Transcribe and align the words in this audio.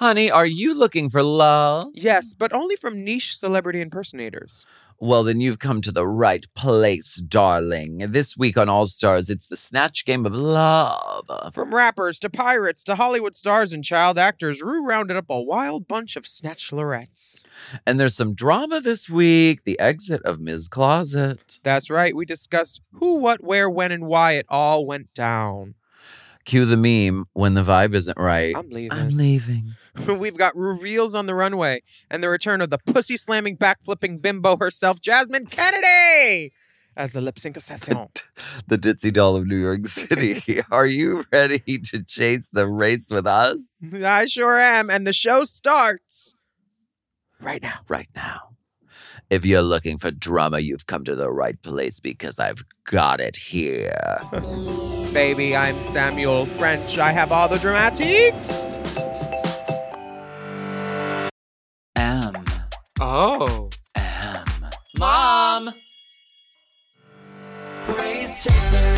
Honey, 0.00 0.30
are 0.30 0.46
you 0.46 0.72
looking 0.72 1.10
for 1.10 1.22
love? 1.22 1.90
Yes, 1.92 2.32
but 2.32 2.54
only 2.54 2.74
from 2.74 3.04
niche 3.04 3.36
celebrity 3.36 3.82
impersonators. 3.82 4.64
Well, 4.98 5.22
then 5.24 5.42
you've 5.42 5.58
come 5.58 5.82
to 5.82 5.92
the 5.92 6.06
right 6.06 6.46
place, 6.54 7.16
darling. 7.16 7.98
This 8.08 8.34
week 8.34 8.56
on 8.56 8.70
All 8.70 8.86
Stars, 8.86 9.28
it's 9.28 9.46
the 9.46 9.58
Snatch 9.58 10.06
Game 10.06 10.24
of 10.24 10.34
Love. 10.34 11.52
From 11.52 11.74
rappers 11.74 12.18
to 12.20 12.30
pirates 12.30 12.82
to 12.84 12.94
Hollywood 12.94 13.36
stars 13.36 13.74
and 13.74 13.84
child 13.84 14.16
actors, 14.16 14.62
Rue 14.62 14.86
rounded 14.86 15.18
up 15.18 15.26
a 15.28 15.38
wild 15.38 15.86
bunch 15.86 16.16
of 16.16 16.24
snatchlerettes. 16.24 17.42
And 17.86 18.00
there's 18.00 18.16
some 18.16 18.32
drama 18.32 18.80
this 18.80 19.10
week 19.10 19.64
the 19.64 19.78
exit 19.78 20.22
of 20.22 20.40
Ms. 20.40 20.68
Closet. 20.68 21.60
That's 21.62 21.90
right, 21.90 22.16
we 22.16 22.24
discussed 22.24 22.80
who, 22.92 23.16
what, 23.16 23.44
where, 23.44 23.68
when, 23.68 23.92
and 23.92 24.06
why 24.06 24.32
it 24.32 24.46
all 24.48 24.86
went 24.86 25.12
down. 25.12 25.74
Cue 26.44 26.64
the 26.64 26.76
meme 26.76 27.26
when 27.32 27.54
the 27.54 27.62
vibe 27.62 27.94
isn't 27.94 28.18
right. 28.18 28.56
I'm 28.56 28.70
leaving. 28.70 28.98
I'm 28.98 29.10
leaving. 29.10 29.74
We've 30.08 30.36
got 30.36 30.56
reveals 30.56 31.14
on 31.14 31.26
the 31.26 31.34
runway 31.34 31.82
and 32.10 32.22
the 32.22 32.28
return 32.28 32.60
of 32.60 32.70
the 32.70 32.78
pussy 32.78 33.16
slamming, 33.16 33.56
back 33.56 33.82
flipping 33.82 34.18
bimbo 34.18 34.56
herself, 34.56 35.00
Jasmine 35.00 35.46
Kennedie, 35.46 36.52
as 36.96 37.12
the 37.12 37.20
lip 37.20 37.38
sync 37.38 37.56
assassin. 37.56 38.08
the 38.66 38.78
ditzy 38.78 39.12
doll 39.12 39.36
of 39.36 39.46
New 39.46 39.56
York 39.56 39.86
City. 39.86 40.62
Are 40.70 40.86
you 40.86 41.24
ready 41.32 41.78
to 41.78 42.02
chase 42.02 42.48
the 42.48 42.66
race 42.66 43.10
with 43.10 43.26
us? 43.26 43.72
I 44.02 44.24
sure 44.26 44.58
am. 44.58 44.90
And 44.90 45.06
the 45.06 45.12
show 45.12 45.44
starts 45.44 46.34
right 47.40 47.62
now. 47.62 47.80
Right 47.88 48.08
now. 48.14 48.49
If 49.30 49.46
you're 49.46 49.62
looking 49.62 49.96
for 49.96 50.10
drama, 50.10 50.58
you've 50.58 50.88
come 50.88 51.04
to 51.04 51.14
the 51.14 51.30
right 51.30 51.60
place 51.62 52.00
because 52.00 52.40
I've 52.40 52.64
got 52.82 53.20
it 53.20 53.36
here. 53.36 53.94
Baby, 55.12 55.54
I'm 55.54 55.80
Samuel 55.82 56.46
French. 56.46 56.98
I 56.98 57.12
have 57.12 57.30
all 57.30 57.46
the 57.46 57.60
dramatics. 57.60 58.64
M. 61.94 62.44
Oh. 63.00 63.70
M. 63.94 64.44
Mom! 64.98 65.70
Race 67.86 68.42
chaser. 68.42 68.89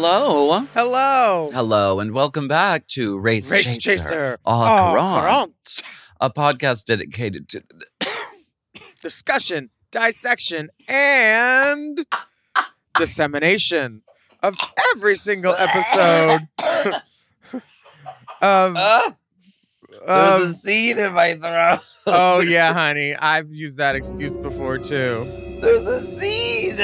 Hello. 0.00 0.60
Hello. 0.74 1.48
Hello, 1.52 1.98
and 1.98 2.12
welcome 2.12 2.46
back 2.46 2.86
to 2.86 3.18
Race, 3.18 3.50
Race 3.50 3.64
Chaser. 3.78 3.80
Chaser. 3.80 4.38
Au 4.46 4.94
courant, 4.94 5.82
a 6.20 6.30
podcast 6.30 6.84
dedicated 6.84 7.48
to 7.48 7.64
Discussion, 9.02 9.70
dissection, 9.90 10.70
and 10.86 12.06
dissemination 12.96 14.02
of 14.40 14.56
every 14.94 15.16
single 15.16 15.56
episode 15.58 16.46
of. 18.40 18.76
Ah, 18.76 19.16
there's 20.06 20.42
a 20.42 20.52
seed 20.54 20.98
in 20.98 21.12
my 21.12 21.34
throat. 21.34 21.80
oh, 22.06 22.38
yeah, 22.42 22.72
honey. 22.72 23.16
I've 23.16 23.50
used 23.50 23.78
that 23.78 23.96
excuse 23.96 24.36
before, 24.36 24.78
too. 24.78 25.26
There's 25.60 25.86
a 25.86 26.04
seed. 26.04 26.76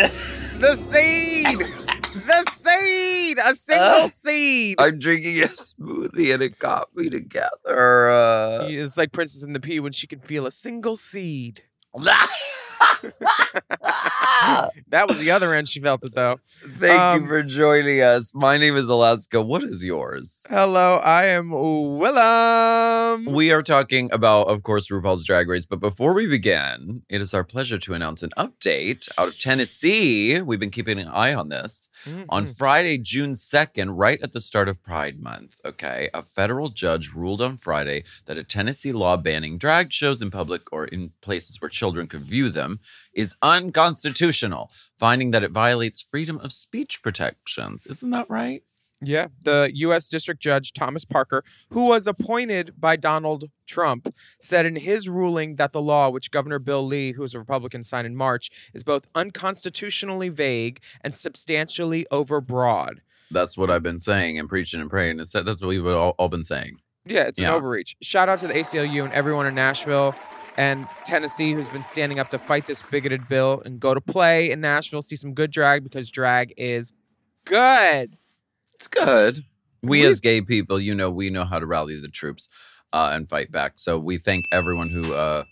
The 0.58 0.74
seed! 0.74 1.58
the 2.14 2.50
seed! 2.54 3.38
A 3.38 3.54
single 3.54 3.86
Uh, 4.04 4.08
seed! 4.08 4.76
I'm 4.78 4.98
drinking 4.98 5.40
a 5.42 5.46
smoothie 5.46 6.32
and 6.32 6.42
it 6.42 6.58
got 6.58 6.94
me 6.94 7.10
together. 7.10 8.08
Uh, 8.10 8.66
It's 8.68 8.96
like 8.96 9.12
Princess 9.12 9.42
and 9.42 9.54
the 9.54 9.60
Pea 9.60 9.80
when 9.80 9.92
she 9.92 10.06
can 10.06 10.20
feel 10.20 10.46
a 10.46 10.50
single 10.50 10.96
seed. 10.96 11.62
That 14.88 15.08
was 15.08 15.18
the 15.20 15.30
other 15.30 15.54
end 15.54 15.68
she 15.68 15.80
felt 15.80 16.04
it 16.04 16.14
though. 16.14 16.36
Thank 16.78 17.00
Um, 17.00 17.22
you 17.22 17.28
for 17.28 17.42
joining 17.42 18.00
us. 18.00 18.32
My 18.34 18.56
name 18.58 18.76
is 18.76 18.88
Alaska. 18.88 19.40
What 19.40 19.62
is 19.62 19.84
yours? 19.84 20.42
Hello, 20.50 20.96
I 20.96 21.26
am 21.26 21.50
Willam. 21.50 23.28
We 23.32 23.52
are 23.52 23.62
talking 23.62 24.12
about, 24.12 24.48
of 24.48 24.62
course, 24.62 24.90
RuPaul's 24.90 25.24
Drag 25.24 25.48
Race. 25.48 25.64
But 25.64 25.80
before 25.80 26.14
we 26.14 26.26
begin, 26.26 27.02
it 27.08 27.20
is 27.22 27.32
our 27.32 27.44
pleasure 27.44 27.78
to 27.78 27.94
announce 27.94 28.22
an 28.22 28.30
update 28.36 29.08
out 29.16 29.28
of 29.28 29.38
Tennessee. 29.38 30.40
We've 30.42 30.60
been 30.60 30.70
keeping 30.70 30.98
an 30.98 31.08
eye 31.08 31.32
on 31.34 31.48
this. 31.48 31.88
On 32.28 32.44
Mhm. 32.44 32.56
Friday, 32.56 32.98
June 32.98 33.34
2nd, 33.34 33.98
right 33.98 34.20
at 34.22 34.32
the 34.32 34.40
start 34.40 34.68
of 34.68 34.82
Pride 34.82 35.20
Month, 35.20 35.60
okay, 35.64 36.10
a 36.12 36.22
federal 36.22 36.68
judge 36.68 37.12
ruled 37.12 37.40
on 37.40 37.56
Friday 37.56 38.04
that 38.26 38.38
a 38.38 38.44
Tennessee 38.44 38.92
law 38.92 39.16
banning 39.16 39.58
drag 39.58 39.92
shows 39.92 40.20
in 40.22 40.30
public 40.30 40.72
or 40.72 40.84
in 40.84 41.12
places 41.20 41.60
where 41.60 41.68
children 41.68 42.06
could 42.06 42.22
view 42.24 42.48
them 42.48 42.80
is 43.12 43.36
unconstitutional, 43.42 44.70
finding 44.98 45.30
that 45.30 45.44
it 45.44 45.50
violates 45.50 46.02
freedom 46.02 46.38
of 46.38 46.52
speech 46.52 47.02
protections. 47.02 47.86
Isn't 47.86 48.10
that 48.10 48.28
right? 48.28 48.62
Yeah, 49.06 49.28
the 49.42 49.70
U.S. 49.74 50.08
District 50.08 50.40
Judge 50.40 50.72
Thomas 50.72 51.04
Parker, 51.04 51.42
who 51.70 51.86
was 51.86 52.06
appointed 52.06 52.74
by 52.78 52.96
Donald 52.96 53.50
Trump, 53.66 54.14
said 54.40 54.66
in 54.66 54.76
his 54.76 55.08
ruling 55.08 55.56
that 55.56 55.72
the 55.72 55.80
law, 55.82 56.08
which 56.10 56.30
Governor 56.30 56.58
Bill 56.58 56.84
Lee, 56.84 57.12
who 57.12 57.22
is 57.22 57.34
a 57.34 57.38
Republican, 57.38 57.84
signed 57.84 58.06
in 58.06 58.16
March, 58.16 58.50
is 58.72 58.84
both 58.84 59.06
unconstitutionally 59.14 60.28
vague 60.28 60.80
and 61.00 61.14
substantially 61.14 62.06
overbroad. 62.10 62.98
That's 63.30 63.56
what 63.56 63.70
I've 63.70 63.82
been 63.82 64.00
saying 64.00 64.38
and 64.38 64.48
preaching 64.48 64.80
and 64.80 64.90
praying. 64.90 65.16
That 65.16 65.44
that's 65.44 65.60
what 65.62 65.68
we've 65.68 65.86
all, 65.86 66.10
all 66.18 66.28
been 66.28 66.44
saying. 66.44 66.76
Yeah, 67.06 67.24
it's 67.24 67.38
Yeah. 67.40 67.48
an 67.48 67.54
overreach. 67.54 67.96
Shout 68.02 68.28
out 68.28 68.38
to 68.40 68.46
the 68.46 68.54
ACLU 68.54 69.04
and 69.04 69.12
everyone 69.12 69.46
in 69.46 69.54
Nashville 69.54 70.14
and 70.56 70.86
Tennessee 71.04 71.52
who's 71.52 71.68
been 71.68 71.84
standing 71.84 72.18
up 72.18 72.30
to 72.30 72.38
fight 72.38 72.66
this 72.66 72.80
bigoted 72.82 73.28
bill 73.28 73.60
and 73.64 73.80
go 73.80 73.92
to 73.92 74.00
play 74.00 74.50
in 74.50 74.60
Nashville, 74.60 75.02
see 75.02 75.16
some 75.16 75.34
good 75.34 75.50
drag 75.50 75.82
because 75.82 76.10
drag 76.10 76.54
is 76.56 76.92
good. 77.44 78.16
It's 78.84 79.04
good. 79.04 79.44
We 79.82 80.00
We- 80.00 80.06
as 80.06 80.20
gay 80.20 80.40
people, 80.42 80.78
you 80.78 80.94
know, 80.94 81.10
we 81.10 81.30
know 81.30 81.44
how 81.44 81.58
to 81.58 81.66
rally 81.66 81.98
the 81.98 82.08
troops 82.08 82.48
uh, 82.92 83.10
and 83.14 83.28
fight 83.28 83.50
back. 83.50 83.72
So 83.76 83.98
we 83.98 84.18
thank 84.18 84.44
everyone 84.52 84.90
who 84.90 85.14
uh, 85.14 85.44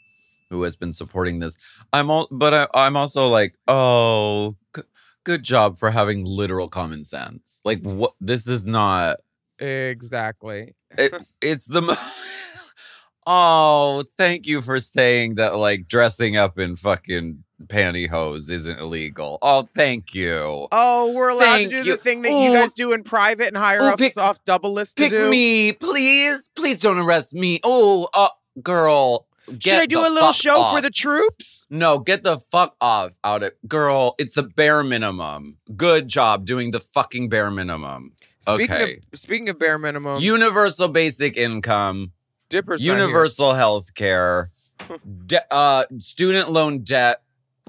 who 0.50 0.62
has 0.65 0.76
been 0.76 0.93
supporting 0.93 1.38
this. 1.38 1.56
I'm 1.93 2.10
all, 2.10 2.28
but 2.31 2.53
I, 2.53 2.69
I'm 2.75 2.97
also 2.97 3.28
like, 3.28 3.54
oh, 3.69 4.56
g- 4.76 4.82
good 5.25 5.43
job 5.43 5.78
for 5.78 5.91
having 5.91 6.25
literal 6.26 6.69
common 6.69 7.04
sense. 7.04 7.60
Like, 7.65 7.81
what? 7.82 8.12
This 8.20 8.47
is 8.47 8.66
not. 8.66 9.16
Exactly. 9.59 10.75
It, 10.99 11.14
it's 11.41 11.66
the. 11.66 11.81
mo- 11.82 11.94
oh, 13.26 14.04
thank 14.16 14.47
you 14.47 14.60
for 14.60 14.78
saying 14.78 15.37
that. 15.37 15.56
Like 15.56 15.88
dressing 15.88 16.37
up 16.37 16.59
in 16.59 16.76
fucking 16.76 17.44
pantyhose 17.69 18.50
isn't 18.50 18.78
illegal. 18.81 19.39
Oh, 19.43 19.62
thank 19.62 20.15
you. 20.15 20.69
Oh, 20.73 21.12
we're 21.15 21.28
allowed 21.31 21.45
Thank 21.56 21.71
to 21.71 21.83
do 21.83 21.89
you. 21.89 21.97
the 21.97 22.03
thing 22.03 22.23
that 22.23 22.31
you 22.31 22.53
guys 22.53 22.75
do 22.75 22.93
in 22.93 23.03
private 23.05 23.49
and 23.49 23.56
hire 23.56 23.83
Ooh, 23.93 23.97
pick- 23.97 24.12
soft 24.15 24.45
double 24.45 24.73
list 24.73 24.97
to 24.99 25.09
Pick 25.09 25.28
me, 25.31 25.73
please. 25.73 26.49
Please 26.55 26.78
don't 26.78 26.99
arrest 26.99 27.34
me. 27.34 27.61
Oh, 27.65 28.09
uh, 28.15 28.28
girl. 28.62 29.26
Should 29.59 29.75
I 29.75 29.87
do 29.87 29.99
a 30.00 30.09
little 30.09 30.32
show 30.32 30.59
off. 30.61 30.75
for 30.76 30.81
the 30.81 30.91
troops? 30.91 31.67
No, 31.69 31.99
get 31.99 32.23
the 32.23 32.38
fuck 32.38 32.76
off 32.81 33.19
out 33.25 33.43
of 33.43 33.53
girl. 33.67 34.15
It's 34.19 34.35
the 34.35 34.44
bare 34.44 34.85
minimum. 34.85 35.56
Good 35.76 36.06
job 36.08 36.47
doing 36.47 36.70
the 36.70 36.79
fucking 36.81 37.29
bare 37.29 37.50
minimum. 37.50 38.12
Speaking 38.41 38.70
Okay. 38.73 38.99
of 39.12 39.19
speaking 39.19 39.49
of 39.49 39.58
bare 39.58 39.79
minimum, 39.79 40.20
Universal 40.23 40.88
basic 40.88 41.37
income, 41.37 42.12
Dipper's 42.50 42.82
universal 42.82 43.55
health 43.55 43.94
care, 43.94 44.50
de- 45.26 45.53
uh, 45.55 45.85
student 45.99 46.50
loan 46.50 46.82
debt, 46.82 47.23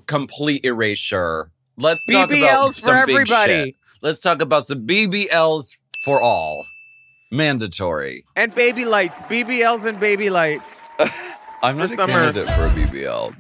complete 0.06 0.66
erasure. 0.66 1.51
Let's 1.78 2.06
talk 2.06 2.30
about 2.30 2.38
BBLs 2.38 2.75
for 2.80 2.81
some 2.81 3.06
big 3.06 3.16
everybody 3.16 3.54
shit. 3.66 3.75
Let's 4.01 4.22
talk 4.22 4.42
about 4.42 4.66
some 4.66 4.86
BBLs 4.86 5.78
for 6.04 6.22
all. 6.22 6.66
Mandatory. 7.31 8.25
and 8.36 8.54
baby 8.54 8.86
lights, 8.86 9.24
BBLs 9.24 9.88
and 9.88 10.00
baby 10.00 10.30
lights. 10.30 10.86
I'm 11.63 11.78
not 11.78 11.86
a 11.86 11.90
summer. 11.90 12.13
candidate 12.13 12.48
for 12.54 12.66
a 12.66 12.69
BBL. 12.69 13.36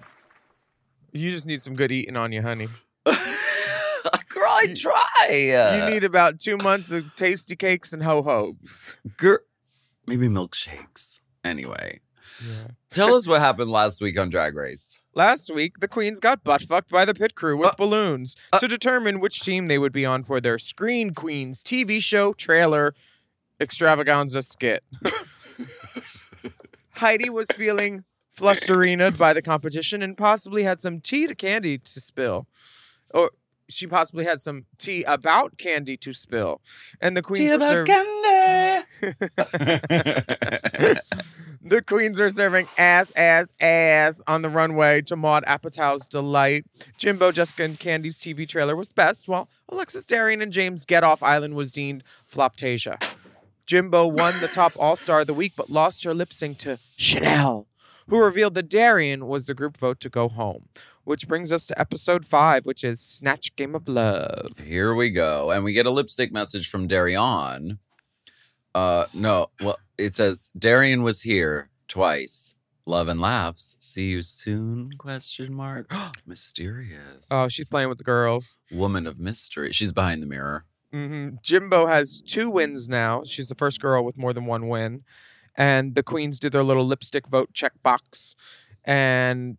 You 1.11 1.29
just 1.29 1.45
need 1.45 1.61
some 1.61 1.75
good 1.75 1.91
eating 1.91 2.17
on 2.17 2.31
you, 2.31 2.41
honey. 2.41 2.69
Girl, 3.05 3.15
I 4.49 4.73
try. 4.75 5.77
you 5.85 5.93
need 5.93 6.03
about 6.03 6.39
two 6.39 6.57
months 6.57 6.91
of 6.91 7.15
tasty 7.15 7.55
cakes 7.55 7.93
and 7.93 8.01
ho 8.01 8.23
hos. 8.23 8.97
Girl, 9.17 9.37
maybe 10.07 10.27
milkshakes. 10.27 11.19
Anyway, 11.43 11.99
Tell 12.91 13.13
us 13.13 13.27
what 13.27 13.41
happened 13.41 13.69
last 13.69 14.01
week 14.01 14.17
on 14.19 14.29
Drag 14.29 14.55
Race. 14.55 14.97
Last 15.15 15.53
week, 15.53 15.79
the 15.79 15.87
queens 15.87 16.19
got 16.19 16.43
butt 16.43 16.63
fucked 16.63 16.89
by 16.89 17.05
the 17.05 17.13
pit 17.13 17.35
crew 17.35 17.55
with 17.55 17.69
Uh, 17.69 17.75
balloons 17.77 18.35
to 18.59 18.67
determine 18.67 19.19
which 19.19 19.41
team 19.41 19.67
they 19.67 19.77
would 19.77 19.91
be 19.91 20.05
on 20.05 20.23
for 20.23 20.41
their 20.41 20.57
Screen 20.57 21.13
Queens 21.13 21.63
TV 21.63 22.01
show 22.01 22.33
trailer 22.33 22.95
extravaganza 23.59 24.41
skit. 24.41 24.83
Heidi 26.93 27.29
was 27.29 27.47
feeling 27.53 28.03
flusterinaed 28.35 29.17
by 29.17 29.33
the 29.33 29.41
competition 29.41 30.01
and 30.01 30.17
possibly 30.17 30.63
had 30.63 30.79
some 30.79 30.99
tea 30.99 31.27
to 31.27 31.35
Kandy 31.35 31.81
to 31.93 31.99
spill. 32.01 32.47
Or 33.13 33.31
she 33.69 33.85
possibly 33.85 34.25
had 34.25 34.39
some 34.39 34.65
tea 34.79 35.03
about 35.03 35.57
Kandy 35.57 35.99
to 36.01 36.13
spill. 36.13 36.59
And 36.99 37.15
the 37.15 37.21
queens 37.21 37.51
were 37.51 37.57
served- 37.69 37.87
The 41.65 41.81
queens 41.81 42.19
are 42.19 42.29
serving 42.29 42.67
ass, 42.77 43.13
ass, 43.15 43.47
ass 43.61 44.21
on 44.27 44.41
the 44.41 44.49
runway 44.49 45.01
to 45.03 45.15
Maude 45.15 45.45
Apatow's 45.45 46.05
delight. 46.05 46.65
Jimbo, 46.97 47.31
Jessica, 47.31 47.63
and 47.63 47.79
Kandy's 47.79 48.19
TV 48.19 48.45
trailer 48.45 48.75
was 48.75 48.91
best, 48.91 49.29
while 49.29 49.47
Alexis 49.69 50.05
Darienne 50.05 50.41
and 50.41 50.51
Jaymes 50.51 50.85
Get 50.85 51.05
Off 51.05 51.23
Island 51.23 51.55
was 51.55 51.71
deemed 51.71 52.03
Floptasia. 52.29 53.01
Jimbo 53.65 54.05
won 54.07 54.33
the 54.41 54.49
top 54.49 54.73
All 54.77 54.97
Star 54.97 55.21
of 55.21 55.27
the 55.27 55.33
week, 55.33 55.53
but 55.55 55.69
lost 55.69 56.03
her 56.03 56.13
lip 56.13 56.33
sync 56.33 56.57
to 56.59 56.79
Chanel, 56.97 57.67
who 58.09 58.17
revealed 58.17 58.55
that 58.55 58.69
Darienne 58.69 59.27
was 59.27 59.45
the 59.45 59.53
group 59.53 59.77
vote 59.77 60.01
to 60.01 60.09
go 60.09 60.27
home. 60.27 60.67
Which 61.05 61.29
brings 61.29 61.53
us 61.53 61.65
to 61.67 61.79
episode 61.79 62.25
five, 62.25 62.65
which 62.65 62.83
is 62.83 62.99
Snatch 62.99 63.55
Game 63.55 63.73
of 63.73 63.87
Love. 63.87 64.49
Here 64.65 64.93
we 64.93 65.11
go. 65.11 65.49
And 65.49 65.63
we 65.63 65.71
get 65.71 65.85
a 65.85 65.91
lipstick 65.91 66.33
message 66.33 66.69
from 66.69 66.87
Darienne. 66.87 67.79
Uh 68.75 69.05
no, 69.13 69.47
well, 69.61 69.77
it 69.97 70.13
says 70.15 70.51
Darienne 70.57 71.03
was 71.03 71.21
here 71.21 71.69
twice. 71.87 72.53
Love 72.85 73.07
and 73.07 73.21
laughs. 73.21 73.77
See 73.79 74.09
you 74.09 74.21
soon? 74.21 74.91
Question 74.97 75.53
mark. 75.53 75.89
Mysterious. 76.25 77.27
Oh, 77.31 77.47
she's 77.47 77.69
playing 77.69 77.87
with 77.89 77.97
the 77.97 78.03
girls. 78.03 78.57
woman 78.71 79.07
of 79.07 79.19
mystery. 79.19 79.71
She's 79.71 79.93
behind 79.93 80.21
the 80.21 80.27
mirror. 80.27 80.65
hmm 80.91 81.29
Jimbo 81.41 81.87
has 81.87 82.21
two 82.21 82.49
wins 82.49 82.89
now. 82.89 83.23
She's 83.25 83.47
the 83.47 83.55
first 83.55 83.79
girl 83.79 84.03
with 84.03 84.17
more 84.17 84.33
than 84.33 84.45
one 84.45 84.67
win. 84.67 85.03
And 85.55 85.95
the 85.95 86.03
queens 86.03 86.39
do 86.39 86.49
their 86.49 86.63
little 86.63 86.85
lipstick 86.85 87.27
vote 87.27 87.53
checkbox. 87.53 88.33
And 88.83 89.57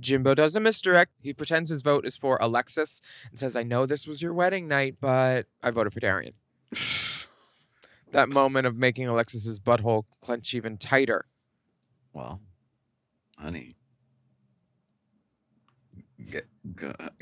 Jimbo 0.00 0.34
does 0.34 0.56
a 0.56 0.60
misdirect. 0.60 1.12
He 1.22 1.32
pretends 1.32 1.70
his 1.70 1.82
vote 1.82 2.04
is 2.06 2.16
for 2.16 2.36
Alexis 2.40 3.00
and 3.30 3.38
says, 3.38 3.54
I 3.54 3.62
know 3.62 3.86
this 3.86 4.06
was 4.08 4.22
your 4.22 4.32
wedding 4.34 4.66
night, 4.66 4.96
but 5.00 5.46
I 5.62 5.70
voted 5.70 5.92
for 5.92 6.00
Darienne. 6.00 6.32
That 8.12 8.28
moment 8.28 8.66
of 8.66 8.76
making 8.76 9.06
Alexis's 9.08 9.58
butthole 9.58 10.04
clench 10.20 10.54
even 10.54 10.76
tighter. 10.78 11.26
Well, 12.12 12.40
honey, 13.36 13.76
get 16.30 16.46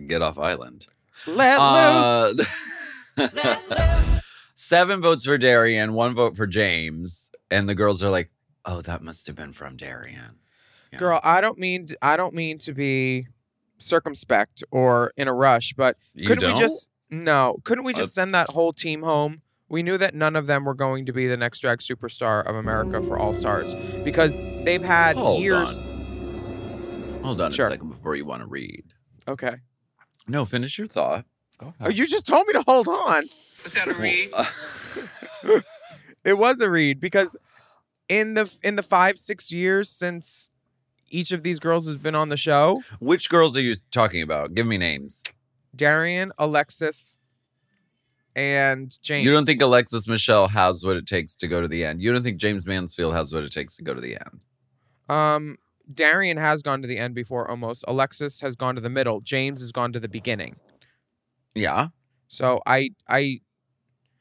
get 0.06 0.22
off 0.22 0.38
island. 0.38 0.86
Let 1.26 1.58
Uh, 1.58 2.32
loose. 2.36 2.70
Seven 4.54 5.00
votes 5.00 5.24
for 5.26 5.36
Darienne, 5.38 5.92
one 5.94 6.14
vote 6.14 6.36
for 6.36 6.46
Jaymes, 6.46 7.30
and 7.50 7.68
the 7.68 7.74
girls 7.74 8.02
are 8.02 8.10
like, 8.10 8.30
"Oh, 8.64 8.80
that 8.82 9.02
must 9.02 9.26
have 9.26 9.36
been 9.36 9.52
from 9.52 9.76
Darienne." 9.76 10.38
Yeah. 10.92 10.98
Girl, 10.98 11.20
I 11.24 11.40
don't 11.40 11.58
mean 11.58 11.86
to, 11.86 11.98
I 12.02 12.16
don't 12.16 12.34
mean 12.34 12.58
to 12.58 12.72
be 12.72 13.26
circumspect 13.78 14.62
or 14.70 15.12
in 15.16 15.26
a 15.28 15.34
rush, 15.34 15.72
but 15.76 15.96
couldn't 16.26 16.52
we 16.52 16.58
just 16.58 16.88
no? 17.10 17.56
Couldn't 17.64 17.84
we 17.84 17.94
Uh, 17.94 17.98
just 17.98 18.14
send 18.14 18.32
that 18.34 18.50
whole 18.50 18.72
team 18.72 19.02
home? 19.02 19.42
We 19.68 19.82
knew 19.82 19.96
that 19.98 20.14
none 20.14 20.36
of 20.36 20.46
them 20.46 20.64
were 20.64 20.74
going 20.74 21.06
to 21.06 21.12
be 21.12 21.26
the 21.26 21.36
next 21.36 21.60
drag 21.60 21.78
superstar 21.78 22.44
of 22.46 22.54
America 22.54 23.02
for 23.02 23.18
All 23.18 23.32
Stars 23.32 23.74
because 24.04 24.40
they've 24.64 24.82
had 24.82 25.16
Hold 25.16 25.42
years. 25.42 25.78
on. 25.78 27.22
Hold 27.22 27.40
on 27.40 27.50
Sure. 27.52 27.68
a 27.68 27.70
second 27.70 27.88
before 27.88 28.14
you 28.16 28.24
want 28.26 28.42
to 28.42 28.46
read. 28.46 28.84
Okay. 29.26 29.56
No, 30.28 30.44
finish 30.44 30.78
your 30.78 30.86
thought. 30.88 31.24
Go 31.58 31.72
Oh, 31.80 31.88
you 31.88 32.06
just 32.06 32.26
told 32.26 32.46
me 32.46 32.52
to 32.54 32.62
hold 32.66 32.88
on. 32.88 33.24
Is 33.64 33.72
that 33.74 33.88
a 33.88 33.94
read? 33.94 34.28
Uh, 34.34 35.60
it 36.24 36.34
was 36.38 36.60
a 36.60 36.68
read 36.70 37.00
because 37.00 37.36
in 38.08 38.34
the 38.34 38.54
in 38.62 38.76
the 38.76 38.82
five 38.82 39.18
six 39.18 39.50
years 39.50 39.88
since 39.88 40.50
each 41.08 41.32
of 41.32 41.42
these 41.42 41.58
girls 41.60 41.86
has 41.86 41.96
been 41.96 42.14
on 42.14 42.28
the 42.28 42.36
show, 42.36 42.82
Which 42.98 43.30
girls 43.30 43.56
are 43.56 43.60
you 43.62 43.74
talking 43.90 44.20
about? 44.22 44.54
Give 44.54 44.66
me 44.66 44.76
names. 44.78 45.22
Darienne, 45.74 46.32
Alexis, 46.38 47.18
and 48.36 48.90
Jaymes. 48.90 49.22
You 49.22 49.32
don't 49.32 49.44
think 49.46 49.62
Alexis 49.62 50.08
Michelle 50.08 50.48
has 50.48 50.84
what 50.84 50.96
it 50.96 51.06
takes 51.06 51.36
to 51.36 51.48
go 51.48 51.60
to 51.60 51.68
the 51.68 51.84
end. 51.84 52.02
You 52.02 52.12
don't 52.12 52.22
think 52.22 52.40
Jaymes 52.40 52.66
Mansfield 52.66 53.14
has 53.14 53.32
what 53.32 53.44
it 53.44 53.52
takes 53.52 53.76
to 53.76 53.82
go 53.82 53.94
to 53.94 54.00
the 54.00 54.16
end. 54.16 54.40
Um, 55.08 55.58
Darienne 55.92 56.38
has 56.38 56.62
gone 56.62 56.82
to 56.82 56.88
the 56.88 56.98
end 56.98 57.14
before 57.14 57.48
almost. 57.50 57.84
Alexis 57.86 58.40
has 58.40 58.56
gone 58.56 58.74
to 58.74 58.80
the 58.80 58.90
middle. 58.90 59.20
James 59.20 59.60
has 59.60 59.70
gone 59.72 59.92
to 59.92 60.00
the 60.00 60.08
beginning. 60.08 60.56
Yeah. 61.54 61.88
So 62.28 62.60
I 62.66 62.90
I 63.08 63.40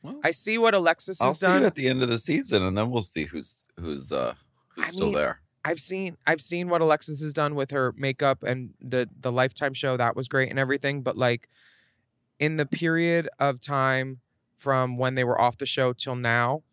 Well, 0.01 0.19
I 0.24 0.31
see 0.31 0.57
what 0.57 0.74
Alexis 0.74 1.21
I'll 1.21 1.30
has 1.30 1.39
see 1.39 1.45
done. 1.48 1.62
you 1.62 1.68
at 1.68 1.75
the 1.75 1.88
end 1.88 2.01
of 2.01 2.10
the 2.10 2.18
season, 2.18 2.63
and 2.63 2.77
then 2.77 2.92
we'll 2.92 3.01
see 3.01 3.24
who's 3.25 3.62
who's 3.80 4.12
uh 4.12 4.36
who's 4.75 4.86
I 4.86 4.89
still 4.89 5.06
mean, 5.07 5.15
there. 5.15 5.42
I've 5.65 5.80
seen 5.80 6.18
I've 6.27 6.42
seen 6.42 6.68
what 6.69 6.81
Alexis 6.81 7.21
has 7.21 7.33
done 7.33 7.56
with 7.56 7.71
her 7.71 7.94
makeup 7.98 8.44
and 8.44 8.74
the 8.81 9.10
the 9.19 9.31
Lifetime 9.31 9.74
show 9.74 9.95
that 9.98 10.15
was 10.15 10.27
great 10.27 10.50
and 10.50 10.60
everything, 10.60 11.01
but 11.01 11.18
like 11.18 11.48
in 12.39 12.57
the 12.57 12.65
period 12.65 13.30
of 13.39 13.59
time 13.62 14.19
from 14.56 14.97
when 14.97 15.15
they 15.15 15.24
were 15.24 15.39
off 15.39 15.57
the 15.57 15.65
show 15.65 15.94
till 15.94 16.15
now, 16.15 16.63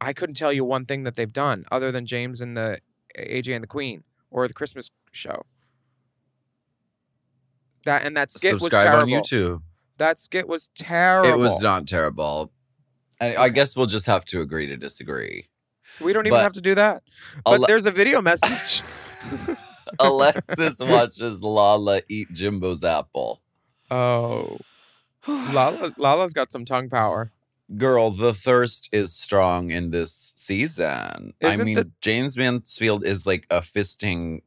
I 0.00 0.12
couldn't 0.12 0.34
tell 0.34 0.52
you 0.52 0.64
one 0.64 0.84
thing 0.84 1.02
that 1.04 1.16
they've 1.16 1.32
done 1.32 1.64
other 1.70 1.90
than 1.92 2.06
Jaymes 2.06 2.40
and 2.40 2.56
the 2.56 2.80
AJ 3.18 3.54
and 3.54 3.62
the 3.62 3.68
Queen 3.68 4.04
or 4.30 4.48
the 4.48 4.54
Christmas 4.54 4.90
show. 5.12 5.42
That 7.84 8.04
and 8.04 8.16
that 8.16 8.30
skit 8.30 8.54
was 8.54 8.68
terrible. 8.68 9.00
on 9.00 9.08
YouTube. 9.08 9.62
That 9.98 10.18
skit 10.18 10.48
was 10.48 10.68
terrible. 10.74 11.28
It 11.28 11.38
was 11.38 11.60
not 11.60 11.86
terrible. 11.86 12.50
I, 13.20 13.36
I 13.36 13.48
guess 13.50 13.76
we'll 13.76 13.86
just 13.86 14.06
have 14.06 14.24
to 14.26 14.40
agree 14.40 14.66
to 14.66 14.76
disagree. 14.76 15.48
We 16.02 16.12
don't 16.12 16.26
even 16.26 16.38
but- 16.38 16.42
have 16.42 16.54
to 16.54 16.60
do 16.60 16.74
that. 16.74 17.02
But 17.44 17.60
Ale- 17.60 17.66
there's 17.66 17.86
a 17.86 17.90
video 17.90 18.20
message. 18.30 18.82
Alexis 20.00 20.78
watches 20.80 21.42
Lala 21.42 22.00
eat 22.08 22.32
Jimbo's 22.32 22.82
apple. 22.82 23.40
oh, 23.90 24.58
Lala, 25.52 25.94
Lala's 25.96 26.32
got 26.32 26.52
some 26.52 26.64
tongue 26.64 26.88
power. 26.90 27.32
Girl, 27.78 28.10
the 28.10 28.34
thirst 28.34 28.90
is 28.92 29.14
strong 29.14 29.70
in 29.70 29.90
this 29.90 30.32
season. 30.36 31.32
I 31.42 31.48
Isn't 31.48 31.64
mean, 31.64 31.76
the- 31.76 31.90
Jaymes 32.02 32.36
Mansfield 32.36 33.06
is 33.06 33.26
like 33.26 33.46
a 33.50 33.60
fisting 33.60 34.42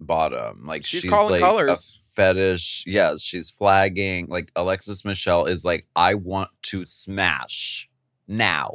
bottom. 0.00 0.64
Like 0.66 0.84
She's 0.84 1.00
she's, 1.00 1.10
calling 1.10 1.32
like 1.32 1.40
colors. 1.40 1.70
a 1.70 2.14
fetish. 2.14 2.84
Yes, 2.86 3.22
she's 3.22 3.50
flagging. 3.50 4.26
Like 4.28 4.50
Alexis 4.54 5.04
Michelle 5.04 5.46
is 5.46 5.64
like, 5.64 5.86
I 5.96 6.14
want 6.14 6.50
to 6.62 6.84
smash 6.86 7.88
now. 8.28 8.72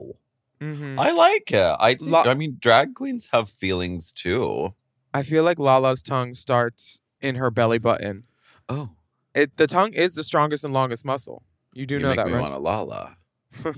hmm 0.59 0.99
I 0.99 1.11
like 1.11 1.51
it. 1.51 1.75
I 1.79 1.95
think, 1.95 2.11
Lo- 2.11 2.23
I 2.23 2.33
mean, 2.33 2.57
drag 2.59 2.95
queens 2.95 3.29
have 3.31 3.49
feelings 3.49 4.11
too. 4.11 4.73
I 5.13 5.23
feel 5.23 5.43
like 5.43 5.57
Lala's 5.57 6.03
tongue 6.03 6.33
starts 6.33 6.99
in 7.21 7.35
her 7.35 7.49
belly 7.49 7.79
button. 7.79 8.25
Oh, 8.67 8.89
It 9.39 9.55
the 9.55 9.67
tongue 9.67 9.93
is 9.93 10.15
the 10.15 10.23
strongest 10.25 10.65
and 10.65 10.73
longest 10.73 11.05
muscle. 11.05 11.43
You 11.73 11.85
do 11.85 11.95
you 11.95 12.01
know 12.01 12.09
make 12.09 12.17
that, 12.17 12.27
me 12.27 12.33
right? 12.33 12.41
want 12.41 12.53
a 12.53 12.57
Lala. 12.57 13.15
On 13.65 13.73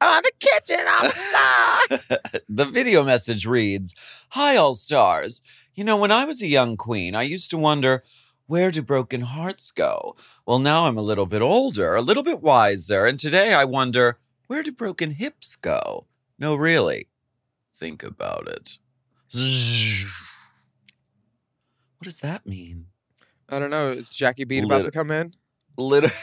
oh, 0.00 0.20
the 0.22 0.32
kitchen, 0.40 0.84
on 0.86 1.08
the 1.88 2.42
the 2.48 2.64
video 2.64 3.04
message 3.04 3.46
reads 3.46 3.94
Hi, 4.30 4.56
All 4.56 4.74
Stars. 4.74 5.40
You 5.74 5.84
know, 5.84 5.96
when 5.96 6.10
I 6.10 6.24
was 6.24 6.42
a 6.42 6.48
young 6.48 6.76
queen, 6.76 7.14
I 7.14 7.22
used 7.22 7.48
to 7.50 7.56
wonder, 7.56 8.02
where 8.46 8.70
do 8.72 8.82
broken 8.82 9.22
hearts 9.22 9.70
go? 9.70 10.16
Well, 10.46 10.58
now 10.58 10.86
I'm 10.86 10.98
a 10.98 11.02
little 11.02 11.26
bit 11.26 11.42
older, 11.42 11.94
a 11.94 12.02
little 12.02 12.24
bit 12.24 12.42
wiser, 12.42 13.06
and 13.06 13.18
today 13.18 13.54
I 13.54 13.64
wonder, 13.64 14.18
where 14.48 14.62
do 14.62 14.72
broken 14.72 15.12
hips 15.12 15.56
go? 15.56 16.06
No, 16.38 16.54
really. 16.54 17.08
Think 17.74 18.02
about 18.02 18.46
it. 18.48 18.78
What 21.98 22.04
does 22.04 22.18
that 22.18 22.46
mean? 22.46 22.88
I 23.48 23.58
don't 23.58 23.70
know. 23.70 23.90
Is 23.90 24.08
Jackie 24.08 24.44
Beat 24.44 24.64
about 24.64 24.78
Lit- 24.78 24.84
to 24.86 24.90
come 24.90 25.10
in? 25.10 25.34
Little. 25.76 26.10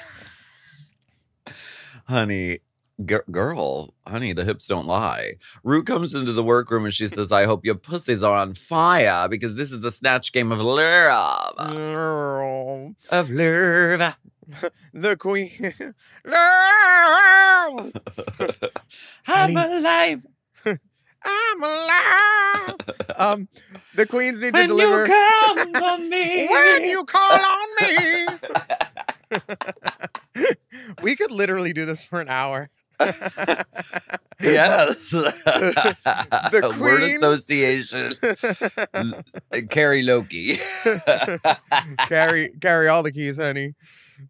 honey, 2.07 2.59
gir- 3.05 3.25
girl, 3.31 3.93
honey, 4.07 4.33
the 4.33 4.43
hips 4.43 4.67
don't 4.67 4.87
lie. 4.87 5.33
Rue 5.63 5.83
comes 5.83 6.15
into 6.15 6.33
the 6.33 6.43
workroom 6.43 6.85
and 6.85 6.93
she 6.93 7.07
says, 7.07 7.31
I 7.31 7.45
hope 7.45 7.65
your 7.65 7.75
pussies 7.75 8.23
are 8.23 8.35
on 8.35 8.53
fire 8.53 9.27
because 9.29 9.55
this 9.55 9.71
is 9.71 9.81
the 9.81 9.91
snatch 9.91 10.31
game 10.31 10.51
of 10.51 10.59
love. 10.61 11.53
Of 13.11 13.29
love. 13.29 14.17
the 14.93 15.15
queen. 15.15 15.51
Love, 16.25 17.91
I'm 19.27 19.55
alive 19.55 20.25
I'm 21.23 21.63
alive. 21.63 22.75
um, 23.17 23.47
the 23.95 24.05
queens 24.05 24.41
need 24.41 24.53
to 24.53 24.59
when 24.59 24.67
deliver. 24.69 25.05
you 25.05 25.07
come 25.07 25.73
for 25.73 25.97
me. 26.09 26.47
when 26.47 26.83
you 26.83 27.03
call 27.03 27.39
on 27.39 27.67
me. 27.81 28.27
we 31.03 31.15
could 31.15 31.31
literally 31.31 31.73
do 31.73 31.85
this 31.85 32.03
for 32.03 32.19
an 32.21 32.29
hour. 32.29 32.69
Yes. 34.41 35.11
The 35.11 36.75
Word 36.79 36.99
queen- 36.99 37.15
association. 37.15 38.13
Carrie 39.69 40.03
Loki. 40.03 40.57
carry 42.07 42.49
carry 42.59 42.87
all 42.87 43.03
the 43.03 43.11
keys, 43.11 43.37
honey. 43.37 43.73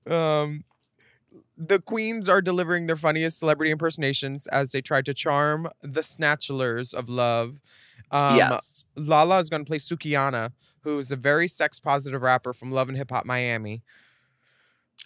Um, 0.06 0.64
the 1.68 1.80
queens 1.80 2.28
are 2.28 2.42
delivering 2.42 2.88
their 2.88 2.96
funniest 2.96 3.38
celebrity 3.38 3.72
impersonations 3.72 4.48
as 4.48 4.72
they 4.72 4.82
try 4.82 5.02
to 5.04 5.14
charm 5.14 5.70
the 5.82 6.02
snatchlers 6.02 6.94
of 6.94 7.08
love. 7.08 7.60
Um, 8.10 8.36
yes. 8.36 8.86
Lala 8.96 9.40
is 9.40 9.50
going 9.50 9.64
to 9.64 9.68
play 9.70 9.78
Sukihana, 9.78 10.54
who 10.82 10.98
is 10.98 11.12
a 11.12 11.16
very 11.16 11.48
sex 11.48 11.80
positive 11.80 12.24
rapper 12.24 12.52
from 12.52 12.72
Love 12.72 12.90
and 12.90 12.98
Hip 12.98 13.12
Hop 13.12 13.26
Miami. 13.26 13.84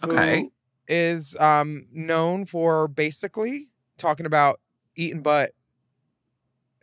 Okay. 0.03 0.49
Is 0.87 1.35
um 1.37 1.87
known 1.91 2.45
for 2.45 2.87
basically 2.87 3.69
talking 3.97 4.25
about 4.25 4.61
eating 4.95 5.23
butt 5.23 5.51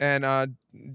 and 0.02 0.24
uh 0.24 0.46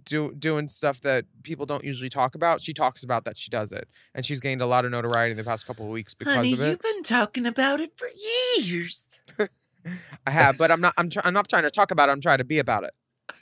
do 0.04 0.34
doing 0.38 0.68
stuff 0.68 1.00
that 1.02 1.24
people 1.44 1.66
don't 1.66 1.84
usually 1.84 2.10
talk 2.10 2.36
about. 2.36 2.62
She 2.62 2.74
talks 2.74 3.04
about 3.04 3.24
that 3.26 3.38
she 3.38 3.50
does 3.50 3.72
it, 3.72 3.88
and 4.14 4.26
she's 4.26 4.40
gained 4.42 4.62
a 4.62 4.66
lot 4.66 4.84
of 4.86 4.92
notoriety 4.92 5.32
in 5.32 5.38
the 5.38 5.44
past 5.44 5.66
couple 5.66 5.86
of 5.86 5.92
weeks 5.92 6.14
because 6.14 6.36
of 6.38 6.44
it. 6.44 6.48
You've 6.50 6.80
been 6.82 7.04
talking 7.04 7.46
about 7.46 7.80
it 7.80 7.96
for 7.96 8.10
years. 8.58 9.20
I 10.28 10.32
have, 10.32 10.58
but 10.58 10.70
I'm 10.72 10.82
not. 10.82 10.94
I'm. 10.98 11.10
Try- 11.10 11.22
I'm 11.26 11.34
not 11.34 11.48
trying 11.48 11.64
to 11.64 11.72
talk 11.72 11.92
about 11.92 12.10
it. 12.10 12.12
I'm 12.12 12.22
trying 12.22 12.40
to 12.40 12.44
be 12.44 12.60
about 12.60 12.84
it. 12.84 12.94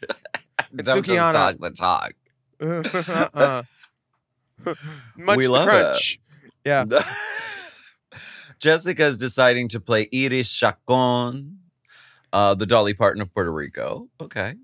It's 0.77 0.87
Don't 0.89 1.05
Sukihana. 1.05 1.31
just 1.31 1.37
talk 1.37 1.57
the 1.59 1.71
talk. 1.71 2.13
uh-uh. 3.33 3.63
Munch 5.17 5.37
We 5.37 5.45
the 5.45 5.51
love 5.51 5.67
it. 5.67 5.71
crunch. 5.71 6.19
Yeah. 6.65 6.85
Jessica 8.59 9.05
is 9.05 9.17
deciding 9.17 9.67
to 9.69 9.79
play 9.79 10.07
Iris 10.13 10.51
Chacon, 10.51 11.59
uh, 12.33 12.55
the 12.55 12.65
Dolly 12.65 12.93
Parton 12.93 13.21
of 13.21 13.33
Puerto 13.33 13.51
Rico. 13.53 14.09
Okay. 14.19 14.55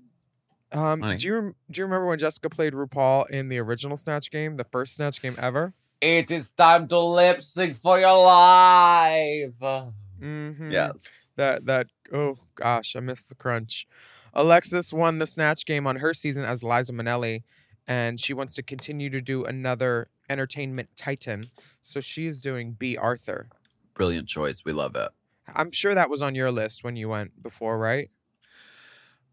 Um, 0.72 1.02
Honey. 1.02 1.18
do 1.18 1.26
you 1.26 1.34
rem- 1.34 1.54
do 1.70 1.80
you 1.80 1.84
remember 1.84 2.06
when 2.06 2.18
Jessica 2.18 2.48
played 2.48 2.72
RuPaul 2.72 3.28
in 3.30 3.48
the 3.48 3.58
original 3.58 3.96
Snatch 3.96 4.30
game, 4.30 4.56
the 4.56 4.64
first 4.64 4.94
Snatch 4.94 5.20
game 5.20 5.36
ever? 5.38 5.74
It 6.00 6.30
is 6.30 6.50
time 6.50 6.88
to 6.88 6.98
lip 6.98 7.40
sync 7.40 7.76
for 7.76 7.98
your 7.98 8.24
life. 8.24 9.92
Mm-hmm. 10.20 10.70
Yes. 10.70 11.26
That 11.36 11.66
that 11.66 11.88
oh 12.12 12.36
gosh, 12.54 12.96
I 12.96 13.00
missed 13.00 13.28
the 13.28 13.34
crunch. 13.34 13.86
Alexis 14.34 14.92
won 14.92 15.18
the 15.18 15.26
Snatch 15.26 15.66
game 15.66 15.86
on 15.86 15.96
her 15.96 16.14
season 16.14 16.44
as 16.44 16.64
Liza 16.64 16.92
Minnelli, 16.92 17.42
and 17.86 18.18
she 18.18 18.32
wants 18.32 18.54
to 18.54 18.62
continue 18.62 19.10
to 19.10 19.20
do 19.20 19.44
another 19.44 20.08
entertainment 20.28 20.88
titan. 20.96 21.44
So 21.82 22.00
she 22.00 22.26
is 22.26 22.40
doing 22.40 22.72
Bea 22.72 22.96
Arthur. 22.96 23.48
Brilliant 23.94 24.28
choice. 24.28 24.64
We 24.64 24.72
love 24.72 24.96
it. 24.96 25.10
I'm 25.54 25.70
sure 25.70 25.94
that 25.94 26.08
was 26.08 26.22
on 26.22 26.34
your 26.34 26.50
list 26.50 26.82
when 26.82 26.96
you 26.96 27.08
went 27.08 27.42
before, 27.42 27.78
right? 27.78 28.10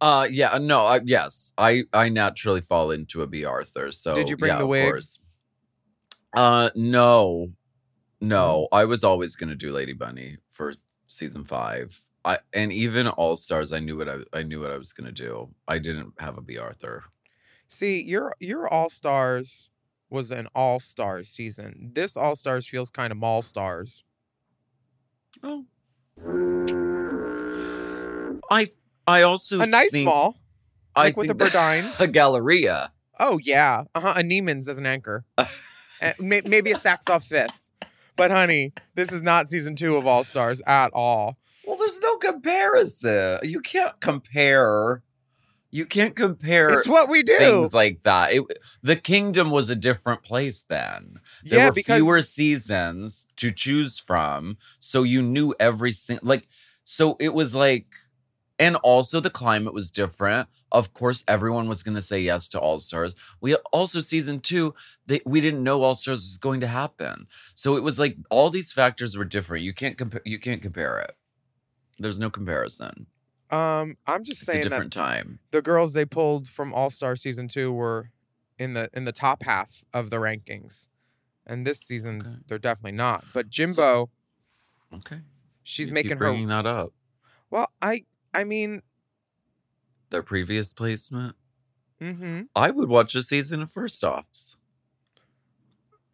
Uh 0.02 0.28
yeah, 0.32 0.58
no, 0.60 0.86
I, 0.86 1.02
yes. 1.04 1.52
I 1.58 1.84
I 1.92 2.10
naturally 2.10 2.62
fall 2.62 2.92
into 2.92 3.22
a 3.22 3.28
Bea 3.28 3.46
Arthur. 3.46 3.92
So 3.92 4.16
Did 4.16 4.30
you 4.30 4.38
bring 4.38 4.52
yeah, 4.52 4.58
the 4.58 4.64
of 4.64 4.70
wig? 4.70 4.90
course. 4.92 5.20
Uh 6.36 6.70
no. 6.76 7.48
No, 8.22 8.68
I 8.72 8.84
was 8.86 9.04
always 9.04 9.36
going 9.38 9.50
to 9.50 9.56
do 9.56 9.72
Lady 9.72 9.94
Bunny 9.94 10.40
for 10.52 10.74
season 11.08 11.46
5. 11.46 12.02
I 12.26 12.40
and 12.54 12.72
even 12.74 13.08
All 13.08 13.38
Stars 13.38 13.72
I 13.72 13.80
knew 13.80 13.98
what 13.98 14.10
I 14.10 14.18
I 14.34 14.44
knew 14.44 14.60
what 14.62 14.72
I 14.72 14.78
was 14.78 14.94
going 14.94 15.08
to 15.08 15.14
do. 15.14 15.50
I 15.68 15.80
didn't 15.80 16.14
have 16.20 16.38
a 16.38 16.42
Bea 16.42 16.58
Arthur. 16.58 17.06
See, 17.68 18.02
your 18.02 18.36
your 18.40 18.68
All 18.68 18.90
Stars 18.90 19.70
was 20.10 20.32
an 20.32 20.48
All 20.54 20.80
Stars 20.80 21.30
season. 21.30 21.92
This 21.94 22.18
All 22.18 22.36
Stars 22.36 22.68
feels 22.68 22.90
kind 22.90 23.12
of 23.12 23.18
Mall 23.18 23.42
Stars. 23.42 24.04
Oh. 25.44 25.66
I 28.52 28.68
I 29.10 29.22
also 29.24 29.60
A 29.60 29.66
nice 29.66 29.94
mall, 29.94 30.38
I 30.96 31.06
like 31.06 31.18
with 31.18 31.30
a 31.30 31.34
Burdines. 31.42 32.00
a 32.00 32.08
Galleria. 32.08 32.92
Oh 33.20 33.40
yeah, 33.44 33.84
uh 33.96 34.00
huh. 34.02 34.14
A 34.18 34.22
Neiman's 34.22 34.70
as 34.70 34.78
an 34.78 34.86
anchor, 34.86 35.26
may- 36.20 36.42
maybe 36.46 36.72
a 36.72 36.76
Saks 36.76 37.10
off 37.10 37.26
Fifth. 37.26 37.68
But 38.16 38.32
honey, 38.32 38.72
this 38.96 39.12
is 39.14 39.22
not 39.22 39.48
season 39.48 39.76
two 39.76 39.96
of 39.96 40.06
All 40.06 40.24
Stars 40.24 40.62
at 40.68 40.92
all. 40.94 41.38
Well, 41.66 41.78
there's 41.78 42.02
no 42.02 42.18
comparison. 42.18 43.40
You 43.44 43.62
can't 43.62 44.00
compare. 44.02 45.04
You 45.72 45.86
can't 45.86 46.16
compare 46.16 46.80
It's 46.80 46.88
what 46.88 47.10
we 47.10 47.22
do. 47.22 47.38
things 47.38 47.74
like 47.76 48.02
that. 48.04 48.34
It, 48.34 48.44
the 48.82 48.96
kingdom 48.96 49.52
was 49.52 49.70
a 49.70 49.76
different 49.76 50.24
place 50.24 50.66
then. 50.68 51.20
There 51.44 51.60
yeah, 51.60 51.68
were 51.68 51.74
because 51.74 51.98
fewer 51.98 52.22
seasons 52.24 53.28
to 53.36 53.52
choose 53.52 54.00
from, 54.00 54.58
so 54.80 55.04
you 55.04 55.22
knew 55.22 55.54
every 55.60 55.92
single 55.92 56.28
like. 56.28 56.48
So 56.84 57.18
it 57.20 57.36
was 57.36 57.54
like, 57.54 57.86
and 58.60 58.76
also 58.78 59.20
the 59.20 59.30
climate 59.30 59.74
was 59.74 59.90
different. 59.90 60.50
Of 60.72 60.94
course, 60.94 61.24
everyone 61.28 61.68
was 61.68 61.82
going 61.82 61.96
to 61.96 62.02
say 62.02 62.20
yes 62.20 62.50
to 62.50 62.60
All 62.60 62.80
Stars. 62.80 63.16
We 63.42 63.56
also 63.72 64.02
season 64.02 64.40
two, 64.42 64.76
they, 65.06 65.22
we 65.26 65.40
didn't 65.42 65.64
know 65.64 65.82
All 65.84 65.96
Stars 65.96 66.20
was 66.20 66.38
going 66.38 66.60
to 66.62 66.68
happen, 66.68 67.28
so 67.56 67.76
it 67.78 67.84
was 67.84 67.98
like 68.00 68.18
all 68.30 68.50
these 68.50 68.72
factors 68.74 69.18
were 69.18 69.26
different. 69.26 69.64
You 69.64 69.74
can't 69.74 69.98
compare. 69.98 70.22
You 70.26 70.40
can't 70.40 70.62
compare 70.62 71.00
it. 71.00 71.16
There's 71.98 72.20
no 72.20 72.30
comparison. 72.30 73.08
um, 73.50 73.98
I'm 74.06 74.24
just 74.24 74.42
It's 74.42 74.50
a 74.50 74.52
saying 74.52 74.64
that 74.66 74.70
different 74.70 74.94
time. 74.94 75.40
the 75.52 75.62
girls 75.62 75.94
they 75.94 76.06
pulled 76.06 76.48
from 76.48 76.74
All 76.74 76.90
Star 76.90 77.16
season 77.16 77.48
two 77.48 77.72
were 77.72 78.12
in 78.58 78.74
the 78.74 78.90
in 78.94 79.06
the 79.06 79.12
top 79.14 79.44
half 79.44 79.84
of 79.94 80.10
the 80.10 80.18
rankings, 80.18 80.88
and 81.48 81.66
this 81.66 81.80
season 81.80 82.22
Okay. 82.22 82.36
they're 82.48 82.60
definitely 82.60 82.98
not. 82.98 83.26
But 83.34 83.50
Jimbo, 83.50 84.10
Okay, 84.94 85.22
she's 85.64 85.88
You 85.88 85.94
making 85.94 86.12
her. 86.12 86.18
bringing 86.18 86.48
that 86.48 86.66
up. 86.66 86.94
Well, 87.50 87.72
I 87.82 88.04
I 88.34 88.44
mean, 88.44 88.82
Their 90.10 90.24
previous 90.24 90.74
placement. 90.74 91.36
mm-hmm. 92.02 92.44
I 92.56 92.72
would 92.72 92.90
watch 92.90 93.16
a 93.16 93.22
season 93.22 93.62
of 93.62 93.72
First 93.72 94.04
Offs. 94.04 94.56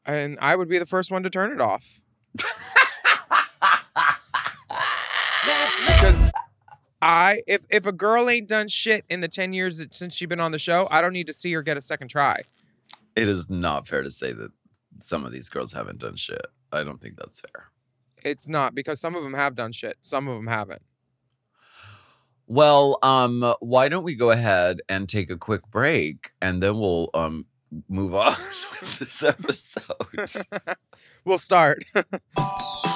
and 0.05 0.37
I 0.41 0.55
would 0.55 0.69
be 0.69 0.77
the 0.77 0.85
first 0.85 1.11
one 1.11 1.23
to 1.23 1.29
turn 1.29 1.51
it 1.51 1.61
off. 1.61 2.01
because 5.87 6.31
I 7.01 7.41
if 7.47 7.65
if 7.69 7.85
a 7.85 7.91
girl 7.91 8.29
ain't 8.29 8.47
done 8.47 8.67
shit 8.67 9.05
in 9.09 9.21
the 9.21 9.27
ten 9.27 9.53
years 9.53 9.77
that 9.77 9.93
since 9.93 10.13
she 10.13 10.25
been 10.25 10.39
on 10.39 10.51
the 10.51 10.59
show, 10.59 10.87
I 10.91 11.01
don't 11.01 11.13
need 11.13 11.27
to 11.27 11.33
see 11.33 11.51
her 11.53 11.61
get 11.61 11.77
a 11.77 11.81
second 11.81 12.07
try. 12.09 12.41
It 13.15 13.27
is 13.27 13.49
not 13.49 13.87
fair 13.87 14.03
to 14.03 14.11
say 14.11 14.33
that 14.33 14.51
some 15.01 15.25
of 15.25 15.31
these 15.31 15.49
girls 15.49 15.73
haven't 15.73 15.99
done 15.99 16.15
shit. 16.15 16.45
I 16.71 16.83
don't 16.83 17.01
think 17.01 17.15
that's 17.17 17.41
fair. 17.41 17.67
It's 18.23 18.49
not 18.49 18.73
because 18.75 18.99
some 18.99 19.15
of 19.15 19.23
them 19.23 19.33
have 19.33 19.55
done 19.55 19.71
shit, 19.71 19.97
some 20.01 20.27
of 20.27 20.35
them 20.35 20.47
haven't. 20.47 20.81
Well, 22.47 22.99
um, 23.01 23.55
why 23.59 23.89
don't 23.89 24.03
we 24.03 24.15
go 24.15 24.31
ahead 24.31 24.81
and 24.87 25.09
take 25.09 25.29
a 25.29 25.37
quick 25.37 25.69
break 25.71 26.31
and 26.41 26.61
then 26.61 26.79
we'll 26.79 27.09
um 27.13 27.45
move 27.89 28.13
on 28.13 28.31
with 28.81 28.99
this 28.99 29.23
episode. 29.23 30.75
We'll 31.25 31.39
start. 31.39 31.83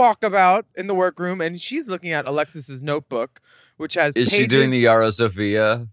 walkabout 0.00 0.64
in 0.74 0.86
the 0.86 0.94
workroom, 0.94 1.40
and 1.40 1.60
she's 1.60 1.88
looking 1.88 2.10
at 2.12 2.26
Alexis's 2.26 2.80
notebook, 2.82 3.40
which 3.76 3.94
has 3.94 4.14
Is 4.16 4.30
she 4.30 4.46
doing 4.46 4.70
the 4.70 4.76
pages- 4.78 4.82
Yara 4.82 5.12
Sofia? 5.12 5.88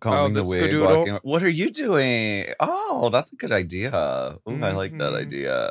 Combing 0.00 0.36
Oh, 0.36 0.42
the 0.42 0.56
the 0.58 0.66
wig. 0.66 0.80
Walking. 0.80 1.18
What 1.22 1.42
are 1.42 1.48
you 1.48 1.70
doing? 1.70 2.46
Oh, 2.60 3.08
that's 3.10 3.32
a 3.32 3.36
good 3.36 3.52
idea. 3.52 3.90
Ooh, 4.48 4.62
I 4.62 4.72
like 4.72 4.92
that 4.98 5.12
Mhm. 5.12 5.16
idea. 5.16 5.70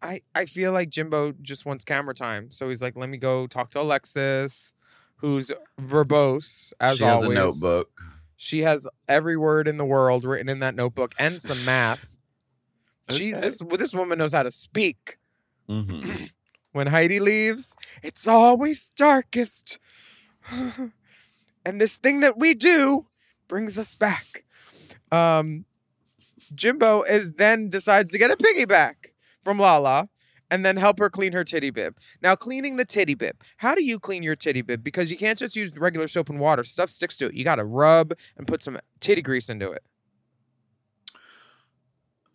I, 0.00 0.22
I 0.34 0.46
feel 0.46 0.72
like 0.72 0.88
Jimbo 0.90 1.32
just 1.42 1.64
wants 1.66 1.84
camera 1.84 2.14
time. 2.14 2.50
So 2.50 2.68
he's 2.68 2.82
like, 2.82 2.96
let 2.96 3.08
me 3.08 3.18
go 3.18 3.46
talk 3.46 3.70
to 3.72 3.80
Alexis, 3.80 4.72
who's 5.16 5.52
verbose 5.80 6.72
as 6.80 6.96
she 6.98 7.04
has 7.04 7.22
always. 7.22 7.38
a 7.38 7.42
notebook. 7.42 7.90
She 8.36 8.62
has 8.62 8.88
every 9.06 9.36
word 9.36 9.68
in 9.68 9.76
the 9.76 9.84
world 9.84 10.24
written 10.24 10.48
in 10.48 10.58
that 10.60 10.74
notebook 10.74 11.14
and 11.18 11.40
some 11.40 11.64
math. 11.64 12.16
She 13.10 13.32
this 13.32 13.58
this 13.78 13.94
woman 13.94 14.18
knows 14.18 14.32
how 14.32 14.42
to 14.44 14.50
speak. 14.50 15.18
hmm 15.68 16.00
When 16.72 16.88
Heidi 16.88 17.20
leaves, 17.20 17.76
it's 18.02 18.26
always 18.26 18.90
darkest. 18.96 19.78
and 20.50 21.80
this 21.80 21.98
thing 21.98 22.20
that 22.20 22.38
we 22.38 22.54
do 22.54 23.06
brings 23.48 23.78
us 23.78 23.94
back. 23.94 24.44
Um 25.10 25.66
Jimbo 26.54 27.02
is 27.02 27.32
then 27.32 27.70
decides 27.70 28.10
to 28.10 28.18
get 28.18 28.30
a 28.30 28.36
piggyback 28.36 29.12
from 29.42 29.58
Lala 29.58 30.06
and 30.52 30.66
then 30.66 30.76
help 30.76 30.98
her 30.98 31.08
clean 31.08 31.32
her 31.32 31.44
titty 31.44 31.70
bib. 31.70 31.96
Now, 32.20 32.36
cleaning 32.36 32.76
the 32.76 32.84
titty 32.84 33.14
bib. 33.14 33.42
How 33.58 33.74
do 33.74 33.82
you 33.82 33.98
clean 33.98 34.22
your 34.22 34.36
titty 34.36 34.60
bib? 34.60 34.84
Because 34.84 35.10
you 35.10 35.16
can't 35.16 35.38
just 35.38 35.56
use 35.56 35.74
regular 35.78 36.06
soap 36.06 36.28
and 36.28 36.38
water. 36.38 36.62
Stuff 36.62 36.90
sticks 36.90 37.16
to 37.18 37.26
it. 37.28 37.34
You 37.34 37.42
got 37.42 37.56
to 37.56 37.64
rub 37.64 38.12
and 38.36 38.46
put 38.46 38.62
some 38.62 38.78
titty 39.00 39.22
grease 39.22 39.48
into 39.48 39.72
it. 39.72 39.82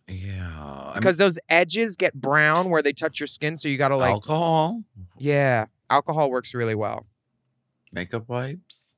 Yeah. 0.08 0.50
I 0.58 0.84
mean, 0.86 0.94
Because 0.94 1.18
those 1.18 1.38
edges 1.48 1.96
get 1.96 2.14
brown 2.14 2.70
where 2.70 2.82
they 2.82 2.92
touch 2.92 3.20
your 3.20 3.26
skin. 3.26 3.56
So 3.56 3.68
you 3.68 3.76
got 3.78 3.88
to 3.88 3.96
like, 3.96 4.12
alcohol, 4.12 4.82
yeah, 5.18 5.66
alcohol 5.90 6.30
works 6.30 6.54
really 6.54 6.74
well. 6.74 7.06
makeup 7.92 8.28
wipes. 8.28 8.94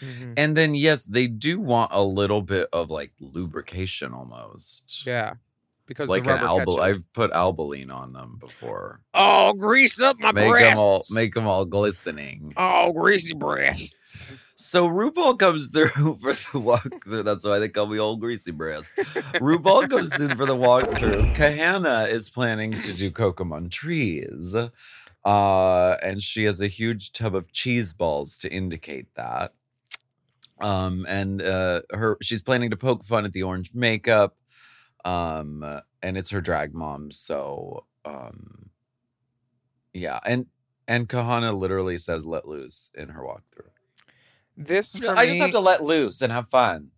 Mhm. 0.00 0.34
And 0.36 0.56
then, 0.56 0.74
yes, 0.74 1.04
they 1.04 1.26
do 1.26 1.60
want 1.60 1.90
a 1.92 2.02
little 2.02 2.42
bit 2.42 2.68
of 2.72 2.90
like 2.90 3.12
lubrication 3.20 4.12
almost. 4.14 5.04
Yeah. 5.06 5.34
Because 5.90 6.08
Like 6.08 6.22
the 6.22 6.34
an 6.34 6.38
albal. 6.38 6.78
I've 6.78 7.12
put 7.14 7.32
Albolene 7.32 7.92
on 7.92 8.12
them 8.12 8.36
before. 8.40 9.00
Oh, 9.12 9.54
grease 9.54 10.00
up 10.00 10.20
my 10.20 10.30
Make 10.30 10.44
them 10.44 10.50
breasts. 10.52 10.78
all, 10.80 11.02
make 11.12 11.34
them 11.34 11.48
all 11.48 11.64
glistening. 11.64 12.54
oh, 12.56 12.92
greasy 12.92 13.34
breasts. 13.34 14.32
So 14.54 14.86
RuPaul 14.86 15.38
comes 15.38 15.68
through 15.70 15.88
for 16.20 16.32
the 16.34 16.60
walkthrough. 16.60 17.24
That's 17.24 17.44
why 17.46 17.58
they 17.58 17.68
call 17.70 17.86
me 17.86 17.98
old 17.98 18.20
greasy 18.20 18.50
breasts. 18.52 18.92
RuPaul 19.40 19.88
comes 19.90 20.20
in 20.20 20.36
for 20.36 20.44
the 20.46 20.54
walkthrough. 20.54 21.34
Kahanna 21.34 22.08
is 22.10 22.28
planning 22.28 22.72
to 22.72 22.92
do 22.92 23.10
Coco 23.10 23.42
Montrese. 23.44 24.70
Uh, 25.24 25.96
and 26.02 26.22
she 26.22 26.44
has 26.44 26.60
a 26.60 26.68
huge 26.68 27.10
tub 27.12 27.34
of 27.34 27.50
cheese 27.52 27.94
balls 27.94 28.36
to 28.36 28.52
indicate 28.52 29.06
that. 29.16 29.54
Um, 30.60 31.06
and 31.08 31.40
uh, 31.42 31.80
her 31.92 32.18
she's 32.22 32.42
planning 32.42 32.68
to 32.70 32.76
poke 32.76 33.02
fun 33.02 33.24
at 33.24 33.32
the 33.32 33.42
orange 33.42 33.70
makeup. 33.74 34.36
Um, 35.04 35.80
and 36.02 36.18
it's 36.18 36.30
her 36.30 36.40
drag 36.40 36.74
mom. 36.74 37.10
So 37.10 37.86
um 38.04 38.70
yeah, 39.92 40.20
and 40.24 40.46
and 40.86 41.08
Kahanna 41.08 41.56
literally 41.56 41.98
says 41.98 42.24
let 42.24 42.46
loose 42.46 42.90
in 42.94 43.10
her 43.10 43.22
walkthrough. 43.22 43.70
This 44.56 44.98
for 44.98 45.16
I 45.16 45.26
just 45.26 45.40
have 45.40 45.50
to 45.52 45.60
let 45.60 45.82
loose 45.82 46.20
and 46.22 46.32
have 46.32 46.48
fun. 46.48 46.90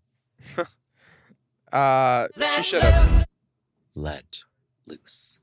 Uh, 1.72 2.28
she 2.54 2.62
should 2.62 2.82
have. 2.82 3.26
Let 3.94 4.40
loose. 4.86 5.38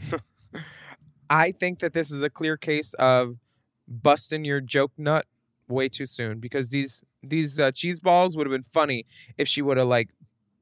I 1.30 1.52
think 1.52 1.80
that 1.80 1.92
this 1.92 2.10
is 2.10 2.22
a 2.22 2.30
clear 2.30 2.56
case 2.56 2.94
of 2.94 3.36
busting 3.86 4.44
your 4.44 4.62
joke 4.62 4.92
nut 4.96 5.26
way 5.68 5.88
too 5.88 6.06
soon 6.06 6.40
because 6.40 6.70
these 6.70 7.04
these 7.22 7.60
uh, 7.60 7.70
cheese 7.70 8.00
balls 8.00 8.36
would 8.36 8.46
have 8.46 8.52
been 8.52 8.62
funny 8.62 9.04
if 9.36 9.46
she 9.48 9.60
would 9.62 9.76
have 9.76 9.86
like 9.86 10.10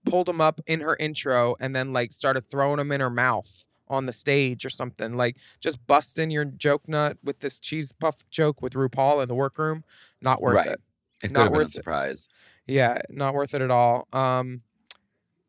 pulled 0.04 0.26
them 0.26 0.40
up 0.40 0.60
in 0.66 0.80
her 0.80 0.96
intro 0.96 1.56
and 1.60 1.74
then 1.76 1.92
like 1.92 2.12
started 2.12 2.42
throwing 2.48 2.76
them 2.78 2.90
in 2.92 3.00
her 3.00 3.10
mouth 3.10 3.66
on 3.88 4.06
the 4.06 4.12
stage 4.12 4.64
or 4.64 4.70
something 4.70 5.16
like 5.16 5.36
just 5.60 5.86
busting 5.86 6.30
your 6.30 6.44
joke 6.44 6.88
nut 6.88 7.18
with 7.22 7.40
this 7.40 7.58
cheese 7.58 7.92
puff 7.92 8.24
joke 8.30 8.62
with 8.62 8.72
RuPaul 8.72 9.22
in 9.22 9.28
the 9.28 9.34
workroom 9.34 9.84
not 10.20 10.40
worth 10.40 10.56
Right. 10.56 10.68
it 10.68 10.80
It 11.22 11.30
Not 11.30 11.44
been 11.44 11.54
a 11.54 11.56
worth 11.58 11.68
it. 11.68 11.72
surprise. 11.74 12.28
Yeah, 12.66 12.98
not 13.10 13.32
worth 13.34 13.54
it 13.54 13.60
at 13.62 13.70
all. 13.70 14.08
Um, 14.12 14.62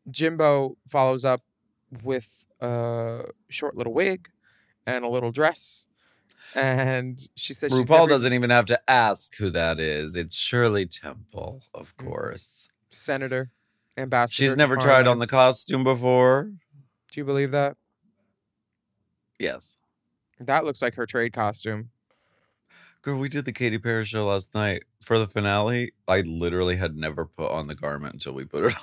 Jimbo 0.09 0.77
follows 0.87 1.23
up 1.25 1.41
with 2.03 2.45
a 2.59 3.25
short 3.49 3.75
little 3.75 3.93
wig 3.93 4.29
and 4.85 5.03
a 5.05 5.07
little 5.07 5.31
dress, 5.31 5.87
and 6.55 7.27
she 7.35 7.53
says 7.53 7.71
RuPaul 7.71 7.89
never- 8.01 8.09
doesn't 8.09 8.33
even 8.33 8.49
have 8.49 8.65
to 8.67 8.79
ask 8.89 9.35
who 9.37 9.49
that 9.51 9.79
is. 9.79 10.15
It's 10.15 10.35
Shirley 10.37 10.85
Temple, 10.85 11.63
of 11.73 11.95
Mhm. 11.97 12.05
course. 12.05 12.69
senator, 12.91 13.49
ambassador. 13.97 14.33
She's 14.33 14.55
never 14.55 14.75
tried 14.77 15.07
on 15.07 15.19
the 15.19 15.27
costume 15.27 15.83
before. 15.83 16.51
Do 17.11 17.19
you 17.19 17.25
believe 17.25 17.51
that? 17.51 17.77
Yes. 19.39 19.77
That 20.39 20.65
looks 20.65 20.81
like 20.81 20.95
her 20.95 21.05
trade 21.05 21.33
costume. 21.33 21.89
Girl, 23.01 23.19
we 23.19 23.27
did 23.27 23.45
the 23.45 23.51
Katy 23.51 23.79
Perry 23.79 24.05
show 24.05 24.27
last 24.27 24.55
night 24.55 24.83
for 25.01 25.19
the 25.19 25.27
finale. 25.27 25.91
I 26.07 26.21
literally 26.21 26.77
had 26.77 26.95
never 26.95 27.25
put 27.25 27.51
on 27.51 27.67
the 27.67 27.75
garment 27.75 28.13
until 28.13 28.33
we 28.33 28.45
put 28.45 28.63
it 28.63 28.75
on. 28.75 28.81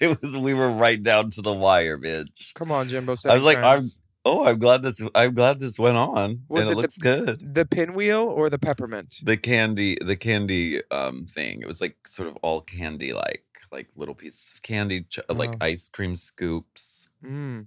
it 0.00 0.22
was 0.22 0.36
we 0.36 0.54
were 0.54 0.70
right 0.70 1.02
down 1.02 1.30
to 1.30 1.42
the 1.42 1.52
wire, 1.52 1.98
bitch. 1.98 2.54
Come 2.54 2.70
on, 2.70 2.88
Jimbo. 2.88 3.16
I 3.28 3.34
was 3.34 3.42
like, 3.42 3.58
I'm 3.58 3.80
oh, 4.24 4.46
I'm 4.46 4.58
glad 4.58 4.82
this 4.82 5.02
I'm 5.14 5.34
glad 5.34 5.58
this 5.58 5.78
went 5.78 5.96
on. 5.96 6.42
Was 6.48 6.68
and 6.68 6.68
it, 6.68 6.72
it 6.72 6.74
the- 6.74 6.82
looks 6.82 6.98
good. 6.98 7.54
the 7.54 7.64
pinwheel 7.64 8.22
or 8.22 8.48
the 8.48 8.58
peppermint. 8.60 9.16
The 9.22 9.36
candy, 9.36 9.98
the 10.00 10.16
candy 10.16 10.82
um 10.90 11.26
thing. 11.26 11.62
It 11.62 11.66
was 11.66 11.80
like 11.80 12.06
sort 12.06 12.28
of 12.28 12.36
all 12.42 12.60
candy 12.60 13.12
like 13.12 13.44
like 13.72 13.88
little 13.96 14.14
pieces 14.14 14.46
of 14.54 14.62
candy, 14.62 15.02
ch- 15.02 15.20
like 15.28 15.50
Oh. 15.54 15.64
ice 15.64 15.88
cream 15.88 16.14
scoops. 16.16 17.08
Mm. 17.24 17.66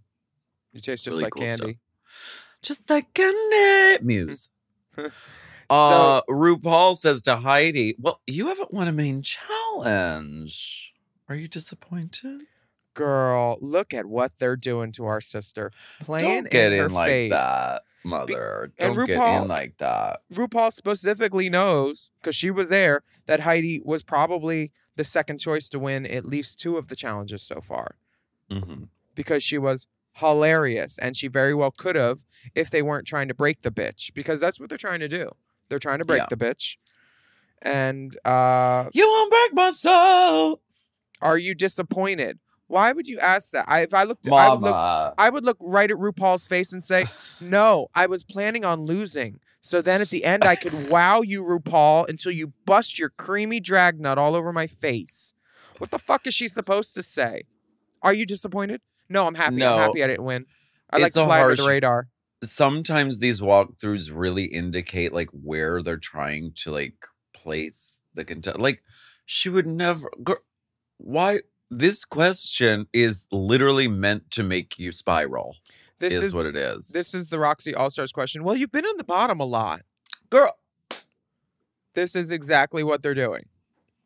You 0.73 0.81
taste 0.81 1.05
just 1.05 1.15
Really 1.15 1.23
like 1.25 1.33
cool 1.33 1.47
stuff. 1.47 1.59
candy. 1.59 1.79
Just 2.61 2.89
like 2.89 3.13
candy. 3.13 4.03
Muse. 4.05 4.49
Uh, 5.71 6.23
RuPaul 6.23 6.95
says 6.97 7.21
to 7.21 7.35
Heidi, 7.35 7.95
"Well, 7.99 8.21
you 8.25 8.47
haven't 8.47 8.73
won 8.73 8.87
a 8.87 8.91
main 8.91 9.21
challenge. 9.21 10.93
Are 11.27 11.35
you 11.35 11.47
disappointed? 11.47 12.41
Girl, 12.95 13.57
look 13.61 13.93
at 13.93 14.07
what 14.07 14.31
they're 14.39 14.55
doing 14.55 14.91
to 14.93 15.05
our 15.05 15.21
sister. 15.21 15.71
Playing 16.01 16.25
Don't 16.43 16.49
get 16.49 16.73
in, 16.73 16.85
in, 16.85 16.91
like 16.91 17.07
face. 17.09 17.31
that, 17.31 17.83
mother. 18.03 18.71
and 18.79 18.95
Don't 18.95 19.05
get 19.05 19.19
RuPaul- 19.19 19.41
in 19.43 19.47
like 19.47 19.77
that. 19.77 20.21
RuPaul 20.33 20.73
specifically 20.73 21.49
knows 21.49 22.09
because 22.19 22.35
she 22.35 22.49
was 22.49 22.69
there 22.69 23.03
that 23.27 23.41
Heidi 23.41 23.79
was 23.85 24.01
probably 24.01 24.71
the 24.99 25.03
second 25.05 25.37
choice 25.39 25.67
to 25.69 25.79
win 25.79 26.05
at 26.05 26.25
least 26.25 26.59
two 26.59 26.73
of 26.77 26.85
the 26.89 26.95
challenges 27.03 27.41
so 27.51 27.57
far 27.71 27.87
hmm 28.51 28.83
because 29.15 29.41
she 29.49 29.57
was 29.57 29.87
hilarious 30.23 30.97
and 30.97 31.15
she 31.19 31.27
very 31.27 31.53
well 31.59 31.71
could 31.71 31.95
have 31.95 32.19
if 32.61 32.69
they 32.69 32.81
weren't 32.81 33.07
trying 33.07 33.27
to 33.27 33.33
break 33.33 33.57
the 33.61 33.71
bitch 33.81 34.13
because 34.13 34.39
that's 34.43 34.59
what 34.59 34.67
they're 34.69 34.77
trying 34.89 34.99
to 35.07 35.07
do. 35.07 35.25
They're 35.67 35.79
trying 35.87 35.99
to 35.99 36.05
break 36.11 36.23
Yeah. 36.23 36.27
the 36.29 36.37
bitch. 36.45 36.77
And 37.61 38.17
uh 38.25 38.89
You 38.93 39.07
won't 39.07 39.31
break 39.35 39.51
my 39.53 39.71
soul, 39.71 40.61
are 41.21 41.37
you 41.37 41.53
disappointed? 41.55 42.39
Why 42.67 42.91
would 42.95 43.07
you 43.07 43.19
ask 43.19 43.51
that? 43.51 43.65
I, 43.67 43.81
if 43.81 43.93
I 43.93 44.03
looked, 44.03 44.27
I 44.31 44.49
would 44.49 44.61
look 44.61 44.75
I 45.25 45.29
would 45.29 45.45
look 45.45 45.57
right 45.59 45.89
at 45.91 45.97
RuPaul's 45.97 46.47
face 46.47 46.71
and 46.73 46.83
say, 46.83 47.05
No, 47.57 47.87
I 47.95 48.05
was 48.05 48.23
planning 48.23 48.63
on 48.65 48.77
losing. 48.93 49.39
So 49.61 49.81
then 49.81 50.01
at 50.01 50.09
the 50.09 50.23
end, 50.23 50.43
I 50.43 50.55
could 50.55 50.89
wow 50.89 51.21
you, 51.21 51.43
RuPaul, 51.43 52.07
until 52.07 52.31
you 52.31 52.53
bust 52.65 52.97
your 52.97 53.09
creamy 53.09 53.59
drag 53.59 53.99
nut 53.99 54.17
all 54.17 54.35
over 54.35 54.53
my 54.53 54.67
face. 54.67 55.33
What 55.77 55.91
the 55.91 55.99
fuck 55.99 56.25
is 56.27 56.33
she 56.33 56.47
supposed 56.47 56.95
to 56.95 57.03
say? 57.03 57.43
Are 58.01 58.13
you 58.13 58.25
disappointed? 58.25 58.81
No, 59.09 59.27
I'm 59.27 59.35
happy. 59.35 59.57
No. 59.57 59.75
I'm 59.75 59.81
happy 59.81 60.03
I 60.03 60.07
didn't 60.07 60.23
win. 60.25 60.45
I 60.91 60.97
like 60.97 61.13
to 61.13 61.25
fly 61.25 61.41
under 61.41 61.55
the 61.55 61.63
harsh- 61.63 61.69
radar. 61.69 62.07
sometimes 62.43 63.19
these 63.19 63.41
walkthroughs 63.41 64.09
really 64.13 64.45
indicate 64.45 65.13
like 65.13 65.29
where 65.31 65.81
they're 65.83 65.97
trying 65.97 66.51
to 66.55 66.71
like 66.71 66.95
place 67.33 67.99
the 68.13 68.23
content. 68.25 68.59
Like 68.59 68.81
she 69.25 69.49
would 69.49 69.67
never. 69.67 70.09
Girl, 70.23 70.37
why? 70.97 71.41
This 71.69 72.03
question 72.05 72.87
is 72.93 73.27
literally 73.31 73.87
meant 73.87 74.31
to 74.31 74.43
make 74.43 74.79
you 74.79 74.91
spiral. 74.91 75.57
This 75.99 76.13
is, 76.13 76.21
is 76.23 76.35
what 76.35 76.45
it 76.45 76.55
is. 76.55 76.89
this 76.89 77.13
is 77.13 77.29
the 77.29 77.39
Roxy 77.39 77.75
All 77.75 77.89
Stars 77.89 78.11
question. 78.11 78.43
Well, 78.43 78.55
you've 78.55 78.71
been 78.71 78.85
in 78.85 78.97
the 78.97 79.03
bottom 79.03 79.39
a 79.39 79.45
lot. 79.45 79.81
girl. 80.29 80.55
This 81.93 82.15
is 82.15 82.31
exactly 82.31 82.83
what 82.83 83.01
they're 83.01 83.15
doing. 83.15 83.45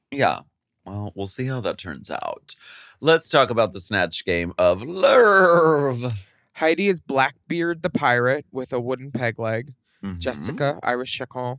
Yeah. 0.10 0.40
Well, 0.86 1.12
we'll 1.16 1.28
see 1.28 1.46
how 1.46 1.62
that 1.62 1.78
turns 1.78 2.10
out. 2.10 2.56
Let's 3.00 3.30
talk 3.30 3.50
about 3.50 3.74
the 3.74 3.80
snatch 3.80 4.26
game 4.26 4.54
of 4.58 4.82
Lerv. 4.82 6.14
Heidi 6.54 6.88
is 6.88 7.00
Blackbeard 7.00 7.82
the 7.82 7.90
pirate 7.90 8.46
with 8.52 8.72
a 8.74 8.80
wooden 8.80 9.12
peg 9.12 9.38
leg. 9.38 9.74
Mhm. 10.04 10.20
Jessica, 10.20 10.80
Iris 10.84 11.10
Chacon. 11.10 11.58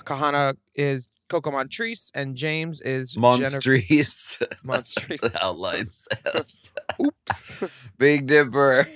Kahanna 0.00 0.56
is 0.74 1.08
Coco 1.28 1.50
Montrese, 1.50 2.10
and 2.14 2.36
Jaymes 2.36 2.80
is 2.84 3.12
Jennifer 3.12 3.76
Monstries 3.78 4.38
Montrese. 4.62 5.30
outline 5.42 5.90
says. 5.90 6.72
Oops. 7.00 7.64
Big 7.98 8.26
Dipper. 8.26 8.86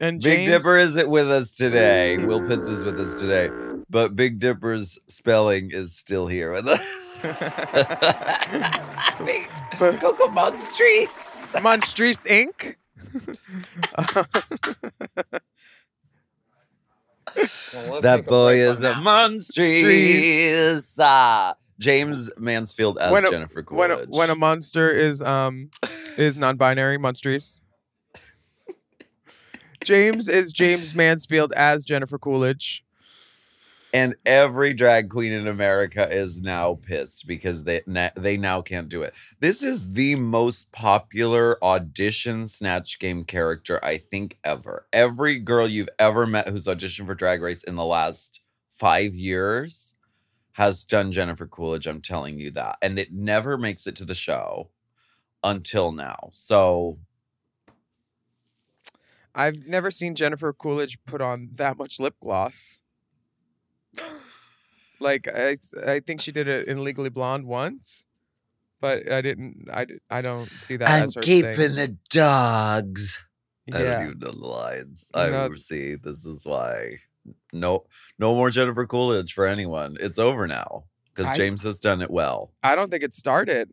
And 0.00 0.20
Big 0.20 0.46
Dipper 0.46 0.76
isn't 0.78 1.08
with 1.08 1.30
us 1.30 1.52
today. 1.52 2.18
Will 2.18 2.40
Pitts 2.46 2.66
is 2.66 2.82
with 2.84 2.98
us 2.98 3.14
today. 3.20 3.50
But 3.88 4.16
Big 4.16 4.38
Dipper's 4.40 4.98
spelling 5.06 5.70
is 5.72 5.96
still 5.96 6.26
here 6.26 6.50
with 6.52 6.66
us. 6.66 6.80
Big 9.24 9.46
Coco 9.78 10.26
Monstries. 10.28 11.62
Monstrese 11.62 12.26
Inc. 12.26 12.74
That 18.02 18.26
boy 18.26 18.60
is 18.60 18.82
a 18.84 18.94
monstrous. 18.94 20.96
Ah, 21.00 21.54
Jaymes 21.80 22.30
Mansfield 22.38 22.98
as 22.98 23.10
When 23.12 23.24
a- 23.26 23.30
Jennifer 23.30 23.64
when 23.70 23.90
a, 23.90 23.94
Coolidge. 23.96 24.08
when 24.10 24.30
a 24.30 24.34
monster 24.36 24.90
is 24.90 25.20
um 25.20 25.70
is 26.16 26.36
non-binary 26.36 26.98
monstrese. 26.98 27.60
Jaymes 29.84 30.28
is 30.28 30.52
Jaymes 30.52 30.94
Mansfield 30.94 31.52
as 31.54 31.84
Jennifer 31.84 32.18
Coolidge. 32.18 32.84
and 33.92 34.16
every 34.26 34.74
drag 34.74 35.08
queen 35.08 35.32
in 35.32 35.46
America 35.46 36.08
is 36.10 36.42
now 36.42 36.74
pissed 36.82 37.26
because 37.28 37.62
they 37.64 37.80
they 38.16 38.36
now 38.36 38.60
can't 38.60 38.88
do 38.88 39.02
it. 39.02 39.14
This 39.40 39.62
is 39.62 39.92
the 39.92 40.16
most 40.16 40.72
popular 40.72 41.62
audition 41.64 42.46
snatch 42.46 42.98
game 42.98 43.24
character 43.24 43.82
I 43.84 43.98
think 43.98 44.38
ever. 44.44 44.86
Every 44.92 45.38
girl 45.38 45.68
you've 45.68 45.88
ever 45.98 46.26
met 46.26 46.48
who's 46.48 46.66
auditioned 46.66 47.06
for 47.06 47.14
Drag 47.14 47.40
Race 47.40 47.62
in 47.62 47.76
the 47.76 47.84
last 47.84 48.40
five 48.70 49.14
years 49.14 49.94
has 50.52 50.84
done 50.84 51.12
Jennifer 51.12 51.46
Coolidge. 51.46 51.86
I'm 51.86 52.00
telling 52.00 52.38
you 52.40 52.50
that, 52.52 52.78
and 52.82 52.98
it 52.98 53.12
never 53.12 53.56
makes 53.58 53.86
it 53.86 53.96
to 53.96 54.04
the 54.04 54.14
show 54.14 54.70
until 55.44 55.92
now. 55.92 56.30
So 56.32 56.98
I've 59.34 59.66
never 59.66 59.90
seen 59.90 60.14
Jennifer 60.14 60.52
Coolidge 60.52 60.98
put 61.06 61.20
on 61.20 61.50
that 61.54 61.78
much 61.78 61.98
lip 61.98 62.14
gloss. 62.20 62.80
like 65.00 65.28
I, 65.28 65.56
I 65.86 66.00
think 66.00 66.20
she 66.20 66.32
did 66.32 66.48
it 66.48 66.68
in 66.68 66.84
Legally 66.84 67.10
Blonde 67.10 67.46
once, 67.46 68.04
but 68.80 69.10
I 69.10 69.20
didn't. 69.20 69.68
I, 69.72 69.86
I 70.10 70.20
don't 70.20 70.60
see 70.60 70.76
that 70.76 71.02
as 71.02 71.14
her 71.14 71.22
thing. 71.22 71.42
the 71.42 71.96
dogs. 72.10 73.24
I 73.68 73.78
don't 73.78 73.86
Yeah, 73.86 74.02
even 74.04 74.18
know 74.18 74.30
the 74.30 74.46
lines. 74.46 75.06
I 75.14 75.30
No. 75.30 75.54
see. 75.56 75.94
This 75.96 76.24
is 76.24 76.44
why 76.44 76.98
no 77.52 77.84
no 78.18 78.34
more 78.34 78.50
Jennifer 78.50 78.86
Coolidge 78.86 79.32
for 79.32 79.46
anyone. 79.46 79.96
It's 80.00 80.18
over 80.18 80.46
now 80.46 80.84
because 81.14 81.32
Jaymes 81.38 81.62
has 81.62 81.80
done 81.80 82.02
it 82.02 82.10
well. 82.10 82.52
I 82.62 82.74
don't 82.74 82.90
think 82.90 83.02
it 83.02 83.14
started. 83.14 83.70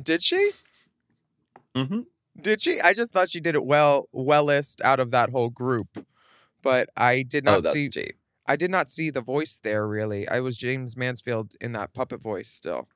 Did 0.00 0.22
she? 0.22 0.52
Mm 1.76 1.88
hmm 1.88 2.00
Did 2.42 2.60
she? 2.60 2.80
I 2.80 2.92
just 2.92 3.12
thought 3.12 3.30
she 3.30 3.40
did 3.40 3.54
it 3.54 3.64
well, 3.64 4.08
wellest 4.12 4.80
out 4.82 5.00
of 5.00 5.10
that 5.12 5.30
whole 5.30 5.50
group. 5.50 6.04
But 6.62 6.88
I 6.96 7.22
did 7.22 7.48
Oh, 7.48 7.54
not 7.54 7.62
that's 7.64 7.86
see. 7.86 7.88
deep. 8.02 8.16
I 8.46 8.56
did 8.56 8.70
not 8.70 8.88
see 8.88 9.10
the 9.10 9.20
voice 9.20 9.60
there. 9.62 9.86
Really, 9.86 10.28
I 10.28 10.40
was 10.40 10.58
Jaymes 10.58 10.96
Mansfield 10.96 11.54
in 11.60 11.72
that 11.72 11.94
puppet 11.94 12.20
voice 12.20 12.50
still, 12.50 12.88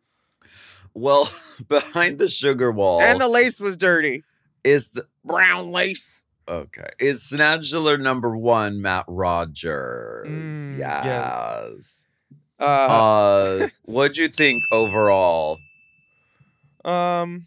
Well, 0.92 1.28
behind 1.68 2.18
the 2.18 2.28
sugar 2.28 2.70
wall 2.72 3.00
and 3.00 3.20
the 3.20 3.28
lace 3.28 3.60
was 3.60 3.76
dirty, 3.76 4.24
is 4.64 4.90
the 4.90 5.06
brown 5.24 5.70
lace. 5.70 6.24
okay 6.48 6.88
is 6.98 7.22
Snatchler 7.22 7.98
number 8.00 8.36
one 8.36 8.82
Matt 8.82 9.04
Rogers. 9.08 10.26
Mm, 10.28 10.78
yes. 10.78 11.04
yes. 11.04 12.06
Uh, 12.58 12.64
Uh, 12.64 13.68
what'd 13.84 14.16
you 14.16 14.28
think 14.28 14.62
overall? 14.72 15.58
um, 16.84 17.46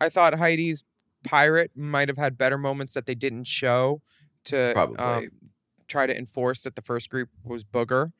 I 0.00 0.08
thought 0.08 0.34
Heidi's 0.34 0.84
pirate 1.24 1.72
might 1.74 2.08
have 2.08 2.18
had 2.18 2.38
better 2.38 2.58
moments 2.58 2.94
that 2.94 3.06
they 3.06 3.14
didn't 3.14 3.44
show 3.44 4.02
to 4.44 4.72
Probably. 4.74 4.96
um, 4.98 5.28
try 5.88 6.06
to 6.06 6.16
enforce 6.16 6.62
that 6.62 6.76
the 6.76 6.82
first 6.82 7.10
group 7.10 7.30
was 7.44 7.64
booger. 7.64 8.12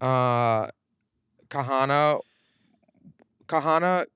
Uh, 0.00 0.68
Kahanna, 1.48 2.20
Kahanna, 3.46 4.06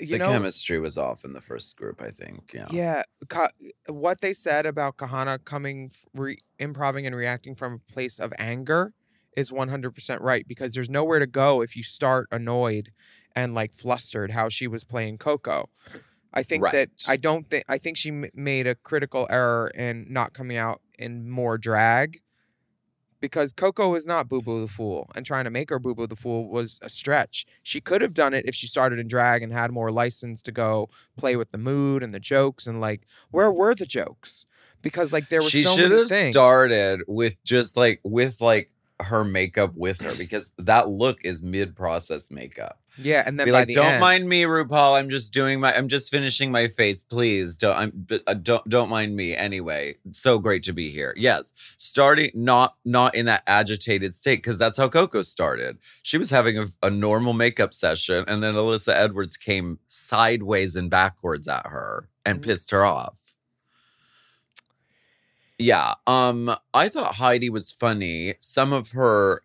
you 0.00 0.12
the 0.12 0.18
know, 0.18 0.26
chemistry 0.28 0.78
was 0.78 0.96
off 0.96 1.24
in 1.24 1.32
the 1.32 1.40
first 1.40 1.76
group, 1.76 2.00
I 2.00 2.10
think. 2.10 2.52
Yeah. 2.54 2.66
yeah, 2.70 3.02
Ka- 3.28 3.50
what 3.88 4.20
they 4.20 4.32
said 4.32 4.66
about 4.66 4.96
Kahanna 4.96 5.44
coming, 5.44 5.90
re- 6.14 6.38
improving 6.58 7.06
and 7.06 7.14
reacting 7.14 7.54
from 7.54 7.74
a 7.74 7.92
place 7.92 8.18
of 8.18 8.32
anger 8.38 8.92
is 9.36 9.50
100% 9.50 10.18
right 10.20 10.46
because 10.48 10.72
there's 10.72 10.90
nowhere 10.90 11.18
to 11.18 11.26
go 11.26 11.62
if 11.62 11.76
you 11.76 11.82
start 11.82 12.26
annoyed 12.30 12.90
and 13.36 13.54
like 13.54 13.72
flustered 13.72 14.32
how 14.32 14.48
she 14.48 14.66
was 14.66 14.84
playing 14.84 15.18
Coco. 15.18 15.68
I 16.32 16.42
think 16.42 16.62
that 16.72 16.90
I 17.08 17.16
don't 17.16 17.46
think 17.46 17.64
I 17.68 17.78
think 17.78 17.96
she 17.96 18.10
m- 18.10 18.30
made 18.34 18.66
a 18.66 18.74
critical 18.74 19.26
error 19.30 19.68
in 19.74 20.06
not 20.08 20.34
coming 20.34 20.56
out 20.56 20.80
in 20.98 21.28
more 21.28 21.58
drag 21.58 22.20
because 23.20 23.52
Coco 23.52 23.94
is 23.94 24.06
not 24.06 24.28
Boo 24.28 24.40
Boo 24.40 24.60
the 24.60 24.68
Fool, 24.68 25.10
and 25.16 25.26
trying 25.26 25.44
to 25.44 25.50
make 25.50 25.70
her 25.70 25.78
Boo 25.78 25.94
Boo 25.94 26.06
the 26.06 26.16
Fool 26.16 26.48
was 26.48 26.78
a 26.82 26.88
stretch. 26.88 27.46
She 27.62 27.80
could 27.80 28.00
have 28.00 28.14
done 28.14 28.34
it 28.34 28.44
if 28.46 28.54
she 28.54 28.66
started 28.66 28.98
in 28.98 29.08
drag 29.08 29.42
and 29.42 29.52
had 29.52 29.72
more 29.72 29.90
license 29.90 30.42
to 30.42 30.52
go 30.52 30.88
play 31.16 31.34
with 31.36 31.50
the 31.50 31.58
mood 31.58 32.02
and 32.02 32.14
the 32.14 32.20
jokes 32.20 32.66
and 32.66 32.80
like 32.80 33.02
where 33.30 33.50
were 33.50 33.74
the 33.74 33.86
jokes? 33.86 34.46
Because 34.82 35.12
like 35.12 35.28
there 35.28 35.40
were 35.40 35.48
she 35.48 35.62
so 35.62 35.74
should 35.76 35.90
many 35.90 36.02
have 36.02 36.08
things. 36.08 36.34
started 36.34 37.00
with 37.08 37.42
just 37.42 37.76
like 37.76 38.00
with 38.04 38.40
like 38.40 38.70
her 39.00 39.24
makeup 39.24 39.72
with 39.74 40.00
her 40.00 40.14
because 40.16 40.52
that 40.58 40.88
look 40.88 41.24
is 41.24 41.42
mid-process 41.42 42.30
makeup. 42.30 42.80
Yeah, 43.00 43.22
and 43.24 43.38
then 43.38 43.46
Be 43.46 43.52
like, 43.52 43.68
the 43.68 43.74
don't 43.74 43.92
end, 43.92 44.00
mind 44.00 44.28
me, 44.28 44.42
RuPaul. 44.42 44.98
I'm 44.98 45.08
just 45.08 45.32
doing 45.32 45.60
my. 45.60 45.72
I'm 45.74 45.86
just 45.86 46.10
finishing 46.10 46.50
my 46.50 46.66
face. 46.66 47.02
Please 47.04 47.56
don't. 47.56 47.76
I'm. 47.76 48.06
uh, 48.26 48.34
don't 48.34 48.68
don't 48.68 48.88
mind 48.90 49.14
me. 49.14 49.36
Anyway, 49.36 49.96
so 50.12 50.38
great 50.40 50.64
to 50.64 50.72
be 50.72 50.90
here. 50.90 51.14
Yes, 51.16 51.52
starting 51.78 52.30
not 52.34 52.74
not 52.84 53.14
in 53.14 53.26
that 53.26 53.44
agitated 53.46 54.16
state 54.16 54.36
because 54.38 54.58
that's 54.58 54.78
how 54.78 54.88
Coco 54.88 55.22
started. 55.22 55.78
She 56.02 56.18
was 56.18 56.30
having 56.30 56.58
a, 56.58 56.66
a 56.82 56.90
normal 56.90 57.34
makeup 57.34 57.72
session, 57.72 58.24
and 58.26 58.42
then 58.42 58.54
Alyssa 58.54 58.92
Edwards 58.94 59.36
came 59.36 59.78
sideways 59.86 60.74
and 60.74 60.90
backwards 60.90 61.46
at 61.46 61.66
her 61.68 62.08
and 62.26 62.40
Mhm. 62.40 62.44
pissed 62.44 62.70
her 62.72 62.84
off. 62.84 63.20
Yeah. 65.58 65.94
Um, 66.06 66.54
I 66.72 66.88
thought 66.88 67.16
Heidi 67.16 67.50
was 67.50 67.72
funny. 67.72 68.34
Some 68.38 68.72
of 68.72 68.92
her 68.92 69.42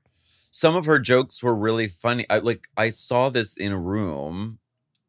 some 0.55 0.75
of 0.75 0.85
her 0.85 0.99
jokes 0.99 1.41
were 1.41 1.55
really 1.55 1.87
funny. 1.87 2.25
I 2.29 2.37
like 2.37 2.67
I 2.77 2.91
saw 2.91 3.29
this 3.29 3.57
in 3.57 3.71
a 3.71 3.77
room 3.79 4.59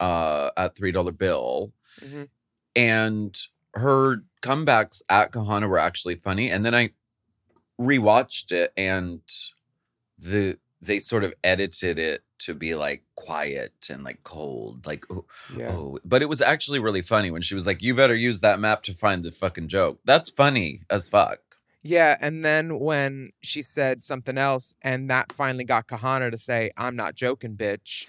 uh 0.01 0.51
at 0.57 0.75
three 0.75 0.91
dollar 0.91 1.13
bill 1.13 1.73
Mhm. 2.03 2.29
and 2.75 3.37
her 3.75 4.23
comebacks 4.43 5.03
at 5.09 5.33
Kahanna 5.33 5.69
were 5.69 5.79
actually 5.79 6.17
funny. 6.17 6.51
And 6.51 6.65
then 6.65 6.75
I 6.75 6.91
rewatched 7.81 8.53
it 8.53 8.73
and 8.77 9.21
the 10.19 10.59
they 10.81 10.99
sort 11.01 11.25
of 11.25 11.33
edited 11.43 11.99
it 11.99 12.23
to 12.41 12.55
be 12.55 12.75
like 12.75 13.05
quiet 13.15 13.73
and 13.91 14.05
like 14.05 14.23
cold, 14.25 14.87
like 14.87 15.05
oh, 15.11 15.25
yeah. 15.57 15.71
Oh, 15.71 15.99
but 16.05 16.21
it 16.23 16.29
was 16.29 16.41
actually 16.41 16.79
really 16.79 17.01
funny 17.03 17.31
when 17.31 17.41
she 17.43 17.55
was 17.55 17.67
like, 17.67 17.81
"You 17.83 17.95
better 17.95 18.15
use 18.15 18.41
that 18.41 18.61
map 18.61 18.83
to 18.85 18.93
find 18.95 19.23
the 19.25 19.31
fucking 19.31 19.69
joke." 19.69 20.01
That's 20.05 20.29
funny 20.29 20.83
as 20.91 21.09
fuck. 21.09 21.41
Yeah, 21.87 22.17
and 22.19 22.43
then 22.43 22.79
when 22.79 23.33
she 23.43 23.61
said 23.61 24.03
something 24.03 24.39
else, 24.39 24.75
and 24.81 25.11
that 25.11 25.33
finally 25.33 25.65
got 25.65 25.87
Kahanna 25.87 26.31
to 26.31 26.39
say, 26.39 26.71
"I'm 26.79 26.97
not 26.97 27.15
joking, 27.15 27.57
bitch." 27.57 28.09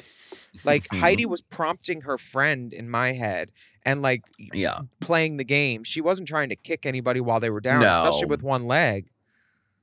Like 0.63 0.85
mm-hmm. 0.85 1.01
Heidi 1.01 1.25
was 1.25 1.41
prompting 1.41 2.01
her 2.01 2.17
friend 2.17 2.71
in 2.71 2.89
my 2.89 3.11
head, 3.11 3.51
and 3.85 4.01
like 4.01 4.23
Yeah, 4.37 4.79
playing 5.01 5.35
the 5.35 5.43
game. 5.43 5.83
She 5.83 5.99
wasn't 5.99 6.29
trying 6.29 6.47
to 6.49 6.55
kick 6.55 6.85
anybody 6.85 7.19
while 7.19 7.41
they 7.41 7.49
were 7.49 7.59
down, 7.59 7.83
especially 7.83 8.29
with 8.29 8.41
one 8.41 8.65
leg. 8.65 9.07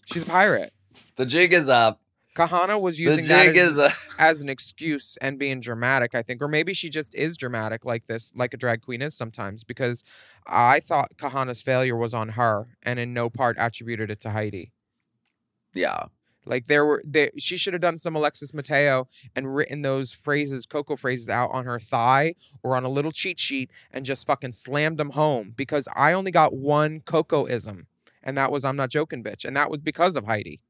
She's 0.07 0.26
a 0.26 0.31
pirate. 0.31 0.72
the 1.16 1.26
jig 1.26 1.52
is 1.52 1.68
up. 1.68 2.00
Kahanna 2.35 2.81
was 2.81 2.99
using 2.99 3.27
that 3.27 3.57
as, 3.57 3.77
a 3.77 3.92
as 4.18 4.40
an 4.40 4.49
excuse 4.49 5.18
and 5.21 5.38
being 5.38 5.61
dramatic, 5.61 6.14
I 6.14 6.23
think, 6.23 6.40
or 6.40 6.49
maybe 6.49 6.73
she 6.73 6.88
just 6.88 7.14
is 7.14 7.37
dramatic 7.37 7.85
like 7.85 8.07
this, 8.07 8.33
like 8.35 8.55
a 8.55 8.57
drag 8.57 8.81
queen 8.83 9.03
is 9.03 9.14
sometimes. 9.14 9.64
Because 9.64 10.03
I 10.47 10.81
thought 10.81 11.16
Kahanna's 11.16 11.62
failure 11.62 11.97
was 11.97 12.14
on 12.14 12.31
her, 12.31 12.68
and 12.83 12.99
in 12.99 13.12
no 13.12 13.29
part 13.29 13.57
attributed 13.59 14.11
it 14.11 14.21
to 14.23 14.31
Heidi. 14.31 14.73
yeah. 15.75 16.05
Like 16.45 16.66
there 16.66 16.85
were, 16.85 17.01
there, 17.05 17.31
she 17.38 17.57
should 17.57 17.73
have 17.73 17.83
done 17.83 17.97
some 17.97 18.16
Alexis 18.16 18.53
Mateo 18.53 19.07
and 19.37 19.55
written 19.55 19.83
those 19.83 20.12
phrases, 20.12 20.66
Coco 20.66 20.97
phrases, 20.97 21.29
out 21.29 21.51
on 21.53 21.66
her 21.66 21.79
thigh 21.79 22.35
or 22.64 22.77
on 22.77 22.83
a 22.83 22.88
little 22.88 23.12
cheat 23.12 23.38
sheet 23.38 23.71
and 23.92 24.05
just 24.05 24.27
fucking 24.27 24.51
slammed 24.51 24.99
them 24.99 25.11
home. 25.11 25.53
Because 25.57 25.87
I 25.95 26.12
only 26.12 26.33
got 26.33 26.53
one 26.53 27.01
Cocoism, 27.01 27.87
and 28.25 28.37
that 28.37 28.51
was 28.51 28.64
"I'm 28.64 28.75
not 28.75 28.90
joking, 28.90 29.23
bitch," 29.23 29.45
and 29.45 29.57
that 29.57 29.71
was 29.71 29.83
because 29.83 30.16
of 30.16 30.25
Heidi. 30.25 30.61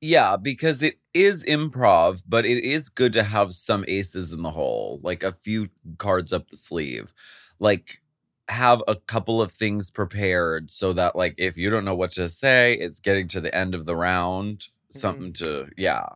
Yeah, 0.00 0.36
because 0.36 0.82
it 0.82 0.98
is 1.12 1.44
improv, 1.44 2.22
but 2.26 2.46
it 2.46 2.62
is 2.62 2.88
good 2.88 3.12
to 3.14 3.24
have 3.24 3.52
some 3.52 3.84
aces 3.88 4.32
in 4.32 4.42
the 4.42 4.50
hole, 4.50 5.00
like 5.02 5.22
a 5.22 5.32
few 5.32 5.68
cards 5.98 6.32
up 6.32 6.48
the 6.50 6.56
sleeve. 6.56 7.12
Like 7.58 8.00
have 8.48 8.82
a 8.88 8.94
couple 8.94 9.42
of 9.42 9.52
things 9.52 9.90
prepared 9.90 10.70
so 10.70 10.92
that 10.92 11.14
like 11.14 11.34
if 11.36 11.58
you 11.58 11.68
don't 11.68 11.84
know 11.84 11.94
what 11.94 12.12
to 12.12 12.28
say, 12.28 12.74
it's 12.74 13.00
getting 13.00 13.28
to 13.28 13.40
the 13.40 13.54
end 13.54 13.74
of 13.74 13.86
the 13.86 13.96
round, 13.96 14.58
mm-hmm. 14.58 14.98
something 14.98 15.32
to 15.34 15.68
yeah, 15.76 16.06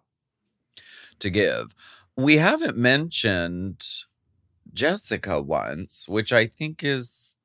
to 1.19 1.29
give. 1.31 1.75
We 2.17 2.37
haven't 2.37 2.77
mentioned 2.77 3.85
Jessica 4.73 5.43
once, 5.43 6.09
which 6.09 6.33
I 6.33 6.47
think 6.47 6.85
is 6.85 7.37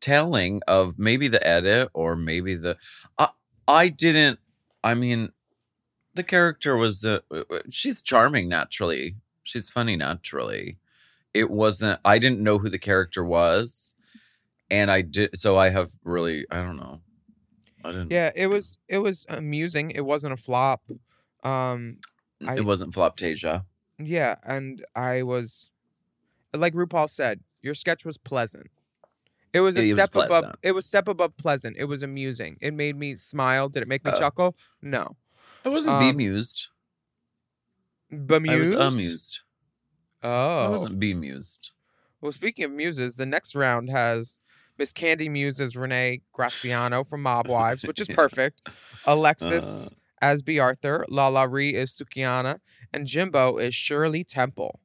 telling 0.00 0.60
of 0.68 0.98
maybe 0.98 1.28
the 1.28 1.44
edit 1.46 1.88
or 1.94 2.14
maybe 2.14 2.54
the 2.54 2.76
I 3.18 3.30
I 3.66 3.88
didn't 3.88 4.38
I 4.84 4.94
mean 4.94 5.32
the 6.18 6.22
character 6.36 6.76
was 6.76 7.04
uh, 7.04 7.20
uh, 7.30 7.44
uh, 7.50 7.60
she's 7.70 8.02
charming 8.02 8.48
naturally. 8.48 9.16
She's 9.42 9.70
funny 9.70 9.96
naturally. 9.96 10.76
It 11.32 11.50
wasn't 11.50 12.00
I 12.04 12.18
didn't 12.18 12.40
know 12.40 12.58
who 12.58 12.68
the 12.68 12.78
character 12.90 13.22
was 13.24 13.94
and 14.70 14.90
I 14.90 15.00
did 15.02 15.38
so 15.38 15.56
I 15.58 15.68
have 15.70 15.90
really 16.04 16.44
I 16.50 16.56
don't 16.64 16.76
know. 16.76 17.00
I 17.84 17.92
didn't 17.92 18.10
Yeah, 18.10 18.30
it 18.34 18.48
was 18.48 18.78
it 18.88 18.98
was 18.98 19.24
amusing. 19.28 19.90
It 19.90 20.04
wasn't 20.04 20.32
a 20.34 20.36
flop. 20.36 20.82
Um, 21.44 21.98
I- 22.46 22.56
it 22.56 22.64
wasn't 22.64 22.92
Floptasia. 22.94 23.64
yeah, 23.98 24.34
and 24.44 24.84
I 24.94 25.22
was 25.22 25.70
like 26.54 26.74
RuPaul 26.74 27.08
said, 27.08 27.40
your 27.62 27.74
sketch 27.74 28.04
was 28.04 28.18
pleasant. 28.18 28.66
It 29.52 29.60
was 29.60 29.76
a 29.76 29.80
It 29.80 29.92
was 29.92 30.02
step 30.02 30.10
above. 30.14 30.28
pleasant. 30.28 30.56
It 30.62 30.72
was 30.72 30.86
step 30.86 31.08
above 31.08 31.36
pleasant. 31.36 31.76
It 31.78 31.84
was 31.84 32.02
amusing. 32.02 32.58
It 32.60 32.74
made 32.74 32.96
me 32.96 33.16
smile. 33.16 33.68
Did 33.68 33.82
it 33.82 33.88
make 33.88 34.04
me 34.04 34.10
Uh, 34.10 34.18
chuckle? 34.18 34.56
No. 34.82 35.16
I 35.68 35.70
wasn't 35.70 35.94
Um, 35.94 36.00
bemused. 36.16 36.68
Bemused. 38.10 38.72
I 38.74 38.76
was 38.76 38.94
amused. 38.94 39.40
Oh. 40.22 40.64
I 40.64 40.68
wasn't 40.68 40.98
bemused. 40.98 41.70
Well, 42.20 42.32
speaking 42.32 42.64
of 42.64 42.70
muses, 42.72 43.16
the 43.16 43.26
next 43.26 43.54
round 43.54 43.90
has 43.90 44.38
Miss 44.78 44.92
Kandy 44.92 45.30
Muse 45.30 45.60
as 45.60 45.76
Renee 45.76 46.22
Graziano 46.32 47.04
from 47.04 47.22
Mob 47.22 47.46
Wives, 47.56 47.84
which 47.84 48.00
is 48.00 48.08
perfect. 48.08 48.62
Alexis 49.06 49.88
Uh, 49.88 49.90
as 50.20 50.42
Bea 50.42 50.58
Arthur, 50.58 51.04
LaLa 51.10 51.46
Ri 51.50 51.74
is 51.76 51.92
Sukihana, 51.92 52.58
and 52.92 53.06
Jimbo 53.06 53.58
is 53.58 53.74
Shirley 53.74 54.24
Temple. 54.24 54.80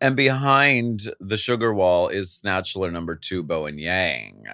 and 0.00 0.14
behind 0.16 1.08
the 1.20 1.36
sugar 1.36 1.72
wall 1.74 2.08
is 2.08 2.40
Snatchler 2.42 2.92
number 2.92 3.14
two, 3.16 3.42
Bowen 3.42 3.78
Yang. 3.78 4.44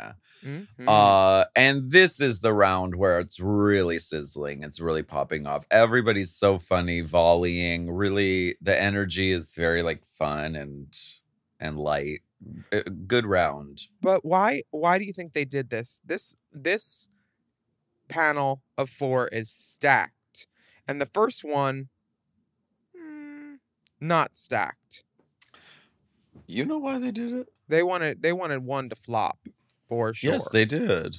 Mhm. 0.42 0.88
Uh, 0.88 1.46
and 1.56 1.90
this 1.90 2.20
is 2.20 2.40
the 2.40 2.52
round 2.52 2.96
where 2.96 3.18
it's 3.18 3.40
really 3.40 3.98
sizzling. 3.98 4.62
It's 4.62 4.80
really 4.80 5.02
popping 5.02 5.46
off. 5.46 5.66
Everybody's 5.70 6.34
so 6.34 6.58
funny, 6.58 7.00
volleying. 7.00 7.90
Really, 7.90 8.56
the 8.60 8.78
energy 8.78 9.30
is 9.32 9.54
very 9.54 9.82
like 9.82 10.04
fun 10.04 10.54
and 10.54 10.96
and 11.58 11.78
light. 11.78 12.22
Uh, 12.72 12.82
Good 13.06 13.26
round. 13.26 13.86
But 14.00 14.24
why 14.24 14.62
why 14.70 14.98
do 14.98 15.04
you 15.04 15.12
think 15.12 15.32
they 15.32 15.44
did 15.46 15.70
this? 15.70 16.00
This 16.04 16.36
this 16.52 17.08
panel 18.08 18.62
of 18.76 18.90
four 18.90 19.28
is 19.28 19.50
stacked. 19.50 20.46
And 20.86 21.00
the 21.00 21.06
first 21.06 21.44
one 21.44 21.88
mm, 22.96 23.58
not 24.00 24.36
stacked. 24.36 25.04
You 26.46 26.64
know 26.64 26.78
why 26.78 26.98
they 26.98 27.10
did 27.10 27.32
it? 27.32 27.48
They 27.68 27.82
wanted 27.82 28.22
they 28.22 28.32
wanted 28.32 28.64
one 28.64 28.88
to 28.90 28.96
flop 28.96 29.38
for 29.94 30.14
sure. 30.14 30.32
Yes, 30.32 30.48
they 30.48 30.64
did. 30.64 31.16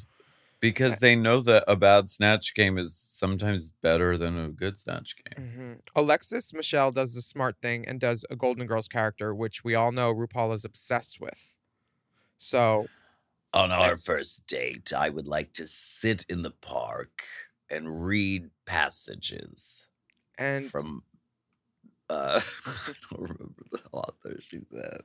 Because 0.59 0.97
they 0.97 1.15
know 1.15 1.41
that 1.41 1.63
a 1.67 1.75
bad 1.75 2.09
snatch 2.09 2.55
game 2.55 2.77
is 2.77 2.95
sometimes 2.97 3.71
better 3.71 4.17
than 4.17 4.37
a 4.37 4.49
good 4.49 4.77
snatch 4.77 5.15
game. 5.17 5.45
Mhm. 5.45 5.79
Alexis 5.95 6.53
Michelle 6.53 6.91
does 6.91 7.13
the 7.13 7.21
smart 7.21 7.57
thing 7.61 7.87
and 7.87 7.99
does 7.99 8.25
a 8.29 8.35
Golden 8.35 8.65
Girls 8.65 8.87
character, 8.87 9.35
which 9.35 9.63
we 9.63 9.75
all 9.75 9.91
know 9.91 10.13
RuPaul 10.13 10.53
is 10.55 10.65
obsessed 10.65 11.19
with. 11.19 11.55
So 12.37 12.87
On 13.53 13.71
our 13.71 13.97
first 13.97 14.47
date, 14.47 14.91
I 14.93 15.09
would 15.09 15.27
like 15.27 15.53
to 15.53 15.67
sit 15.67 16.25
in 16.29 16.41
the 16.41 16.51
park 16.51 17.23
and 17.69 18.05
read 18.05 18.49
passages 18.65 19.87
and 20.37 20.69
from 20.69 21.03
uh 22.09 22.41
I 22.65 22.93
don't 23.09 23.21
remember 23.21 23.63
the 23.71 23.81
author 23.91 24.37
she 24.41 24.61
said. 24.71 25.01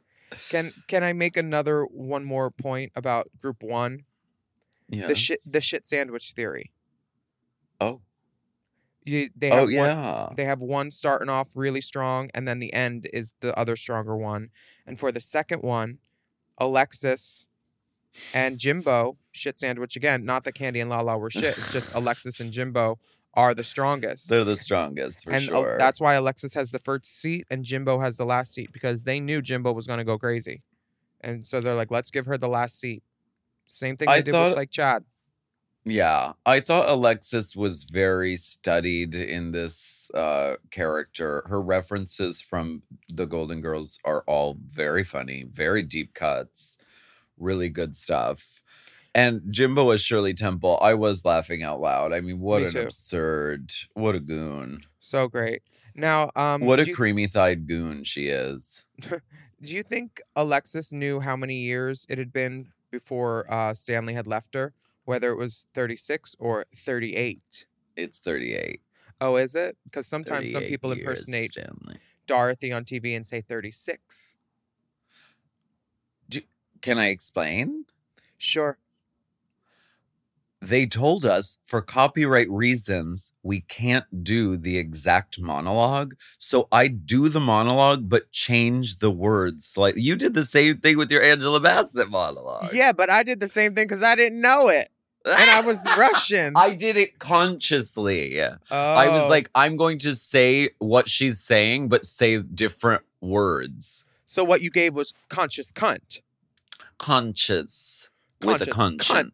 Can 0.49 0.73
can 0.87 1.03
I 1.03 1.13
make 1.13 1.37
another 1.37 1.85
one 1.85 2.25
more 2.25 2.51
point 2.51 2.93
about 2.95 3.29
group 3.41 3.63
one? 3.63 4.05
Yeah. 4.89 5.07
The 5.07 5.15
shit 5.15 5.41
the 5.45 5.61
shit 5.61 5.87
sandwich 5.87 6.33
theory. 6.33 6.73
oh. 7.81 8.01
You 9.03 9.31
they 9.35 9.51
oh, 9.51 9.55
have 9.55 9.63
Oh 9.63 9.65
one, 9.65 9.73
yeah. 9.73 10.29
They 10.37 10.45
have 10.45 10.61
one 10.61 10.91
starting 10.91 11.31
off 11.31 11.57
really 11.57 11.81
strong, 11.81 12.31
and 12.35 12.47
then 12.47 12.59
the 12.59 12.73
end 12.75 13.09
is 13.13 13.35
the 13.41 13.59
other 13.59 13.75
stronger 13.75 14.15
one. 14.17 14.51
And 14.87 14.99
for 15.01 15.11
the 15.11 15.21
second 15.21 15.63
one, 15.63 15.99
Alexis 16.59 17.47
and 18.35 18.59
Jimbo, 18.59 19.17
shit 19.33 19.59
sandwich 19.59 19.97
again. 19.97 20.25
Not 20.25 20.45
that 20.45 20.55
Kandy 20.55 20.81
and 20.81 20.91
Lala 20.91 21.17
were 21.17 21.31
shit. 21.31 21.57
It's 21.57 21.73
just 21.73 21.95
Alexis 21.95 22.41
and 22.41 22.53
Jimbo 22.53 22.99
are 23.35 23.55
the 23.55 23.65
strongest. 23.65 24.29
They're 24.29 24.45
the 24.45 24.57
strongest 24.57 25.25
for 25.25 25.31
and 25.31 25.41
Al- 25.43 25.63
sure. 25.63 25.79
that's 25.79 26.01
why 26.01 26.15
Alexis 26.15 26.55
has 26.55 26.71
the 26.73 26.79
first 26.81 27.07
seat 27.07 27.47
and 27.51 27.65
Jimbo 27.65 28.01
has 28.01 28.17
the 28.17 28.25
last 28.25 28.53
seat 28.53 28.73
because 28.73 29.05
they 29.05 29.21
knew 29.21 29.41
Jimbo 29.41 29.73
was 29.73 29.87
going 29.87 29.99
to 29.99 30.05
go 30.05 30.19
crazy. 30.19 30.63
And 31.21 31.47
so 31.47 31.61
they're 31.61 31.75
like, 31.75 31.91
let's 31.91 32.11
give 32.11 32.27
her 32.27 32.37
the 32.39 32.49
last 32.49 32.79
seat. 32.81 33.03
Same 33.67 33.97
thing 33.97 34.07
they 34.07 34.15
I 34.15 34.21
did 34.21 34.33
thought- 34.33 34.51
with 34.51 34.57
like 34.59 34.71
Chad. 34.71 35.05
Yeah, 35.85 36.33
I 36.45 36.61
thought 36.61 36.91
Alexis 36.91 37.57
was 37.57 37.85
very 37.85 38.37
studied 38.37 39.15
in 39.15 39.53
this 39.53 40.11
uh 40.13 40.57
character. 40.71 41.43
Her 41.47 41.63
references 41.63 42.43
from 42.43 42.83
the 43.09 43.25
Golden 43.27 43.61
Girls 43.61 43.99
are 44.05 44.23
all 44.27 44.59
very 44.63 45.05
funny, 45.05 45.45
very 45.51 45.83
deep 45.83 46.13
cuts, 46.13 46.77
really 47.39 47.71
good 47.71 47.97
stuff. 47.97 48.61
And 49.15 49.43
Jimbo 49.51 49.85
was 49.85 50.01
Shirley 50.03 50.35
Temple, 50.35 50.79
I 50.81 50.95
was 50.95 51.25
laughing 51.25 51.63
out 51.63 51.81
loud. 51.81 52.13
I 52.13 52.21
mean, 52.21 52.39
what 52.41 52.61
Me 52.61 52.67
an 52.67 52.73
too. 52.73 52.81
absurd, 52.83 53.73
what 53.95 54.15
a 54.15 54.21
goon. 54.21 54.83
So 55.01 55.27
great. 55.27 55.63
Now, 55.95 56.31
um, 56.37 56.61
what 56.61 56.79
a 56.79 56.87
you- 56.87 56.95
creamy 56.95 57.27
thighed 57.27 57.67
goon 57.67 58.05
she 58.05 58.29
is. 58.29 58.85
Do 59.63 59.75
you 59.75 59.83
think 59.83 60.23
Alexis 60.35 60.93
knew 60.93 61.21
how 61.21 61.37
many 61.37 61.59
years 61.59 62.07
it 62.09 62.17
had 62.19 62.33
been 62.33 62.69
before 62.91 63.51
uh, 63.53 63.75
Stanley 63.75 64.15
had 64.15 64.27
left 64.27 64.55
her? 64.55 64.73
Whether 65.05 65.31
it 65.33 65.37
was 65.37 65.67
36 65.75 66.37
or 66.39 66.65
38? 66.75 67.67
It's 67.97 68.21
38. 68.21 68.81
Oh, 69.21 69.37
is 69.37 69.55
it? 69.57 69.77
Because 69.85 70.07
sometimes 70.07 70.53
some 70.53 70.63
people 70.63 70.95
years, 70.95 71.01
impersonate 71.01 71.51
Stanley. 71.51 71.97
Dorothy 72.27 72.73
on 72.73 72.85
TV 72.85 73.15
and 73.15 73.27
say 73.27 73.41
36. 73.41 74.37
Can 76.81 76.99
I 76.99 77.09
explain? 77.09 77.85
Sure. 78.39 78.79
They 80.63 80.85
told 80.87 81.25
us 81.25 81.57
for 81.65 81.81
copyright 81.81 82.49
reasons 82.51 83.33
we 83.43 83.61
can't 83.63 84.23
do 84.23 84.57
the 84.59 84.77
exact 84.77 85.41
monologue 85.41 86.15
so 86.37 86.69
i 86.71 86.87
do 86.87 87.29
the 87.31 87.41
monologue 87.41 88.09
but 88.09 88.31
change 88.31 88.99
the 88.99 89.11
words 89.11 89.65
slightly 89.65 90.03
you 90.03 90.17
did 90.17 90.35
the 90.35 90.45
same 90.45 90.77
thing 90.79 90.99
with 90.99 91.11
your 91.11 91.23
angela 91.23 91.59
bassett 91.61 92.11
monologue 92.11 92.71
Yeah, 92.75 92.93
but 92.93 93.09
I 93.11 93.23
did 93.23 93.41
the 93.41 93.49
same 93.49 93.75
thing 93.75 93.87
because 93.89 94.03
I 94.03 94.15
didn't 94.17 94.41
know 94.41 94.69
it. 94.69 94.89
And 95.25 95.51
I 95.51 95.61
was 95.63 95.85
Russian. 95.99 96.53
i 96.57 96.75
did 96.75 96.97
it 96.97 97.19
consciously 97.19 98.41
i 98.43 99.09
was 99.09 99.25
Oh. 99.25 99.29
like 99.29 99.51
i'm 99.55 99.77
going 99.77 99.99
to 100.01 100.15
say 100.15 100.71
what 100.79 101.09
she's 101.09 101.41
saying 101.41 101.89
but 101.89 102.05
say 102.05 102.39
different 102.39 103.03
words 103.21 104.05
so 104.27 104.45
what 104.45 104.61
you 104.63 104.71
gave 104.71 104.95
was 104.95 105.13
conscious 105.29 105.73
cunt. 105.73 106.21
conscious 106.99 108.09
with 108.43 108.63
a 108.63 108.71
Conscious 108.71 109.09
cunt. 109.11 109.31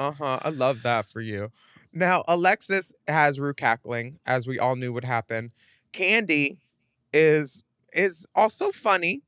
Uh 0.00 0.12
huh. 0.12 0.38
I 0.42 0.48
love 0.48 0.82
that 0.82 1.04
for 1.04 1.20
you. 1.20 1.48
Now, 1.92 2.24
Alexis 2.26 2.94
has 3.06 3.38
Rue 3.38 3.52
cackling, 3.52 4.18
as 4.24 4.46
we 4.46 4.58
all 4.58 4.74
knew 4.74 4.94
would 4.94 5.04
happen. 5.04 5.52
Kandy 5.92 6.56
is 7.12 7.64
is 7.92 8.26
also 8.34 8.70
funny. 8.70 9.20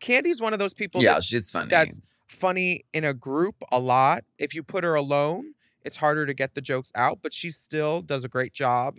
Kandy's 0.00 0.40
one 0.40 0.52
of 0.54 0.60
those 0.60 0.72
people 0.72 1.02
yeah 1.02 1.14
that's, 1.14 1.26
she's 1.26 1.50
funny 1.50 1.68
that's 1.68 2.00
funny 2.28 2.84
in 2.94 3.04
a 3.04 3.12
group 3.12 3.56
a 3.70 3.78
lot. 3.78 4.24
If 4.38 4.54
you 4.54 4.62
put 4.62 4.82
her 4.82 4.94
alone, 4.94 5.54
it's 5.82 5.98
harder 5.98 6.24
to 6.24 6.32
get 6.32 6.54
the 6.54 6.62
jokes 6.62 6.90
out, 6.94 7.18
but 7.20 7.34
she 7.34 7.50
still 7.50 8.00
does 8.00 8.24
a 8.24 8.28
great 8.28 8.54
job. 8.54 8.94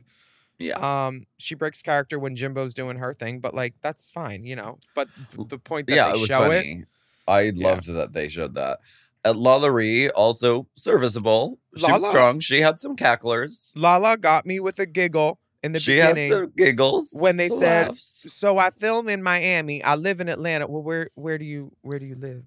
Yeah. 0.60 1.08
Um, 1.08 1.24
she 1.38 1.56
breaks 1.56 1.82
character 1.82 2.20
when 2.20 2.36
Jimbo's 2.36 2.74
doing 2.76 2.98
her 2.98 3.14
thing, 3.14 3.40
but 3.40 3.56
like 3.56 3.76
that's 3.82 4.12
fine, 4.12 4.46
you 4.46 4.56
know. 4.56 4.78
But 4.94 5.08
th- 5.34 5.48
the 5.48 5.58
point 5.58 5.88
that 5.88 5.96
yeah, 5.96 6.10
they 6.10 6.18
it 6.18 6.22
was 6.22 6.30
show 6.30 6.52
it, 6.52 6.58
funny. 6.58 6.84
I 7.28 7.52
loved 7.56 7.88
that 7.88 8.14
they 8.14 8.28
showed 8.30 8.54
that. 8.56 8.80
At 9.26 9.36
LaLa 9.36 9.72
Ri, 9.74 10.10
also 10.10 10.68
serviceable. 10.76 11.60
She 11.76 11.92
was 11.92 12.08
strong. 12.08 12.40
She 12.40 12.62
had 12.62 12.80
some 12.80 12.96
cacklers. 12.96 13.72
Lala 13.76 14.18
got 14.18 14.46
me 14.46 14.60
with 14.60 14.80
a 14.80 14.86
giggle 14.86 15.40
in 15.62 15.74
the 15.74 15.80
she 15.80 15.96
beginning 15.96 16.32
had 16.32 16.38
some 16.40 16.54
giggles 16.56 17.10
when 17.14 17.36
they 17.36 17.50
said, 17.50 17.88
laughs. 17.90 18.26
"So 18.30 18.58
I 18.58 18.70
film 18.70 19.10
in 19.10 19.22
Miami. 19.22 19.84
I 19.84 19.96
live 19.96 20.22
in 20.22 20.30
Atlanta. 20.30 20.68
Well, 20.68 20.82
where 20.84 21.10
where 21.16 21.38
do 21.38 21.44
you 21.46 21.74
where 21.82 22.00
do 22.00 22.06
you 22.06 22.16
live?" 22.16 22.44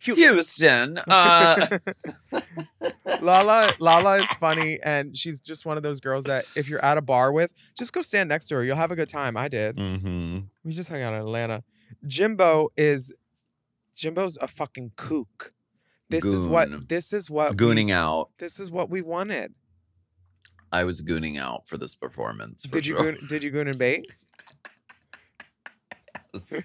Houston. 0.00 0.98
Uh, 1.08 1.66
Lala 3.20 3.72
Lala 3.80 4.16
is 4.16 4.30
funny 4.34 4.78
and 4.82 5.16
she's 5.16 5.40
just 5.40 5.66
one 5.66 5.76
of 5.76 5.82
those 5.82 6.00
girls 6.00 6.24
that 6.24 6.44
if 6.54 6.68
you're 6.68 6.84
at 6.84 6.96
a 6.96 7.02
bar 7.02 7.32
with, 7.32 7.52
just 7.76 7.92
go 7.92 8.02
stand 8.02 8.28
next 8.28 8.46
to 8.48 8.54
her. 8.56 8.64
You'll 8.64 8.76
have 8.76 8.90
a 8.90 8.96
good 8.96 9.08
time. 9.08 9.36
I 9.36 9.48
did. 9.48 9.76
mhm. 9.76 10.44
We 10.64 10.72
just 10.72 10.88
hung 10.88 11.02
out 11.02 11.12
in 11.14 11.20
Atlanta. 11.20 11.64
Jimbo 12.06 12.70
is 12.76 13.12
Jimbo's 13.94 14.38
a 14.40 14.48
fucking 14.48 14.92
kook. 14.96 15.52
This 16.10 16.24
is 16.24 16.46
what 16.46 16.88
this 16.88 17.12
is 17.12 17.30
what 17.30 17.52
we- 17.52 17.56
Gooning 17.56 17.90
out. 17.90 18.30
this 18.38 18.58
is 18.60 18.70
what 18.70 18.90
we 18.90 19.00
wanted. 19.02 19.54
I 20.72 20.84
was 20.84 21.02
gooning 21.02 21.36
out 21.38 21.66
for 21.66 21.76
this 21.76 21.94
performance. 21.94 22.64
For 22.66 22.72
Did 22.74 22.86
you 22.86 22.94
sure. 22.96 23.12
goon, 23.12 23.16
did 23.28 23.42
you 23.42 23.50
goon 23.50 23.66
and 23.68 23.78
bait? 23.78 24.04
to 26.34 26.62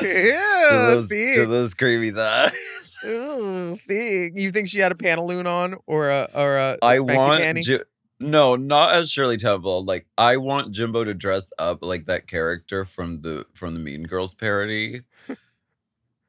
yeah, 0.00 0.68
those, 0.70 1.08
see, 1.08 1.34
to 1.34 1.46
those 1.46 1.74
creamy 1.74 2.10
thighs. 2.10 2.96
Ooh, 3.04 3.74
see. 3.76 4.30
You 4.34 4.50
think 4.50 4.68
she 4.68 4.78
had 4.78 4.92
a 4.92 4.94
pantaloon 4.94 5.46
on 5.46 5.76
or 5.86 6.08
a 6.10 6.28
or 6.34 6.56
a 6.56 6.78
I 6.82 7.00
want? 7.00 7.58
Ji- 7.62 7.80
no, 8.20 8.56
not 8.56 8.94
as 8.94 9.10
Shirley 9.10 9.36
Temple. 9.36 9.84
Like 9.84 10.06
I 10.16 10.36
want 10.38 10.72
Jimbo 10.72 11.04
to 11.04 11.12
dress 11.14 11.52
up 11.58 11.80
like 11.82 12.06
that 12.06 12.26
character 12.26 12.84
from 12.84 13.20
the 13.22 13.44
from 13.54 13.74
the 13.74 13.80
Mean 13.80 14.04
Girls 14.04 14.32
parody 14.32 15.00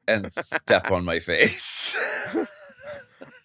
and 0.06 0.32
step 0.32 0.90
on 0.90 1.04
my 1.04 1.20
face. 1.20 1.96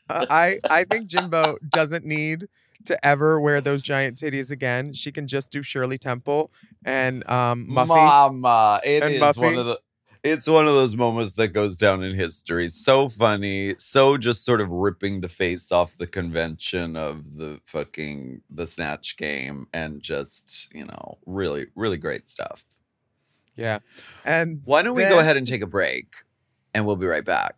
I 0.10 0.60
I 0.70 0.84
think 0.84 1.08
Jimbo 1.08 1.58
doesn't 1.70 2.06
need 2.06 2.48
to 2.86 3.06
ever 3.06 3.40
wear 3.40 3.62
those 3.62 3.82
giant 3.82 4.18
titties 4.18 4.52
again. 4.52 4.94
She 4.94 5.12
can 5.12 5.28
just 5.28 5.52
do 5.52 5.62
Shirley 5.62 5.98
Temple 5.98 6.52
and 6.86 7.28
um 7.30 7.68
Muffy. 7.68 7.88
Mama, 7.88 8.82
it 8.84 9.04
is 9.04 9.38
one 9.38 9.58
of 9.58 9.66
the 9.66 9.80
it's 10.22 10.48
one 10.50 10.68
of 10.68 10.74
those 10.74 10.96
moments 10.98 11.36
that 11.38 11.50
goes 11.50 11.78
down 11.78 12.04
in 12.04 12.14
history. 12.14 12.68
So 12.68 13.08
funny, 13.08 13.76
so 13.78 14.18
just 14.18 14.44
sort 14.44 14.60
of 14.60 14.70
ripping 14.70 15.22
the 15.22 15.30
face 15.30 15.72
off 15.72 15.98
the 15.98 16.08
convention 16.08 16.98
of 16.98 17.38
the 17.38 17.62
fucking 17.66 18.42
the 18.50 18.68
snatch 18.68 19.16
game 19.16 19.68
and 19.74 20.02
just, 20.02 20.74
you 20.74 20.86
know, 20.86 21.20
really 21.26 21.68
really 21.76 21.98
great 21.98 22.28
stuff. 22.28 22.66
Yeah, 23.56 23.80
and 24.24 24.62
Why 24.66 24.82
don't 24.82 24.96
we 24.96 25.04
go 25.04 25.20
ahead 25.20 25.36
and 25.38 25.46
take 25.46 25.62
a 25.62 25.68
break 25.68 26.08
and 26.74 26.86
we'll 26.86 26.96
be 26.96 27.08
right 27.08 27.26
back. 27.26 27.56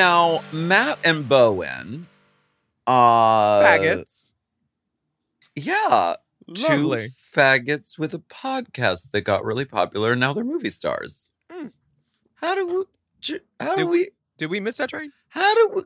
Now, 0.00 0.42
Matt 0.50 0.98
and 1.04 1.28
Bowen, 1.28 2.06
uh, 2.86 3.60
faggots. 3.62 4.32
Yeah, 5.54 6.14
two 6.54 6.88
faggots 7.34 7.98
with 7.98 8.14
a 8.14 8.18
podcast 8.20 9.10
that 9.10 9.20
got 9.20 9.44
really 9.44 9.66
popular. 9.66 10.12
and 10.12 10.20
Now 10.20 10.32
they're 10.32 10.42
movie 10.42 10.70
stars. 10.70 11.28
Mm. 11.52 11.72
How 12.36 12.54
do 12.54 12.66
we? 12.66 13.40
How 13.60 13.76
do 13.76 13.82
Did- 13.82 13.90
we? 13.90 14.08
Did 14.38 14.46
we 14.46 14.58
miss 14.58 14.78
that 14.78 14.88
train? 14.88 15.12
How 15.28 15.54
do 15.54 15.68
we? 15.74 15.82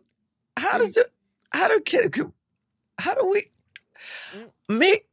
How 0.58 0.76
Mm. 0.76 0.78
does 0.78 0.96
it? 0.96 1.12
How 1.50 1.66
do 1.66 1.80
kid? 1.80 2.14
How 3.00 3.14
do 3.14 3.26
we? 3.28 3.46
Mm. 3.98 4.50
Make. 4.68 5.08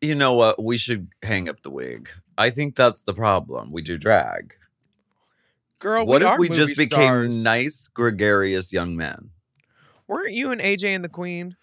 You 0.00 0.14
know 0.14 0.34
what? 0.34 0.62
We 0.62 0.78
should 0.78 1.08
hang 1.24 1.48
up 1.48 1.64
the 1.64 1.70
wig. 1.70 2.08
I 2.38 2.50
think 2.50 2.76
that's 2.76 3.02
the 3.02 3.14
problem. 3.14 3.72
We 3.72 3.82
do 3.82 3.98
drag. 3.98 4.54
Girl, 5.78 6.06
what 6.06 6.22
we 6.22 6.28
if 6.28 6.38
we 6.38 6.48
just 6.48 6.76
became 6.76 6.98
stars. 7.30 7.34
nice, 7.36 7.88
gregarious 7.88 8.72
young 8.72 8.96
men? 8.96 9.30
Weren't 10.08 10.32
you 10.32 10.50
and 10.50 10.60
AJ 10.60 10.94
and 10.94 11.04
the 11.04 11.08
Queen? 11.08 11.56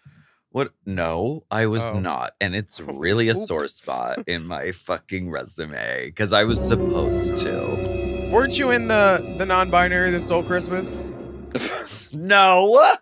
What? 0.49 0.73
No, 0.85 1.41
I 1.49 1.65
was 1.65 1.85
Oh. 1.87 1.99
not. 1.99 2.33
And 2.39 2.55
it's 2.55 2.79
really 2.81 3.27
a 3.29 3.33
sore 3.35 3.67
spot 3.67 4.19
in 4.27 4.45
my 4.45 4.71
fucking 4.71 5.31
resume 5.31 6.05
because 6.05 6.31
I 6.31 6.43
was 6.43 6.59
supposed 6.65 7.37
to. 7.37 8.29
Weren't 8.31 8.59
you 8.59 8.69
in 8.71 8.87
the 8.87 9.35
the 9.39 9.45
non-binary 9.45 10.11
that 10.11 10.21
stole 10.21 10.43
Christmas? 10.43 11.05
No. 12.15 12.95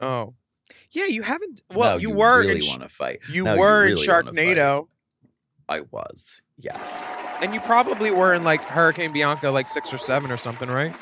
Oh, 0.00 0.34
yeah. 0.90 1.06
You 1.06 1.22
haven't. 1.22 1.62
Well, 1.72 1.92
No, 1.94 1.98
you, 1.98 2.10
were 2.10 2.40
really 2.40 2.66
want 2.66 2.82
to 2.82 2.88
fight. 2.88 3.20
you 3.30 3.44
No, 3.44 3.56
were 3.56 3.82
really 3.84 4.02
in. 4.02 4.08
Sharknado, 4.08 4.88
I 5.68 5.80
was. 5.90 6.42
Yes. 6.58 6.78
and 7.42 7.52
you 7.54 7.60
probably 7.60 8.10
were 8.10 8.34
in 8.34 8.44
like 8.44 8.60
Hurricane 8.62 9.12
Bianca, 9.12 9.50
like 9.50 9.68
six 9.68 9.92
or 9.92 9.98
seven 9.98 10.30
or 10.30 10.36
something, 10.36 10.68
right? 10.68 10.94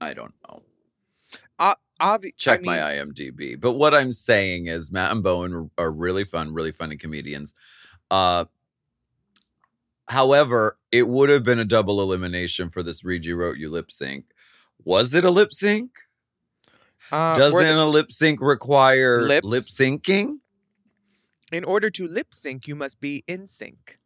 I 0.00 0.12
don't 0.14 0.34
know. 0.48 0.62
Obvi- 2.00 2.36
Check 2.36 2.58
I 2.58 2.62
mean, 2.62 2.66
my 2.72 2.78
IMDb. 2.78 3.58
But 3.58 3.74
what 3.74 3.94
I'm 3.94 4.10
saying 4.10 4.66
is 4.66 4.90
Matt 4.90 5.12
and 5.12 5.22
Bowen 5.22 5.54
are, 5.54 5.84
are 5.84 5.92
really 5.92 6.24
fun, 6.24 6.52
really 6.52 6.72
funny 6.72 6.96
comedians. 6.96 7.54
Uh 8.10 8.46
however, 10.08 10.76
it 10.92 11.06
would 11.08 11.28
have 11.30 11.44
been 11.44 11.58
a 11.60 11.64
double 11.64 12.02
elimination 12.02 12.68
for 12.68 12.82
this 12.82 13.04
Read 13.04 13.24
You 13.24 13.36
Wrote 13.36 13.58
You 13.58 13.70
lip 13.70 13.90
sync. 13.92 14.24
Was 14.84 15.14
it 15.14 15.24
a 15.24 15.30
lip 15.30 15.52
sync? 15.52 15.92
uh, 17.12 17.34
Doesn't 17.36 17.60
the- 17.62 17.80
a 17.82 17.86
lip 17.86 18.10
sync 18.12 18.40
require 18.40 19.26
Lips? 19.26 19.46
lip 19.46 19.62
syncing? 19.64 20.38
In 21.54 21.64
order 21.64 21.90
to 21.90 22.06
lip 22.06 22.34
sync, 22.34 22.66
you 22.66 22.74
must 22.74 23.00
be 23.00 23.24
in 23.26 23.46
sync. 23.46 23.98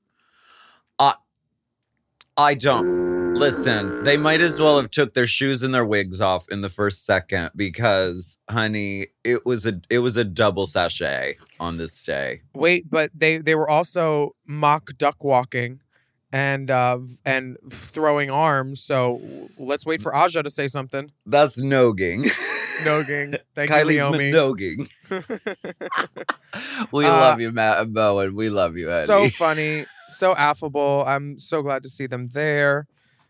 I 2.38 2.54
don't. 2.54 3.34
Listen, 3.34 4.04
they 4.04 4.16
might 4.16 4.40
as 4.40 4.61
well 4.61 4.78
have 4.78 4.92
took 4.92 5.14
their 5.14 5.26
shoes 5.26 5.64
and 5.64 5.74
their 5.74 5.84
wigs 5.84 6.20
off 6.20 6.46
in 6.52 6.61
the 6.61 6.68
first 6.68 7.04
second 7.04 7.50
because, 7.56 8.38
honey, 8.48 9.08
it 9.24 9.44
was 9.44 9.66
a 9.66 9.80
it 9.90 9.98
was 9.98 10.16
a 10.16 10.22
double 10.22 10.64
sachet 10.64 11.34
on 11.58 11.78
this 11.78 12.04
day. 12.04 12.42
Wait, 12.54 12.88
but 12.88 13.11
they 13.12 13.38
they 13.38 13.56
were 13.56 13.68
also 13.68 14.37
mock 14.46 14.96
duck 14.96 15.24
walking, 15.24 15.80
and 16.32 16.70
uh 16.70 16.98
and 17.24 17.56
throwing 17.70 18.30
arms. 18.30 18.82
So 18.82 19.20
let's 19.58 19.86
wait 19.86 20.02
for 20.02 20.14
Aja 20.14 20.42
to 20.42 20.50
say 20.50 20.68
something. 20.68 21.10
That's 21.26 21.58
nogging. 21.58 22.26
Nogging. 22.84 23.34
Thank 23.56 23.72
Kylie 23.72 23.94
you, 23.94 23.98
Naomi. 23.98 24.30
Minoguing. 24.30 24.88
We 26.92 27.04
Uh, 27.06 27.10
love 27.10 27.40
you, 27.40 27.50
Matt 27.50 27.78
and 27.80 27.92
Bowen. 27.92 28.36
We 28.36 28.48
love 28.50 28.76
you, 28.76 28.88
Eddie. 28.90 29.06
so 29.06 29.28
funny, 29.36 29.84
so 30.08 30.34
affable. 30.36 31.02
I'm 31.04 31.40
so 31.40 31.60
glad 31.62 31.82
to 31.82 31.90
see 31.90 32.06
them 32.06 32.28
there. 32.28 32.86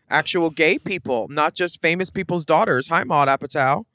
Actual 0.07 0.51
gay 0.51 0.77
people, 0.77 1.27
not 1.29 1.55
just 1.55 1.81
famous 1.81 2.11
people's 2.11 2.45
daughters. 2.45 2.89
Hi, 2.89 3.03
Maude 3.03 3.27
Apatow. 3.27 3.85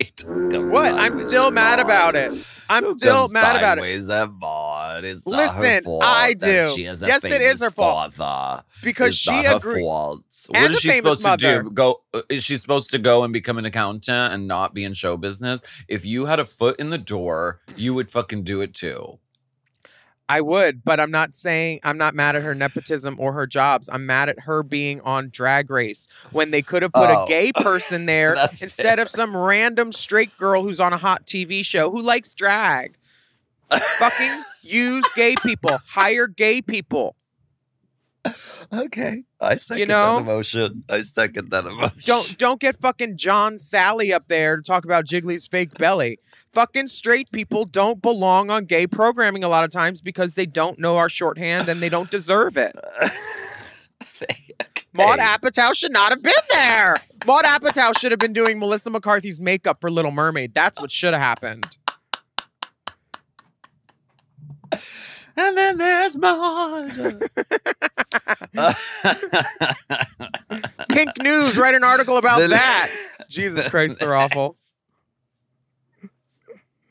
What? 0.26 0.94
I'm 0.94 1.14
still 1.14 1.50
mad 1.50 1.80
about 1.80 2.14
it. 2.14 2.32
I'm 2.68 2.84
Don't 2.84 2.98
still 2.98 3.28
mad 3.30 3.56
about 3.56 3.78
it 3.78 3.82
sideways 3.82 4.08
at 4.08 4.30
Maude. 4.30 5.04
It's 5.04 5.26
Listen, 5.26 5.82
I 6.02 6.34
that 6.38 6.66
do. 6.68 6.72
She 6.76 6.84
has 6.84 7.02
a 7.02 7.06
Yes, 7.06 7.24
it 7.24 7.40
is 7.40 7.60
her 7.60 7.70
fault. 7.70 8.12
father. 8.14 8.62
because 8.82 9.08
It's 9.08 9.16
she 9.16 9.44
agreed. 9.44 9.80
fault. 9.82 10.22
And 10.54 10.62
What 10.62 10.70
is 10.72 10.80
she 10.80 10.92
supposed 10.92 11.24
to 11.24 11.36
do? 11.36 11.70
Go? 11.70 12.02
uh, 12.14 12.22
Is 12.28 12.44
she 12.44 12.56
supposed 12.56 12.90
to 12.92 12.98
go 12.98 13.24
and 13.24 13.32
become 13.32 13.58
an 13.58 13.64
accountant 13.64 14.32
and 14.34 14.46
not 14.46 14.74
be 14.74 14.84
in 14.84 14.94
show 14.94 15.16
business? 15.16 15.62
If 15.88 16.04
you 16.04 16.26
had 16.26 16.38
a 16.38 16.44
foot 16.44 16.78
in 16.78 16.90
the 16.90 16.98
door, 16.98 17.60
you 17.76 17.94
would 17.94 18.10
fucking 18.10 18.42
do 18.44 18.60
it 18.60 18.74
too. 18.74 19.18
I 20.28 20.40
would, 20.42 20.84
but 20.84 21.00
I'm 21.00 21.10
not 21.10 21.32
saying 21.34 21.80
I'm 21.82 21.96
not 21.96 22.14
mad 22.14 22.36
at 22.36 22.42
her 22.42 22.54
nepotism 22.54 23.16
or 23.18 23.32
her 23.32 23.46
jobs. 23.46 23.88
I'm 23.90 24.04
mad 24.04 24.28
at 24.28 24.40
her 24.40 24.62
being 24.62 25.00
on 25.00 25.30
Drag 25.32 25.70
Race 25.70 26.06
when 26.32 26.50
they 26.50 26.60
could 26.60 26.82
have 26.82 26.92
put 26.92 27.08
Oh. 27.08 27.24
a 27.24 27.28
gay 27.28 27.50
person 27.52 28.04
there 28.06 28.34
instead 28.42 28.98
of 28.98 29.08
some 29.08 29.34
random 29.36 29.90
straight 29.92 30.36
girl 30.36 30.62
who's 30.62 30.80
on 30.80 30.92
a 30.92 30.98
hot 30.98 31.24
TV 31.26 31.64
show 31.64 31.90
who 31.90 32.02
likes 32.02 32.34
drag. 32.34 32.96
Fucking 33.98 34.42
use 34.62 35.08
gay 35.14 35.34
people. 35.42 35.78
Hire 35.88 36.26
gay 36.26 36.60
people. 36.62 37.16
Okay, 38.70 39.22
I 39.40 39.56
second 39.56 39.88
know? 39.88 40.16
that 40.16 40.22
emotion. 40.22 40.84
I 40.90 41.00
second 41.00 41.50
that 41.52 41.64
emotion. 41.64 42.02
Don't 42.04 42.36
don't 42.36 42.60
get 42.60 42.76
fucking 42.76 43.16
John 43.16 43.56
Sally 43.56 44.12
up 44.12 44.28
there 44.28 44.56
to 44.56 44.62
talk 44.62 44.84
about 44.84 45.06
Jiggly's 45.06 45.46
fake 45.46 45.72
belly. 45.78 46.18
Fucking 46.52 46.88
straight 46.88 47.32
people 47.32 47.64
don't 47.64 48.02
belong 48.02 48.50
on 48.50 48.66
gay 48.66 48.86
programming 48.86 49.42
a 49.42 49.48
lot 49.48 49.64
of 49.64 49.70
times 49.70 50.02
because 50.02 50.34
they 50.34 50.44
don't 50.44 50.78
know 50.78 50.98
our 50.98 51.08
shorthand 51.08 51.68
and 51.68 51.80
they 51.80 51.88
don't 51.88 52.10
deserve 52.10 52.58
it. 52.58 52.76
Maude 54.92 55.20
Apatow 55.20 55.74
should 55.74 55.92
not 55.92 56.10
have 56.10 56.22
been 56.22 56.32
there. 56.50 56.96
Maude 57.26 57.44
Apatow 57.44 57.96
should 57.98 58.10
have 58.10 58.18
been 58.18 58.32
doing 58.32 58.58
Melissa 58.58 58.90
McCarthy's 58.90 59.40
makeup 59.40 59.80
for 59.80 59.90
Little 59.90 60.10
Mermaid. 60.10 60.54
That's 60.54 60.80
what 60.80 60.90
should 60.90 61.14
have 61.14 61.22
happened. 61.22 61.76
And 65.38 65.56
then 65.56 65.76
there's 65.78 66.16
Marta. 66.16 67.30
Pink 70.90 71.10
News, 71.22 71.56
write 71.56 71.74
an 71.74 71.84
article 71.84 72.16
about 72.16 72.40
The- 72.40 72.48
that. 72.48 72.90
Jesus 73.28 73.68
Christ, 73.68 74.00
they're 74.00 74.14
awful. 74.14 74.56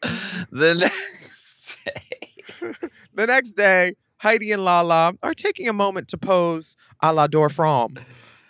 the 0.52 0.76
next 0.76 1.80
day. 1.84 2.74
The 3.14 3.26
next 3.28 3.54
day, 3.54 3.96
Heidi 4.18 4.52
and 4.52 4.64
Lala 4.64 5.14
are 5.24 5.34
taking 5.34 5.68
a 5.68 5.74
moment 5.74 6.08
to 6.10 6.18
pose 6.18 6.76
a 7.02 7.12
la 7.12 7.28
door 7.28 7.50
from. 7.50 7.98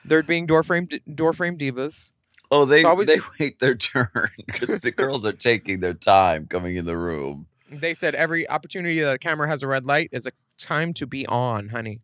They're 0.03 0.23
being 0.23 0.45
door 0.45 0.63
frame 0.63 0.87
door 1.13 1.33
frame 1.33 1.57
divas. 1.57 2.09
Oh, 2.51 2.65
they 2.65 2.83
always- 2.83 3.07
they 3.07 3.19
wait 3.39 3.59
their 3.59 3.75
turn 3.75 4.07
because 4.45 4.81
the 4.81 4.91
girls 4.91 5.25
are 5.25 5.33
taking 5.33 5.79
their 5.79 5.93
time 5.93 6.45
coming 6.47 6.75
in 6.75 6.85
the 6.85 6.97
room. 6.97 7.47
They 7.69 7.93
said 7.93 8.15
every 8.15 8.47
opportunity 8.49 8.99
that 9.01 9.13
a 9.13 9.17
camera 9.17 9.47
has 9.47 9.61
a 9.63 9.67
red 9.67 9.85
light 9.85 10.09
is 10.11 10.25
a 10.25 10.31
time 10.57 10.93
to 10.93 11.05
be 11.05 11.25
on, 11.27 11.69
honey. 11.69 12.01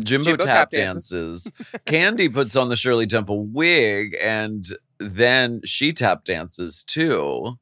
Jimbo, 0.00 0.24
Jimbo 0.24 0.44
tap, 0.44 0.54
tap 0.54 0.70
dances. 0.70 1.44
dances. 1.44 1.52
Kandy 1.86 2.32
puts 2.32 2.56
on 2.56 2.68
the 2.70 2.76
Shirley 2.76 3.06
Temple 3.06 3.44
wig 3.44 4.16
and 4.22 4.64
then 4.98 5.60
she 5.64 5.92
tap 5.92 6.24
dances 6.24 6.84
too. 6.84 7.58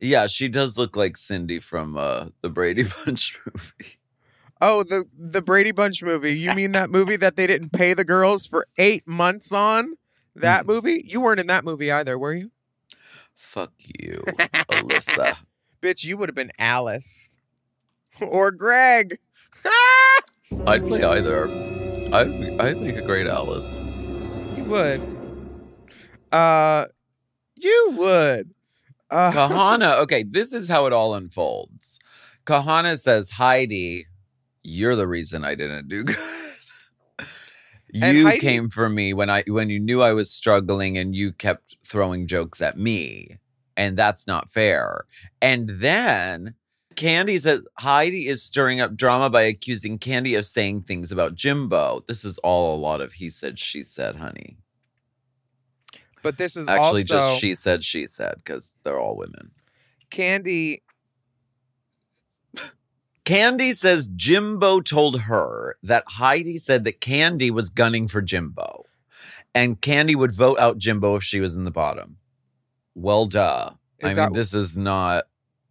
Yeah, 0.00 0.26
she 0.26 0.48
does 0.48 0.78
look 0.78 0.96
like 0.96 1.16
Cindy 1.16 1.58
from 1.58 1.96
uh, 1.96 2.26
the 2.42 2.48
Brady 2.50 2.84
Bunch 3.04 3.38
movie. 3.46 3.98
Oh, 4.60 4.82
the 4.82 5.04
the 5.18 5.42
Brady 5.42 5.70
Bunch 5.72 6.02
movie. 6.02 6.32
You 6.38 6.54
mean 6.54 6.72
that 6.72 6.88
movie 6.90 7.16
that 7.16 7.36
they 7.36 7.46
didn't 7.46 7.72
pay 7.72 7.92
the 7.92 8.04
girls 8.04 8.46
for 8.46 8.66
eight 8.78 9.06
months 9.06 9.52
on? 9.52 9.94
That 10.34 10.64
Mm. 10.64 10.68
movie? 10.68 11.04
You 11.06 11.20
weren't 11.20 11.40
in 11.40 11.46
that 11.48 11.64
movie 11.64 11.90
either, 11.90 12.18
were 12.18 12.32
you? 12.34 12.52
Fuck 13.34 13.72
you, 13.98 14.22
Alyssa. 14.70 15.36
Bitch, 15.82 16.04
you 16.04 16.16
would 16.16 16.28
have 16.28 16.34
been 16.36 16.52
Alice. 16.58 17.36
or 18.20 18.50
Greg. 18.50 19.18
I'd 20.66 20.84
play 20.86 21.02
either. 21.04 21.48
I'd, 22.12 22.60
I'd 22.60 22.80
make 22.80 22.96
a 22.96 23.02
great 23.02 23.26
Alice. 23.26 23.74
you 24.56 24.64
would. 24.64 25.00
Uh 26.32 26.86
you 27.54 27.94
would. 27.96 28.52
Uh, 29.10 29.30
Kahanna, 29.32 29.98
okay, 30.02 30.22
this 30.24 30.52
is 30.52 30.68
how 30.68 30.86
it 30.86 30.92
all 30.92 31.14
unfolds. 31.14 31.98
Kahanna 32.44 32.98
says, 32.98 33.30
Heidi, 33.30 34.06
you're 34.62 34.96
the 34.96 35.06
reason 35.06 35.44
I 35.44 35.54
didn't 35.54 35.88
do 35.88 36.04
good. 36.04 36.16
You 37.92 38.26
Heidi- 38.26 38.40
came 38.40 38.68
for 38.68 38.88
me 38.88 39.14
when 39.14 39.30
I 39.30 39.42
when 39.46 39.70
you 39.70 39.78
knew 39.80 40.02
I 40.02 40.12
was 40.12 40.30
struggling 40.30 40.98
and 40.98 41.14
you 41.14 41.32
kept 41.32 41.76
throwing 41.86 42.26
jokes 42.26 42.60
at 42.60 42.76
me. 42.76 43.38
And 43.76 43.96
that's 43.96 44.26
not 44.26 44.50
fair. 44.50 45.04
And 45.40 45.68
then 45.68 46.54
Kandy 46.94 47.38
said 47.38 47.60
Heidi 47.78 48.26
is 48.26 48.42
stirring 48.42 48.80
up 48.80 48.96
drama 48.96 49.28
by 49.28 49.42
accusing 49.42 49.98
Kandy 49.98 50.36
of 50.36 50.46
saying 50.46 50.82
things 50.82 51.12
about 51.12 51.34
Jimbo. 51.34 52.04
This 52.08 52.24
is 52.24 52.38
all 52.38 52.74
a 52.74 52.78
lot 52.80 53.00
of 53.00 53.14
he 53.14 53.28
said, 53.28 53.58
she 53.58 53.82
said, 53.82 54.16
honey. 54.16 54.56
but 56.22 56.38
this 56.38 56.56
is 56.56 56.66
Actually, 56.66 57.02
also 57.02 57.16
just 57.16 57.38
she 57.38 57.54
said, 57.54 57.84
she 57.84 58.06
said, 58.06 58.36
because 58.36 58.74
they're 58.82 58.98
all 58.98 59.16
women. 59.16 59.50
Kandy 60.10 60.78
Kandy 63.26 63.74
says 63.74 64.06
Jimbo 64.06 64.80
told 64.80 65.22
her 65.22 65.76
that 65.82 66.04
Heidi 66.06 66.58
said 66.58 66.84
that 66.84 67.00
Kandy 67.00 67.50
was 67.50 67.68
gunning 67.68 68.08
for 68.08 68.22
Jimbo 68.22 68.84
and 69.54 69.80
Kandy 69.80 70.14
would 70.14 70.32
vote 70.32 70.58
out 70.58 70.78
Jimbo 70.78 71.16
if 71.16 71.22
she 71.22 71.40
was 71.40 71.56
in 71.56 71.64
the 71.64 71.70
bottom. 71.70 72.18
Well, 72.96 73.26
duh. 73.26 73.70
I 74.02 74.08
Is 74.10 74.16
mean, 74.16 74.32
this 74.32 74.54
is 74.54 74.76
not 74.76 75.24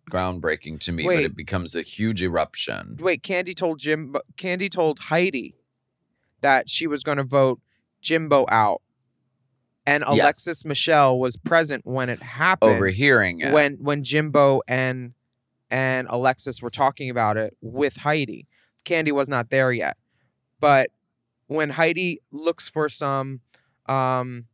groundbreaking 0.09 0.79
to 0.81 0.91
me, 0.91 1.05
Wait. 1.05 1.15
but 1.15 1.25
it 1.25 1.35
becomes 1.35 1.75
a 1.75 1.81
huge 1.81 2.21
eruption. 2.21 2.97
Wait, 3.01 3.23
Kandy 3.23 3.55
told 3.55 3.79
Jim 3.79 4.15
Kandy 4.37 4.69
told 4.71 4.99
Heidi 4.99 5.55
that 6.41 6.69
she 6.69 6.85
was 6.85 7.03
going 7.03 7.17
to 7.17 7.23
vote 7.23 7.59
Jimbo 8.01 8.45
out. 8.49 8.81
And 9.87 10.03
Yes. 10.07 10.19
Alexis 10.19 10.65
Michelle 10.65 11.17
was 11.17 11.35
present 11.37 11.85
when 11.85 12.09
it 12.09 12.21
happened. 12.21 12.75
Overhearing 12.75 13.39
it. 13.39 13.51
when 13.51 13.77
when 13.81 14.03
Jimbo 14.03 14.61
and 14.67 15.13
and 15.71 16.07
Alexis 16.09 16.61
were 16.61 16.69
talking 16.69 17.09
about 17.09 17.37
it 17.37 17.57
with 17.61 17.97
Heidi. 17.97 18.47
Kandy 18.85 19.11
was 19.11 19.27
not 19.27 19.49
there 19.49 19.71
yet. 19.71 19.97
But 20.59 20.91
when 21.47 21.71
Heidi 21.71 22.19
looks 22.31 22.69
for 22.69 22.87
some 22.89 23.41
um 23.87 24.45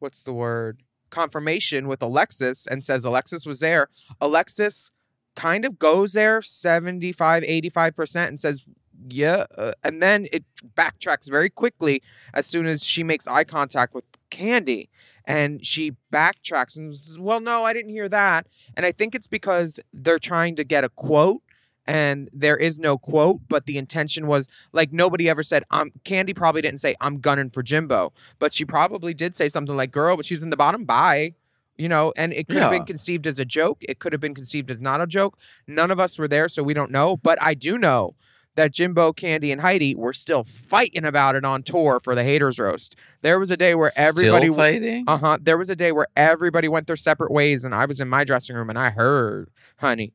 what's 0.00 0.24
the 0.24 0.32
word? 0.32 0.82
Confirmation 1.10 1.88
with 1.88 2.02
Alexis 2.02 2.66
and 2.66 2.84
says 2.84 3.04
Alexis 3.04 3.46
was 3.46 3.60
there, 3.60 3.88
Alexis 4.20 4.90
kind 5.38 5.64
of 5.64 5.78
goes 5.78 6.14
there 6.14 6.42
75 6.42 7.44
85% 7.44 8.26
and 8.26 8.40
says 8.40 8.64
yeah 9.08 9.44
uh, 9.56 9.70
and 9.84 10.02
then 10.02 10.26
it 10.32 10.44
backtracks 10.76 11.30
very 11.30 11.48
quickly 11.48 12.02
as 12.34 12.44
soon 12.44 12.66
as 12.66 12.82
she 12.82 13.04
makes 13.04 13.28
eye 13.28 13.44
contact 13.44 13.94
with 13.94 14.04
Kandy 14.32 14.88
and 15.24 15.64
she 15.64 15.92
backtracks 16.12 16.76
and 16.76 16.96
says, 16.96 17.20
well 17.20 17.38
no 17.38 17.62
i 17.62 17.72
didn't 17.72 17.90
hear 17.90 18.08
that. 18.08 18.48
And 18.76 18.84
i 18.84 18.90
think 18.90 19.14
it's 19.14 19.28
because 19.28 19.78
they're 19.92 20.18
trying 20.18 20.56
to 20.56 20.64
get 20.64 20.82
a 20.82 20.88
quote 20.88 21.42
and 21.88 22.28
there 22.32 22.56
is 22.56 22.78
no 22.78 22.98
quote 22.98 23.40
but 23.48 23.64
the 23.66 23.78
intention 23.78 24.26
was 24.28 24.48
like 24.72 24.92
nobody 24.92 25.28
ever 25.28 25.42
said 25.42 25.64
um 25.70 25.90
Kandy 26.04 26.36
probably 26.36 26.62
didn't 26.62 26.80
say 26.80 26.94
i'm 27.00 27.18
gunning 27.18 27.48
for 27.50 27.62
jimbo 27.62 28.12
but 28.38 28.52
she 28.54 28.64
probably 28.64 29.14
did 29.14 29.34
say 29.34 29.48
something 29.48 29.76
like 29.76 29.90
girl 29.90 30.14
but 30.14 30.26
she's 30.26 30.42
in 30.42 30.50
the 30.50 30.56
bottom 30.56 30.84
bye 30.84 31.34
you 31.76 31.88
know 31.88 32.12
and 32.16 32.32
it 32.32 32.46
could 32.46 32.58
have 32.58 32.70
been 32.70 32.84
conceived 32.84 33.26
as 33.26 33.38
a 33.38 33.44
joke 33.44 33.78
it 33.88 33.98
could 33.98 34.12
have 34.12 34.20
been 34.20 34.34
conceived 34.34 34.70
as 34.70 34.80
not 34.80 35.00
a 35.00 35.06
joke 35.06 35.38
none 35.66 35.90
of 35.90 35.98
us 35.98 36.18
were 36.18 36.28
there 36.28 36.46
so 36.46 36.62
we 36.62 36.74
don't 36.74 36.90
know 36.90 37.16
but 37.16 37.40
i 37.42 37.54
do 37.54 37.78
know 37.78 38.14
that 38.54 38.72
Jimbo, 38.72 39.12
Kandy, 39.12 39.52
and 39.52 39.60
Heidi 39.60 39.94
were 39.94 40.12
still 40.12 40.42
fighting 40.42 41.04
about 41.04 41.36
it 41.36 41.44
on 41.44 41.62
tour 41.62 42.00
for 42.02 42.16
the 42.16 42.24
haters 42.24 42.58
roast. 42.58 42.96
There 43.22 43.38
was 43.38 43.52
a 43.52 43.56
day 43.56 43.76
where 43.76 43.92
everybody 43.96 44.46
Still 44.46 44.56
fighting? 44.56 45.04
uh 45.06 45.16
huh. 45.16 45.38
There 45.40 45.56
was 45.56 45.70
a 45.70 45.76
day 45.76 45.92
where 45.92 46.08
everybody 46.16 46.66
went 46.66 46.88
their 46.88 46.96
separate 46.96 47.30
ways, 47.30 47.64
and 47.64 47.72
I 47.72 47.84
was 47.84 48.00
in 48.00 48.08
my 48.08 48.24
dressing 48.24 48.56
room 48.56 48.68
and 48.68 48.76
I 48.76 48.90
heard, 48.90 49.48
honey. 49.76 50.12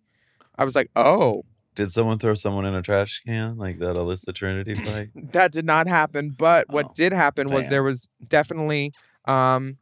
I 0.58 0.66
was 0.66 0.76
like, 0.76 0.92
oh, 0.94 1.46
Did 1.76 1.92
someone 1.92 2.20
throw 2.20 2.34
someone 2.36 2.66
in 2.66 2.76
a 2.76 2.82
trash 2.82 3.22
can 3.26 3.58
like 3.58 3.80
that 3.80 3.96
Alyssa 3.96 4.34
Trinity 4.34 4.76
fight? 4.76 5.10
that 5.16 5.52
did 5.52 5.66
not 5.66 5.88
happen. 5.88 6.36
But 6.38 6.70
what 6.70 6.88
Oh, 6.90 6.92
did 6.96 7.14
happen 7.14 7.50
was 7.50 7.70
there 7.70 7.84
was 7.84 8.10
definitely 8.28 8.92
um, 9.26 9.78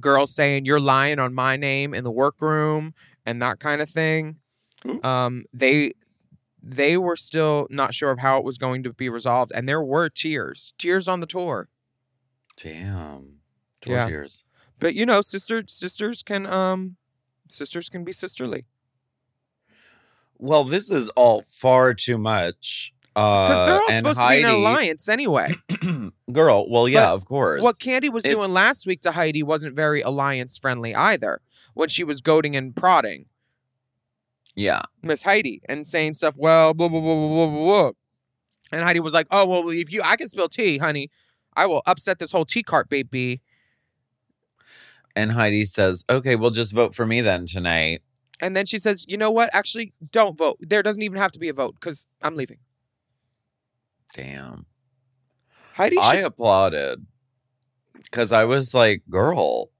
girls 0.00 0.34
saying, 0.34 0.64
you're 0.64 0.80
lying 0.80 1.18
on 1.18 1.34
my 1.34 1.56
name 1.56 1.92
in 1.92 2.02
the 2.04 2.10
workroom 2.10 2.94
and 3.26 3.42
that 3.42 3.60
kind 3.60 3.82
of 3.82 3.90
thing. 3.90 4.36
Um, 5.02 5.44
they 5.52 5.92
they 6.62 6.96
were 6.96 7.16
still 7.16 7.66
not 7.70 7.92
sure 7.92 8.10
of 8.10 8.20
how 8.20 8.38
it 8.38 8.44
was 8.44 8.56
going 8.56 8.82
to 8.84 8.92
be 8.92 9.08
resolved, 9.08 9.50
and 9.54 9.68
there 9.68 9.82
were 9.82 10.08
tears, 10.08 10.74
tears 10.78 11.08
on 11.08 11.20
the 11.20 11.26
tour. 11.26 11.68
Damn. 12.56 13.40
Tour 13.80 13.96
Yeah. 13.96 14.06
tears. 14.06 14.44
But 14.78 14.94
you 14.94 15.04
know, 15.06 15.22
sister 15.22 15.64
sisters 15.66 16.22
can 16.22 16.46
um 16.46 16.96
sisters 17.48 17.88
can 17.88 18.04
be 18.04 18.12
sisterly. 18.12 18.64
Well, 20.44 20.64
this 20.64 20.90
is 20.90 21.08
all 21.10 21.42
far 21.42 21.94
too 21.94 22.18
much. 22.18 22.92
Because 23.14 23.58
Uh, 23.58 23.66
they're 23.66 23.74
all 23.80 23.90
supposed 23.96 24.20
to 24.20 24.28
be 24.28 24.38
in 24.40 24.44
an 24.46 24.50
alliance 24.54 25.08
anyway. 25.08 25.54
Girl, 26.32 26.68
well, 26.68 26.88
yeah, 26.88 27.06
But 27.06 27.14
of 27.14 27.24
course. 27.26 27.62
What 27.62 27.76
Kandy 27.78 28.10
was 28.12 28.24
It's- 28.24 28.36
doing 28.40 28.52
last 28.52 28.84
week 28.84 29.00
to 29.02 29.12
Heidi 29.12 29.44
wasn't 29.44 29.76
very 29.76 30.00
alliance 30.00 30.58
friendly 30.58 30.94
either. 30.96 31.40
When 31.74 31.88
she 31.88 32.02
was 32.04 32.20
goading 32.20 32.56
and 32.56 32.74
prodding 32.74 33.26
yeah. 34.54 34.82
Miss 35.02 35.22
Heidi 35.22 35.62
and 35.68 35.86
saying 35.86 36.14
stuff, 36.14 36.34
well, 36.36 36.74
blah 36.74 36.88
blah 36.88 37.00
blah 37.00 37.14
blah 37.14 37.28
blah 37.28 37.46
blah. 37.46 37.64
blah. 37.82 37.90
And 38.72 38.82
Heidi 38.84 39.00
was 39.00 39.14
like, 39.14 39.26
"Oh 39.30 39.46
well, 39.46 39.70
if 39.70 39.90
you, 39.92 40.02
I 40.02 40.16
can 40.16 40.28
spill 40.28 40.48
tea, 40.48 40.76
honey. 40.78 41.08
I 41.56 41.64
will 41.66 41.80
upset 41.86 42.18
this 42.18 42.32
whole 42.32 42.44
tea 42.44 42.62
cart, 42.62 42.88
baby." 42.90 43.40
And 45.16 45.32
Heidi 45.32 45.64
says, 45.64 46.04
okay, 46.10 46.36
well, 46.36 46.50
just 46.50 46.74
vote 46.74 46.94
for 46.94 47.06
me 47.06 47.20
then 47.22 47.46
tonight. 47.46 48.02
And 48.42 48.54
then 48.56 48.66
she 48.66 48.78
says, 48.78 49.04
"You 49.08 49.16
know 49.16 49.30
what? 49.30 49.48
Actually, 49.54 49.94
don't 50.10 50.36
vote. 50.36 50.58
There 50.60 50.82
doesn't 50.82 51.02
even 51.02 51.16
have 51.18 51.32
to 51.32 51.38
be 51.38 51.48
a 51.48 51.54
vote 51.54 51.76
because 51.80 52.06
I'm 52.20 52.34
leaving." 52.34 52.58
Damn. 54.14 54.66
Heidi, 55.74 55.96
I 55.98 56.16
should- 56.16 56.24
applauded 56.24 57.06
because 57.94 58.32
I 58.32 58.44
was 58.44 58.74
like, 58.74 59.02
girl, 59.08 59.70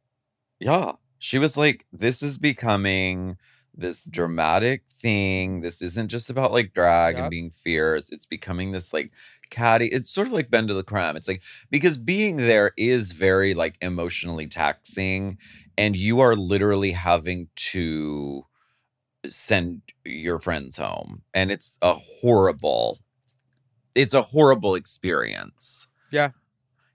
yeah. 0.59 0.93
She 1.19 1.39
was 1.39 1.57
like, 1.57 1.87
this 1.93 2.23
is 2.23 2.39
becoming 2.39 3.37
this 3.75 4.05
dramatic 4.05 4.85
thing. 4.91 5.61
This 5.61 5.81
isn't 5.83 6.09
just 6.09 6.31
about 6.31 6.53
like 6.53 6.73
drag 6.73 7.15
Yep. 7.17 7.23
and 7.23 7.31
being 7.31 7.51
fierce. 7.51 8.11
It's 8.11 8.27
becoming 8.27 8.71
this 8.73 8.93
like 8.93 9.11
catty. 9.51 9.87
It's 9.87 10.11
sort 10.11 10.27
of 10.27 10.33
like 10.33 10.51
BenDeLaCreme. 10.51 11.17
It's 11.17 11.29
like, 11.29 11.43
because 11.71 11.97
being 11.99 12.37
there 12.37 12.73
is 12.77 13.13
very 13.13 13.55
like 13.55 13.77
emotionally 13.81 14.47
taxing 14.47 15.39
and 15.79 15.95
you 15.97 16.21
are 16.21 16.37
literally 16.37 16.93
having 16.93 17.49
to 17.57 18.47
send 19.27 19.83
your 20.05 20.39
friends 20.41 20.77
home. 20.79 21.23
And 21.35 21.51
it's 21.51 21.77
a 21.83 21.95
horrible, 21.95 22.99
it's 23.95 24.15
a 24.15 24.23
horrible 24.23 24.75
experience 24.75 25.87
Yeah. 26.11 26.31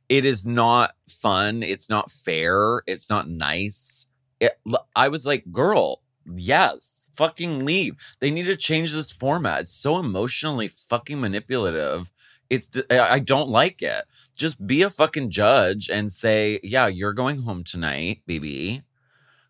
it 0.09 0.25
is 0.25 0.45
not 0.45 0.93
fun. 1.07 1.63
It's 1.63 1.89
not 1.89 2.11
fair. 2.11 2.81
It's 2.87 3.09
not 3.09 3.29
nice. 3.29 4.05
It, 4.39 4.53
I 4.95 5.07
was 5.09 5.25
like, 5.25 5.51
girl, 5.51 6.01
yes, 6.35 7.09
fucking 7.15 7.65
leave. 7.65 7.95
They 8.19 8.29
need 8.31 8.45
to 8.45 8.55
change 8.55 8.93
this 8.93 9.11
format. 9.11 9.61
It's 9.61 9.71
so 9.73 9.97
emotionally 9.97 10.67
fucking 10.67 11.19
manipulative. 11.19 12.11
It's 12.49 12.69
I 12.89 13.19
don't 13.19 13.49
like 13.49 13.81
it. 13.81 14.05
Just 14.37 14.65
be 14.65 14.81
a 14.81 14.89
fucking 14.89 15.31
judge 15.31 15.89
and 15.89 16.11
say, 16.13 16.61
"Yeah, 16.63 16.87
you're 16.87 17.11
going 17.13 17.41
home 17.41 17.63
tonight, 17.65 18.21
baby." 18.25 18.83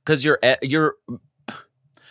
Cuz 0.06 0.26
you're 0.26 0.40
you're 0.64 0.96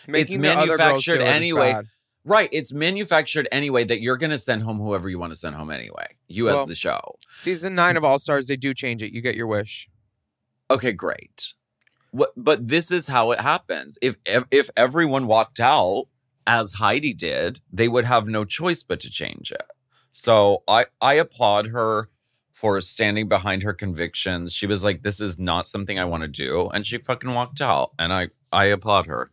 Making 0.09 0.41
girls 0.43 0.57
manufactured 0.57 1.21
anyway. 1.23 1.77
right, 2.25 2.49
it's 2.53 2.73
manufactured 2.73 3.49
anyway 3.53 3.85
that 3.85 4.01
you're 4.01 4.17
going 4.17 4.31
to 4.31 4.39
send 4.39 4.63
home 4.63 4.79
whoever 4.79 5.09
you 5.09 5.19
want 5.19 5.33
to 5.33 5.37
send 5.39 5.55
home 5.57 5.71
anyway. 5.71 6.07
You 6.29 6.45
Well- 6.47 6.61
as 6.63 6.67
the 6.67 6.75
show. 6.75 7.19
Season 7.33 7.75
nine 7.75 7.97
of 7.97 8.05
All 8.05 8.19
Stars, 8.19 8.47
they 8.47 8.57
do 8.57 8.75
change 8.75 9.03
it. 9.03 9.13
You 9.13 9.21
get 9.21 9.35
your 9.37 9.47
wish. 9.47 9.89
Okay, 10.71 10.93
great. 10.93 11.55
What 12.11 12.33
but 12.37 12.69
this 12.69 12.91
is 12.91 13.09
how 13.09 13.31
it 13.33 13.41
happens. 13.41 13.99
If 14.01 14.17
ev- 14.27 14.47
if 14.51 14.71
everyone 14.77 15.27
walked 15.27 15.61
out 15.61 16.07
as 16.47 16.75
Heidi 16.75 17.13
did, 17.13 17.61
they 17.73 17.89
would 17.89 18.05
have 18.07 18.27
no 18.27 18.45
choice 18.45 18.83
but 18.83 19.01
to 19.01 19.11
change 19.11 19.53
it. 19.53 19.67
So 20.13 20.63
I 20.67 20.87
I 21.01 21.15
applaud 21.15 21.69
her 21.69 22.09
for 22.53 22.81
standing 22.81 23.29
behind 23.29 23.63
her 23.65 23.75
convictions. 23.75 24.55
She 24.55 24.67
was 24.67 24.83
like 24.83 25.03
this 25.03 25.21
is 25.21 25.39
not 25.39 25.67
something 25.69 25.99
I 25.99 26.07
want 26.07 26.23
to 26.23 26.29
do 26.29 26.71
and 26.73 26.87
she 26.87 26.97
fucking 26.99 27.35
walked 27.35 27.61
out 27.61 27.91
and 27.99 28.13
I 28.13 28.29
I 28.51 28.65
applaud 28.67 29.07
her. 29.07 29.31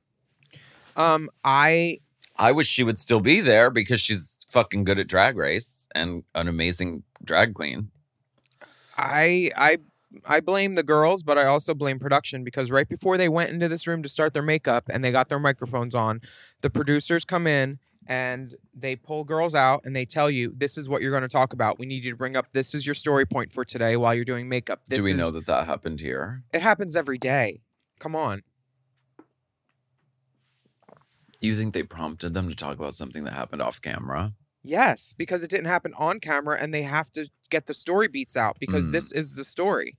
Um, 0.96 1.30
I 1.44 2.00
I 2.38 2.52
wish 2.52 2.68
she 2.68 2.84
would 2.84 2.98
still 2.98 3.20
be 3.20 3.40
there 3.42 3.70
because 3.70 4.02
she's 4.02 4.38
fucking 4.50 4.84
good 4.84 5.00
at 5.00 5.08
drag 5.08 5.38
race 5.38 5.88
and 5.96 6.24
an 6.36 6.48
amazing 6.48 7.04
drag 7.24 7.54
queen. 7.54 7.90
I 8.98 9.52
I 9.56 9.78
I 10.26 10.40
blame 10.42 10.76
the 10.76 10.84
girls, 10.84 11.24
but 11.24 11.38
I 11.38 11.46
also 11.46 11.74
blame 11.74 12.00
production 12.00 12.44
because 12.44 12.70
right 12.72 12.88
before 12.88 13.18
they 13.18 13.30
went 13.30 13.50
into 13.50 13.68
this 13.68 13.88
room 13.88 14.04
to 14.04 14.10
start 14.10 14.34
their 14.34 14.44
makeup 14.44 14.86
and 14.90 15.04
they 15.04 15.12
got 15.12 15.30
their 15.30 15.40
microphones 15.40 15.96
on, 15.96 16.22
the 16.62 16.70
producers 16.70 17.26
come 17.26 17.48
in 17.48 17.80
and 18.06 18.56
they 18.76 18.96
pull 18.96 19.24
girls 19.24 19.56
out 19.56 19.82
and 19.86 19.96
they 19.96 20.06
tell 20.06 20.30
you 20.30 20.54
this 20.56 20.78
is 20.78 20.88
what 20.90 21.02
you're 21.02 21.10
going 21.12 21.24
to 21.24 21.28
talk 21.30 21.54
about. 21.54 21.80
We 21.80 21.86
need 21.88 22.04
you 22.04 22.12
to 22.12 22.18
bring 22.18 22.36
up 22.36 22.52
this 22.52 22.76
is 22.76 22.86
your 22.86 22.94
story 22.94 23.26
point 23.26 23.52
for 23.52 23.66
today 23.66 23.96
while 23.98 24.14
you're 24.14 24.26
doing 24.26 24.48
makeup. 24.48 24.82
This 24.88 25.00
do 25.00 25.04
we 25.06 25.12
is- 25.14 25.18
know 25.18 25.32
that 25.32 25.46
that 25.48 25.66
happened 25.66 26.00
here? 26.00 26.44
it 26.54 26.62
happens 26.62 26.96
every 26.96 27.18
day? 27.18 27.62
Come 28.00 28.16
on. 28.16 28.44
You 31.44 31.56
think 31.56 31.74
they 31.74 31.84
prompted 31.84 32.34
them 32.34 32.48
to 32.48 32.56
talk 32.56 32.78
about 32.78 32.96
something 32.96 33.26
that 33.26 33.34
happened 33.34 33.62
off 33.62 33.82
camera? 33.82 34.34
Yes, 34.64 35.14
because 35.18 35.44
it 35.44 35.50
didn't 35.50 35.66
happen 35.66 35.94
on 35.98 36.22
camera 36.22 36.58
and 36.58 36.74
they 36.74 36.84
have 36.84 37.12
to 37.12 37.30
get 37.50 37.66
the 37.66 37.74
story 37.74 38.08
beats 38.08 38.38
out 38.38 38.58
because 38.62 38.88
Mm. 38.88 38.92
this 38.94 39.12
is 39.12 39.36
the 39.36 39.44
story. 39.44 39.98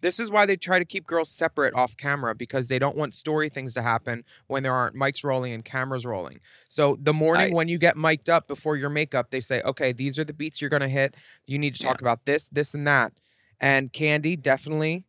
This 0.00 0.18
is 0.18 0.32
why 0.32 0.46
they 0.46 0.56
try 0.56 0.80
to 0.80 0.84
keep 0.84 1.06
girls 1.06 1.30
separate 1.30 1.74
off 1.74 1.96
camera 1.96 2.34
because 2.34 2.66
they 2.66 2.80
don't 2.80 2.96
want 2.96 3.14
story 3.14 3.48
things 3.48 3.72
to 3.74 3.82
happen 3.82 4.24
when 4.48 4.64
there 4.64 4.74
aren't 4.74 4.96
mics 4.96 5.22
rolling 5.22 5.52
and 5.52 5.64
cameras 5.64 6.04
rolling. 6.04 6.40
So 6.68 6.96
the 7.00 7.12
morning 7.12 7.54
when 7.54 7.68
you 7.68 7.78
get 7.78 7.96
mic'd 7.96 8.28
up 8.28 8.48
before 8.48 8.76
your 8.76 8.90
makeup, 8.90 9.30
they 9.30 9.40
say, 9.40 9.62
okay, 9.62 9.92
these 9.92 10.18
are 10.18 10.24
the 10.24 10.32
beats 10.32 10.60
you're 10.60 10.70
going 10.70 10.82
to 10.82 10.88
hit. 10.88 11.14
You 11.46 11.58
need 11.60 11.76
to 11.76 11.82
Yeah. 11.84 11.90
talk 11.90 12.00
about 12.00 12.24
this, 12.24 12.48
this, 12.48 12.74
and 12.74 12.84
that. 12.88 13.12
And 13.60 13.92
Kandy 13.92 14.42
definitely 14.42 15.04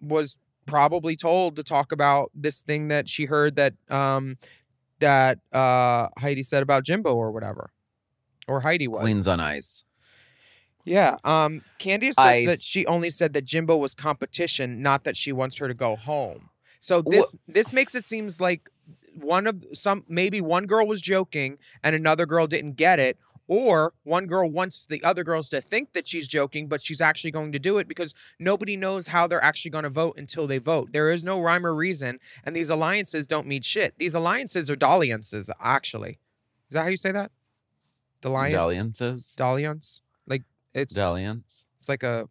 was 0.00 0.38
probably 0.66 1.16
told 1.16 1.56
to 1.56 1.62
talk 1.62 1.92
about 1.92 2.30
this 2.34 2.62
thing 2.62 2.88
that 2.88 3.08
she 3.08 3.26
heard 3.26 3.56
that 3.56 3.74
um 3.90 4.36
that 5.00 5.38
uh 5.52 6.08
Heidi 6.18 6.42
said 6.42 6.62
about 6.62 6.84
Jimbo 6.84 7.14
or 7.14 7.30
whatever. 7.30 7.70
Or 8.48 8.60
Heidi 8.60 8.88
was. 8.88 9.02
Queens 9.02 9.28
on 9.28 9.40
Ice. 9.40 9.84
Yeah. 10.84 11.16
Um 11.24 11.62
Kandy 11.78 12.12
says 12.14 12.46
that 12.46 12.60
she 12.60 12.86
only 12.86 13.10
said 13.10 13.32
that 13.32 13.44
Jimbo 13.44 13.76
was 13.76 13.94
competition, 13.94 14.82
not 14.82 15.04
that 15.04 15.16
she 15.16 15.32
wants 15.32 15.58
her 15.58 15.68
to 15.68 15.74
go 15.74 15.96
home. 15.96 16.50
So 16.80 17.02
this 17.02 17.32
this 17.46 17.72
makes 17.72 17.94
it 17.94 18.04
seems 18.04 18.40
like 18.40 18.70
one 19.14 19.46
of 19.46 19.64
some 19.74 20.04
maybe 20.08 20.40
one 20.40 20.66
girl 20.66 20.86
was 20.86 21.00
joking 21.00 21.58
and 21.82 21.94
another 21.94 22.26
girl 22.26 22.46
didn't 22.46 22.76
get 22.76 22.98
it. 22.98 23.18
Or 23.52 23.94
one 24.04 24.26
girl 24.28 24.48
wants 24.48 24.86
the 24.86 25.02
other 25.02 25.24
girls 25.24 25.48
to 25.48 25.60
think 25.60 25.92
that 25.92 26.06
she's 26.06 26.28
joking, 26.28 26.68
but 26.68 26.80
she's 26.84 27.00
actually 27.00 27.32
going 27.32 27.50
to 27.50 27.58
do 27.58 27.78
it 27.78 27.88
because 27.88 28.14
nobody 28.38 28.76
knows 28.76 29.08
how 29.08 29.26
they're 29.26 29.42
actually 29.42 29.72
going 29.72 29.82
to 29.82 29.90
vote 29.90 30.14
until 30.16 30.46
they 30.46 30.58
vote. 30.58 30.92
There 30.92 31.10
is 31.10 31.24
no 31.24 31.40
rhyme 31.40 31.66
or 31.66 31.74
reason, 31.74 32.20
and 32.44 32.54
these 32.54 32.70
alliances 32.70 33.26
don't 33.26 33.48
mean 33.48 33.62
shit. 33.62 33.98
These 33.98 34.14
alliances 34.14 34.70
are 34.70 34.76
dalliances, 34.76 35.50
actually. 35.60 36.20
Is 36.68 36.74
that 36.74 36.82
how 36.82 36.88
you 36.90 36.96
say 36.96 37.10
that? 37.10 37.32
Dalliance? 38.20 38.54
Dalliances. 38.54 39.34
Dalliance? 39.34 40.00
Like 40.28 40.44
it's 40.72 40.94
Dalliance. 40.94 41.66
it's 41.80 41.88
like 41.88 42.04
a 42.04 42.28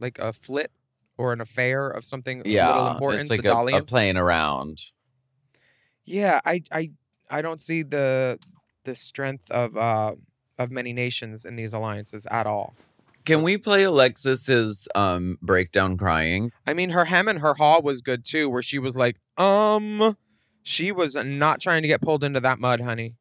like 0.00 0.18
a 0.18 0.32
flit 0.32 0.70
or 1.18 1.34
an 1.34 1.42
affair 1.42 1.88
of 1.90 2.06
something 2.06 2.40
of 2.40 2.46
little 2.46 2.54
Yeah, 2.54 2.92
importance. 2.92 3.30
it's 3.30 3.44
like 3.44 3.44
a, 3.44 3.52
a, 3.54 3.80
a 3.80 3.82
playing 3.82 4.16
around. 4.16 4.84
Yeah, 6.06 6.40
I 6.46 6.62
I 6.72 6.92
I 7.30 7.42
don't 7.42 7.60
see 7.60 7.82
the 7.82 8.38
the 8.84 8.94
strength 8.94 9.50
of 9.50 9.76
uh 9.76 10.14
of 10.58 10.70
many 10.70 10.92
nations 10.92 11.44
in 11.44 11.56
these 11.56 11.72
alliances 11.72 12.26
at 12.30 12.46
all. 12.46 12.74
Can 13.24 13.42
we 13.42 13.58
play 13.58 13.82
Alexis's 13.84 14.88
um 14.94 15.38
breakdown 15.42 15.96
crying? 15.96 16.50
I 16.66 16.74
mean, 16.74 16.90
her 16.90 17.06
hem 17.06 17.28
and 17.28 17.40
her 17.40 17.54
haw 17.54 17.80
was 17.80 18.00
good 18.00 18.24
too, 18.24 18.48
where 18.48 18.62
she 18.62 18.78
was 18.78 18.96
like, 18.96 19.16
um, 19.36 20.16
she 20.62 20.92
was 20.92 21.14
not 21.14 21.60
trying 21.60 21.82
to 21.82 21.88
get 21.88 22.00
pulled 22.00 22.24
into 22.24 22.40
that 22.40 22.58
mud, 22.58 22.80
honey. 22.80 23.16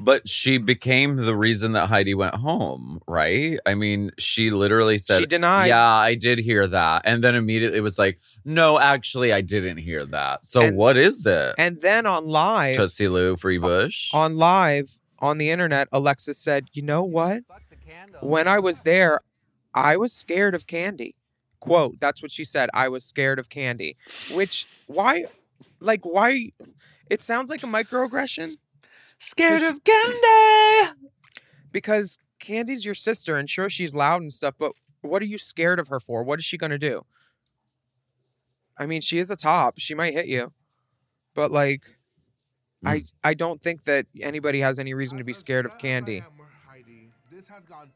But 0.00 0.28
she 0.28 0.58
became 0.58 1.16
the 1.16 1.34
reason 1.34 1.72
that 1.72 1.88
Heidi 1.88 2.14
went 2.14 2.36
home, 2.36 3.00
right? 3.08 3.58
I 3.66 3.74
mean, 3.74 4.12
she 4.16 4.50
literally 4.50 4.96
said, 4.96 5.18
she 5.18 5.26
denied. 5.26 5.66
Yeah, 5.66 5.84
I 5.88 6.14
did 6.14 6.38
hear 6.38 6.68
that. 6.68 7.02
And 7.04 7.22
then 7.24 7.34
immediately 7.34 7.78
it 7.78 7.82
was 7.82 7.98
like, 7.98 8.20
No, 8.44 8.78
actually, 8.78 9.32
I 9.32 9.40
didn't 9.40 9.78
hear 9.78 10.04
that. 10.06 10.44
So 10.44 10.60
And- 10.60 10.76
what 10.76 10.96
is 10.96 11.26
it? 11.26 11.54
And 11.58 11.80
then 11.80 12.06
on 12.06 12.28
live, 12.28 12.76
Tootsie 12.76 13.08
Lou, 13.08 13.36
Free 13.36 13.58
Bush? 13.58 14.10
on 14.14 14.36
live 14.36 15.00
on 15.20 15.38
the 15.38 15.50
internet, 15.50 15.88
Alexis 15.92 16.38
said, 16.38 16.68
"You 16.72 16.82
know 16.82 17.02
what? 17.04 17.42
When 18.20 18.46
I 18.48 18.58
was 18.58 18.82
there, 18.82 19.20
I 19.74 19.96
was 19.96 20.12
scared 20.12 20.54
of 20.54 20.66
Kandy." 20.66 21.14
Quote, 21.60 21.98
that's 21.98 22.22
what 22.22 22.30
she 22.30 22.44
said. 22.44 22.70
I 22.72 22.88
was 22.88 23.04
scared 23.04 23.38
of 23.40 23.48
Kandy. 23.48 23.96
Which 24.32 24.66
why 24.86 25.24
like 25.80 26.04
why 26.04 26.52
it 27.10 27.20
sounds 27.20 27.50
like 27.50 27.62
a 27.64 27.66
microaggression 27.66 28.58
Scared 29.18 29.62
of 29.62 29.80
candy. 29.82 30.92
because 31.72 32.18
Kandy's 32.40 32.84
your 32.84 32.94
sister 32.94 33.36
and 33.36 33.50
sure 33.50 33.68
she's 33.68 33.92
loud 33.92 34.22
and 34.22 34.32
stuff, 34.32 34.54
but 34.56 34.72
what 35.00 35.20
are 35.20 35.26
you 35.26 35.38
scared 35.38 35.80
of 35.80 35.88
her 35.88 35.98
for? 35.98 36.22
What 36.22 36.38
is 36.38 36.44
she 36.44 36.56
going 36.56 36.70
to 36.70 36.78
do? 36.78 37.04
I 38.78 38.86
mean, 38.86 39.00
she 39.00 39.18
is 39.18 39.28
a 39.28 39.34
top. 39.36 39.74
She 39.78 39.94
might 39.94 40.14
hit 40.14 40.26
you. 40.26 40.52
But 41.34 41.50
like 41.50 41.97
I 42.84 42.98
mm. 43.00 43.12
I 43.24 43.34
don't 43.34 43.60
think 43.60 43.84
that 43.84 44.06
anybody 44.20 44.60
has 44.60 44.78
any 44.78 44.94
reason 44.94 45.18
to 45.18 45.24
be 45.24 45.32
scared 45.32 45.66
of 45.66 45.78
Kandy. 45.78 46.22
Heidi, 46.66 47.10
this 47.30 47.46
has 47.48 47.64
gone 47.64 47.90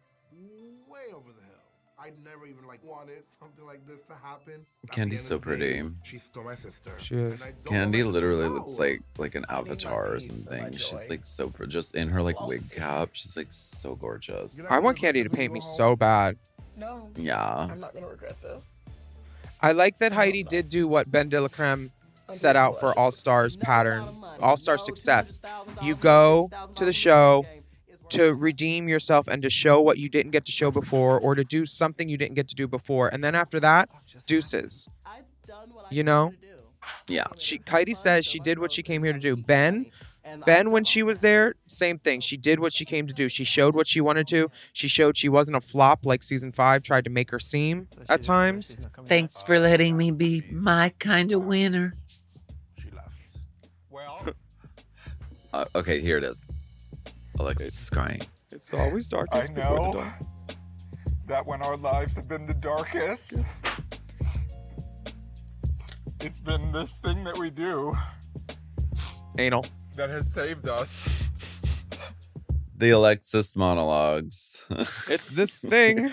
way 0.88 1.12
over 1.14 1.28
the 1.28 1.40
hill. 1.40 1.52
I 1.98 2.10
never 2.24 2.46
even 2.46 2.66
like 2.66 2.82
wanted 2.84 3.22
something 3.38 3.64
like 3.64 3.86
this 3.86 4.02
to 4.04 4.14
happen. 4.14 4.66
Kandy's 4.88 5.22
so 5.22 5.36
of 5.36 5.42
day, 5.42 5.46
pretty. 5.46 5.90
She's 6.02 6.24
still 6.24 6.42
my 6.42 6.56
sister. 6.56 6.90
She 6.98 7.14
is. 7.14 7.34
and 7.34 7.42
I 7.42 7.52
don't 7.64 7.92
Kandy 7.92 7.92
let 7.98 8.04
her 8.06 8.10
literally 8.10 8.48
go. 8.48 8.54
looks 8.54 8.78
like 8.78 9.02
like 9.18 9.34
an 9.36 9.44
avatar 9.48 10.06
or 10.06 10.14
peace 10.14 10.28
and 10.28 10.44
my 10.46 10.56
something. 10.56 10.72
She's 10.78 11.08
like 11.08 11.24
so 11.24 11.48
pr- 11.48 11.66
just 11.66 11.94
in 11.94 12.08
her 12.08 12.22
like 12.22 12.40
wig 12.40 12.70
cap. 12.72 13.10
She's 13.12 13.36
like 13.36 13.48
so 13.50 13.94
gorgeous. 13.94 14.64
I 14.68 14.80
want 14.80 14.98
Kandy 14.98 15.22
to 15.22 15.30
paint 15.30 15.52
me 15.52 15.60
so 15.60 15.94
bad. 15.94 16.36
No, 16.76 17.08
Yeah. 17.16 17.68
I'm 17.70 17.78
not 17.80 17.94
gonna 17.94 18.08
regret 18.08 18.40
this. 18.42 18.66
I 19.60 19.70
like 19.72 19.96
that 19.98 20.10
Heidi 20.10 20.42
did 20.42 20.68
do 20.68 20.88
what 20.88 21.08
BenDeLaCreme 21.12 21.90
set 22.32 22.56
out 22.56 22.78
for 22.80 22.96
All 22.98 23.12
Stars 23.12 23.56
pattern, 23.56 24.04
All 24.40 24.56
Star 24.56 24.78
success. 24.78 25.40
You 25.82 25.94
go 25.94 26.50
to 26.76 26.84
the 26.84 26.92
show 26.92 27.46
to 28.10 28.34
redeem 28.34 28.88
yourself 28.88 29.26
and 29.28 29.42
to 29.42 29.48
show 29.50 29.80
what 29.80 29.96
you 29.98 30.08
didn't 30.08 30.32
get 30.32 30.44
to 30.46 30.52
show 30.52 30.70
before, 30.70 31.18
or 31.18 31.34
to 31.34 31.44
do 31.44 31.64
something 31.64 32.08
you 32.08 32.16
didn't 32.18 32.34
get 32.34 32.48
to 32.48 32.54
do 32.54 32.68
before, 32.68 33.08
and 33.08 33.22
then 33.24 33.34
after 33.34 33.58
that, 33.60 33.88
deuces. 34.26 34.88
You 35.90 36.02
know, 36.04 36.32
Yeah. 37.08 37.24
she 37.38 37.60
Heidi 37.68 37.94
says 37.94 38.26
she 38.26 38.38
did 38.38 38.58
what 38.58 38.72
she 38.72 38.82
came 38.82 39.02
here 39.04 39.12
to 39.12 39.18
do. 39.18 39.36
Ben, 39.36 39.86
Ben, 40.46 40.70
when 40.70 40.84
she 40.84 41.02
was 41.02 41.20
there, 41.20 41.54
same 41.66 41.98
thing. 41.98 42.20
She 42.20 42.36
did 42.36 42.60
what 42.60 42.72
she 42.72 42.84
came 42.84 43.06
to 43.06 43.12
do. 43.14 43.28
She 43.28 43.44
showed 43.44 43.74
what 43.74 43.86
she 43.86 44.00
wanted 44.00 44.26
to. 44.28 44.50
She 44.72 44.88
showed 44.88 45.16
she 45.16 45.28
wasn't 45.28 45.56
a 45.56 45.60
flop 45.60 46.06
like 46.06 46.22
season 46.22 46.52
five 46.52 46.82
tried 46.82 47.04
to 47.04 47.10
make 47.10 47.30
her 47.30 47.38
seem 47.38 47.88
at 48.08 48.22
times. 48.22 48.76
Thanks 49.06 49.42
for 49.42 49.58
letting 49.58 49.96
me 49.96 50.10
be 50.10 50.42
my 50.50 50.92
kind 50.98 51.32
of 51.32 51.44
winner. 51.44 51.96
Uh, 55.52 55.64
okay, 55.74 56.00
here 56.00 56.16
it 56.18 56.24
is. 56.24 56.46
Alexis 57.38 57.80
is 57.82 57.90
crying. 57.90 58.20
It's 58.50 58.72
always 58.74 59.12
I 59.12 59.16
darkest 59.16 59.54
before 59.54 59.76
the 59.92 59.98
dawn. 60.00 60.14
that 61.26 61.46
when 61.46 61.62
our 61.62 61.76
lives 61.76 62.16
have 62.16 62.28
been 62.28 62.46
the 62.46 62.54
darkest, 62.54 63.34
it's 66.20 66.40
been 66.40 66.72
this 66.72 66.96
thing 66.98 67.24
that 67.24 67.36
we 67.38 67.50
do 67.50 67.94
Anal. 69.38 69.64
that 69.96 70.10
has 70.10 70.30
saved 70.32 70.68
us. 70.68 71.28
The 72.76 72.90
Alexis 72.90 73.54
monologues. 73.56 74.64
It's 75.08 75.30
this 75.30 75.58
thing 75.58 76.12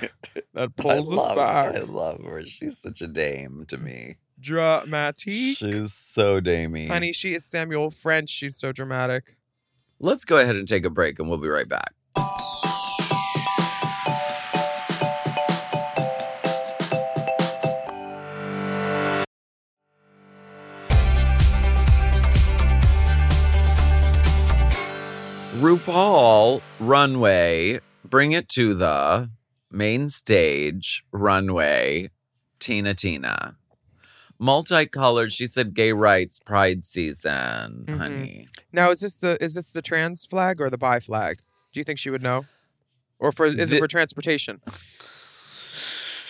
that 0.53 0.75
pulls 0.75 1.09
I 1.09 1.13
us 1.13 1.17
love, 1.17 1.35
back. 1.37 1.75
I 1.75 1.79
love 1.79 2.23
her. 2.23 2.45
She's 2.45 2.77
such 2.79 3.01
a 3.01 3.07
dame 3.07 3.63
to 3.67 3.77
me. 3.77 4.17
Dramatic. 4.39 5.33
She's 5.33 5.93
so 5.93 6.39
damey. 6.39 6.87
Honey, 6.87 7.11
she 7.11 7.33
is 7.33 7.45
Samuel 7.45 7.89
French. 7.89 8.29
She's 8.29 8.55
so 8.55 8.71
dramatic. 8.71 9.35
Let's 9.99 10.23
go 10.23 10.37
ahead 10.37 10.55
and 10.55 10.67
take 10.67 10.85
a 10.85 10.89
break 10.89 11.19
and 11.19 11.29
we'll 11.29 11.39
be 11.39 11.49
right 11.49 11.67
back. 11.67 11.93
RuPaul 25.59 26.61
runway, 26.79 27.81
bring 28.05 28.31
it 28.31 28.47
to 28.49 28.73
the 28.73 29.29
main 29.69 30.07
stage 30.07 31.03
runway, 31.11 32.09
Tina 32.59 32.93
Tina. 32.93 33.59
Multicolored, 34.39 35.31
she 35.33 35.45
said 35.45 35.73
gay 35.73 35.91
rights 35.91 36.39
pride 36.39 36.85
season, 36.85 37.85
Mhm. 37.87 37.97
honey. 37.97 38.47
Now, 38.71 38.89
is 38.91 39.01
this 39.01 39.15
the 39.15 39.37
is 39.43 39.55
this 39.55 39.71
the 39.71 39.81
trans 39.81 40.25
flag 40.25 40.61
or 40.61 40.69
the 40.69 40.77
bi 40.77 40.99
flag? 41.01 41.39
Do 41.73 41.79
you 41.79 41.83
think 41.83 41.99
she 41.99 42.09
would 42.09 42.21
know, 42.23 42.45
or 43.19 43.31
for 43.33 43.45
is 43.47 43.71
it 43.73 43.79
for 43.79 43.87
transportation? 43.87 44.61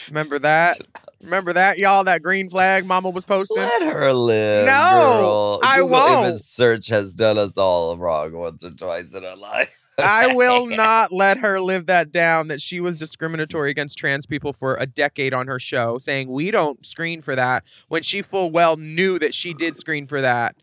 Remember 0.10 0.40
that? 0.40 0.80
Remember 1.24 1.54
that, 1.54 1.78
y'all? 1.78 2.04
That 2.04 2.24
green 2.24 2.50
flag 2.50 2.86
Mama 2.86 3.12
was 3.12 3.26
posting. 3.26 3.58
Let 3.62 3.82
her 3.94 4.12
live. 4.14 4.66
No, 4.66 5.20
girl. 5.22 5.60
I 5.64 5.76
Google 5.76 5.90
won't. 5.92 6.28
Image 6.30 6.42
search 6.42 6.88
has 6.88 7.14
done 7.14 7.38
us 7.38 7.58
all 7.58 7.96
wrong 7.96 8.32
once 8.34 8.64
or 8.64 8.72
twice 8.72 9.14
in 9.14 9.24
our 9.24 9.36
life. 9.36 9.76
I 10.04 10.28
will 10.34 10.66
not 10.68 11.12
let 11.12 11.40
her 11.40 11.60
live 11.60 11.86
that 11.88 12.12
down 12.12 12.48
that 12.48 12.62
she 12.62 12.80
was 12.80 13.00
discriminatory 13.00 13.72
against 13.72 13.98
trans 13.98 14.26
people 14.26 14.54
for 14.54 14.76
a 14.76 14.86
decade 14.86 15.34
on 15.34 15.48
her 15.48 15.60
show, 15.60 15.98
saying 15.98 16.30
we 16.30 16.52
don't 16.52 16.86
screen 16.86 17.22
for 17.22 17.36
that 17.36 17.66
when 17.88 18.04
she 18.04 18.22
full 18.22 18.52
well 18.52 18.78
knew 18.78 19.20
that 19.20 19.34
she 19.34 19.54
did 19.54 19.76
screen 19.76 20.06
for 20.06 20.22
that. 20.22 20.56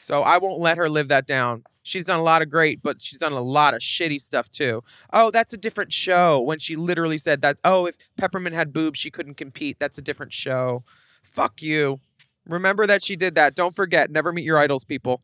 So 0.00 0.22
I 0.22 0.38
won't 0.38 0.60
let 0.60 0.78
her 0.78 0.88
live 0.88 1.08
that 1.08 1.26
down. 1.26 1.64
She's 1.82 2.06
done 2.06 2.20
a 2.20 2.22
lot 2.22 2.42
of 2.42 2.50
great, 2.50 2.82
but 2.82 3.00
she's 3.00 3.18
done 3.18 3.32
a 3.32 3.40
lot 3.40 3.72
of 3.72 3.80
shitty 3.80 4.20
stuff 4.20 4.50
too. 4.50 4.82
Oh, 5.12 5.30
that's 5.30 5.54
a 5.54 5.56
different 5.56 5.92
show. 5.92 6.38
When 6.38 6.58
she 6.58 6.76
literally 6.76 7.16
said 7.16 7.40
that, 7.40 7.58
oh, 7.64 7.86
if 7.86 7.96
Peppermint 8.16 8.54
had 8.54 8.72
boobs, 8.74 8.98
she 8.98 9.10
couldn't 9.10 9.34
compete. 9.38 9.78
That's 9.78 9.96
a 9.96 10.02
different 10.02 10.34
show. 10.34 10.84
Fuck 11.22 11.62
you. 11.62 12.00
Remember 12.46 12.86
that 12.86 13.02
she 13.02 13.16
did 13.16 13.34
that. 13.36 13.54
Don't 13.54 13.74
forget. 13.74 14.10
Never 14.10 14.32
meet 14.32 14.44
your 14.44 14.58
idols, 14.58 14.84
people. 14.84 15.20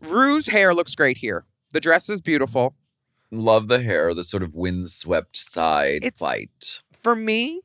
Rue's 0.00 0.48
hair 0.48 0.74
looks 0.74 0.94
great 0.94 1.18
here. 1.18 1.44
The 1.72 1.80
dress 1.80 2.10
is 2.10 2.20
beautiful. 2.20 2.74
Love 3.32 3.66
the 3.68 3.82
hair, 3.82 4.12
the 4.14 4.22
sort 4.24 4.42
of 4.42 4.54
windswept 4.54 5.36
side 5.36 6.04
It's- 6.04 6.18
fight. 6.18 6.82
for 7.00 7.16
me, 7.16 7.62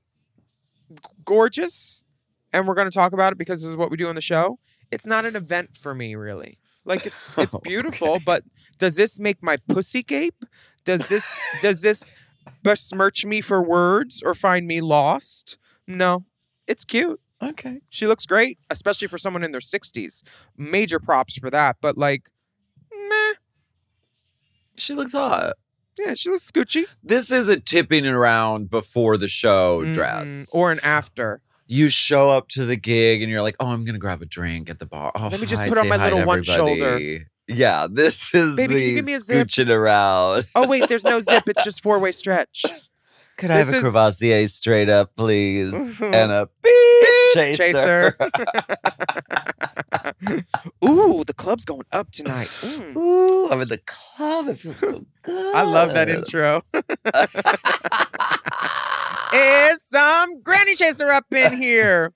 g- 0.90 0.98
gorgeous. 1.26 2.04
And 2.54 2.66
we're 2.68 2.74
going 2.76 2.90
to 2.90 2.96
talk 2.96 3.12
about 3.14 3.34
it 3.34 3.38
because 3.38 3.62
this 3.62 3.70
is 3.70 3.76
what 3.76 3.92
we 3.92 3.98
do 3.98 4.08
on 4.08 4.16
the 4.16 4.22
show. 4.22 4.58
It's 4.90 5.06
not 5.06 5.26
an 5.26 5.36
event 5.36 5.76
for 5.76 5.94
me, 5.94 6.16
really. 6.16 6.58
Like 6.86 7.06
it's 7.06 7.38
it's 7.38 7.54
beautiful, 7.64 8.20
but 8.26 8.44
does 8.80 8.96
this 8.96 9.20
make 9.20 9.44
my 9.44 9.58
pussy 9.68 10.02
gape? 10.02 10.46
Does 10.86 11.10
this 11.10 11.36
does 11.62 11.82
this 11.82 12.12
besmirch 12.64 13.26
me 13.26 13.42
for 13.42 13.62
words 13.62 14.24
or 14.26 14.34
find 14.34 14.66
me 14.66 14.80
lost? 14.80 15.58
No. 15.86 16.24
It's 16.66 16.86
cute. 16.86 17.20
Okay. 17.44 17.82
She 17.90 18.08
looks 18.08 18.26
great, 18.26 18.58
especially 18.70 19.08
for 19.10 19.18
someone 19.18 19.44
in 19.44 19.52
their 19.52 19.60
60s. 19.62 20.24
Major 20.58 21.00
props 21.00 21.38
for 21.38 21.50
that, 21.52 21.76
but 21.82 21.98
like 21.98 22.30
meh. 23.10 23.34
She 24.78 24.94
looks 24.94 25.12
hot. 25.14 25.54
Yeah, 25.98 26.14
she 26.14 26.30
looks 26.30 26.52
Gucci. 26.52 26.84
This 27.04 27.32
is 27.32 27.50
a 27.50 27.60
tipping 27.60 28.06
around 28.06 28.70
before 28.70 29.18
the 29.18 29.28
show 29.28 29.84
Mhm. 29.84 29.94
dress. 29.94 30.48
Or 30.54 30.72
an 30.72 30.80
after. 30.84 31.42
you 31.70 31.90
show 31.90 32.30
up 32.30 32.48
to 32.48 32.64
the 32.66 32.78
gig 32.78 33.22
and 33.22 33.30
you're 33.30 33.42
like, 33.42 33.56
oh, 33.60 33.68
I'm 33.72 33.84
gonna 33.84 33.98
grab 33.98 34.22
a 34.22 34.26
drink 34.26 34.70
at 34.70 34.80
the 34.80 34.86
bar. 34.86 35.12
Oh, 35.16 35.28
Let 35.30 35.42
me 35.42 35.48
just 35.48 35.62
hi, 35.62 35.68
put 35.68 35.78
on 35.78 35.84
say 35.84 35.90
my 35.90 35.98
hi 35.98 36.10
to 36.12 36.16
little 36.16 36.28
one 36.28 36.44
shoulder. 36.44 37.26
Yeah, 37.50 37.88
this 37.92 38.34
is 38.34 38.56
Baby, 38.56 38.74
can 38.76 38.82
you 38.82 38.88
the 38.90 38.96
give 38.96 39.06
me 39.06 39.14
a 39.16 39.20
zip? 39.20 39.48
scooching 39.48 39.70
around. 39.70 40.46
Oh 40.56 40.66
wait, 40.66 40.88
there's 40.88 41.04
no 41.04 41.20
zip. 41.20 41.44
It's 41.48 41.64
just 41.66 41.84
four 41.84 42.00
way 42.00 42.14
stretch. 42.14 42.64
Could 43.38 43.52
I 43.52 43.58
have 43.58 43.68
This 43.68 43.74
a 43.74 43.78
is- 43.80 43.84
Courvoisier 43.84 44.48
straight 44.48 44.90
up, 44.90 45.14
please? 45.16 45.74
And 46.02 46.32
a 46.32 46.48
beep 46.64 47.56
chaser. 47.58 48.16
Ooh, 50.84 51.24
the 51.26 51.34
club's 51.34 51.66
going 51.66 51.86
up 51.92 52.12
tonight. 52.12 52.50
Mm. 52.68 52.96
Ooh, 52.98 53.50
I'm 53.50 53.62
in 53.62 53.68
the 53.68 53.80
club. 53.86 54.50
It 54.50 54.58
feels 54.58 54.78
so 54.80 55.06
good. 55.24 55.56
I 55.56 55.62
love 55.64 55.94
that 55.94 56.10
intro. 56.10 56.62
it's 59.34 59.90
some 59.90 60.42
granny 60.42 60.76
chaser 60.76 61.10
up 61.10 61.26
in 61.34 61.56
here. 61.58 62.14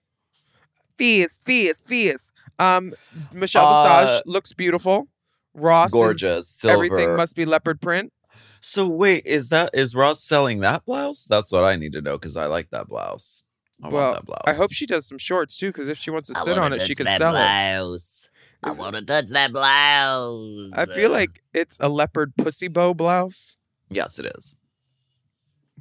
Fierce, 0.97 1.37
fierce, 1.45 1.79
fierce. 1.79 2.31
Um, 2.59 2.91
Michelle 3.33 3.65
Uh, 3.67 4.05
Visage 4.05 4.23
looks 4.25 4.53
beautiful. 4.53 5.07
Ross, 5.53 5.91
Gorgeous. 5.91 6.47
Silver. 6.47 6.73
everything 6.85 7.15
must 7.17 7.35
be 7.35 7.45
leopard 7.45 7.81
print. 7.81 8.13
So 8.59 8.87
wait, 8.87 9.25
is 9.25 9.49
that 9.49 9.71
is 9.73 9.95
Ross 9.95 10.23
selling 10.23 10.59
that 10.59 10.85
blouse? 10.85 11.25
That's 11.25 11.51
what 11.51 11.63
I 11.63 11.75
need 11.75 11.93
to 11.93 12.01
know 12.01 12.17
because 12.17 12.37
I 12.37 12.45
like 12.45 12.69
that 12.69 12.87
blouse. 12.87 13.41
I 13.83 13.89
well, 13.89 14.03
want 14.11 14.15
that 14.17 14.25
blouse. 14.25 14.41
I 14.45 14.53
hope 14.53 14.71
she 14.73 14.85
does 14.85 15.05
some 15.07 15.17
shorts 15.17 15.57
too, 15.57 15.67
because 15.71 15.87
if 15.87 15.97
she 15.97 16.09
wants 16.11 16.27
to 16.29 16.35
sit 16.35 16.57
on 16.57 16.71
it, 16.73 16.81
she 16.81 16.95
can 16.95 17.07
sell 17.07 17.29
it. 17.29 17.39
blouse. 17.39 18.29
I 18.63 18.71
want 18.73 18.95
to 18.95 19.01
touch 19.01 19.29
that 19.29 19.51
blouse. 19.51 20.69
I 20.73 20.85
feel 20.85 21.09
like 21.09 21.41
it's 21.53 21.77
a 21.79 21.89
leopard 21.89 22.35
pussy 22.37 22.67
bow 22.67 22.93
blouse. 22.93 23.57
yes, 23.89 24.19
it 24.19 24.25
is. 24.37 24.53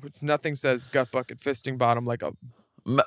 Which 0.00 0.22
nothing 0.22 0.54
says 0.54 0.86
gut 0.86 1.10
bucket 1.10 1.40
fisting 1.40 1.76
bottom 1.76 2.04
like 2.04 2.22
a. 2.22 2.32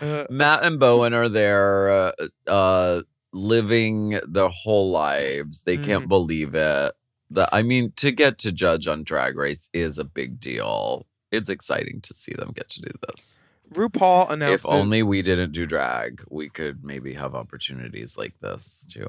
Uh, 0.00 0.24
Matt 0.30 0.62
and 0.64 0.80
Bowen 0.80 1.12
are 1.12 1.28
there, 1.28 1.90
uh, 1.90 2.12
uh, 2.46 3.02
living 3.34 4.18
their 4.26 4.48
whole 4.48 4.90
lives. 4.90 5.60
They 5.62 5.76
Mm. 5.76 5.84
can't 5.84 6.08
believe 6.08 6.54
it. 6.54 6.92
The, 7.28 7.46
I 7.54 7.62
mean, 7.62 7.92
to 7.96 8.10
get 8.10 8.38
to 8.38 8.50
judge 8.50 8.88
on 8.88 9.04
Drag 9.04 9.36
Race 9.36 9.68
is 9.74 9.98
a 9.98 10.04
big 10.04 10.40
deal. 10.40 11.06
It's 11.30 11.50
exciting 11.50 12.00
to 12.00 12.14
see 12.14 12.32
them 12.32 12.52
get 12.54 12.70
to 12.70 12.80
do 12.80 12.88
this. 13.08 13.42
RuPaul 13.74 14.30
announces. 14.30 14.64
If 14.64 14.70
only 14.70 15.02
we 15.02 15.22
didn't 15.22 15.52
do 15.52 15.66
drag, 15.66 16.24
we 16.28 16.48
could 16.48 16.84
maybe 16.84 17.14
have 17.14 17.34
opportunities 17.34 18.16
like 18.16 18.34
this 18.40 18.86
too. 18.90 19.08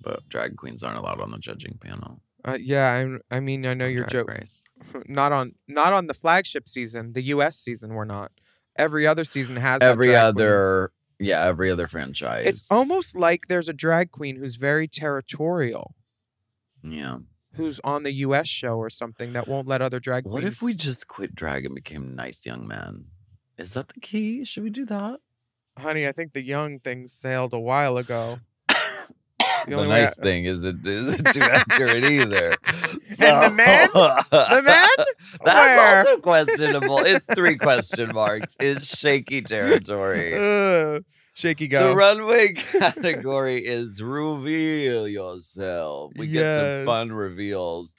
But 0.00 0.28
drag 0.28 0.56
queens 0.56 0.82
aren't 0.82 0.98
allowed 0.98 1.20
on 1.20 1.30
the 1.30 1.38
judging 1.38 1.78
panel. 1.80 2.20
Uh, 2.44 2.58
yeah, 2.60 3.18
I, 3.30 3.36
I 3.36 3.40
mean, 3.40 3.64
I 3.66 3.74
know 3.74 3.84
on 3.84 3.92
you're 3.92 4.06
joking. 4.06 4.36
Race. 4.36 4.64
not 5.06 5.32
on 5.32 5.54
not 5.68 5.92
on 5.92 6.06
the 6.08 6.14
flagship 6.14 6.68
season, 6.68 7.12
the 7.12 7.22
U.S. 7.22 7.56
season. 7.56 7.94
We're 7.94 8.04
not. 8.04 8.32
Every 8.76 9.06
other 9.06 9.24
season 9.24 9.56
has 9.56 9.82
Every 9.82 10.06
drag 10.06 10.34
queens. 10.34 10.48
other, 10.48 10.92
yeah, 11.18 11.44
every 11.44 11.70
other 11.70 11.86
franchise. 11.86 12.46
It's 12.46 12.70
almost 12.70 13.14
like 13.14 13.46
there's 13.48 13.68
a 13.68 13.72
drag 13.74 14.10
queen 14.10 14.36
who's 14.36 14.56
very 14.56 14.88
territorial, 14.88 15.94
yeah. 16.82 17.18
Who's 17.54 17.80
on 17.84 18.02
the 18.02 18.12
U.S. 18.12 18.48
show 18.48 18.76
or 18.76 18.88
something 18.90 19.32
that 19.34 19.46
won't 19.48 19.66
let 19.68 19.82
other 19.82 20.00
drag 20.00 20.24
What 20.24 20.44
if 20.44 20.62
we 20.62 20.74
just 20.74 21.06
quit 21.08 21.34
drag 21.34 21.64
and 21.66 21.74
became 21.74 22.14
nice 22.14 22.44
young 22.46 22.66
men? 22.66 23.06
Is 23.58 23.72
that 23.72 23.88
the 23.88 24.00
key? 24.00 24.44
Should 24.44 24.62
we 24.64 24.70
do 24.70 24.86
that? 24.86 25.20
honey? 25.78 26.06
I 26.06 26.12
think 26.12 26.32
the 26.34 26.42
young 26.42 26.78
thing 26.80 27.08
sailed 27.08 27.52
a 27.54 27.58
while 27.60 27.96
ago. 27.96 28.38
The, 29.68 29.76
way 29.76 29.86
nice 29.86 30.18
I- 30.18 30.22
thing 30.22 30.44
is 30.46 30.64
it 30.64 30.84
isn't 30.84 31.24
too 31.32 31.40
accurate 31.42 32.04
either. 32.04 32.56
And 33.20 33.44
the 33.44 33.50
men? 33.54 33.88
The 33.92 34.62
men? 34.64 35.06
That's 35.44 35.44
Where? 35.44 35.98
also 35.98 36.16
questionable. 36.18 36.98
It's 36.98 37.24
three 37.32 37.56
question 37.56 38.12
marks. 38.12 38.56
It's 38.58 38.98
shaky 38.98 39.42
territory. 39.42 40.34
Ugh. 40.34 41.04
Shaky 41.32 41.68
go. 41.68 41.88
The 41.88 41.94
runway 41.94 42.52
category 42.56 43.58
is 43.66 44.02
reveal 44.02 45.08
yourself. 45.08 46.12
We 46.16 46.28
get 46.28 46.58
some 46.58 46.86
fun 46.86 47.12
reveals. 47.12 47.94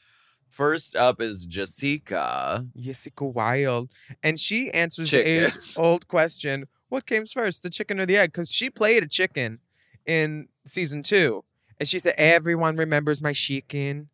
First 0.50 0.96
up 0.96 1.20
is 1.20 1.46
Jessica. 1.46 2.68
Jessica 2.78 3.26
Wild, 3.26 3.90
and 4.22 4.40
she 4.40 4.70
answers 4.72 5.10
Chicken. 5.10 5.34
the 5.36 5.46
age-old 5.48 6.08
question: 6.08 6.68
What 6.90 7.08
came 7.08 7.26
first, 7.26 7.64
the 7.64 7.70
chicken 7.72 8.00
or 8.00 8.06
the 8.06 8.18
egg? 8.18 8.32
Because 8.32 8.52
she 8.52 8.70
played 8.70 9.02
a 9.04 9.08
chicken 9.08 9.60
in 10.06 10.50
season 10.66 11.02
two, 11.02 11.44
and 11.80 11.90
she 11.90 11.98
said, 11.98 12.14
"Everyone 12.18 12.76
remembers 12.76 13.20
my 13.22 13.34
chicken." 13.34 14.10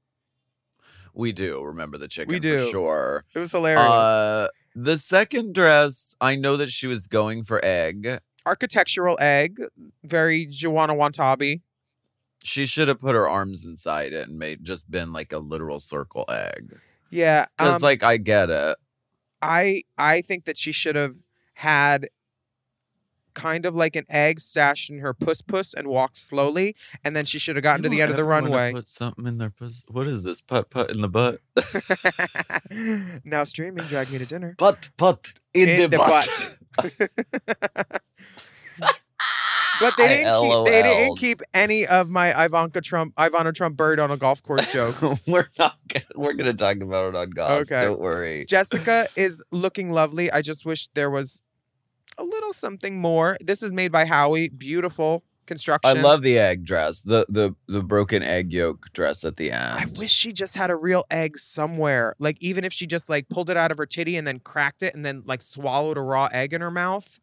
We 1.14 1.34
do 1.34 1.62
remember 1.62 1.98
the 1.98 2.08
chicken 2.08 2.32
we 2.32 2.40
do. 2.40 2.58
for 2.58 2.64
sure. 2.66 3.26
It 3.36 3.40
was 3.40 3.52
hilarious. 3.52 3.82
Uh, 3.84 4.48
the 4.76 4.98
second 4.98 5.54
dress, 5.54 6.16
I 6.22 6.36
know 6.36 6.56
that 6.56 6.70
she 6.70 6.88
was 6.88 7.08
going 7.08 7.44
for 7.44 7.60
egg. 7.66 8.20
Architectural 8.50 9.16
egg, 9.22 9.62
very 10.04 10.48
Junya 10.48 10.98
Watanabe. 10.98 11.60
She 12.44 12.66
should 12.66 12.88
have 12.88 13.00
put 13.00 13.14
her 13.14 13.30
arms 13.30 13.64
inside 13.64 14.12
it 14.12 14.28
and 14.28 14.40
made 14.40 14.64
just 14.64 14.90
been 14.90 15.14
like 15.14 15.32
a 15.32 15.38
literal 15.38 15.80
circle 15.80 16.26
egg. 16.30 16.80
Yeah, 17.12 17.46
Because 17.56 17.76
um, 17.76 17.82
like 17.84 18.02
I 18.02 18.18
get 18.18 18.50
it. 18.50 18.76
I 19.40 19.84
I 20.00 20.22
think 20.22 20.46
that 20.46 20.58
she 20.58 20.72
should 20.72 20.96
have 20.96 21.18
had 21.54 22.10
kind 23.36 23.68
of 23.68 23.76
like 23.76 23.96
an 23.96 24.06
egg 24.10 24.40
stashed 24.40 24.90
in 24.90 24.98
her 25.00 25.14
puss 25.14 25.42
puss 25.42 25.76
and 25.76 25.88
walked 25.88 26.18
slowly, 26.18 26.76
and 27.04 27.16
then 27.16 27.26
she 27.26 27.38
should 27.38 27.56
have 27.56 27.64
gotten 27.64 27.84
to 27.84 27.90
the 27.90 28.02
end 28.02 28.10
of 28.10 28.18
the 28.18 28.24
don't 28.24 28.32
ever 28.32 28.50
wanna 28.50 28.56
runway. 28.56 28.74
Put 28.74 28.88
something 28.88 29.28
in 29.28 29.38
their 29.38 29.52
puss. 29.52 29.84
What 29.88 30.08
is 30.08 30.24
this? 30.24 30.42
Put 30.42 30.72
put 30.72 30.90
in 30.92 31.02
the 31.02 31.08
butt. 31.08 31.40
now 33.24 33.44
streaming, 33.44 33.86
drag 33.86 34.12
me 34.12 34.18
to 34.18 34.26
dinner. 34.26 34.56
Put 34.58 34.90
put 34.98 35.34
in, 35.54 35.90
the, 35.90 35.98
butt. 35.98 36.52
But 39.80 39.96
they 39.98 40.08
didn't 40.08 40.42
keep, 40.42 40.66
they 40.66 40.82
didn't 40.82 41.16
keep 41.18 41.42
any 41.54 41.86
of 41.88 42.10
my 42.10 42.46
Ivanka 42.46 42.82
Trump 42.82 43.16
Ivana 43.16 43.54
Trump 43.54 43.78
buried 43.78 44.00
on 44.00 44.12
a 44.12 44.18
golf 44.18 44.44
course 44.44 44.72
joke. 44.74 45.02
we're 45.26 45.50
not. 45.58 45.78
Gonna, 45.88 46.06
we're 46.16 46.34
gonna 46.34 46.54
talk 46.54 46.78
about 46.82 47.10
it 47.10 47.16
on 47.16 47.30
Goss. 47.30 47.72
Okay. 47.72 47.82
Don't 47.82 48.00
worry. 48.00 48.46
Jessica 48.46 49.06
is 49.16 49.44
looking 49.52 49.92
lovely. 49.92 50.32
I 50.32 50.42
just 50.42 50.66
wish 50.66 50.88
there 50.90 51.10
was 51.10 51.42
a 52.18 52.24
little 52.24 52.54
something 52.54 53.00
more. 53.00 53.38
This 53.42 53.64
is 53.64 53.72
made 53.72 53.92
by 53.92 54.06
Howie. 54.06 54.50
Beautiful 54.50 55.24
construction. 55.46 55.98
I 55.98 56.00
love 56.00 56.22
the 56.22 56.38
egg 56.40 56.64
dress. 56.64 57.02
The 57.02 57.26
the 57.28 57.56
the 57.68 57.84
broken 57.84 58.24
egg 58.24 58.54
yolk 58.54 58.88
dress 58.94 59.26
at 59.26 59.36
the 59.38 59.52
end. 59.52 59.74
I 59.74 59.86
wish 60.00 60.12
she 60.12 60.32
just 60.32 60.56
had 60.56 60.70
a 60.70 60.76
real 60.76 61.04
egg 61.12 61.38
somewhere. 61.38 62.16
Like 62.20 62.38
even 62.42 62.64
if 62.64 62.72
she 62.72 62.88
just 62.88 63.10
like 63.10 63.28
pulled 63.30 63.50
it 63.50 63.58
out 63.58 63.72
of 63.72 63.78
her 63.78 63.86
titty 63.86 64.16
and 64.16 64.26
then 64.26 64.40
cracked 64.40 64.84
it 64.84 64.96
and 64.96 65.06
then 65.06 65.24
like 65.26 65.42
swallowed 65.42 65.98
a 65.98 66.02
raw 66.02 66.30
egg 66.32 66.54
in 66.54 66.62
her 66.62 66.72
mouth. 66.72 67.20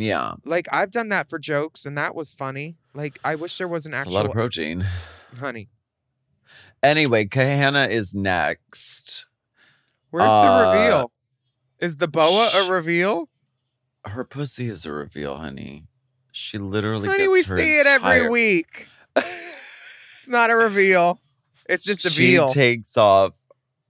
Yeah, 0.00 0.34
Like 0.44 0.66
I've 0.72 0.90
done 0.90 1.08
that 1.10 1.28
for 1.28 1.38
jokes 1.38 1.84
and 1.86 1.96
that 1.98 2.14
was 2.14 2.32
funny. 2.32 2.76
Like 2.94 3.18
I 3.24 3.34
wish 3.34 3.58
there 3.58 3.68
was 3.68 3.86
an 3.86 3.92
it's 3.94 3.98
a 3.98 4.00
actual 4.02 4.12
lot 4.14 4.26
of 4.26 4.32
protein. 4.32 4.86
honey. 5.38 5.68
Anyway, 6.82 7.26
Kahanna 7.26 7.90
is 7.90 8.14
next. 8.14 9.26
Where's 10.10 10.30
Uh, 10.30 10.72
the 10.72 10.78
reveal? 10.80 11.12
Is 11.78 11.96
the 11.98 12.08
boa 12.08 12.48
sh- 12.50 12.56
a 12.68 12.72
reveal? 12.72 13.28
Her 14.06 14.24
pussy 14.24 14.68
is 14.68 14.86
a 14.86 14.92
reveal, 14.92 15.36
honey. 15.36 15.86
She 16.32 16.58
literally. 16.58 17.08
Honey, 17.08 17.24
gets 17.26 17.32
we 17.32 17.38
her 17.54 17.60
see 17.62 17.78
it 17.78 17.86
every 17.86 18.16
entire- 18.16 18.30
week. 18.30 18.86
It's 19.16 20.28
not 20.28 20.50
a 20.50 20.56
reveal. 20.56 21.20
It's 21.68 21.84
just 21.84 22.04
a 22.04 22.10
she 22.10 22.32
veal. 22.32 22.48
takes 22.48 22.96
off. 22.96 23.42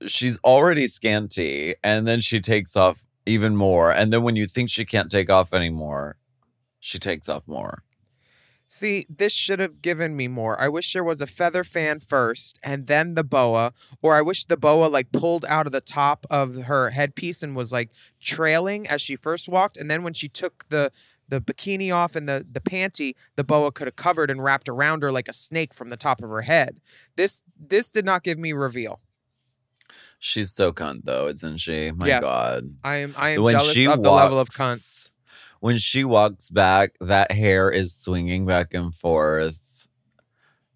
She's 0.07 0.39
already 0.45 0.87
scanty, 0.87 1.75
and 1.85 2.07
then 2.09 2.21
she 2.21 2.41
takes 2.41 2.77
off 2.77 3.05
even 3.27 3.57
more. 3.57 3.93
And 3.93 4.12
then 4.12 4.23
when 4.23 4.37
you 4.37 4.47
think 4.47 4.71
she 4.71 4.85
can't 4.85 5.11
take 5.11 5.31
off 5.31 5.53
anymore, 5.53 6.16
she 6.79 6.99
takes 6.99 7.29
off 7.29 7.43
more. 7.47 7.83
See, 8.73 9.05
this 9.11 9.33
should 9.33 9.59
have 9.59 9.83
given 9.83 10.16
me 10.16 10.29
more. 10.29 10.61
I 10.61 10.68
wish 10.68 10.93
there 10.93 11.03
was 11.03 11.21
a 11.21 11.27
feather 11.27 11.64
fan 11.64 11.99
first 11.99 12.57
and 12.62 12.87
then 12.87 13.16
the 13.16 13.25
boa, 13.25 13.73
or 14.01 14.14
I 14.14 14.23
wish 14.23 14.45
the 14.45 14.57
boa 14.57 14.87
like 14.87 15.11
pulled 15.11 15.45
out 15.47 15.66
of 15.66 15.73
the 15.73 15.81
top 15.81 16.25
of 16.31 16.55
her 16.62 16.91
headpiece 16.91 17.43
and 17.43 17.57
was 17.57 17.73
like 17.73 17.91
trailing 18.21 18.87
as 18.87 19.03
she 19.03 19.16
first 19.16 19.49
walked, 19.49 19.77
and 19.77 19.91
then 19.91 20.05
when 20.05 20.14
she 20.14 20.29
took 20.29 20.68
the 20.68 20.93
the 21.29 21.41
bikini 21.41 21.93
off 21.93 22.14
and 22.14 22.29
the 22.29 22.47
the 22.49 22.61
panty, 22.61 23.14
the 23.35 23.43
boa 23.43 23.73
could 23.73 23.89
have 23.89 23.97
covered 23.97 24.31
and 24.31 24.45
wrapped 24.45 24.68
around 24.68 25.03
her 25.03 25.11
like 25.11 25.27
a 25.27 25.33
snake 25.33 25.75
from 25.75 25.89
the 25.89 25.97
top 25.97 26.23
of 26.23 26.31
her 26.31 26.43
head. 26.43 26.81
This 27.16 27.43
this 27.59 27.91
did 27.91 28.05
not 28.05 28.23
give 28.23 28.39
me 28.39 28.53
reveal. 28.53 29.01
She's 30.23 30.53
so 30.53 30.71
cunt, 30.73 31.05
though, 31.05 31.27
isn't 31.29 31.57
she? 31.57 31.91
My 31.93 32.07
Yes. 32.07 32.23
God. 32.23 32.77
I 32.85 32.97
am 32.97 33.14
I 33.16 33.31
am 33.31 33.43
when 33.43 33.55
jealous 33.55 33.73
she 33.73 33.87
of 33.87 34.03
the 34.03 34.11
level 34.11 34.39
of 34.39 34.49
cunt. 34.51 35.09
When 35.61 35.79
she 35.79 36.05
walks 36.05 36.49
back, 36.51 36.95
that 37.01 37.33
hair 37.33 37.71
is 37.71 37.95
swinging 37.95 38.45
back 38.47 38.73
and 38.75 38.95
forth. 38.95 39.89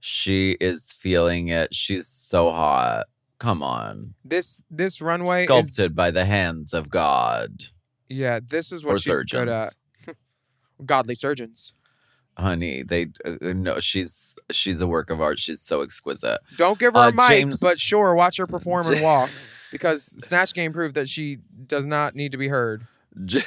She 0.00 0.52
is 0.60 0.92
feeling 0.92 1.48
it. 1.48 1.74
She's 1.74 2.06
so 2.06 2.50
hot. 2.50 3.04
Come 3.38 3.62
on. 3.62 4.14
This 4.24 4.62
this 4.70 5.00
runway 5.00 5.40
is 5.40 5.44
Sculpted 5.44 5.94
by 5.94 6.10
the 6.10 6.24
hands 6.24 6.72
of 6.74 6.88
God. 6.88 7.64
yeah. 8.08 8.40
This 8.46 8.72
is 8.72 8.82
Or 8.84 8.92
what 8.92 9.02
she's 9.02 9.10
good 9.22 9.28
surgeons. 9.48 9.74
at. 10.06 10.16
Godly 10.86 11.14
surgeons. 11.14 11.72
Honey, 12.36 12.82
they 12.82 13.06
uh, 13.24 13.36
uh, 13.42 13.52
no, 13.54 13.78
she's 13.80 14.34
she's 14.50 14.80
a 14.80 14.86
work 14.86 15.08
of 15.10 15.20
art. 15.20 15.38
She's 15.38 15.60
so 15.60 15.82
exquisite. 15.82 16.40
Don't 16.56 16.78
give 16.78 16.94
her 16.94 16.98
Uh, 17.00 17.08
a 17.10 17.12
mic, 17.12 17.26
Jaymes- 17.30 17.60
but 17.60 17.78
sure, 17.78 18.14
watch 18.14 18.38
her 18.38 18.46
perform 18.48 18.86
and 18.92 19.02
walk. 19.02 19.30
Because 19.70 20.04
Snatch 20.24 20.52
Game 20.54 20.72
proved 20.72 20.94
that 20.94 21.08
she 21.08 21.38
does 21.66 21.86
not 21.86 22.14
need 22.14 22.32
to 22.32 22.38
be 22.38 22.48
heard. 22.48 22.86
J- 23.24 23.42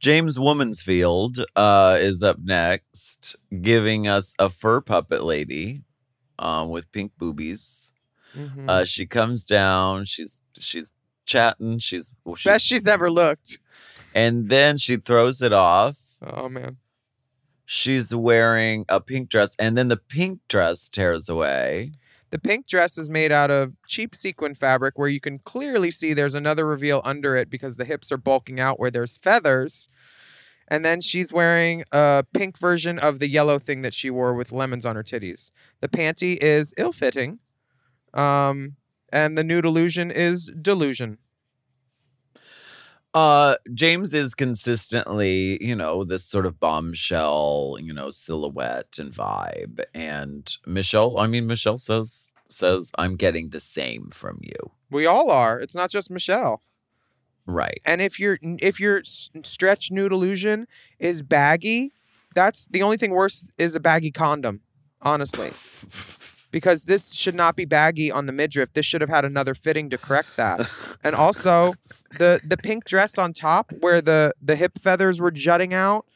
Jaymes 0.00 0.38
Womansfield 0.38 1.44
uh, 1.56 1.96
is 2.00 2.22
up 2.22 2.38
next, 2.42 3.36
giving 3.60 4.08
us 4.08 4.34
a 4.38 4.48
fur 4.50 4.80
puppet 4.80 5.22
lady 5.22 5.82
um, 6.38 6.70
with 6.70 6.90
pink 6.92 7.12
boobies. 7.18 7.90
Mhm. 8.36 8.68
Uh, 8.68 8.84
she 8.86 9.04
comes 9.06 9.44
down. 9.44 10.06
She's 10.06 10.40
she's 10.58 10.94
chatting. 11.26 11.78
She's, 11.78 12.10
well, 12.24 12.34
she's 12.36 12.50
Best 12.50 12.64
she's 12.66 12.86
ever 12.86 13.10
looked. 13.10 13.58
and 14.14 14.48
then 14.48 14.78
she 14.78 14.96
throws 14.96 15.42
it 15.42 15.52
off. 15.52 15.98
Oh 16.22 16.48
man. 16.48 16.78
She's 17.74 18.14
wearing 18.14 18.84
a 18.90 19.00
pink 19.00 19.30
dress, 19.30 19.56
and 19.58 19.78
then 19.78 19.88
the 19.88 19.96
pink 19.96 20.40
dress 20.46 20.90
tears 20.90 21.30
away. 21.30 21.92
The 22.28 22.38
pink 22.38 22.68
dress 22.68 22.98
is 22.98 23.08
made 23.08 23.32
out 23.32 23.50
of 23.50 23.72
cheap 23.86 24.14
sequin 24.14 24.54
fabric 24.54 24.98
where 24.98 25.08
you 25.08 25.20
can 25.20 25.38
clearly 25.38 25.90
see 25.90 26.12
there's 26.12 26.34
another 26.34 26.66
reveal 26.66 27.00
under 27.02 27.34
it 27.34 27.48
because 27.48 27.78
the 27.78 27.86
hips 27.86 28.12
are 28.12 28.18
bulking 28.18 28.60
out 28.60 28.78
where 28.78 28.90
there's 28.90 29.16
feathers. 29.16 29.88
And 30.68 30.84
then 30.84 31.00
she's 31.00 31.32
wearing 31.32 31.82
a 31.92 32.26
pink 32.34 32.58
version 32.58 32.98
of 32.98 33.20
the 33.20 33.28
yellow 33.28 33.58
thing 33.58 33.80
that 33.80 33.94
she 33.94 34.10
wore 34.10 34.34
with 34.34 34.52
lemons 34.52 34.84
on 34.84 34.94
her 34.94 35.02
titties. 35.02 35.50
The 35.80 35.88
panty 35.88 36.36
is 36.42 36.74
ill 36.76 36.92
fitting. 36.92 37.38
Um, 38.12 38.76
and 39.10 39.38
the 39.38 39.44
nude 39.44 39.64
illusion 39.64 40.10
is 40.10 40.52
delusion. 40.60 41.16
Uh, 43.14 43.56
Jaymes 43.68 44.14
is 44.14 44.34
consistently, 44.34 45.62
you 45.62 45.76
know, 45.76 46.02
this 46.02 46.24
sort 46.24 46.46
of 46.46 46.58
bombshell, 46.58 47.76
you 47.80 47.92
know, 47.92 48.10
silhouette 48.10 48.98
and 48.98 49.12
vibe. 49.12 49.84
And 49.92 50.56
Michelle, 50.66 51.18
I 51.18 51.26
mean, 51.26 51.46
Michelle 51.46 51.78
says 51.78 52.32
says 52.48 52.90
I'm 52.96 53.16
getting 53.16 53.50
the 53.50 53.60
same 53.60 54.10
from 54.10 54.38
you. 54.42 54.72
We 54.90 55.06
all 55.06 55.30
are. 55.30 55.58
It's 55.60 55.74
not 55.74 55.90
just 55.90 56.10
Michelle. 56.10 56.62
Right. 57.46 57.80
And 57.84 58.00
if 58.00 58.18
your 58.18 58.38
if 58.42 58.80
your 58.80 59.02
stretch 59.04 59.90
nude 59.90 60.12
illusion 60.12 60.66
is 60.98 61.22
baggy, 61.22 61.92
that's 62.34 62.66
the 62.66 62.82
only 62.82 62.96
thing 62.96 63.10
worse 63.10 63.50
is 63.58 63.74
a 63.74 63.80
baggy 63.80 64.10
condom, 64.10 64.60
honestly. 65.00 65.50
Because 66.52 66.84
this 66.84 67.12
should 67.12 67.34
not 67.34 67.56
be 67.56 67.64
baggy 67.64 68.12
on 68.12 68.26
the 68.26 68.32
midriff. 68.32 68.72
This 68.72 68.86
should 68.86 69.00
have 69.00 69.10
had 69.10 69.24
another 69.24 69.54
fitting 69.54 69.90
to 69.90 69.98
correct 69.98 70.36
that. 70.36 70.70
And 71.04 71.16
also, 71.16 71.74
the 72.18 72.40
the 72.46 72.56
pink 72.56 72.84
dress 72.84 73.18
on 73.18 73.32
top 73.32 73.72
where 73.80 74.00
the 74.00 74.32
the 74.40 74.54
hip 74.54 74.78
feathers 74.78 75.20
were 75.20 75.32
jutting 75.32 75.74
out 75.74 76.06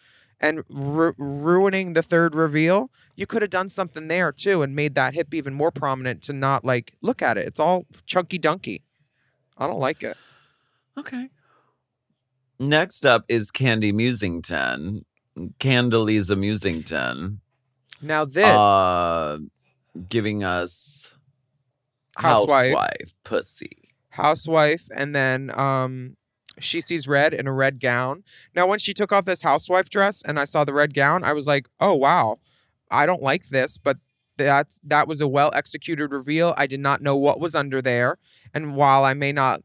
and 0.40 0.62
ru- 0.68 1.14
ruining 1.18 1.94
the 1.94 2.02
third 2.02 2.36
reveal. 2.36 2.90
You 3.16 3.26
could 3.26 3.42
have 3.42 3.50
done 3.50 3.68
something 3.68 4.06
there 4.06 4.30
too 4.30 4.62
and 4.62 4.76
made 4.76 4.94
that 4.94 5.14
hip 5.14 5.34
even 5.34 5.54
more 5.54 5.72
prominent 5.72 6.22
to 6.24 6.32
not 6.32 6.64
like 6.64 6.92
look 7.02 7.20
at 7.20 7.36
it. 7.36 7.48
It's 7.48 7.58
all 7.58 7.86
chunky 8.04 8.38
dunky. 8.38 8.82
I 9.58 9.66
don't 9.66 9.80
like 9.80 10.04
it. 10.04 10.16
Okay. 10.96 11.30
Next 12.60 13.04
up 13.04 13.24
is 13.28 13.50
Kandy 13.50 13.92
Musington. 13.92 15.04
Candelisa 15.58 16.38
Musington. 16.38 17.40
Now 18.00 18.24
this 18.24 18.44
Uh, 18.44 19.38
giving 20.08 20.44
us 20.44 21.12
Housewife. 22.16 22.66
housewife 22.70 23.14
pussy. 23.24 23.90
housewife 24.10 24.88
and 24.94 25.14
then 25.14 25.56
um 25.58 26.16
she 26.58 26.80
sees 26.80 27.06
red 27.06 27.34
in 27.34 27.46
a 27.46 27.52
red 27.52 27.78
gown. 27.80 28.24
Now 28.54 28.66
when 28.66 28.78
she 28.78 28.94
took 28.94 29.12
off 29.12 29.26
this 29.26 29.42
housewife 29.42 29.90
dress 29.90 30.22
and 30.22 30.40
I 30.40 30.46
saw 30.46 30.64
the 30.64 30.72
red 30.72 30.94
gown, 30.94 31.22
I 31.22 31.34
was 31.34 31.46
like, 31.46 31.68
"Oh 31.80 31.92
wow. 31.92 32.36
I 32.90 33.04
don't 33.04 33.22
like 33.22 33.48
this, 33.48 33.76
but 33.76 33.98
that's 34.38 34.80
that 34.82 35.06
was 35.06 35.20
a 35.20 35.28
well 35.28 35.50
executed 35.54 36.12
reveal. 36.12 36.54
I 36.56 36.66
did 36.66 36.80
not 36.80 37.02
know 37.02 37.14
what 37.14 37.40
was 37.40 37.54
under 37.54 37.82
there, 37.82 38.16
and 38.54 38.74
while 38.74 39.04
I 39.04 39.12
may 39.12 39.32
not 39.32 39.60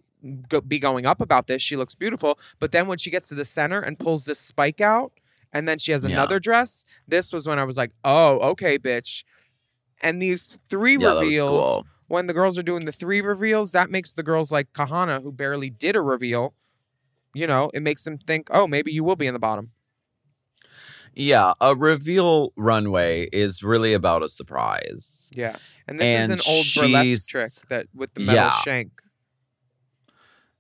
go, 0.50 0.60
be 0.60 0.80
going 0.80 1.06
up 1.06 1.22
about 1.22 1.48
this, 1.48 1.62
she 1.62 1.78
looks 1.78 1.96
beautiful, 1.96 2.38
but 2.60 2.74
then 2.74 2.88
when 2.88 2.98
she 2.98 3.10
gets 3.10 3.30
to 3.30 3.36
the 3.36 3.46
center 3.46 3.80
and 3.80 3.98
pulls 3.98 4.26
this 4.26 4.40
spike 4.40 4.82
out 4.82 5.14
and 5.54 5.68
then 5.70 5.78
she 5.80 5.94
has 5.94 6.04
Yeah. 6.04 6.12
another 6.12 6.40
dress, 6.40 6.84
this 7.08 7.32
was 7.32 7.48
when 7.48 7.58
I 7.60 7.64
was 7.64 7.78
like, 7.78 7.92
"Oh, 8.04 8.38
okay, 8.52 8.78
bitch." 8.78 9.24
And 10.02 10.22
these 10.22 10.60
three 10.70 10.98
Yeah, 10.98 11.14
reveals 11.14 11.48
cool. 11.48 11.86
when 12.08 12.28
the 12.28 12.34
girls 12.34 12.58
are 12.58 12.64
doing 12.64 12.86
the 12.86 12.92
three 12.92 13.22
reveals, 13.22 13.72
that 13.72 13.90
makes 13.90 14.12
the 14.14 14.24
girls 14.24 14.52
like 14.52 14.74
Kahanna, 14.74 15.22
who 15.22 15.32
barely 15.32 15.70
did 15.70 15.96
a 15.96 16.02
reveal, 16.02 16.54
you 17.34 17.48
know, 17.48 17.70
it 17.74 17.82
makes 17.82 18.04
them 18.04 18.18
think, 18.18 18.50
oh, 18.52 18.68
maybe 18.68 18.92
you 18.92 19.04
will 19.04 19.16
be 19.16 19.28
in 19.28 19.34
the 19.34 19.40
bottom. 19.40 19.72
Yeah, 21.14 21.54
a 21.60 21.76
reveal 21.76 22.54
runway 22.56 23.28
is 23.34 23.64
really 23.64 23.94
about 23.94 24.24
a 24.24 24.30
surprise. 24.30 25.30
Yeah. 25.34 25.58
And 25.88 26.00
this 26.00 26.08
And 26.08 26.32
is 26.32 26.40
an 26.48 26.54
old 26.54 26.66
burlesque 26.74 27.28
trick 27.30 27.52
that 27.70 27.88
with 27.94 28.14
the 28.14 28.22
metal 28.22 28.46
Yeah. 28.46 28.52
shank. 28.52 29.02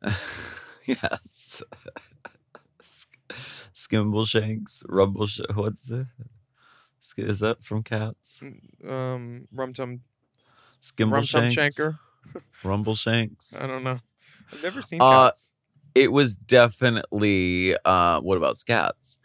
yes. 0.85 1.61
Skimble 3.73 4.27
shanks, 4.27 4.83
rumble 4.87 5.27
sh- 5.27 5.41
What's 5.53 5.81
the? 5.81 6.07
Is 7.17 7.39
that 7.39 7.63
from 7.63 7.83
Cats? 7.83 8.39
Um, 8.87 9.47
rum 9.53 9.73
tum, 9.73 10.01
Skimble 10.81 11.11
Rum 11.13 11.25
Tum 11.25 11.43
Shanker. 11.47 11.97
rumble 12.63 12.95
shanks. 12.95 13.55
I 13.59 13.65
don't 13.67 13.83
know. 13.83 13.99
I've 14.53 14.63
never 14.63 14.81
seen 14.81 15.01
Uh, 15.01 15.29
cats. 15.29 15.51
It 15.93 16.11
was 16.13 16.35
definitely. 16.37 17.75
uh 17.83 18.21
What 18.21 18.37
about 18.37 18.55
scats? 18.55 19.17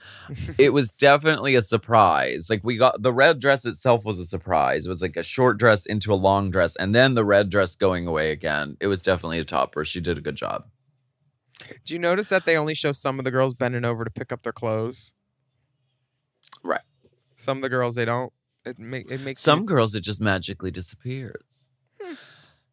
it 0.58 0.72
was 0.72 0.92
definitely 0.92 1.54
a 1.54 1.62
surprise. 1.62 2.48
Like 2.50 2.62
we 2.64 2.76
got 2.76 3.02
the 3.02 3.12
red 3.12 3.38
dress 3.38 3.64
itself 3.64 4.04
was 4.04 4.18
a 4.18 4.24
surprise. 4.24 4.86
It 4.86 4.88
was 4.88 5.02
like 5.02 5.16
a 5.16 5.22
short 5.22 5.58
dress 5.58 5.86
into 5.86 6.12
a 6.12 6.16
long 6.16 6.50
dress, 6.50 6.74
and 6.76 6.94
then 6.94 7.14
the 7.14 7.24
red 7.24 7.50
dress 7.50 7.76
going 7.76 8.06
away 8.06 8.30
again. 8.32 8.76
It 8.80 8.88
was 8.88 9.02
definitely 9.02 9.38
a 9.38 9.44
topper. 9.44 9.84
She 9.84 10.00
did 10.00 10.18
a 10.18 10.20
good 10.20 10.36
job. 10.36 10.64
Do 11.84 11.94
you 11.94 12.00
notice 12.00 12.28
that 12.30 12.44
they 12.44 12.56
only 12.56 12.74
show 12.74 12.92
some 12.92 13.18
of 13.18 13.24
the 13.24 13.30
girls 13.30 13.54
bending 13.54 13.84
over 13.84 14.04
to 14.04 14.10
pick 14.10 14.32
up 14.32 14.42
their 14.42 14.52
clothes? 14.52 15.12
Some 17.36 17.58
of 17.58 17.62
the 17.62 17.68
girls 17.68 17.94
they 17.94 18.04
don't. 18.04 18.32
It 18.64 18.78
make 18.78 19.10
it 19.10 19.20
makes 19.20 19.40
Some 19.40 19.60
me- 19.60 19.66
girls, 19.66 19.94
it 19.94 20.00
just 20.00 20.20
magically 20.20 20.70
disappears. 20.70 21.66
Hmm. 22.02 22.14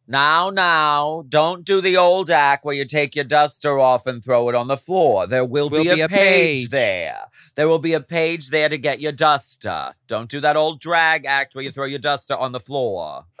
Now, 0.06 0.50
now, 0.50 1.24
don't 1.30 1.64
do 1.64 1.80
the 1.80 1.96
old 1.96 2.28
act 2.28 2.62
where 2.66 2.74
you 2.74 2.84
take 2.84 3.16
your 3.16 3.24
duster 3.24 3.78
off 3.78 4.06
and 4.06 4.22
throw 4.22 4.50
it 4.50 4.54
on 4.54 4.66
the 4.68 4.76
floor. 4.76 5.26
There 5.26 5.46
will, 5.46 5.70
Will 5.70 5.82
be, 5.82 5.88
a, 5.88 5.94
be 5.94 6.00
a 6.02 6.08
page, 6.08 6.58
page. 6.64 6.68
there. 6.68 7.20
There 7.54 7.68
will 7.68 7.78
be 7.78 7.94
a 7.94 8.00
page 8.00 8.50
there 8.50 8.68
to 8.68 8.76
get 8.76 9.00
your 9.00 9.12
duster. 9.12 9.94
Don't 10.06 10.28
do 10.28 10.40
that 10.40 10.56
old 10.58 10.78
drag 10.80 11.24
act 11.24 11.54
where 11.54 11.64
you 11.64 11.70
throw 11.70 11.86
your 11.86 12.00
duster 12.00 12.34
on 12.36 12.52
the 12.52 12.60
floor. 12.60 13.22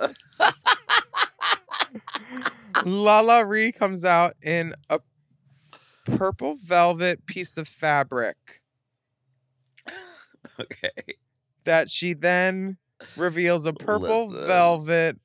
LaLa 2.76 3.46
Ri 3.48 3.70
comes 3.72 4.04
out 4.04 4.34
in 4.42 4.74
a 4.88 5.00
purple 6.04 6.54
velvet 6.56 7.26
piece 7.26 7.56
of 7.56 7.68
fabric 7.68 8.62
Okay. 10.60 11.14
that 11.64 11.88
she 11.90 12.12
then 12.14 12.76
reveals 13.16 13.66
a 13.66 13.72
purple 13.72 14.28
Listen. 14.28 14.46
velvet 14.46 15.16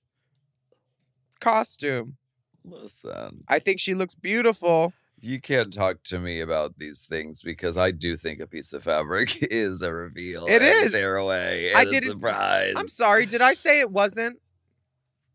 costume. 1.40 2.18
Listen, 2.64 3.44
I 3.48 3.60
think 3.60 3.80
she 3.80 3.94
looks 3.94 4.16
beautiful. 4.16 4.94
you 5.22 5.40
can't 5.42 5.74
talk 5.74 6.04
to 6.04 6.20
me 6.20 6.40
about 6.40 6.78
these 6.78 7.06
things 7.10 7.42
because 7.42 7.78
I 7.78 7.92
do 7.92 8.16
think 8.16 8.40
a 8.40 8.48
piece 8.48 8.74
of 8.74 8.84
fabric 8.84 9.38
is 9.52 9.82
a 9.82 9.94
reveal. 9.94 10.46
It 10.48 10.62
is. 10.62 10.94
tearaway. 10.94 11.74
I 11.74 11.82
and 11.82 11.88
a 11.90 11.92
didn't- 11.92 12.10
surprise. 12.12 12.74
I'm 12.76 12.88
sorry, 12.88 13.26
did 13.26 13.42
I 13.42 13.54
say 13.54 13.80
it 13.80 13.92
wasn't? 13.92 14.40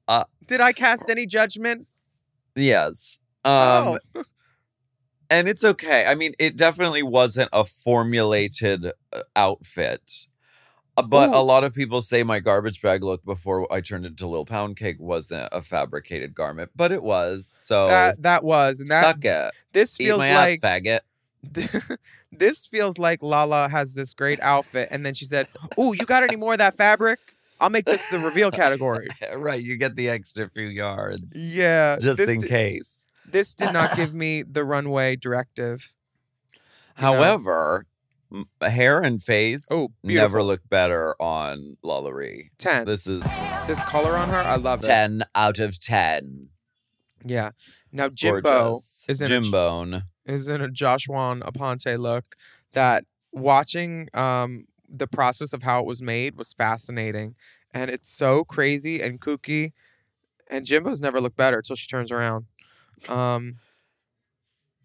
Uh, 0.06 0.24
did 0.46 0.60
I 0.60 0.72
cast 0.72 1.08
any 1.08 1.26
judgment? 1.26 1.86
Yes. 2.54 3.18
Um, 3.44 3.98
oh, 4.14 4.22
and 5.30 5.48
it's 5.48 5.64
okay. 5.64 6.06
I 6.06 6.14
mean, 6.14 6.34
it 6.38 6.56
definitely 6.56 7.02
wasn't 7.02 7.50
a 7.52 7.64
formulated 7.64 8.86
uh, 9.12 9.20
outfit. 9.36 10.26
Uh, 10.96 11.02
But 11.02 11.30
a 11.30 11.40
lot 11.40 11.64
of 11.64 11.74
people 11.74 12.00
say 12.02 12.22
my 12.22 12.38
garbage 12.40 12.80
bag 12.80 13.02
look 13.02 13.24
before 13.24 13.70
I 13.72 13.80
turned 13.80 14.06
into 14.06 14.26
Lil 14.26 14.44
Pound 14.44 14.76
Cake 14.76 14.96
wasn't 15.00 15.48
a 15.50 15.60
fabricated 15.60 16.34
garment, 16.34 16.70
but 16.76 16.92
it 16.92 17.02
was. 17.02 17.46
So 17.46 17.88
that 17.88 18.22
that 18.22 18.44
was 18.44 18.80
and 18.80 18.88
that 18.90 19.02
suck 19.02 19.24
it. 19.24 19.52
this 19.72 19.96
feels 19.96 20.18
my 20.18 20.32
like 20.32 20.60
ass, 20.64 20.80
faggot. 20.80 21.00
this 22.32 22.66
feels 22.66 22.96
like 22.98 23.22
Lala 23.22 23.68
has 23.68 23.94
this 23.94 24.14
great 24.14 24.40
outfit, 24.40 24.88
and 24.90 25.04
then 25.04 25.14
she 25.14 25.24
said, 25.24 25.48
"Ooh, 25.78 25.94
you 25.98 26.06
got 26.06 26.22
any 26.22 26.36
more 26.36 26.52
of 26.52 26.58
that 26.58 26.74
fabric? 26.74 27.18
I'll 27.60 27.70
make 27.70 27.84
this 27.84 28.08
the 28.10 28.18
reveal 28.18 28.50
category." 28.50 29.08
right, 29.36 29.62
you 29.62 29.76
get 29.76 29.96
the 29.96 30.08
extra 30.08 30.48
few 30.48 30.66
yards 30.68 31.36
Yeah, 31.36 31.98
just 32.00 32.20
in 32.20 32.38
di- 32.38 32.48
case. 32.48 33.02
This 33.30 33.54
did 33.54 33.72
not 33.72 33.96
give 33.96 34.14
me 34.14 34.42
the 34.42 34.64
runway 34.64 35.16
directive. 35.16 35.92
However, 36.96 37.86
m- 38.32 38.46
hair 38.60 39.02
and 39.02 39.22
face 39.22 39.66
Oh, 39.70 39.92
never 40.02 40.38
beautiful. 40.38 40.44
look 40.46 40.68
better 40.68 41.14
on 41.20 41.76
LaLa 41.84 42.12
Ri. 42.12 42.50
ten. 42.58 42.84
This 42.86 43.06
is 43.06 43.22
This 43.66 43.82
color 43.84 44.16
on 44.16 44.30
her, 44.30 44.38
I 44.38 44.56
love 44.56 44.80
it. 44.80 44.86
10 44.86 45.24
out 45.34 45.58
of 45.58 45.80
10. 45.80 46.48
Yeah. 47.24 47.52
Now 47.90 48.08
Jimbo 48.08 48.42
Gorgeous. 48.42 49.04
is 49.08 49.20
in 49.20 49.26
a, 49.26 49.28
Jimbone. 49.40 50.02
is 50.26 50.48
in 50.48 50.60
a 50.60 50.70
Joshua 50.70 51.36
Aponte 51.40 51.98
look 51.98 52.36
that 52.72 53.04
watching 53.32 54.08
um 54.14 54.66
the 54.88 55.06
process 55.06 55.52
of 55.52 55.62
how 55.62 55.80
it 55.80 55.86
was 55.86 56.00
made 56.02 56.36
was 56.36 56.52
fascinating, 56.52 57.34
and 57.72 57.90
it's 57.90 58.08
so 58.08 58.44
crazy 58.44 59.00
and 59.00 59.20
kooky. 59.20 59.72
And 60.48 60.66
Jimbo's 60.66 61.00
never 61.00 61.20
looked 61.20 61.36
better 61.36 61.56
until 61.56 61.74
she 61.74 61.86
turns 61.88 62.12
around. 62.12 62.44
Um, 63.08 63.56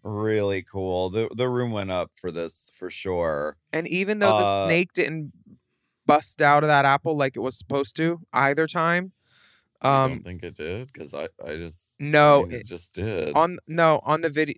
Really 0.02 0.62
cool. 0.62 1.10
The 1.10 1.28
the 1.34 1.48
room 1.48 1.72
went 1.72 1.90
up 1.90 2.10
for 2.14 2.30
this 2.30 2.72
for 2.74 2.88
sure. 2.90 3.56
and 3.72 3.86
even 3.86 4.18
though 4.18 4.38
the 4.38 4.44
Uh, 4.46 4.66
snake 4.66 4.92
didn't 4.94 5.32
bust 6.06 6.40
out 6.40 6.64
of 6.64 6.68
that 6.68 6.84
apple 6.86 7.16
like 7.16 7.36
it 7.36 7.40
was 7.40 7.56
supposed 7.56 7.96
to 7.96 8.20
either 8.32 8.66
time, 8.66 9.12
I 9.82 10.04
um, 10.04 10.10
don't 10.12 10.22
think 10.24 10.42
it 10.42 10.56
did 10.56 10.90
because 10.90 11.12
I, 11.12 11.28
I 11.44 11.56
just 11.56 11.94
no, 11.98 12.44
it- 12.44 12.52
it 12.60 12.66
just 12.66 12.94
did. 12.94 13.36
on 13.36 13.58
no 13.68 14.00
on 14.04 14.22
the 14.22 14.30
video 14.30 14.56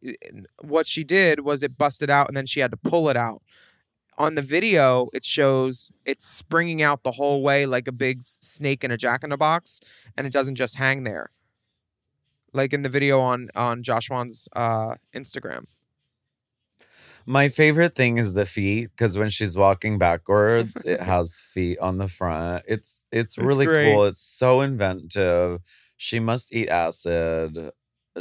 what 0.61 0.87
she 0.87 1.03
did 1.03 1.41
was 1.41 1.65
it 1.65 1.77
busted 1.77 2.09
out 2.09 2.29
and 2.29 2.37
then 2.37 2.47
she 2.47 2.61
had 2.61 2.71
to 2.71 2.77
pull 2.77 3.09
it 3.09 3.17
out 3.17 3.43
on 4.19 4.37
the 4.37 4.43
video 4.43 5.09
it 5.13 5.25
shows 5.25 5.91
it's 6.05 6.25
springing 6.25 6.81
out 6.83 7.03
the 7.03 7.13
whole 7.13 7.43
way 7.43 7.67
like 7.67 7.89
a 7.89 7.93
big 7.93 8.23
snake 8.23 8.85
in 8.85 8.93
a 8.93 8.97
jack 8.97 9.25
in 9.25 9.31
the 9.31 9.37
box 9.37 9.81
and 10.17 10.25
it 10.27 10.33
doesn't 10.33 10.55
just 10.55 10.77
hang 10.77 11.03
there 11.03 11.31
like 12.53 12.73
in 12.73 12.83
the 12.83 12.89
video 12.89 13.21
on 13.21 13.49
on 13.55 13.83
josh 13.83 14.11
wan's 14.11 14.49
uh 14.57 14.95
instagram 15.15 15.65
My 17.25 17.49
favorite 17.49 17.95
thing 17.95 18.17
is 18.19 18.35
the 18.35 18.47
feet 18.47 18.91
because 18.91 19.17
when 19.17 19.29
she's 19.29 19.57
walking 19.57 19.97
backwards, 19.97 20.77
it 20.85 21.01
has 21.13 21.41
feet 21.41 21.79
on 21.79 21.99
the 21.99 22.09
front. 22.09 22.65
It's 22.67 23.05
it's 23.13 23.39
really 23.39 23.65
great. 23.67 23.93
cool. 23.95 24.05
It's 24.07 24.21
so 24.21 24.61
inventive. 24.61 25.61
She 25.97 26.19
must 26.19 26.53
eat 26.53 26.69
acid. 26.69 27.71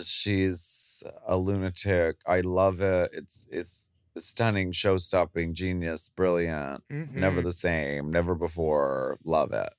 She's 0.04 1.02
a 1.26 1.36
lunatic. 1.38 2.18
I 2.28 2.42
love 2.42 2.80
it. 2.82 3.10
It's 3.12 3.48
it's 3.50 3.90
stunning, 4.20 4.72
show 4.72 4.98
stopping, 4.98 5.56
genius, 5.56 6.10
brilliant. 6.10 6.84
Never 6.90 7.42
Mhm. 7.42 7.44
the 7.46 7.54
same. 7.54 8.12
Never 8.12 8.36
before. 8.36 9.18
Love 9.24 9.52
it. 9.52 9.74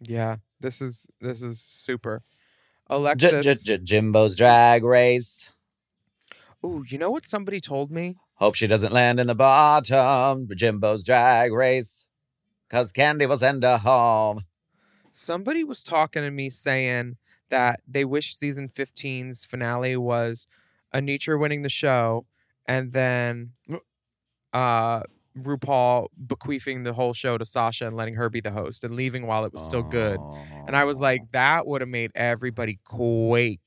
yeah 0.00 0.36
this 0.60 0.80
is 0.80 1.06
this 1.20 1.42
is 1.42 1.60
super 1.60 2.22
alexis 2.88 3.64
J- 3.64 3.78
J- 3.78 3.84
Jimbo's 3.84 4.36
drag 4.36 4.84
race. 4.84 5.52
Ooh, 6.64 6.84
you 6.88 6.98
know 6.98 7.10
what 7.10 7.26
somebody 7.26 7.60
told 7.60 7.90
me 7.90 8.16
Hope 8.36 8.54
she 8.56 8.66
doesn't 8.66 8.92
land 8.92 9.20
in 9.20 9.28
the 9.28 9.34
bottom. 9.36 10.48
Jimbo's 10.48 11.04
drag 11.04 11.52
race. 11.52 12.06
Cause 12.68 12.90
Kandy 12.92 13.28
will 13.28 13.36
send 13.38 13.62
her 13.62 13.78
home. 13.78 14.40
somebody 15.12 15.62
was 15.62 15.84
talking 15.84 16.22
to 16.22 16.30
me 16.30 16.50
saying 16.50 17.16
that 17.50 17.80
they 17.86 18.04
wish 18.04 18.34
season 18.34 18.68
15's 18.68 19.44
finale 19.44 19.96
was 19.96 20.46
Anetra 20.94 21.38
winning 21.38 21.62
the 21.62 21.68
show 21.68 22.26
and 22.66 22.92
then 22.92 23.52
uh 24.52 25.02
RuPaul 25.38 26.08
bequeathing 26.26 26.82
the 26.82 26.92
whole 26.92 27.12
show 27.12 27.38
to 27.38 27.44
Sasha 27.44 27.86
and 27.86 27.96
letting 27.96 28.14
her 28.14 28.28
be 28.28 28.40
the 28.40 28.50
host 28.50 28.84
and 28.84 28.94
leaving 28.94 29.26
while 29.26 29.44
it 29.44 29.52
was 29.52 29.64
still 29.64 29.82
good. 29.82 30.18
And 30.66 30.76
I 30.76 30.84
was 30.84 31.00
like, 31.00 31.22
that 31.32 31.66
would 31.66 31.80
have 31.80 31.88
made 31.88 32.10
everybody 32.14 32.78
quake. 32.84 33.60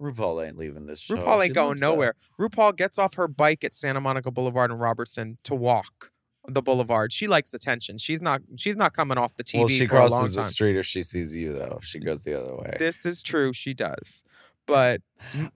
RuPaul 0.00 0.46
ain't 0.46 0.56
leaving 0.56 0.86
this 0.86 0.98
show. 1.00 1.16
RuPaul 1.16 1.38
She 1.40 1.44
ain't 1.46 1.54
going 1.54 1.68
loves 1.68 1.82
it. 1.82 1.84
nowhere. 1.84 2.14
RuPaul 2.40 2.76
gets 2.76 2.98
off 2.98 3.14
her 3.14 3.28
bike 3.28 3.62
at 3.64 3.74
Santa 3.74 4.00
Monica 4.00 4.30
Boulevard 4.30 4.70
and 4.70 4.80
Robertson 4.80 5.38
to 5.44 5.54
walk 5.54 6.10
the 6.48 6.62
boulevard. 6.62 7.12
She 7.12 7.28
likes 7.28 7.52
attention. 7.52 7.98
She's 7.98 8.22
not 8.22 8.40
she's 8.56 8.76
not 8.76 8.94
coming 8.94 9.18
off 9.18 9.34
the 9.34 9.44
TV 9.44 9.58
Well, 9.60 9.68
she 9.68 9.86
for 9.86 9.96
a 9.96 10.00
long 10.08 10.08
crosses 10.20 10.34
the 10.34 10.40
time. 10.40 10.50
street 10.50 10.76
if 10.78 10.86
she 10.86 11.02
sees 11.02 11.36
you 11.36 11.52
though. 11.52 11.78
She 11.82 11.98
goes 11.98 12.24
the 12.24 12.42
other 12.42 12.56
way. 12.56 12.76
This 12.78 13.04
is 13.04 13.22
true, 13.22 13.52
she 13.52 13.74
does. 13.74 14.22
But 14.66 15.02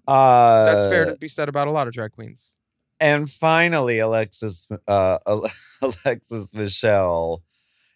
uh, 0.07 0.65
that's 0.67 0.91
fair 0.93 1.07
to 1.07 1.17
be 1.17 1.29
said 1.29 1.49
about 1.49 1.69
a 1.69 1.71
lot 1.71 1.87
of 1.89 1.95
drag 1.95 2.13
queens. 2.13 2.57
And 3.01 3.31
finally, 3.31 3.99
Alexis, 3.99 4.69
uh, 4.87 5.19
Alexis 5.83 6.55
Michelle 6.55 7.43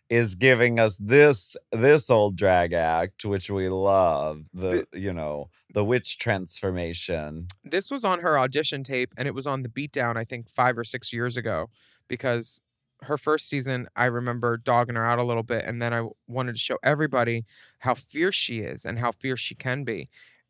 is 0.09 0.35
giving 0.35 0.79
us 0.79 0.97
this 0.97 1.57
this 1.71 2.09
old 2.09 2.37
drag 2.37 2.73
act, 2.73 3.25
which 3.25 3.51
we 3.51 3.69
love. 3.69 4.45
The 4.53 4.87
you 4.93 5.13
know 5.13 5.51
the 5.73 5.85
witch 5.85 6.19
transformation. 6.19 7.49
This 7.63 7.91
was 7.91 8.05
on 8.05 8.21
her 8.21 8.39
audition 8.39 8.83
tape 8.83 9.13
and 9.17 9.29
it 9.29 9.35
was 9.35 9.47
on 9.47 9.63
the 9.63 9.69
beatdown, 9.69 10.17
I 10.17 10.25
think 10.25 10.49
five 10.49 10.79
or 10.79 10.85
six 10.85 11.13
years 11.13 11.37
ago, 11.37 11.69
because 12.09 12.61
her 13.03 13.19
first 13.19 13.49
season, 13.49 13.87
I 13.95 14.07
remember 14.07 14.57
dogging 14.57 14.97
her 14.97 15.07
out 15.07 15.19
a 15.19 15.25
little 15.25 15.43
bit, 15.43 15.65
and 15.65 15.81
then 15.81 15.95
I 15.95 16.09
wanted 16.27 16.55
to 16.55 16.59
show 16.59 16.79
everybody 16.83 17.45
how 17.81 17.95
fierce 17.95 18.35
she 18.35 18.61
is 18.61 18.85
and 18.85 18.99
how 18.99 19.13
fierce 19.13 19.41
she 19.41 19.55
can 19.55 19.85
be. 19.85 20.09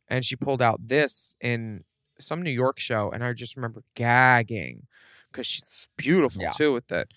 And 0.08 0.24
she 0.24 0.36
pulled 0.36 0.62
out 0.62 0.88
this 0.88 1.34
in 1.40 1.84
some 2.20 2.42
New 2.42 2.50
York 2.50 2.78
show, 2.80 3.10
and 3.10 3.22
I 3.24 3.32
just 3.32 3.56
remember 3.56 3.82
gagging 3.94 4.86
because 5.30 5.46
she's 5.46 5.88
beautiful 5.96 6.42
Yeah. 6.42 6.50
too 6.50 6.72
with 6.72 6.90
it. 6.92 7.12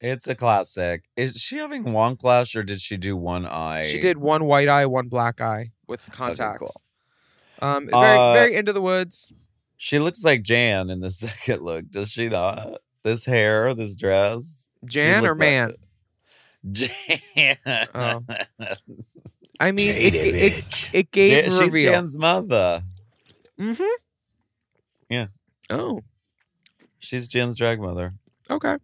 It's 0.00 0.28
a 0.28 0.34
classic. 0.34 1.04
Is 1.16 1.36
she 1.40 1.56
having 1.56 1.92
one 1.92 2.16
lash 2.22 2.54
or 2.54 2.62
did 2.62 2.80
she 2.80 2.96
do 2.98 3.16
one 3.16 3.46
eye? 3.46 3.84
She 3.84 3.98
did 3.98 4.18
one 4.18 4.44
white 4.44 4.68
eye, 4.68 4.84
one 4.86 5.08
black 5.08 5.40
eye 5.40 5.72
with 5.86 6.10
contacts. 6.12 6.58
cool. 7.60 7.68
Um, 7.68 7.86
very, 7.88 8.18
Uh, 8.18 8.32
very 8.34 8.54
into 8.56 8.72
the 8.74 8.82
woods. 8.82 9.32
She 9.76 9.98
looks 9.98 10.22
like 10.22 10.42
Jan 10.42 10.90
in 10.90 11.00
the 11.00 11.10
second 11.10 11.62
look, 11.62 11.88
does 11.90 12.10
she 12.10 12.28
not? 12.28 12.80
This 13.02 13.24
hair, 13.24 13.72
this 13.74 13.96
dress. 13.96 14.66
Jan 14.84 15.24
or 15.24 15.28
looked 15.28 15.40
like- 15.40 15.48
man? 15.48 15.74
Jan. 16.72 17.56
Oh. 17.94 18.22
I 19.60 19.70
mean, 19.72 19.94
it, 19.94 20.14
it, 20.14 20.34
it, 20.34 20.90
it 20.92 21.10
gave 21.10 21.30
Jan- 21.30 21.50
she's 21.50 21.60
reveal. 21.72 21.92
Jan's 21.92 22.18
mother. 22.18 22.82
Mm-hmm. 23.58 24.03
Yeah. 25.08 25.26
Oh, 25.70 26.02
She's 26.98 27.28
Jan's 27.28 27.56
drag 27.56 27.80
mother. 27.80 28.14
okay. 28.50 28.76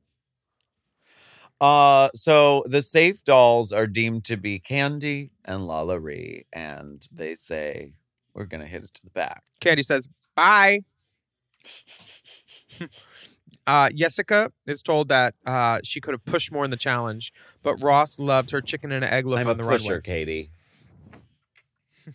Uh, 1.60 2.08
so 2.14 2.64
the 2.66 2.80
safe 2.82 3.22
dolls 3.22 3.70
are 3.72 3.86
deemed 3.86 4.24
to 4.24 4.36
be 4.38 4.58
Kandy 4.58 5.30
and 5.44 5.62
LaLa 5.62 6.02
Ri, 6.02 6.46
and 6.52 7.06
they 7.12 7.34
say 7.34 7.92
we're 8.34 8.46
gonna 8.46 8.66
hit 8.66 8.82
it 8.84 8.94
to 8.94 9.04
the 9.04 9.10
back. 9.10 9.42
Kandy 9.60 9.84
says 9.84 10.08
bye. 10.34 10.80
Uh, 13.66 13.88
Jessica 13.90 14.50
is 14.66 14.82
told 14.82 15.08
that 15.10 15.34
uh, 15.46 15.78
she 15.84 16.00
could 16.00 16.12
have 16.12 16.24
pushed 16.24 16.50
more 16.50 16.64
in 16.64 16.70
the 16.72 16.76
challenge, 16.76 17.32
but 17.62 17.80
Ross 17.80 18.18
loved 18.18 18.50
her 18.50 18.60
chicken 18.60 18.90
and 18.90 19.04
egg 19.04 19.26
look 19.26 19.38
on 19.38 19.44
the 19.44 19.52
run. 19.52 19.54
I'm 19.54 19.60
on 19.60 19.60
a 19.60 19.62
the 19.62 19.78
pusher, 19.78 19.92
runway. 19.92 20.02
Katie. 20.02 20.50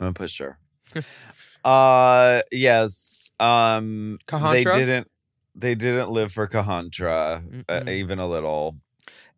I'm 0.00 0.08
a 0.08 0.12
pusher. 0.12 0.58
uh 1.64 2.42
yes. 2.52 3.23
Um 3.40 4.18
they 4.28 4.64
didn't 4.76 5.10
they 5.54 5.74
didn't 5.74 6.10
live 6.10 6.32
for 6.32 6.46
Kahantra 6.48 7.64
uh, 7.68 7.80
even 7.88 8.18
a 8.18 8.26
little. 8.26 8.76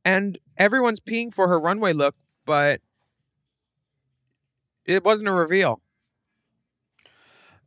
And 0.05 0.39
everyone's 0.57 1.01
peeing 1.01 1.35
for 1.35 1.49
her 1.49 1.59
runway 1.59 1.93
look, 1.93 2.15
but 2.45 2.81
it 4.85 5.05
wasn't 5.05 5.29
a 5.29 5.33
reveal. 5.33 5.83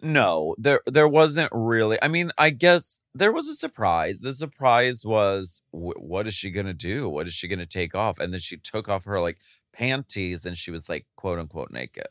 No, 0.01 0.55
there 0.57 0.79
there 0.85 1.07
wasn't 1.07 1.51
really. 1.53 1.97
I 2.01 2.07
mean, 2.07 2.31
I 2.37 2.51
guess 2.51 2.99
there 3.13 3.33
was 3.33 3.49
a 3.49 3.53
surprise. 3.53 4.19
The 4.21 4.33
surprise 4.33 5.03
was 5.05 5.61
wh- 5.71 5.99
what 5.99 6.25
is 6.25 6.33
she 6.33 6.51
going 6.51 6.67
to 6.67 6.73
do? 6.73 7.09
What 7.09 7.27
is 7.27 7.33
she 7.33 7.49
going 7.49 7.59
to 7.59 7.65
take 7.65 7.93
off? 7.93 8.17
And 8.17 8.31
then 8.31 8.39
she 8.39 8.55
took 8.55 8.87
off 8.87 9.03
her 9.03 9.19
like 9.19 9.39
panties 9.73 10.45
and 10.45 10.57
she 10.57 10.71
was 10.71 10.87
like 10.87 11.05
quote 11.17 11.37
unquote 11.37 11.71
naked. 11.71 12.07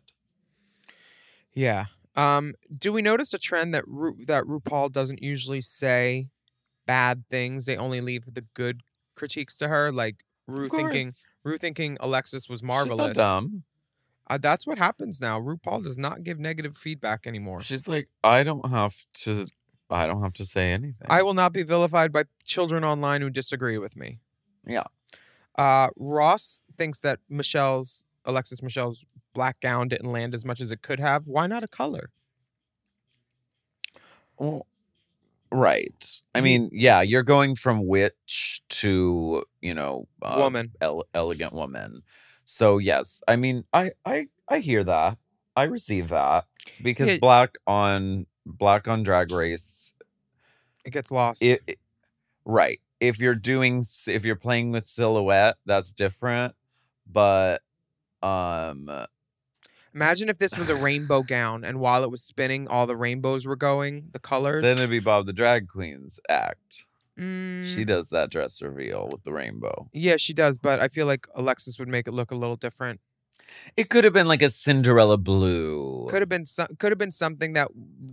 Yeah. 1.52 1.86
Um, 2.18 2.54
do 2.76 2.92
we 2.92 3.00
notice 3.00 3.32
a 3.32 3.38
trend 3.38 3.72
that 3.74 3.84
Ru- 3.86 4.24
that 4.26 4.44
RuPaul 4.44 4.90
doesn't 4.92 5.22
usually 5.22 5.60
say 5.60 6.30
bad 6.86 7.24
things? 7.30 7.66
They 7.66 7.76
only 7.76 8.00
leave 8.00 8.34
the 8.34 8.44
good 8.54 8.82
critiques 9.14 9.56
to 9.58 9.68
her, 9.68 9.92
like 9.92 10.24
Ru 10.46 10.68
thinking. 10.68 11.10
Ru 11.44 11.56
thinking 11.58 11.96
Alexis 12.00 12.48
was 12.48 12.58
She's 12.60 12.64
marvelous. 12.66 12.98
not 12.98 13.14
dumb. 13.14 13.62
Uh, 14.30 14.36
that's 14.36 14.66
what 14.66 14.78
happens 14.78 15.20
now. 15.20 15.40
RuPaul 15.40 15.82
does 15.84 15.96
not 15.96 16.22
give 16.24 16.38
negative 16.38 16.76
feedback 16.76 17.26
anymore. 17.26 17.60
She's 17.60 17.88
like, 17.88 18.08
I 18.22 18.42
don't 18.42 18.68
have 18.68 18.96
to. 19.22 19.46
I 19.88 20.06
don't 20.06 20.20
have 20.20 20.34
to 20.34 20.44
say 20.44 20.72
anything. 20.72 21.06
I 21.08 21.22
will 21.22 21.32
not 21.34 21.52
be 21.52 21.62
vilified 21.62 22.12
by 22.12 22.24
children 22.44 22.84
online 22.84 23.22
who 23.22 23.30
disagree 23.30 23.78
with 23.78 23.96
me. 23.96 24.18
Yeah. 24.66 24.84
Uh, 25.56 25.88
Ross 25.96 26.60
thinks 26.76 27.00
that 27.00 27.20
Michelle's 27.30 28.04
Alexis 28.26 28.62
Michelle's 28.62 29.04
black 29.38 29.60
gown 29.60 29.86
didn't 29.86 30.10
land 30.10 30.34
as 30.34 30.44
much 30.44 30.60
as 30.60 30.72
it 30.72 30.82
could 30.82 30.98
have. 30.98 31.28
Why 31.28 31.46
not 31.46 31.62
a 31.62 31.68
color? 31.68 32.10
Well, 34.36 34.66
right. 35.52 36.20
I 36.34 36.40
mean, 36.40 36.70
yeah, 36.72 37.02
you're 37.02 37.22
going 37.22 37.54
from 37.54 37.86
witch 37.86 38.62
to 38.70 39.44
you 39.60 39.74
know 39.74 40.08
uh, 40.22 40.34
Woman. 40.38 40.72
ele- 40.80 41.06
elegant 41.14 41.52
woman. 41.52 42.02
So 42.44 42.78
yes, 42.78 43.22
I 43.28 43.36
mean, 43.36 43.64
I 43.72 43.92
I 44.04 44.26
I 44.48 44.58
hear 44.58 44.82
that. 44.84 45.18
I 45.54 45.64
receive 45.64 46.08
that 46.08 46.46
because 46.82 47.08
Yeah. 47.10 47.18
black 47.20 47.58
on 47.66 48.26
black 48.44 48.88
on 48.88 49.04
Drag 49.04 49.30
Race. 49.30 49.92
It 50.84 50.90
gets 50.90 51.10
lost. 51.12 51.42
It, 51.42 51.62
it- 51.66 51.78
right. 52.44 52.80
If 53.00 53.20
you're 53.20 53.36
doing 53.36 53.84
if 54.08 54.24
you're 54.24 54.34
playing 54.34 54.72
with 54.72 54.86
silhouette, 54.86 55.56
that's 55.64 55.92
different. 55.92 56.54
But 57.06 57.62
um 58.22 58.90
Imagine 59.98 60.28
if 60.28 60.38
this 60.38 60.56
was 60.56 60.68
a 60.68 60.76
rainbow 60.80 61.24
gown, 61.24 61.64
and 61.64 61.80
while 61.80 62.04
it 62.04 62.10
was 62.10 62.22
spinning, 62.22 62.68
all 62.68 62.86
the 62.86 62.94
rainbows 62.94 63.46
were 63.46 63.56
going, 63.56 64.10
the 64.12 64.20
colors. 64.20 64.62
then 64.62 64.78
it'd 64.78 64.90
be 64.90 65.00
Bob 65.00 65.26
the 65.26 65.32
Drag 65.32 65.66
Queen's 65.66 66.20
act. 66.28 66.86
She 67.16 67.82
Mm, 67.82 67.86
does 67.88 68.08
that 68.10 68.30
dress 68.30 68.62
reveal 68.62 69.08
with 69.10 69.24
the 69.24 69.32
rainbow. 69.32 69.88
yeah, 69.92 70.16
she 70.16 70.32
does, 70.32 70.56
but 70.56 70.78
I 70.78 70.86
feel 70.86 71.04
like 71.06 71.26
Alexis 71.34 71.80
would 71.80 71.88
make 71.88 72.06
it 72.06 72.12
look 72.12 72.30
a 72.30 72.36
little 72.36 72.54
different. 72.54 73.00
It 73.76 73.90
could 73.90 74.04
have 74.04 74.12
been 74.12 74.28
like 74.28 74.40
a 74.40 74.50
Cinderella 74.50 75.18
blue. 75.18 76.06
Could 76.08 76.22
have 76.22 76.28
been 76.28 76.46
some, 76.46 76.68
could 76.78 76.92
have 76.92 76.98
been 76.98 77.10
something 77.10 77.54
that 77.54 77.68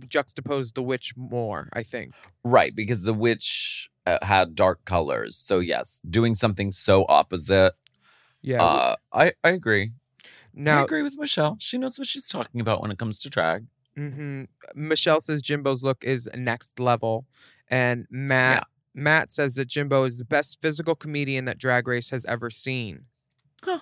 juxtaposed 0.08 0.74
the 0.74 0.82
witch 0.82 1.12
more. 1.16 1.68
I 1.72 1.84
think. 1.84 2.14
Right, 2.42 2.74
because 2.74 3.04
the 3.04 3.14
witch 3.14 3.90
uh, 4.06 4.18
had 4.22 4.56
dark 4.56 4.84
colors. 4.84 5.36
So 5.36 5.60
yes, 5.60 6.00
doing 6.10 6.34
something 6.34 6.72
so 6.72 7.06
opposite. 7.08 7.74
Yeah. 8.42 8.64
Uh, 8.64 8.96
I 9.12 9.34
I 9.44 9.50
agree. 9.50 9.92
I 10.58 10.82
agree 10.82 11.02
with 11.02 11.18
Michelle. 11.18 11.56
She 11.60 11.78
knows 11.78 11.98
what 11.98 12.08
she's 12.08 12.28
talking 12.28 12.60
about 12.60 12.80
when 12.80 12.90
it 12.90 12.98
comes 12.98 13.18
to 13.20 13.30
drag. 13.30 13.66
hmm 13.94 14.44
Michelle 14.74 15.20
says 15.20 15.42
Jimbo's 15.42 15.82
look 15.82 16.02
is 16.04 16.28
next 16.34 16.80
level, 16.80 17.26
and 17.68 18.06
Matt 18.10 18.66
Matt 18.94 19.30
says 19.30 19.56
that 19.56 19.66
Jimbo 19.68 20.04
is 20.04 20.16
the 20.18 20.24
best 20.24 20.60
physical 20.62 20.94
comedian 20.94 21.44
that 21.44 21.58
Drag 21.58 21.86
Race 21.86 22.10
has 22.10 22.24
ever 22.24 22.48
seen. 22.50 23.04
Huh. 23.62 23.80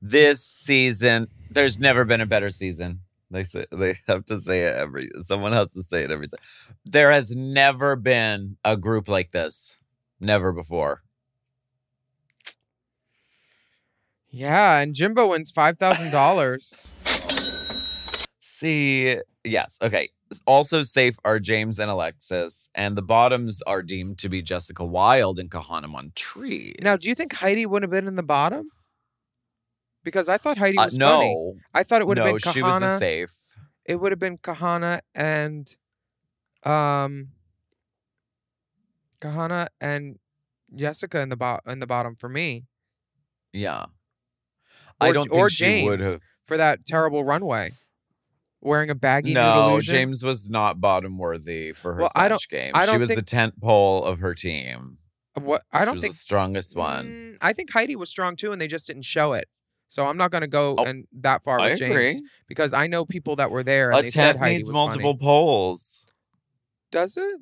This 0.00 0.44
season, 0.44 1.28
there's 1.50 1.80
never 1.80 2.04
been 2.04 2.20
a 2.20 2.26
better 2.26 2.50
season. 2.50 3.00
They 3.30 3.44
say 3.44 3.64
they 3.72 3.94
have 4.06 4.26
to 4.26 4.40
say 4.40 4.62
it 4.62 4.76
every. 4.76 5.08
Someone 5.22 5.52
has 5.52 5.72
to 5.72 5.82
say 5.82 6.04
it 6.04 6.10
every 6.10 6.28
time. 6.28 6.40
There 6.84 7.10
has 7.10 7.34
never 7.34 7.96
been 7.96 8.56
a 8.64 8.76
group 8.76 9.08
like 9.08 9.30
this. 9.30 9.78
Never 10.20 10.52
before. 10.52 11.03
Yeah, 14.36 14.78
and 14.80 14.94
Jimbo 14.94 15.28
wins 15.28 15.52
five 15.52 15.78
thousand 15.78 16.10
dollars. 16.10 16.88
See, 18.40 19.18
yes, 19.44 19.78
okay. 19.80 20.08
Also 20.46 20.82
safe 20.82 21.16
are 21.24 21.38
Jaymes 21.38 21.78
and 21.78 21.88
Alexis, 21.88 22.68
and 22.74 22.96
the 22.96 23.02
bottoms 23.02 23.62
are 23.62 23.80
deemed 23.82 24.18
to 24.18 24.28
be 24.28 24.42
Jessica 24.42 24.84
Wild 24.84 25.38
and 25.38 25.50
Kahanna 25.52 25.86
Montrese. 25.88 26.76
Now, 26.82 26.96
do 26.96 27.08
you 27.08 27.14
think 27.14 27.34
Heidi 27.34 27.64
would 27.64 27.82
have 27.82 27.90
been 27.92 28.08
in 28.08 28.16
the 28.16 28.22
bottom? 28.24 28.70
Because 30.02 30.28
I 30.28 30.36
thought 30.38 30.58
Heidi 30.58 30.78
Uh, 30.78 30.86
was 30.86 30.98
funny. 30.98 31.28
no, 31.34 31.54
I 31.72 31.84
thought 31.84 32.00
it 32.00 32.08
would 32.08 32.16
have 32.18 32.26
no, 32.26 32.32
been 32.32 32.40
Kahanna. 32.40 32.52
she 32.52 32.62
was 32.62 32.82
a 32.82 32.98
safe. 32.98 33.56
it 33.84 33.96
would 34.00 34.10
have 34.10 34.18
been 34.18 34.38
Kahanna 34.38 35.00
and 35.14 35.76
um 36.64 37.28
Kahanna 39.20 39.68
and 39.80 40.18
Jessica 40.74 41.20
in 41.20 41.28
the 41.28 41.36
bo- 41.36 41.60
in 41.66 41.78
the 41.78 41.86
bottom 41.86 42.16
for 42.16 42.28
me 42.28 42.64
Yeah, 43.52 43.86
I 45.00 45.12
don't 45.12 45.28
think 45.30 45.50
she 45.50 45.84
would 45.84 46.00
have. 46.00 46.20
for 46.46 46.56
that 46.56 46.86
terrible 46.86 47.24
runway. 47.24 47.72
Wearing 48.60 48.88
a 48.88 48.94
baggy 48.94 49.34
No. 49.34 49.78
Jaymes 49.82 50.24
was 50.24 50.48
not 50.48 50.80
bottom 50.80 51.18
worthy 51.18 51.72
for 51.72 51.94
her 51.94 52.00
Well, 52.02 52.10
I 52.14 52.28
don't- 52.28 52.42
game. 52.48 52.72
I 52.74 52.86
she 52.86 52.92
don't 52.92 53.00
was 53.00 53.10
the 53.10 53.20
tent 53.22 53.60
pole 53.60 54.02
of 54.04 54.20
her 54.20 54.34
team. 54.34 54.98
What 55.34 55.62
I 55.72 55.84
don't 55.84 56.00
think 56.00 56.14
the 56.14 56.18
strongest 56.20 56.76
one. 56.76 57.06
Mm, 57.06 57.38
I 57.42 57.52
think 57.52 57.72
Heidi 57.72 57.96
was 57.96 58.08
strong 58.08 58.36
too, 58.36 58.52
and 58.52 58.60
they 58.60 58.68
just 58.68 58.86
didn't 58.86 59.02
show 59.02 59.32
it. 59.34 59.48
So 59.90 60.06
I'm 60.06 60.16
not 60.16 60.30
going 60.30 60.40
to 60.42 60.46
go 60.48 60.76
Oh, 60.78 60.84
and 60.84 61.06
that 61.12 61.42
far 61.42 61.60
with 61.60 61.72
I 61.72 61.74
Jaymes 61.74 61.90
agree. 61.90 62.22
because 62.48 62.72
I 62.72 62.86
know 62.86 63.04
people 63.04 63.36
that 63.36 63.50
were 63.50 63.62
there 63.62 63.90
and 63.90 63.98
A 63.98 64.02
they 64.02 64.10
said 64.10 64.22
tent 64.24 64.38
Heidi 64.38 64.56
needs 64.58 64.68
was 64.70 64.74
multiple 64.74 65.12
Funny. 65.12 65.18
poles. 65.24 66.04
Does 66.90 67.16
it? 67.16 67.40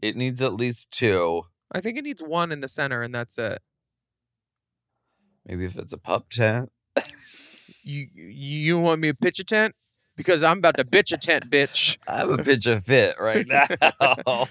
It 0.00 0.16
needs 0.16 0.40
at 0.42 0.54
least 0.54 0.90
two. 0.90 1.42
I 1.72 1.80
think 1.80 1.96
it 1.98 2.04
needs 2.04 2.22
one 2.22 2.52
in 2.52 2.60
the 2.60 2.68
center, 2.68 3.02
and 3.02 3.14
that's 3.14 3.36
it. 3.38 3.60
Maybe 5.46 5.64
if 5.64 5.76
it's 5.76 5.92
a 5.92 5.98
pup 5.98 6.28
tent. 6.30 6.70
You 7.82 8.06
you 8.14 8.80
want 8.80 9.00
me 9.00 9.08
to 9.08 9.14
pitch 9.14 9.38
a 9.38 9.44
tent? 9.44 9.74
Because 10.14 10.42
I'm 10.42 10.58
about 10.58 10.76
to 10.76 10.84
bitch 10.84 11.12
a 11.12 11.16
tent, 11.16 11.50
bitch. 11.50 11.96
I 12.06 12.18
have 12.18 12.30
a 12.30 12.36
bitch 12.36 12.70
of 12.70 12.84
fit 12.84 13.16
right 13.18 13.46
now. 13.48 13.66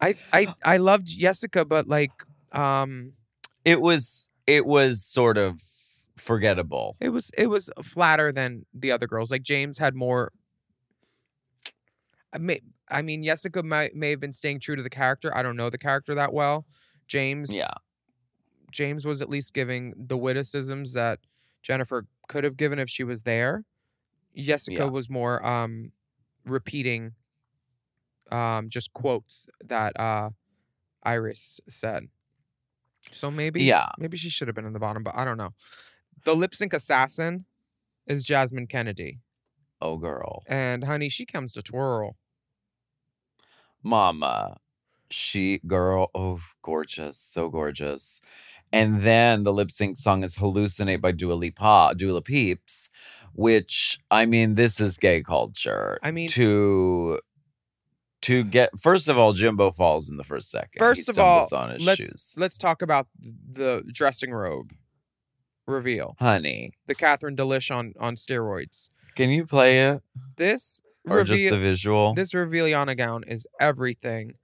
I 0.00 0.14
I 0.32 0.54
I 0.64 0.76
loved 0.76 1.06
Jessica, 1.06 1.64
but 1.64 1.88
like 1.88 2.12
um 2.52 3.12
it 3.64 3.80
was 3.80 4.28
it 4.46 4.64
was 4.64 5.04
sort 5.04 5.38
of 5.38 5.60
forgettable. 6.16 6.94
it 7.00 7.08
was 7.08 7.30
it 7.36 7.48
was 7.48 7.70
flatter 7.82 8.32
than 8.32 8.64
the 8.72 8.92
other 8.92 9.06
girls. 9.06 9.30
Like 9.30 9.42
Jaymes 9.42 9.78
had 9.78 9.94
more. 9.94 10.32
I 12.32 12.38
may 12.38 12.60
I 12.88 13.02
mean 13.02 13.24
Jessica 13.24 13.62
might 13.62 13.94
may 13.94 14.10
have 14.10 14.20
been 14.20 14.32
staying 14.32 14.60
true 14.60 14.76
to 14.76 14.82
the 14.82 14.90
character. 14.90 15.36
I 15.36 15.42
don't 15.42 15.56
know 15.56 15.68
the 15.68 15.78
character 15.78 16.14
that 16.14 16.32
well. 16.32 16.64
Jaymes 17.08 17.52
Yeah. 17.52 17.74
Jaymes 18.72 19.04
was 19.04 19.20
at 19.20 19.28
least 19.28 19.52
giving 19.52 19.92
the 19.96 20.16
witticisms 20.16 20.94
that 20.94 21.18
Jennifer 21.62 22.06
could 22.32 22.44
have 22.44 22.56
given 22.56 22.78
if 22.78 22.88
she 22.90 23.04
was 23.04 23.22
there. 23.24 23.64
Jessica 24.36 24.84
Yeah. 24.84 24.90
was 24.90 25.10
more 25.10 25.44
um 25.46 25.92
repeating 26.44 27.14
um 28.30 28.68
just 28.68 28.92
quotes 28.92 29.46
that 29.62 29.98
uh 29.98 30.30
Iris 31.04 31.60
said. 31.68 32.08
So 33.10 33.30
maybe 33.30 33.62
Yeah. 33.64 33.88
maybe 33.98 34.16
she 34.16 34.30
should 34.30 34.48
have 34.48 34.54
been 34.54 34.66
in 34.66 34.72
the 34.72 34.78
bottom, 34.78 35.02
but 35.02 35.14
I 35.16 35.24
don't 35.24 35.38
know. 35.38 35.50
The 36.24 36.36
lip 36.36 36.54
sync 36.54 36.72
assassin 36.72 37.46
is 38.06 38.24
Jasmine 38.24 38.68
Kennedie. 38.68 39.20
Oh 39.82 39.98
girl. 39.98 40.42
And 40.46 40.84
honey, 40.84 41.08
she 41.08 41.26
comes 41.26 41.52
to 41.52 41.62
twirl. 41.62 42.16
Mama. 43.82 44.58
She 45.10 45.58
girl, 45.66 46.10
oh 46.14 46.40
gorgeous, 46.62 47.18
so 47.18 47.50
gorgeous. 47.50 48.20
And 48.72 49.02
then 49.02 49.42
the 49.42 49.52
lip 49.52 49.70
sync 49.70 49.96
song 49.98 50.24
is 50.24 50.36
Hallucinate 50.36 51.00
by 51.00 51.12
Dua 51.12 51.34
Lipa, 51.34 51.94
Dua 51.96 52.22
Peeps, 52.22 52.88
which 53.34 53.98
I 54.10 54.26
mean, 54.26 54.54
this 54.54 54.80
is 54.80 54.96
gay 54.96 55.22
culture. 55.22 55.98
I 56.02 56.10
mean- 56.10 56.28
to 56.30 57.20
to 58.22 58.44
get 58.44 58.70
first 58.78 59.08
of 59.08 59.18
all, 59.18 59.32
Jimbo 59.32 59.72
falls 59.72 60.08
in 60.08 60.16
the 60.16 60.24
first 60.24 60.50
second. 60.50 60.78
First 60.78 61.08
of 61.08 61.18
all, 61.18 61.46
let's 61.50 61.96
shoes. 61.96 62.34
let's 62.36 62.56
talk 62.56 62.80
about 62.80 63.08
the 63.20 63.82
dressing 63.92 64.30
robe 64.32 64.72
reveal. 65.66 66.16
Honey, 66.18 66.72
The 66.86 66.94
Catherine 66.94 67.36
Delish 67.36 67.74
on 67.74 67.92
on 67.98 68.14
steroids. 68.16 68.88
can 69.16 69.30
you 69.30 69.44
play 69.44 69.80
it? 69.88 70.02
This 70.36 70.80
or 71.08 71.24
just 71.24 71.42
the 71.42 71.58
visual? 71.58 72.14
This 72.14 72.32
Reveliana 72.32 72.96
gown 72.96 73.24
is 73.24 73.46
everything. 73.60 74.34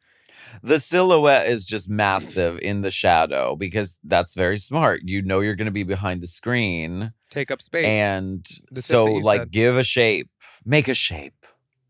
The 0.62 0.78
silhouette 0.78 1.47
is 1.49 1.64
just 1.66 1.89
massive 1.89 2.59
in 2.61 2.82
the 2.82 2.91
shadow 2.91 3.57
because 3.57 3.99
that's 4.05 4.34
very 4.34 4.57
smart. 4.59 5.01
You 5.05 5.22
know 5.22 5.41
you're 5.41 5.55
going 5.57 5.66
to 5.66 5.70
be 5.72 5.84
behind 5.84 6.22
the 6.22 6.26
screen, 6.26 7.12
Take 7.30 7.51
up 7.51 7.61
space. 7.62 7.86
and 7.86 8.45
The 8.70 8.82
so 8.82 9.05
like 9.05 9.41
said. 9.43 9.51
give 9.51 9.76
a 9.76 9.84
shape, 9.84 10.30
make 10.64 10.89
a 10.89 10.95
shape. 10.95 11.34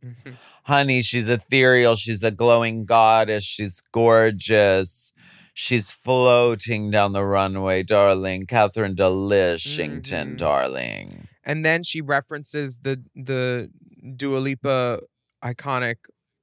Mhm. 0.05 0.36
Honey, 0.64 1.03
she's 1.03 1.28
ethereal. 1.28 1.96
She's 1.96 2.22
a 2.22 2.30
glowing 2.30 2.84
goddess. 2.84 3.42
She's 3.44 3.82
gorgeous. 3.92 5.12
She's 5.55 5.90
floating 5.90 6.90
down 6.92 7.12
the 7.14 7.24
runway, 7.24 7.82
darling. 7.82 8.46
Catherine 8.46 8.94
Delishington, 8.94 10.34
Mhm. 10.34 10.36
darling. 10.36 11.28
And 11.42 11.64
then 11.64 11.82
she 11.82 12.01
references 12.01 12.80
the 12.80 13.03
the 13.16 13.70
Dua 14.16 14.38
Lipa 14.38 15.01
iconic 15.42 15.96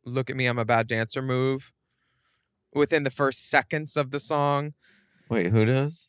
"Look 0.04 0.30
at 0.30 0.36
me, 0.36 0.46
I'm 0.48 0.60
a 0.60 0.66
bad 0.66 0.88
dancer" 0.88 1.22
move 1.22 1.72
within 2.76 3.04
the 3.04 3.10
first 3.10 3.50
seconds 3.50 3.98
of 3.98 4.12
the 4.12 4.20
song. 4.20 4.74
Wait, 5.30 5.48
who 5.52 5.66
does? 5.66 6.06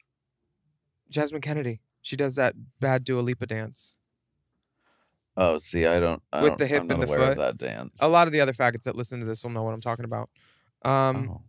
Jasmine 1.09 1.41
Kennedie, 1.41 1.81
she 2.03 2.17
does 2.17 2.35
that 2.37 2.55
bad 2.81 3.05
Dua 3.05 3.21
Lipa 3.21 3.47
dance. 3.47 3.95
Oh, 5.39 5.59
see, 5.59 5.87
I 5.87 6.01
don't. 6.01 6.23
I 6.33 6.43
With 6.43 6.51
don't- 6.53 6.59
the 6.59 6.67
hip 6.67 6.83
I'm 6.83 6.91
and 6.91 7.03
the 7.03 7.07
foot. 7.07 7.21
of 7.33 7.37
that 7.39 7.59
dance. 7.59 7.97
A 8.01 8.09
lot 8.09 8.27
of 8.27 8.33
the 8.33 8.41
other 8.41 8.53
faggots 8.53 8.83
that 8.85 8.97
listen 8.97 9.21
to 9.21 9.27
this 9.27 9.43
will 9.45 9.51
know 9.51 9.63
what 9.63 9.73
I'm 9.75 9.81
talking 9.81 10.05
about. 10.05 10.29
Um, 10.85 11.29
Oh, 11.31 11.43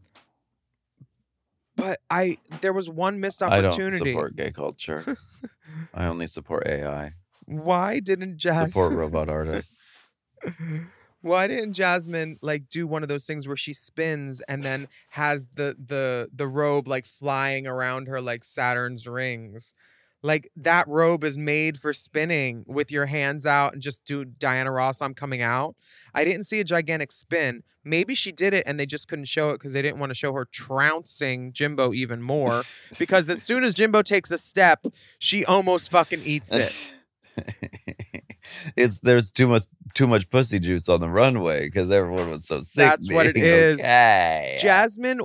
But 1.75 1.99
I 2.09 2.37
there 2.61 2.73
was 2.73 2.89
one 2.89 3.19
missed 3.19 3.41
opportunity. 3.41 3.95
I 3.95 4.03
don't 4.03 4.13
support 4.13 4.35
gay 4.35 4.51
culture. 4.51 5.17
I 5.93 6.05
only 6.07 6.27
support 6.27 6.67
AI. 6.67 7.13
Why 7.45 7.99
didn't 7.99 8.37
Jasmine 8.37 8.67
Support 8.71 8.93
robot 8.97 9.29
artists. 9.29 9.93
Why 11.27 11.47
didn't 11.47 11.73
Jasmine 11.73 12.37
like 12.41 12.69
do 12.69 12.87
one 12.87 13.03
of 13.03 13.09
those 13.09 13.25
things 13.25 13.47
where 13.47 13.57
she 13.57 13.73
spins 13.73 14.41
and 14.47 14.63
then 14.63 14.87
has 15.11 15.49
the 15.53 15.75
the 15.77 16.29
the 16.33 16.47
robe 16.47 16.87
like 16.87 17.05
flying 17.05 17.67
around 17.67 18.07
her 18.07 18.21
like 18.21 18.43
Saturn's 18.43 19.07
rings? 19.07 19.73
Like 20.23 20.49
that 20.55 20.87
robe 20.87 21.23
is 21.23 21.37
made 21.37 21.77
for 21.79 21.93
spinning 21.93 22.65
with 22.67 22.91
your 22.91 23.05
hands 23.05 23.45
out 23.45 23.73
and 23.73 23.81
just 23.81 24.03
do 24.03 24.25
Diana 24.25 24.71
Ross 24.71 25.01
I'm 25.01 25.13
coming 25.13 25.41
out. 25.41 25.75
I 26.13 26.23
didn't 26.23 26.43
see 26.43 26.59
a 26.59 26.63
gigantic 26.63 27.11
spin. 27.11 27.63
Maybe 27.83 28.15
she 28.15 28.31
did 28.31 28.53
it 28.53 28.63
and 28.65 28.79
they 28.79 28.87
just 28.87 29.07
couldn't 29.07 29.25
show 29.25 29.51
it 29.51 29.53
because 29.53 29.73
they 29.73 29.81
didn't 29.81 29.99
want 29.99 30.09
to 30.09 30.15
show 30.15 30.33
her 30.33 30.45
trouncing 30.45 31.53
Jimbo 31.53 31.93
even 31.93 32.21
more. 32.21 32.63
because 32.99 33.29
as 33.29 33.43
soon 33.43 33.63
as 33.63 33.75
Jimbo 33.75 34.01
takes 34.01 34.31
a 34.31 34.37
step, 34.37 34.87
she 35.19 35.45
almost 35.45 35.91
fucking 35.91 36.23
eats 36.25 36.51
it. 36.53 36.73
it's 38.75 38.99
there's 38.99 39.31
too 39.31 39.47
much 39.47 39.63
too 39.93 40.07
much 40.07 40.29
pussy 40.29 40.59
juice 40.59 40.87
on 40.89 40.99
the 40.99 41.09
runway 41.09 41.65
because 41.65 41.89
everyone 41.89 42.29
was 42.29 42.45
so 42.45 42.61
sick. 42.61 42.75
That's 42.75 43.11
what 43.11 43.25
it 43.25 43.35
is. 43.37 43.79
Okay. 43.79 44.57
Jasmine, 44.59 45.21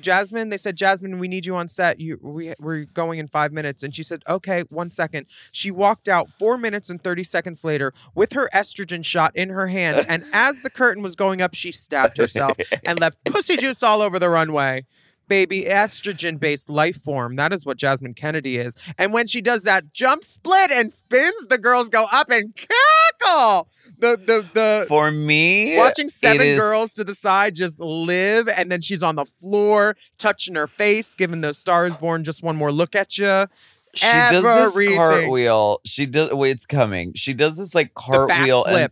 Jasmine, 0.00 0.48
they 0.48 0.56
said, 0.56 0.76
Jasmine, 0.76 1.18
we 1.18 1.28
need 1.28 1.44
you 1.44 1.54
on 1.56 1.68
set. 1.68 2.00
You, 2.00 2.18
we, 2.22 2.54
we're 2.58 2.84
going 2.86 3.18
in 3.18 3.28
five 3.28 3.52
minutes. 3.52 3.82
And 3.82 3.94
she 3.94 4.02
said, 4.02 4.22
okay, 4.28 4.62
one 4.70 4.90
second. 4.90 5.26
She 5.52 5.70
walked 5.70 6.08
out 6.08 6.28
four 6.28 6.56
minutes 6.56 6.88
and 6.88 7.02
30 7.02 7.24
seconds 7.24 7.64
later 7.64 7.92
with 8.14 8.32
her 8.32 8.48
estrogen 8.54 9.04
shot 9.04 9.34
in 9.34 9.50
her 9.50 9.68
hand. 9.68 10.06
And 10.08 10.22
as 10.32 10.62
the 10.62 10.70
curtain 10.70 11.02
was 11.02 11.14
going 11.14 11.42
up, 11.42 11.54
she 11.54 11.72
stabbed 11.72 12.16
herself 12.16 12.56
and 12.84 12.98
left 12.98 13.22
pussy 13.24 13.56
juice 13.56 13.82
all 13.82 14.00
over 14.00 14.18
the 14.18 14.28
runway. 14.28 14.86
Baby, 15.28 15.64
estrogen 15.64 16.38
based 16.38 16.70
life 16.70 16.96
form. 16.96 17.34
That 17.36 17.52
is 17.52 17.66
what 17.66 17.76
Jasmine 17.76 18.14
Kennedie 18.14 18.58
is. 18.58 18.76
And 18.96 19.12
when 19.12 19.26
she 19.26 19.40
does 19.40 19.64
that 19.64 19.92
jump 19.92 20.22
split 20.24 20.70
and 20.70 20.92
spins, 20.92 21.46
the 21.48 21.58
girls 21.58 21.88
go 21.88 22.06
up 22.12 22.30
and 22.30 22.54
cackle. 22.54 23.68
The, 23.98 24.16
the, 24.16 24.48
the, 24.54 24.84
For 24.88 25.10
me, 25.10 25.76
watching 25.76 26.08
seven 26.08 26.46
is- 26.46 26.58
girls 26.58 26.92
to 26.94 27.04
the 27.04 27.14
side 27.14 27.54
just 27.54 27.80
live 27.80 28.48
and 28.48 28.70
then 28.70 28.80
she's 28.80 29.02
on 29.02 29.16
the 29.16 29.24
floor 29.24 29.96
touching 30.18 30.54
her 30.54 30.66
face 30.66 31.14
giving 31.14 31.40
the 31.40 31.54
stars 31.54 31.96
born 31.96 32.22
just 32.24 32.42
one 32.42 32.56
more 32.56 32.70
look 32.72 32.94
at 32.96 33.16
you 33.18 33.46
She 33.94 34.06
does 34.06 34.42
this 34.42 34.66
Everything. 34.72 34.96
cartwheel. 34.96 35.78
She 35.84 36.06
does. 36.06 36.30
Wait, 36.32 36.50
it's 36.50 36.66
coming. 36.66 37.12
She 37.14 37.32
does 37.32 37.56
this 37.56 37.74
like 37.74 37.88
the 37.94 38.00
cartwheel 38.00 38.64
and 38.64 38.90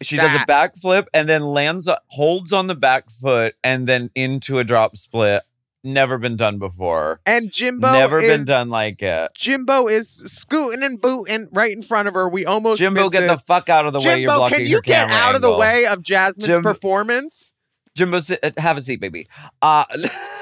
backflip 0.00 0.06
She 0.06 0.16
does 0.16 0.34
a 0.34 0.44
That. 0.46 0.72
backflip 0.74 1.06
and 1.14 1.28
then 1.28 1.42
lands, 1.42 1.88
holds 2.10 2.52
on 2.52 2.66
the 2.66 2.74
back 2.74 3.10
foot 3.10 3.54
and 3.62 3.86
then 3.86 4.10
into 4.14 4.58
a 4.58 4.64
drop 4.64 4.96
split. 4.96 5.42
Never 5.82 6.18
been 6.18 6.36
done 6.36 6.58
before. 6.58 7.20
and 7.24 7.50
jimbo 7.50 7.90
Never 7.92 8.18
is, 8.18 8.26
been 8.26 8.44
done 8.44 8.68
like 8.68 9.00
it. 9.00 9.30
jimbo 9.34 9.86
is 9.88 10.22
scooting 10.26 10.82
and 10.82 11.00
booting 11.00 11.48
right 11.52 11.72
in 11.74 11.80
front 11.82 12.06
of 12.06 12.12
her 12.12 12.28
we 12.28 12.44
almost 12.44 12.78
Jimbo, 12.80 13.04
miss 13.04 13.12
get 13.12 13.22
it. 13.22 13.28
the 13.28 13.38
fuck 13.38 13.70
out 13.70 13.86
of 13.86 13.94
the 13.94 13.98
way. 14.00 14.04
You're 14.20 14.28
jimbo 14.28 14.36
blocking 14.36 14.58
can 14.58 14.66
your 14.66 14.78
you 14.78 14.82
get 14.82 15.08
camera 15.08 15.14
out 15.16 15.34
of 15.36 15.40
the 15.40 15.56
way 15.56 15.86
of 15.86 16.02
jasmine's 16.02 16.46
Jim- 16.48 16.62
performance 16.62 17.54
Jimbo, 18.00 18.18
sit, 18.18 18.40
uh, 18.42 18.50
have 18.56 18.76
a 18.78 18.80
seat, 18.82 18.98
baby. 19.00 19.28
Uh, 19.60 19.84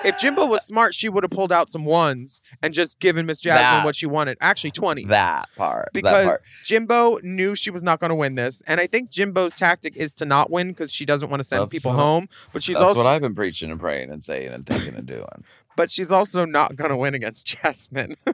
if 0.05 0.17
jimbo 0.21 0.47
was 0.47 0.65
smart 0.67 0.95
she 0.95 1.09
would 1.09 1.25
have 1.25 1.31
pulled 1.33 1.51
out 1.51 1.69
some 1.69 1.85
ones 1.85 2.41
and 2.63 2.73
just 2.73 3.01
given 3.01 3.27
miss 3.27 3.41
jasmine 3.41 3.61
That. 3.63 3.85
what 3.85 3.97
she 3.97 4.07
wanted 4.07 4.39
actually 4.41 4.71
20 4.71 5.07
that 5.07 5.49
part. 5.57 5.87
that 5.87 5.93
because 5.93 6.27
part. 6.27 6.41
Jimbo 6.65 7.19
knew 7.25 7.57
she 7.57 7.71
was 7.71 7.83
not 7.83 7.99
going 7.99 8.11
to 8.11 8.15
win 8.15 8.37
this, 8.37 8.63
and 8.69 8.81
I 8.81 8.87
think 8.87 9.11
Jimbo's 9.11 9.57
tactic 9.57 9.97
is 9.97 10.15
to 10.15 10.25
not 10.25 10.51
win 10.51 10.69
because 10.69 10.93
she 10.93 11.05
doesn't 11.05 11.29
want 11.31 11.41
to 11.41 11.45
send 11.45 11.63
That's 11.63 11.73
people 11.73 11.91
what- 11.91 11.99
home. 12.01 12.29
But 12.53 12.63
she's 12.63 12.77
That's 12.77 12.85
also, 12.91 13.01
what 13.03 13.09
I've 13.09 13.21
been 13.23 13.35
preaching 13.35 13.71
and 13.73 13.81
praying 13.81 14.11
and 14.11 14.23
saying 14.23 14.53
and 14.53 14.65
thinking 14.65 14.95
and 14.95 15.07
doing. 15.07 15.45
but 15.77 15.91
she's 15.91 16.13
also 16.13 16.45
not 16.45 16.77
going 16.77 16.91
to 16.91 16.97
win 16.97 17.15
against 17.15 17.47
Jasmine. 17.47 18.15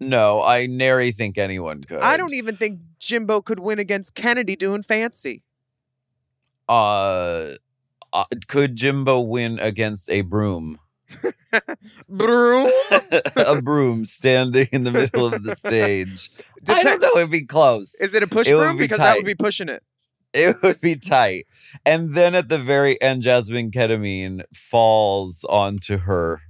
No, 0.00 0.42
I 0.42 0.66
nary 0.66 1.12
think 1.12 1.38
anyone 1.38 1.82
could. 1.84 2.00
I 2.00 2.16
don't 2.18 2.34
even 2.34 2.56
think 2.56 2.80
Jimbo 2.98 3.40
could 3.40 3.58
win 3.60 3.78
against 3.78 4.14
Kennedie 4.14 4.56
doing 4.56 4.82
fancy. 4.82 5.42
Uh, 6.68 7.52
uh, 8.14 8.24
could 8.46 8.76
Jimbo 8.76 9.20
win 9.20 9.58
against 9.58 10.08
a 10.08 10.22
broom? 10.22 10.78
Broom. 12.08 12.70
a 13.36 13.60
broom 13.62 14.04
standing 14.04 14.66
in 14.72 14.84
the 14.84 14.90
middle 14.90 15.32
of 15.32 15.42
the 15.42 15.54
stage. 15.54 16.30
I 16.66 16.82
don't 16.82 17.00
know. 17.00 17.12
It'd 17.16 17.30
be 17.30 17.44
close. 17.44 17.94
Is 17.96 18.14
it 18.14 18.22
a 18.22 18.26
push 18.26 18.48
It 18.48 18.56
broom? 18.56 18.76
be 18.76 18.84
Because 18.84 18.98
that 18.98 19.16
would 19.16 19.26
be 19.26 19.34
pushing 19.34 19.68
it. 19.68 19.82
It 20.32 20.60
would 20.62 20.80
be 20.80 20.96
tight. 20.96 21.46
And 21.86 22.14
then 22.14 22.34
at 22.34 22.48
the 22.48 22.58
very 22.58 23.00
end, 23.00 23.22
Jasmine 23.22 23.70
Ketamine 23.70 24.42
falls 24.52 25.44
onto 25.48 25.98
her 25.98 26.40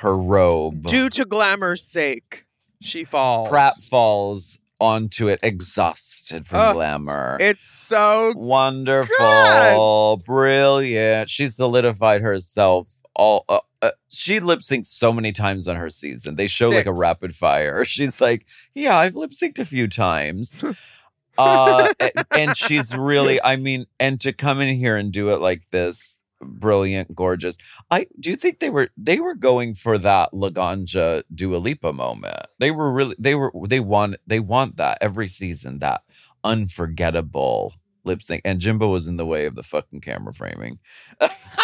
her 0.00 0.16
robe. 0.16 0.86
Due 0.86 1.08
to 1.10 1.24
glamour's 1.24 1.82
sake, 1.82 2.44
she 2.80 3.04
falls. 3.04 3.48
Pratt 3.48 3.76
falls 3.76 4.58
onto 4.82 5.28
it, 5.28 5.38
exhausted 5.42 6.46
from 6.46 6.74
glamour. 6.74 7.36
It's 7.40 7.64
so 7.64 8.32
Wonderful, 8.36 10.22
brilliant. 10.24 11.30
She 11.30 11.46
solidified 11.46 12.20
herself. 12.20 12.90
All 13.14 13.44
uh, 13.48 13.60
uh, 13.82 13.90
she 14.08 14.40
lip 14.40 14.60
synced 14.60 14.86
so 14.86 15.12
many 15.12 15.32
times 15.32 15.68
on 15.68 15.76
her 15.76 15.90
season. 15.90 16.36
They 16.36 16.46
show 16.46 16.70
like 16.70 16.86
a 16.86 16.92
rapid 16.92 17.36
fire. 17.36 17.84
She's 17.86 18.20
like, 18.20 18.46
"Yeah, 18.74 18.96
I've 18.96 19.14
lip 19.14 19.32
synced 19.32 19.58
a 19.58 19.64
few 19.66 19.86
times." 19.86 20.64
uh, 21.38 21.92
a- 22.00 22.24
and 22.38 22.56
she's 22.56 22.96
really, 22.96 23.42
I 23.42 23.56
mean, 23.56 23.86
and 24.00 24.20
to 24.22 24.32
come 24.32 24.60
in 24.60 24.74
here 24.76 24.96
and 24.96 25.12
do 25.12 25.28
it 25.30 25.40
like 25.40 25.62
this, 25.70 26.16
brilliant, 26.42 27.14
gorgeous. 27.14 27.56
I 27.90 28.06
do 28.18 28.36
think 28.36 28.60
they 28.60 28.70
were 28.70 28.90
they 28.96 29.20
were 29.20 29.34
going 29.34 29.74
for 29.74 29.98
that 29.98 30.32
Laganja 30.32 31.22
Dua 31.34 31.56
Lipa 31.56 31.92
moment? 31.92 32.46
They 32.58 32.70
were 32.70 32.92
really 32.92 33.16
they 33.18 33.34
were 33.34 33.52
they 33.66 33.80
want 33.80 34.16
they 34.26 34.40
want 34.40 34.76
that 34.76 34.98
every 35.00 35.28
season 35.28 35.78
that 35.80 36.02
unforgettable 36.44 37.74
lip 38.04 38.22
sync. 38.22 38.42
And 38.44 38.60
Jimbo 38.60 38.88
was 38.88 39.08
in 39.08 39.16
the 39.16 39.26
way 39.26 39.46
of 39.46 39.54
the 39.54 39.62
fucking 39.62 40.00
camera 40.00 40.32
framing. 40.32 40.78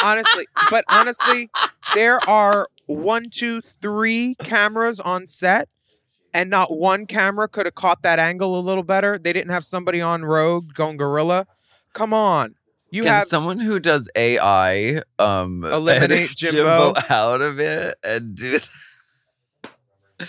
honestly, 0.02 0.46
but 0.70 0.84
honestly, 0.88 1.50
there 1.94 2.20
are 2.28 2.68
one, 2.86 3.30
two, 3.30 3.60
three 3.60 4.34
cameras 4.42 5.00
on 5.00 5.26
set, 5.26 5.68
and 6.32 6.50
not 6.50 6.76
one 6.76 7.06
camera 7.06 7.48
could 7.48 7.66
have 7.66 7.74
caught 7.74 8.02
that 8.02 8.18
angle 8.18 8.58
a 8.58 8.62
little 8.62 8.82
better. 8.82 9.18
They 9.18 9.32
didn't 9.32 9.50
have 9.50 9.64
somebody 9.64 10.00
on 10.00 10.24
rogue 10.24 10.74
going 10.74 10.96
gorilla. 10.96 11.46
Come 11.92 12.12
on, 12.12 12.54
you 12.90 13.02
Can 13.02 13.12
have 13.12 13.24
someone 13.24 13.58
who 13.60 13.78
does 13.78 14.08
AI 14.14 15.02
um 15.18 15.64
Eliminate 15.64 16.12
edit 16.12 16.36
Jimbo? 16.36 16.94
out 17.10 17.40
of 17.40 17.60
it 17.60 17.96
and 18.02 18.34
do 18.34 18.58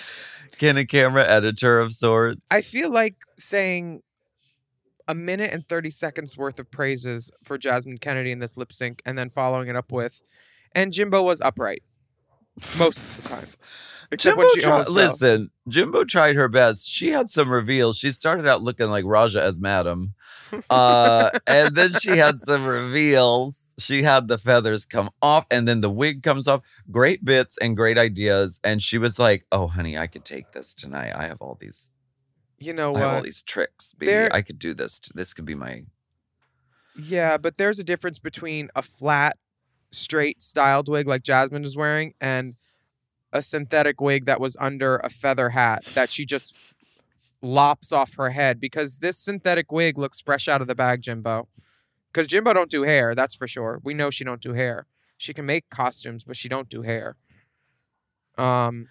Can 0.58 0.78
a 0.78 0.86
camera 0.86 1.26
editor 1.26 1.80
of 1.80 1.94
sorts? 1.94 2.42
I 2.52 2.62
feel 2.62 2.90
like 2.92 3.16
saying 3.38 4.02
a 5.08 5.16
minute 5.16 5.54
and 5.54 5.66
30 5.66 5.90
seconds 5.90 6.38
worth 6.38 6.60
of 6.60 6.70
praises 6.70 7.32
for 7.44 7.58
Jasmine 7.58 7.98
Kennedie 7.98 8.32
in 8.32 8.40
this 8.40 8.58
lip 8.58 8.74
sync 8.74 9.02
and 9.06 9.18
then 9.18 9.30
following 9.30 9.70
it 9.70 9.76
up 9.76 9.92
with, 9.92 10.22
and 10.74 10.92
Jimbo 10.92 11.24
was 11.24 11.40
upright 11.42 11.82
most 12.78 12.98
of 12.98 13.24
the 13.24 13.30
time. 13.30 13.48
Except 14.12 14.38
Jimbo 14.38 14.42
when 14.42 14.54
she 14.54 14.62
tri- 14.62 14.84
listen, 14.84 15.52
Jimbo 15.68 16.04
tried 16.04 16.36
her 16.36 16.48
best. 16.48 16.88
She 16.90 17.10
had 17.10 17.30
some 17.30 17.50
reveals. 17.50 17.98
She 17.98 18.12
started 18.12 18.46
out 18.48 18.62
looking 18.62 18.90
like 18.90 19.06
Raja 19.06 19.42
as 19.42 19.60
Madam. 19.60 20.14
Uh, 20.70 21.30
and 21.48 21.76
then 21.76 21.92
she 21.92 22.18
had 22.18 22.40
some 22.40 22.66
reveals. 22.66 23.60
She 23.78 24.04
had 24.04 24.28
the 24.28 24.38
feathers 24.38 24.86
come 24.86 25.10
off, 25.22 25.46
and 25.50 25.68
then 25.68 25.82
the 25.82 25.90
wig 25.90 26.22
comes 26.22 26.48
off. 26.48 26.62
Great 26.92 27.24
bits 27.24 27.58
and 27.62 27.76
great 27.78 27.98
ideas. 27.98 28.60
And 28.64 28.82
she 28.82 28.98
was 28.98 29.18
like, 29.18 29.46
Oh, 29.52 29.68
honey, 29.68 29.98
I 29.98 30.08
could 30.08 30.26
take 30.26 30.52
this 30.52 30.74
tonight. 30.74 31.14
I 31.16 31.28
have 31.28 31.38
all 31.42 31.58
these 31.60 31.92
You 32.58 32.74
know 32.74 32.94
I 32.96 33.00
have 33.00 33.14
all 33.16 33.22
these 33.22 33.42
tricks, 33.42 33.94
baby. 33.94 34.12
There- 34.12 34.30
I 34.34 34.42
could 34.42 34.60
do 34.60 34.74
this. 34.74 35.00
t- 35.00 35.12
This 35.16 35.34
could 35.34 35.46
be 35.46 35.56
my. 35.56 35.84
Yeah, 37.02 37.38
but 37.38 37.58
there's 37.58 37.80
a 37.80 37.84
difference 37.84 38.20
between 38.20 38.70
a 38.76 38.82
flat, 38.82 39.38
straight 39.92 40.42
styled 40.42 40.90
wig 40.90 41.08
like 41.08 41.24
Jasmine 41.24 41.64
is 41.64 41.78
wearing 41.78 42.14
and 42.20 42.56
a 43.32 43.42
synthetic 43.42 44.02
wig 44.02 44.26
that 44.26 44.42
was 44.42 44.58
under 44.60 44.98
a 44.98 45.10
feather 45.10 45.50
hat 45.52 45.86
that 45.94 46.10
she 46.10 46.26
just 46.26 46.54
lops 47.42 47.92
off 47.92 48.16
her 48.16 48.32
head 48.32 48.60
because 48.60 49.00
this 49.00 49.18
synthetic 49.18 49.72
wig 49.72 49.98
looks 49.98 50.20
fresh 50.20 50.48
out 50.48 50.62
of 50.62 50.68
the 50.68 50.76
bag, 50.76 51.02
Jimbo. 51.02 51.48
Because 52.12 52.28
Jimbo 52.28 52.54
don't 52.54 52.72
do 52.72 52.84
hair, 52.84 53.14
that's 53.16 53.36
for 53.36 53.48
sure. 53.48 53.80
We 53.84 53.94
know 53.94 54.10
she 54.10 54.24
don't 54.24 54.42
do 54.42 54.54
hair. 54.54 54.88
She 55.18 55.34
can 55.34 55.46
make 55.46 55.70
costumes, 55.70 56.24
but 56.24 56.36
she 56.38 56.50
don't 56.50 56.70
do 56.70 56.82
hair. 56.82 57.16
Um, 58.38 58.88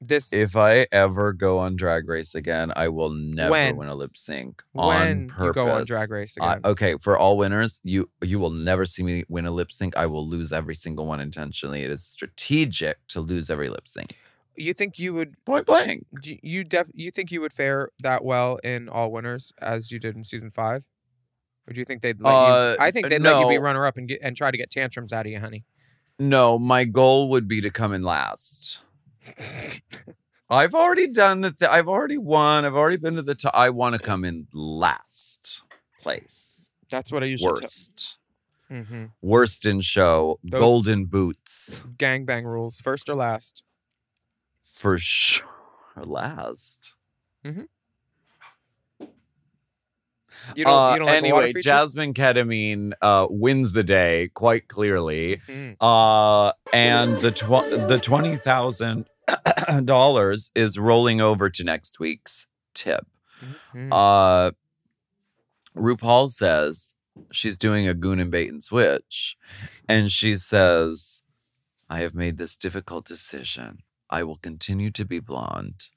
this 0.00 0.32
If 0.32 0.54
I 0.56 0.86
ever 0.92 1.32
go 1.32 1.58
on 1.58 1.74
Drag 1.76 2.08
Race 2.08 2.34
again, 2.34 2.72
I 2.76 2.88
will 2.88 3.10
never 3.10 3.50
When? 3.50 3.76
win 3.76 3.88
a 3.88 3.94
lip 3.94 4.16
sync 4.16 4.62
on 4.74 5.26
purpose. 5.28 5.54
go 5.54 5.70
on 5.70 5.84
Drag 5.84 6.10
Race 6.10 6.36
again. 6.36 6.60
okay, 6.64 6.96
for 7.00 7.18
all 7.18 7.36
winners, 7.36 7.80
you 7.82 8.08
you 8.22 8.38
will 8.38 8.50
never 8.50 8.84
see 8.86 9.02
me 9.02 9.24
win 9.28 9.44
a 9.46 9.50
lip 9.50 9.72
sync. 9.72 9.96
I 9.96 10.06
will 10.06 10.28
lose 10.28 10.52
every 10.52 10.76
single 10.76 11.06
one 11.06 11.20
intentionally. 11.20 11.82
It 11.82 11.90
is 11.90 12.04
strategic 12.04 12.98
to 13.08 13.20
lose 13.20 13.50
every 13.50 13.68
lip 13.68 13.88
sync. 13.88 14.16
You 14.58 14.74
think 14.74 14.98
you 14.98 15.14
would 15.14 15.34
Point 15.44 15.66
blank. 15.66 16.06
do 16.22 16.36
you- 16.42 16.64
def 16.64 16.90
you 16.94 17.10
think 17.10 17.30
you 17.30 17.40
would 17.40 17.52
fare 17.52 17.90
that 18.00 18.24
well 18.24 18.56
in 18.64 18.88
all 18.88 19.10
winners 19.12 19.52
as 19.60 19.90
you 19.90 19.98
did 19.98 20.16
in 20.16 20.24
season 20.24 20.50
five 20.50 20.84
or 21.66 21.72
do 21.72 21.80
you 21.80 21.84
think 21.84 22.02
they'd 22.02 22.20
let 22.20 22.30
Uh, 22.30 22.76
you 22.78 22.84
i 22.84 22.90
think 22.90 23.08
they'd 23.08 23.22
let 23.22 23.40
you 23.40 23.48
be 23.48 23.56
no. 23.56 23.62
runner 23.62 23.86
up 23.86 23.96
and 23.96 24.08
get 24.08 24.20
and 24.22 24.36
try 24.36 24.50
to 24.50 24.56
get 24.58 24.70
tantrums 24.70 25.12
out 25.12 25.26
of 25.26 25.32
you 25.32 25.40
honey 25.40 25.64
No, 26.20 26.58
my 26.58 26.82
goal 26.84 27.28
would 27.30 27.46
be 27.46 27.60
to 27.60 27.70
come 27.70 27.92
in 27.92 28.02
last. 28.02 28.80
I've 30.50 30.74
already 30.74 31.06
done 31.08 31.42
the. 31.42 31.52
Th- 31.52 31.70
I've 31.70 31.88
already 31.88 32.18
won. 32.18 32.64
I've 32.64 32.74
already 32.74 32.96
been 32.96 33.14
to 33.16 33.22
the 33.22 33.34
top. 33.34 33.54
I 33.54 33.68
want 33.70 33.96
to 33.96 34.02
come 34.02 34.24
in 34.24 34.48
last 34.52 35.62
place. 36.00 36.70
that's 36.90 37.12
what 37.12 37.22
i 37.22 37.26
usually 37.26 37.52
Worst. 37.52 38.16
tell 38.68 38.82
hmm 38.82 39.04
Worst 39.22 39.66
in 39.66 39.80
show. 39.80 40.40
Those- 40.42 40.58
Golden 40.60 41.04
boots 41.04 41.82
gangbang 41.98 42.44
rules 42.44 42.80
first 42.80 43.08
or 43.08 43.14
last 43.14 43.62
for 44.78 44.96
sure. 44.98 45.46
Last. 46.04 46.94
you 47.44 47.66
don't, 50.64 50.66
Uh, 50.66 50.92
you 50.92 50.98
don't 50.98 51.06
like 51.06 51.16
anyway. 51.16 51.52
Jasmine 51.60 52.14
Ketamine 52.14 52.92
uh, 53.02 53.26
wins 53.28 53.72
the 53.72 53.82
day 53.82 54.30
quite 54.34 54.68
clearly. 54.68 55.40
Mhm. 55.48 55.76
Uh, 55.80 56.52
and 56.72 57.16
the 57.18 57.32
tw- 57.32 57.88
the 57.88 57.98
twenty 58.00 58.36
thousand 58.36 59.06
dollars 59.84 60.52
is 60.54 60.78
rolling 60.78 61.20
over 61.20 61.50
to 61.50 61.64
next 61.64 61.98
week's 61.98 62.46
tip. 62.74 63.06
Mhm. 63.74 63.88
Uh, 63.92 64.52
RuPaul 65.76 66.30
says 66.30 66.92
she's 67.32 67.58
doing 67.58 67.88
a 67.88 67.94
goon 67.94 68.20
and 68.20 68.30
bait 68.30 68.48
and 68.50 68.62
switch, 68.62 69.36
and 69.88 70.12
she 70.12 70.36
says, 70.36 71.20
"I 71.90 71.98
have 72.00 72.14
made 72.14 72.38
this 72.38 72.56
difficult 72.56 73.04
decision. 73.06 73.82
I 74.10 74.22
will 74.24 74.36
continue 74.36 74.90
to 74.92 75.04
be 75.04 75.18
blonde," 75.20 75.90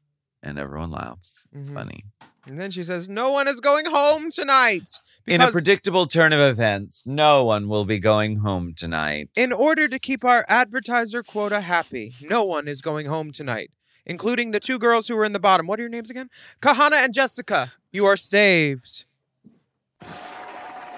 and 0.43 0.57
everyone 0.59 0.91
laughs. 0.91 1.43
It's 1.53 1.69
Mhm. 1.71 1.73
funny. 1.73 2.03
and 2.47 2.59
then 2.59 2.71
she 2.71 2.83
says 2.83 3.07
no 3.07 3.29
one 3.31 3.47
is 3.47 3.59
going 3.59 3.85
home 3.85 4.31
tonight 4.31 4.89
In 5.27 5.41
a 5.41 5.51
predictable 5.51 6.07
turn 6.07 6.33
of 6.33 6.39
events, 6.41 7.05
no 7.05 7.43
one 7.45 7.67
will 7.69 7.85
be 7.85 7.99
going 7.99 8.37
home 8.37 8.73
tonight. 8.75 9.29
in 9.35 9.53
order 9.53 9.87
to 9.87 9.99
keep 9.99 10.25
our 10.25 10.43
advertiser 10.49 11.21
quota 11.21 11.61
happy 11.61 12.13
no 12.21 12.43
one 12.43 12.67
is 12.67 12.81
going 12.81 13.05
home 13.05 13.29
tonight 13.31 13.69
including 14.07 14.49
the 14.49 14.59
two 14.59 14.79
girls 14.79 15.07
who 15.07 15.15
were 15.15 15.23
in 15.23 15.33
the 15.33 15.39
bottom 15.39 15.67
what 15.67 15.77
are 15.79 15.83
your 15.83 15.89
names 15.89 16.09
again 16.09 16.29
kahana 16.61 16.95
and 17.03 17.13
jessica 17.13 17.73
you 17.91 18.03
are 18.07 18.17
saved 18.17 19.05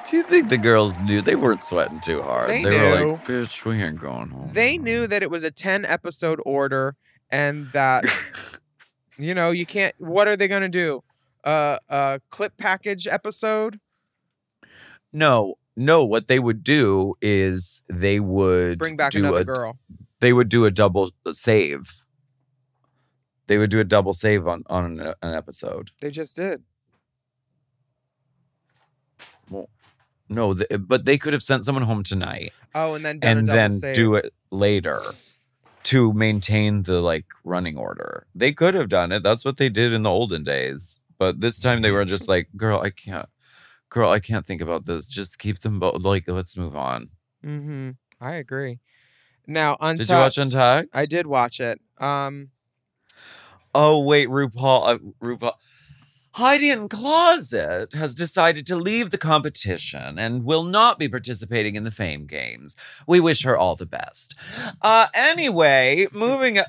Do 0.10 0.18
you 0.18 0.24
think 0.24 0.50
the 0.50 0.58
girls 0.58 1.00
knew 1.02 1.22
they 1.22 1.36
weren't 1.36 1.64
sweating 1.64 2.00
too 2.00 2.22
hard? 2.22 2.50
They 2.50 2.64
were 2.66 2.72
knew. 2.72 3.12
like, 3.14 3.26
"Bitch, 3.26 3.66
we 3.66 3.82
ain't 3.82 4.00
going 4.00 4.30
home." 4.30 4.50
they 4.54 4.78
knew 4.78 5.08
that 5.08 5.24
it 5.24 5.32
was 5.32 5.44
a 5.44 5.52
10 5.52 5.86
episode 5.86 6.40
order 6.46 6.96
and 7.30 7.72
that 7.72 8.04
you 9.18 9.34
know 9.34 9.52
you 9.52 9.66
can't 9.66 9.96
what 10.00 10.28
are 10.28 10.36
they 10.36 10.48
going 10.48 10.62
to 10.62 10.70
do 10.70 11.04
uh 11.44 11.78
a 11.90 12.20
clip 12.30 12.58
package 12.58 13.08
episode 13.08 13.80
No, 15.12 15.56
no. 15.76 16.04
What 16.06 16.28
they 16.28 16.40
would 16.40 16.64
do 16.64 17.16
is 17.22 17.82
they 17.90 18.20
would 18.20 18.78
bring 18.80 18.96
back 18.98 19.12
do 19.12 19.20
another 19.20 19.42
a, 19.42 19.46
girl 19.46 19.78
They 20.20 20.34
would 20.34 20.50
do 20.50 20.66
a 20.66 20.72
double 20.72 21.12
save. 21.32 22.04
They 23.48 23.58
would 23.58 23.70
do 23.70 23.80
a 23.80 23.84
double 23.84 24.14
save 24.14 24.48
on 24.48 24.64
on 24.68 25.00
an, 25.00 25.14
an 25.22 25.34
episode. 25.34 25.92
they 26.02 26.10
just 26.12 26.36
did 26.36 26.64
No, 30.30 30.54
th- 30.54 30.70
but 30.80 31.06
they 31.06 31.18
could 31.18 31.34
have 31.34 31.44
sent 31.44 31.66
someone 31.66 31.84
home 31.84 32.04
tonight 32.04 32.54
oh 32.74 32.94
and 32.96 33.06
then 33.06 33.20
and 33.22 33.48
then 33.48 33.72
save. 33.74 33.94
do 33.96 34.16
it 34.16 34.34
later 34.52 35.02
to 35.84 36.14
maintain 36.14 36.84
the 36.84 37.02
like 37.02 37.26
running 37.44 37.78
order. 37.78 38.26
They 38.34 38.54
could 38.54 38.74
have 38.74 38.90
done 38.90 39.12
it. 39.12 39.22
That's 39.24 39.44
what 39.46 39.58
they 39.58 39.70
did 39.70 39.94
in 39.94 40.04
the 40.04 40.10
olden 40.10 40.44
days. 40.44 41.00
But 41.18 41.42
this 41.42 41.60
time 41.60 41.82
they 41.82 41.92
were 41.92 42.06
just 42.06 42.28
like, 42.28 42.48
"Girl, 42.56 42.80
I 42.80 42.90
can't. 42.90 43.28
Girl, 43.90 44.10
I 44.10 44.20
can't 44.20 44.46
think 44.46 44.62
about 44.62 44.86
this. 44.86 45.08
Just 45.08 45.38
keep 45.40 45.60
them 45.60 45.80
both. 45.80 46.04
Like, 46.04 46.28
let's 46.28 46.58
move 46.58 46.76
on." 46.76 47.10
mm-hmm 47.46 47.90
i 48.22 48.36
agree 48.36 48.80
now 49.46 49.76
untucked, 49.82 49.98
Did 49.98 50.10
you 50.10 50.16
watch 50.16 50.38
Untucked? 50.38 50.90
i 50.94 51.06
did 51.06 51.28
watch 51.28 51.60
it 51.60 51.82
um 51.98 52.52
Oh 53.76 54.06
wait, 54.06 54.30
RuPaul. 54.30 54.88
Uh, 54.88 54.98
RuPaul. 55.22 55.54
Heidi 56.36 56.70
N 56.72 56.90
Closet 56.90 57.94
has 57.94 58.16
decided 58.16 58.66
to 58.68 58.76
leave 58.76 59.12
the 59.12 59.18
competition 59.18 60.18
and 60.18 60.44
will 60.44 60.64
not 60.64 60.98
be 60.98 61.08
participating 61.08 61.76
in 61.76 61.84
the 61.84 61.92
Fame 61.92 62.26
Games. 62.26 62.76
We 63.08 63.20
wish 63.20 63.44
her 63.44 63.56
all 63.58 63.76
the 63.76 63.86
best. 63.86 64.34
Uh, 64.82 65.08
anyway, 65.14 66.08
moving. 66.12 66.58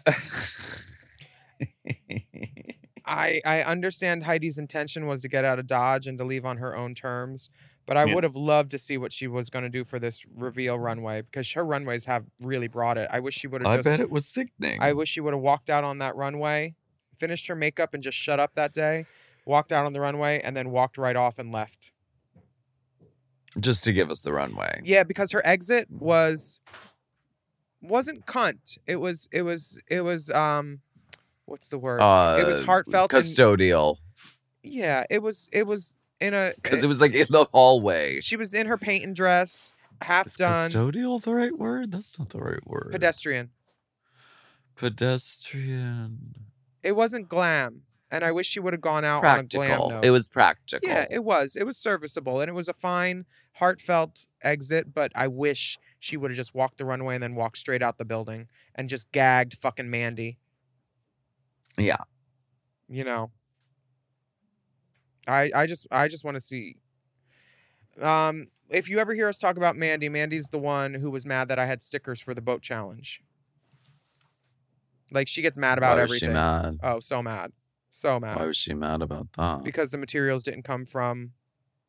I 3.06 3.62
understand 3.66 4.24
Heidi's 4.24 4.58
intention 4.58 5.06
was 5.06 5.22
to 5.22 5.28
get 5.28 5.44
out 5.44 5.58
of 5.58 5.66
Dodge 5.66 6.06
and 6.06 6.18
to 6.18 6.24
leave 6.24 6.44
on 6.46 6.56
her 6.58 6.74
own 6.76 6.94
terms, 6.94 7.50
but 7.86 7.96
I 7.96 8.04
Yeah. 8.04 8.14
would 8.14 8.24
have 8.24 8.36
loved 8.36 8.70
to 8.72 8.78
see 8.78 8.96
what 8.96 9.12
she 9.12 9.26
was 9.26 9.50
going 9.50 9.62
to 9.62 9.68
do 9.68 9.84
for 9.84 9.98
this 9.98 10.24
reveal 10.34 10.78
runway 10.78 11.20
because 11.22 11.52
her 11.52 11.64
runways 11.64 12.06
have 12.06 12.24
really 12.40 12.66
brought 12.68 12.96
it. 12.96 13.08
I 13.12 13.20
wish 13.20 13.34
she 13.34 13.46
would 13.46 13.60
have 13.60 13.70
I 13.70 13.76
just 13.76 13.84
bet 13.84 14.00
it 14.00 14.10
was 14.10 14.26
sickening. 14.26 14.80
I 14.80 14.92
wish 14.94 15.10
she 15.10 15.20
would 15.20 15.34
have 15.34 15.42
walked 15.42 15.68
out 15.68 15.84
on 15.84 15.98
that 15.98 16.16
runway, 16.16 16.74
finished 17.18 17.46
her 17.48 17.54
makeup 17.54 17.92
and 17.92 18.02
just 18.02 18.16
shut 18.16 18.40
up 18.40 18.54
that 18.54 18.72
day, 18.72 19.04
walked 19.44 19.72
out 19.72 19.86
on 19.86 19.92
the 19.92 20.00
runway 20.00 20.40
and 20.42 20.56
then 20.56 20.70
walked 20.70 20.98
right 20.98 21.16
off 21.16 21.38
and 21.38 21.52
left. 21.52 21.92
Just 23.58 23.84
to 23.84 23.92
give 23.92 24.10
us 24.10 24.20
the 24.22 24.32
runway. 24.32 24.80
Yeah, 24.84 25.04
because 25.04 25.32
her 25.32 25.46
exit 25.46 25.88
was 25.90 26.58
wasn't 27.80 28.26
cunt. 28.26 28.78
It 28.86 28.96
was 28.96 29.28
it 29.30 29.42
was 29.42 29.78
it 29.88 30.00
was 30.00 30.30
um 30.30 30.80
what's 31.44 31.68
the 31.68 31.78
word? 31.78 32.00
Uh, 32.00 32.38
it 32.40 32.46
was 32.46 32.64
heartfelt 32.64 33.12
and- 33.12 33.22
custodial 33.22 33.98
yeah, 34.64 35.04
it 35.10 35.22
was 35.22 35.48
it 35.52 35.66
was 35.66 35.96
in 36.20 36.34
a 36.34 36.52
because 36.60 36.82
it 36.82 36.86
was 36.86 37.00
like 37.00 37.14
in 37.14 37.26
the 37.30 37.46
hallway. 37.52 38.20
She 38.20 38.36
was 38.36 38.54
in 38.54 38.66
her 38.66 38.78
paint 38.78 39.04
and 39.04 39.14
dress, 39.14 39.72
half 40.00 40.28
Is 40.28 40.34
done, 40.34 40.70
custodial 40.70 41.22
the 41.22 41.34
right 41.34 41.56
word? 41.56 41.92
That's 41.92 42.18
not 42.18 42.30
the 42.30 42.40
right 42.40 42.66
word. 42.66 42.88
pedestrian. 42.90 43.50
Pedestrian. 44.74 46.34
It 46.82 46.92
wasn't 46.92 47.28
glam, 47.28 47.82
and 48.10 48.24
I 48.24 48.32
wish 48.32 48.46
she 48.46 48.60
would 48.60 48.72
have 48.72 48.80
gone 48.80 49.04
out 49.04 49.24
on 49.24 49.40
a 49.40 49.42
glam 49.44 49.88
note. 49.88 50.04
It 50.04 50.10
was 50.10 50.28
practical. 50.28 50.88
yeah, 50.88 51.06
it 51.10 51.24
was. 51.24 51.56
It 51.56 51.64
was 51.64 51.76
serviceable, 51.76 52.40
and 52.40 52.48
it 52.48 52.52
was 52.54 52.68
a 52.68 52.72
fine, 52.72 53.24
heartfelt 53.54 54.26
exit. 54.42 54.94
But 54.94 55.12
I 55.14 55.28
wish 55.28 55.78
she 55.98 56.16
would 56.16 56.30
have 56.30 56.36
just 56.36 56.54
walked 56.54 56.78
the 56.78 56.84
runway 56.84 57.14
and 57.14 57.22
then 57.22 57.34
walked 57.34 57.58
straight 57.58 57.82
out 57.82 57.98
the 57.98 58.04
building 58.04 58.48
and 58.74 58.88
just 58.88 59.10
gagged 59.12 59.54
fucking 59.54 59.90
Mandy. 59.90 60.38
yeah. 61.78 61.96
You 62.88 63.04
know. 63.04 63.30
I 65.26 65.50
I 65.54 65.66
just 65.66 65.86
I 65.90 66.08
just 66.08 66.24
want 66.24 66.34
to 66.36 66.40
see. 66.40 66.76
Um, 68.00 68.48
if 68.68 68.90
you 68.90 68.98
ever 68.98 69.14
hear 69.14 69.28
us 69.28 69.38
talk 69.38 69.56
about 69.56 69.76
Mandy, 69.76 70.08
Mandy's 70.08 70.48
the 70.48 70.58
one 70.58 70.94
who 70.94 71.10
was 71.10 71.24
mad 71.24 71.48
that 71.48 71.58
I 71.58 71.66
had 71.66 71.80
stickers 71.80 72.20
for 72.20 72.34
the 72.34 72.42
boat 72.42 72.60
challenge. 72.60 73.22
Like 75.10 75.28
she 75.28 75.42
gets 75.42 75.56
mad 75.56 75.78
about 75.78 75.98
everything. 75.98 76.32
mad? 76.32 76.78
Oh, 76.82 77.00
so 77.00 77.22
mad. 77.22 77.52
So 77.96 78.18
mad. 78.18 78.36
Why 78.40 78.46
was 78.46 78.56
she 78.56 78.74
mad 78.74 79.02
about 79.02 79.28
that? 79.34 79.62
because 79.62 79.92
the 79.92 79.98
materials 79.98 80.42
didn't 80.42 80.64
come 80.64 80.84
from 80.84 81.30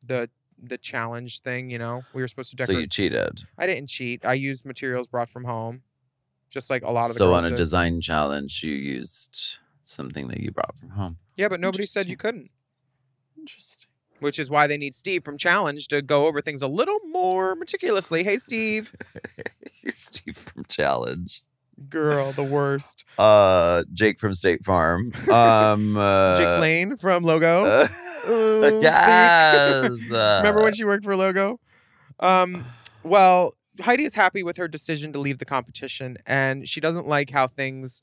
the 0.06 0.30
the 0.56 0.78
challenge 0.78 1.40
thing, 1.42 1.68
you 1.68 1.78
know. 1.78 2.02
We 2.14 2.22
were 2.22 2.28
supposed 2.28 2.50
to 2.50 2.56
decorate. 2.56 2.76
so 2.76 2.80
you 2.80 2.86
cheated. 2.86 3.42
I 3.58 3.66
didn't 3.66 3.88
cheat. 3.88 4.24
I 4.24 4.34
used 4.34 4.64
materials 4.64 5.08
brought 5.08 5.28
from 5.28 5.44
home. 5.44 5.82
Just 6.48 6.70
like 6.70 6.82
a 6.84 6.92
lot 6.92 7.06
of 7.10 7.14
the 7.14 7.18
So 7.18 7.34
on 7.34 7.44
a 7.44 7.48
did. 7.50 7.56
design 7.56 8.00
challenge, 8.00 8.62
you 8.62 8.72
used 8.72 9.58
something 9.82 10.28
that 10.28 10.38
you 10.38 10.52
brought 10.52 10.76
from 10.76 10.90
home. 10.90 11.18
Yeah, 11.34 11.48
but 11.48 11.58
nobody 11.58 11.84
said 11.84 12.06
you 12.06 12.16
couldn't. 12.16 12.50
Interesting. 13.36 13.88
Which 14.20 14.38
is 14.38 14.48
why 14.48 14.66
they 14.68 14.78
need 14.78 14.94
Steve 14.94 15.24
from 15.24 15.36
Challenge 15.36 15.88
to 15.88 16.00
go 16.02 16.26
over 16.28 16.40
things 16.40 16.62
a 16.62 16.68
little 16.68 17.00
more 17.10 17.56
meticulously. 17.56 18.22
Hey 18.22 18.38
Steve. 18.38 18.94
Steve 19.88 20.36
from 20.36 20.64
Challenge. 20.66 21.42
Girl, 21.90 22.32
the 22.32 22.42
worst. 22.44 23.04
Uh, 23.18 23.84
Jake 23.92 24.18
from 24.18 24.32
State 24.34 24.64
Farm. 24.64 25.12
Um, 25.30 25.96
uh, 25.98 26.36
Jake 26.36 26.50
Slane 26.50 26.96
from 26.96 27.22
Logo. 27.22 27.64
uh, 27.64 27.88
Ooh, 28.30 28.80
yes. 28.82 29.90
Remember 30.10 30.62
when 30.62 30.72
she 30.72 30.84
worked 30.84 31.04
for 31.04 31.16
Logo? 31.16 31.60
Um, 32.18 32.64
well, 33.02 33.52
Heidi 33.80 34.04
is 34.04 34.14
happy 34.14 34.42
with 34.42 34.56
her 34.56 34.68
decision 34.68 35.12
to 35.12 35.18
leave 35.18 35.38
the 35.38 35.44
competition, 35.44 36.16
and 36.26 36.66
she 36.66 36.80
doesn't 36.80 37.06
like 37.06 37.30
how 37.30 37.46
things 37.46 38.00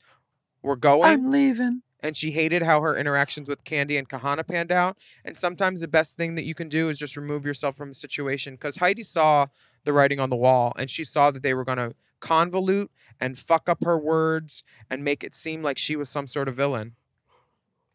were 0.62 0.76
going. 0.76 1.04
I'm 1.10 1.30
leaving. 1.30 1.82
and 2.00 2.16
she 2.16 2.30
hated 2.30 2.62
how 2.62 2.80
her 2.80 2.96
interactions 2.96 3.48
with 3.48 3.64
Kandy 3.64 3.98
and 3.98 4.08
Kahanna 4.08 4.46
panned 4.46 4.70
out. 4.70 4.96
And 5.24 5.36
sometimes 5.36 5.80
the 5.80 5.88
best 5.88 6.16
thing 6.16 6.36
that 6.36 6.44
you 6.44 6.54
can 6.54 6.68
do 6.68 6.88
is 6.88 6.98
just 6.98 7.16
remove 7.16 7.44
yourself 7.44 7.76
from 7.76 7.90
a 7.90 7.94
situation 7.94 8.54
because 8.54 8.76
Heidi 8.76 9.02
saw 9.02 9.46
the 9.84 9.92
writing 9.92 10.20
on 10.20 10.28
the 10.30 10.36
wall 10.36 10.72
and 10.78 10.88
she 10.88 11.04
saw 11.04 11.30
that 11.30 11.42
they 11.42 11.54
were 11.54 11.64
going 11.64 11.78
to 11.78 11.94
convolute 12.20 12.88
and 13.20 13.38
fuck 13.38 13.68
up 13.68 13.84
her 13.84 13.98
words 13.98 14.64
and 14.90 15.04
make 15.04 15.22
it 15.24 15.34
seem 15.34 15.62
like 15.62 15.78
she 15.78 15.96
was 15.96 16.08
some 16.08 16.26
sort 16.26 16.48
of 16.48 16.56
villain. 16.56 16.94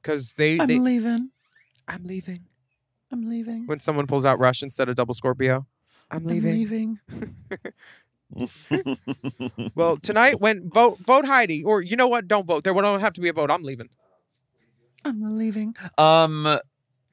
Because 0.02 0.36
they, 0.36 0.60
I'm 0.60 0.68
they 0.68 0.80
leaving. 0.80 1.32
I'm 1.88 2.04
leaving. 2.06 2.46
I'm 3.12 3.28
leaving. 3.28 3.66
When 3.68 3.80
someone 3.80 4.08
pulls 4.08 4.26
out 4.26 4.40
Rush 4.40 4.62
instead 4.64 4.88
of 4.88 4.96
double 4.96 5.14
Scorpio, 5.14 5.66
I'm 6.12 6.26
leaving. 6.26 6.54
leaving. 6.54 7.00
Well, 9.74 9.98
tonight 9.98 10.40
when 10.40 10.70
vote 10.70 11.00
vote 11.00 11.26
Heidi, 11.26 11.64
or 11.64 11.82
you 11.82 11.96
know 11.96 12.08
what? 12.08 12.28
Don't 12.28 12.46
vote. 12.46 12.64
There 12.64 12.74
don't 12.74 13.00
have 13.00 13.14
to 13.14 13.22
be 13.22 13.30
a 13.30 13.34
vote. 13.34 13.50
I'm 13.50 13.64
leaving. 13.64 13.90
I'm 15.04 15.38
leaving. 15.38 15.76
Um, 15.98 16.60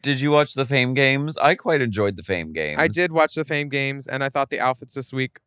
did 0.03 0.21
you 0.21 0.31
watch 0.31 0.55
the 0.55 0.67
Fame 0.67 0.93
Games? 0.95 1.37
I 1.39 1.55
quite 1.55 1.81
enjoyed 1.81 2.17
the 2.17 2.23
Fame 2.23 2.53
Games. 2.53 2.79
I 2.79 2.89
did 2.89 3.13
watch 3.13 3.35
the 3.35 3.45
Fame 3.45 3.69
games, 3.69 4.07
and 4.07 4.23
I 4.23 4.29
thought 4.29 4.51
the 4.51 4.61
outfits 4.61 4.95
this 4.95 5.13
week 5.13 5.41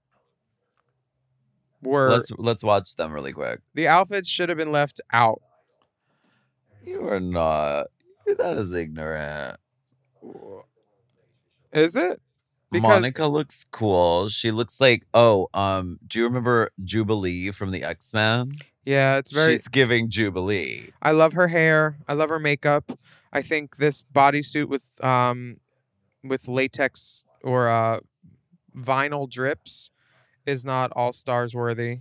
were 1.82 2.10
Let's 2.10 2.32
let's 2.38 2.64
watch 2.64 2.96
them 2.96 3.12
really 3.12 3.34
quick. 3.34 3.62
the 3.74 3.88
outfits 3.88 4.28
should 4.28 4.50
have 4.50 4.58
been 4.58 4.72
left 4.72 5.02
out. 5.12 5.42
You 6.84 7.08
are 7.08 7.20
not. 7.20 7.88
That 8.38 8.58
is 8.58 8.74
ignorant. 8.74 9.58
Is 11.72 11.96
it? 11.96 12.22
Because 12.72 12.88
Monica 12.88 13.26
looks 13.28 13.66
cool. 13.72 14.30
She 14.30 14.52
looks 14.52 14.80
like 14.80 15.06
oh, 15.14 15.48
um, 15.54 16.00
do 16.06 16.20
you 16.20 16.26
remember 16.26 16.70
Jubilee 16.84 17.52
from 17.52 17.72
the 17.72 17.84
X 17.84 18.14
Men? 18.14 18.54
yeah, 18.86 19.18
it's 19.18 19.32
very. 19.32 19.54
She's 19.54 19.68
giving 19.68 20.10
Jubilee. 20.10 20.92
I 21.02 21.12
love 21.12 21.34
her 21.34 21.48
hair. 21.48 21.98
I 22.08 22.14
love 22.14 22.30
her 22.30 22.40
makeup. 22.40 22.98
I 23.34 23.42
think 23.42 23.78
this 23.78 24.04
bodysuit 24.14 24.68
with 24.68 24.90
um 25.04 25.58
with 26.24 26.48
latex 26.48 27.26
or 27.44 27.70
uh 27.70 28.00
vinyl 28.76 29.30
drips 29.30 29.90
is 30.50 30.66
not 30.66 30.92
all 30.96 31.14
stars 31.14 31.56
worthy. 31.56 32.00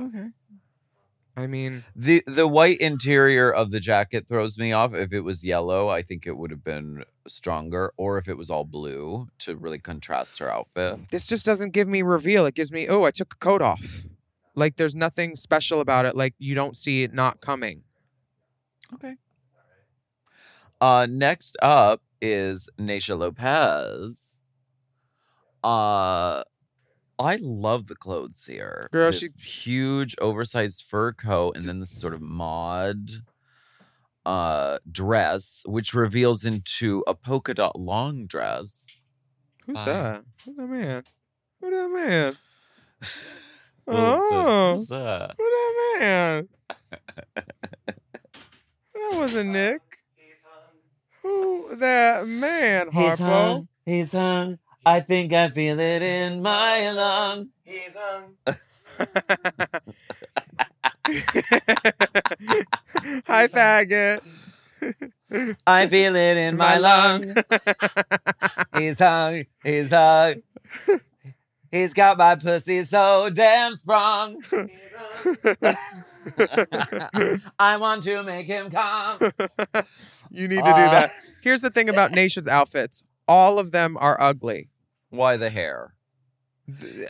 Okay. 0.00 0.28
I 1.36 1.46
mean, 1.46 1.84
The 1.94 2.22
the 2.26 2.48
white 2.48 2.78
interior 2.78 3.52
of 3.52 3.70
the 3.70 3.78
jacket 3.80 4.26
throws 4.28 4.58
me 4.58 4.72
off. 4.72 4.94
If 4.94 5.12
it 5.12 5.20
was 5.20 5.44
yellow, 5.44 5.88
I 5.88 6.02
think 6.02 6.26
it 6.26 6.36
would 6.36 6.50
have 6.50 6.64
been 6.64 7.04
stronger, 7.28 7.92
or 7.96 8.18
if 8.18 8.28
it 8.28 8.36
was 8.36 8.50
all 8.50 8.64
blue 8.64 9.28
to 9.40 9.56
really 9.56 9.78
contrast 9.78 10.38
her 10.40 10.52
outfit. 10.52 11.10
this 11.10 11.26
just 11.26 11.46
doesn't 11.46 11.70
give 11.70 11.86
me 11.86 12.02
reveal. 12.02 12.44
It 12.46 12.54
gives 12.54 12.72
me, 12.72 12.88
oh, 12.88 13.04
I 13.04 13.10
took 13.12 13.34
a 13.34 13.36
coat 13.38 13.62
off. 13.62 14.04
Like 14.56 14.76
there's 14.76 14.96
nothing 14.96 15.36
special 15.36 15.80
about 15.80 16.06
it. 16.06 16.16
Like 16.16 16.34
you 16.38 16.54
don't 16.56 16.76
see 16.76 17.04
it 17.04 17.14
not 17.14 17.40
coming. 17.40 17.82
Okay. 18.94 19.14
Uh 20.80 21.06
next 21.08 21.56
up 21.62 22.02
is 22.20 22.68
Naysha 22.78 23.16
Lopez. 23.16 24.27
Uh 25.68 26.42
I 27.20 27.36
love 27.40 27.88
the 27.88 27.96
clothes 27.96 28.46
here. 28.46 28.88
Girl, 28.92 29.10
This 29.10 29.28
huge 29.38 30.14
oversized 30.20 30.84
fur 30.88 31.12
coat 31.12 31.56
and 31.56 31.64
then 31.66 31.80
this 31.80 31.90
sort 31.90 32.14
of 32.14 32.22
mod 32.22 33.10
uh 34.24 34.78
dress 34.90 35.62
which 35.66 35.92
reveals 35.94 36.44
into 36.44 37.02
a 37.06 37.14
polka 37.14 37.52
dot 37.54 37.78
long 37.78 38.26
dress. 38.26 38.86
Who's 39.66 39.74
Bye. 39.76 39.84
that? 39.84 40.24
Who's 40.44 40.56
that 40.56 40.66
man? 40.68 41.02
Who 41.60 41.70
that 41.70 41.90
man? 41.90 42.36
What? 43.84 43.96
Oh. 43.96 44.72
What's 44.74 44.88
that? 44.88 45.34
Who 45.38 45.44
that 45.44 45.96
man? 46.00 46.48
that 48.94 49.12
wasn't 49.14 49.50
Nick. 49.50 49.80
Who 51.22 51.76
that 51.76 52.26
man, 52.26 52.90
Harpo? 52.90 53.66
He's 53.84 54.12
hung. 54.12 54.58
I 54.88 55.00
think 55.00 55.34
I 55.34 55.50
feel 55.50 55.78
it 55.80 56.00
in 56.02 56.40
my 56.40 56.90
lung. 56.92 57.50
He's 57.62 57.94
hung. 57.94 58.36
Hi, 63.26 63.46
faggot. 63.48 64.22
I 65.66 65.86
feel 65.88 66.16
it 66.16 66.36
in 66.38 66.56
my, 66.56 66.78
lung. 66.78 67.34
He's 68.78 68.98
hung. 68.98 69.44
He's 69.62 69.90
hung. 69.90 70.36
He's 71.70 71.92
got 71.92 72.16
my 72.16 72.34
pussy 72.36 72.82
so 72.84 73.28
damn 73.28 73.76
strong. 73.76 74.42
I 77.58 77.76
want 77.76 78.04
to 78.04 78.22
make 78.22 78.46
him 78.46 78.70
come. 78.70 79.18
You 80.30 80.48
need 80.48 80.56
to 80.56 80.62
do 80.62 80.70
Uh, 80.70 80.90
that. 80.90 81.10
Here's 81.42 81.60
the 81.60 81.68
thing 81.70 81.90
about 81.90 82.12
Nation's 82.12 82.48
outfits. 82.48 83.02
All 83.26 83.58
of 83.58 83.70
them 83.72 83.98
are 84.00 84.18
ugly. 84.18 84.70
Why 85.10 85.36
the 85.36 85.50
hair? 85.50 85.94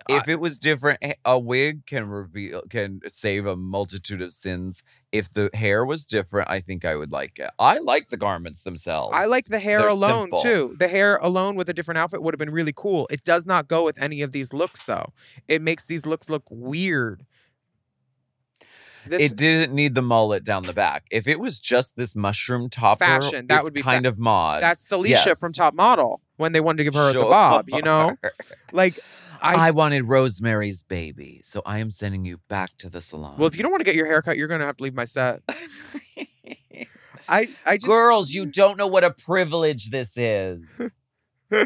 If 0.09 0.29
it 0.29 0.39
was 0.39 0.59
different, 0.59 1.01
eh, 1.03 1.15
a 1.25 1.37
wig 1.37 1.85
can 1.85 2.09
reveal 2.09 2.62
can 2.70 3.01
save 3.09 3.45
a 3.45 3.57
multitude 3.57 4.23
of 4.23 4.33
sins. 4.33 4.85
If 5.11 5.33
the 5.33 5.51
hair 5.53 5.85
was 5.85 6.05
different, 6.05 6.49
I 6.49 6.61
think 6.61 6.85
I 6.85 6.95
would 6.95 7.11
like 7.11 7.41
it. 7.41 7.51
I 7.59 7.79
like 7.79 8.09
the 8.09 8.16
garments 8.16 8.62
themselves. 8.62 9.15
I 9.16 9.27
like 9.27 9.47
the 9.47 9.59
hair 9.59 9.81
They're 9.81 9.89
alone 9.89 10.31
simple. 10.31 10.43
too. 10.43 10.77
The 10.79 10.87
hair 10.87 11.16
alone 11.16 11.57
with 11.57 11.69
a 11.69 11.75
different 11.75 11.99
outfit 11.99 12.23
would 12.23 12.35
have 12.35 12.39
been 12.39 12.51
really 12.51 12.73
cool. 12.75 13.09
It 13.11 13.25
does 13.25 13.49
not 13.49 13.66
go 13.66 13.85
with 13.85 14.01
any 14.01 14.23
of 14.23 14.31
these 14.31 14.53
looks 14.53 14.85
though. 14.85 15.12
It 15.49 15.61
makes 15.61 15.87
these 15.87 16.07
looks 16.07 16.31
look 16.31 16.45
weird. 16.49 17.27
This 19.07 19.23
it 19.23 19.37
didn't 19.37 19.75
need 19.75 19.97
the 19.97 20.03
mullet 20.03 20.45
down 20.45 20.65
the 20.65 20.73
back. 20.73 21.07
If 21.11 21.27
it 21.27 21.41
was 21.41 21.59
just 21.59 21.97
this 21.97 22.15
mushroom 22.15 22.69
topper, 22.69 23.05
Fashion, 23.05 23.47
that 23.49 23.59
it's 23.59 23.65
would 23.65 23.75
be 23.75 23.83
kind 23.83 24.05
fa- 24.05 24.11
of 24.11 24.19
mod. 24.20 24.62
that's 24.62 24.89
Celicia 24.89 25.27
yes. 25.27 25.41
from 25.41 25.53
Top 25.53 25.75
Model 25.75 26.20
when 26.39 26.52
they 26.52 26.60
wanted 26.60 26.78
to 26.78 26.85
give 26.85 26.94
her 26.94 27.12
the 27.12 27.20
bob, 27.20 27.69
you 27.69 27.82
know? 27.82 28.16
Like 28.73 28.98
I, 29.40 29.69
I, 29.69 29.70
wanted 29.70 30.09
Rosemary's 30.09 30.82
Baby, 30.82 31.40
so 31.43 31.62
I 31.65 31.78
am 31.78 31.90
sending 31.90 32.24
you 32.27 32.40
back 32.48 32.77
to 32.78 32.90
the 32.90 33.01
salon. 33.01 33.39
well, 33.39 33.47
if 33.47 33.56
you 33.56 33.62
don't 33.62 33.73
want 33.73 33.81
to 33.81 33.85
get 33.85 33.94
your 33.94 34.06
hair 34.06 34.20
cut, 34.20 34.36
you're 34.36 34.48
gonna 34.48 34.66
have 34.66 34.77
to 34.77 34.82
leave 34.82 34.94
my 34.94 35.06
set. 35.06 35.43
I 37.28 37.48
I 37.65 37.77
just 37.77 37.86
Girls, 37.86 38.32
you 38.32 38.44
don't 38.44 38.77
know 38.77 38.86
what 38.86 39.05
a 39.05 39.10
privilege 39.10 39.90
this 39.90 40.16
is. 40.16 40.82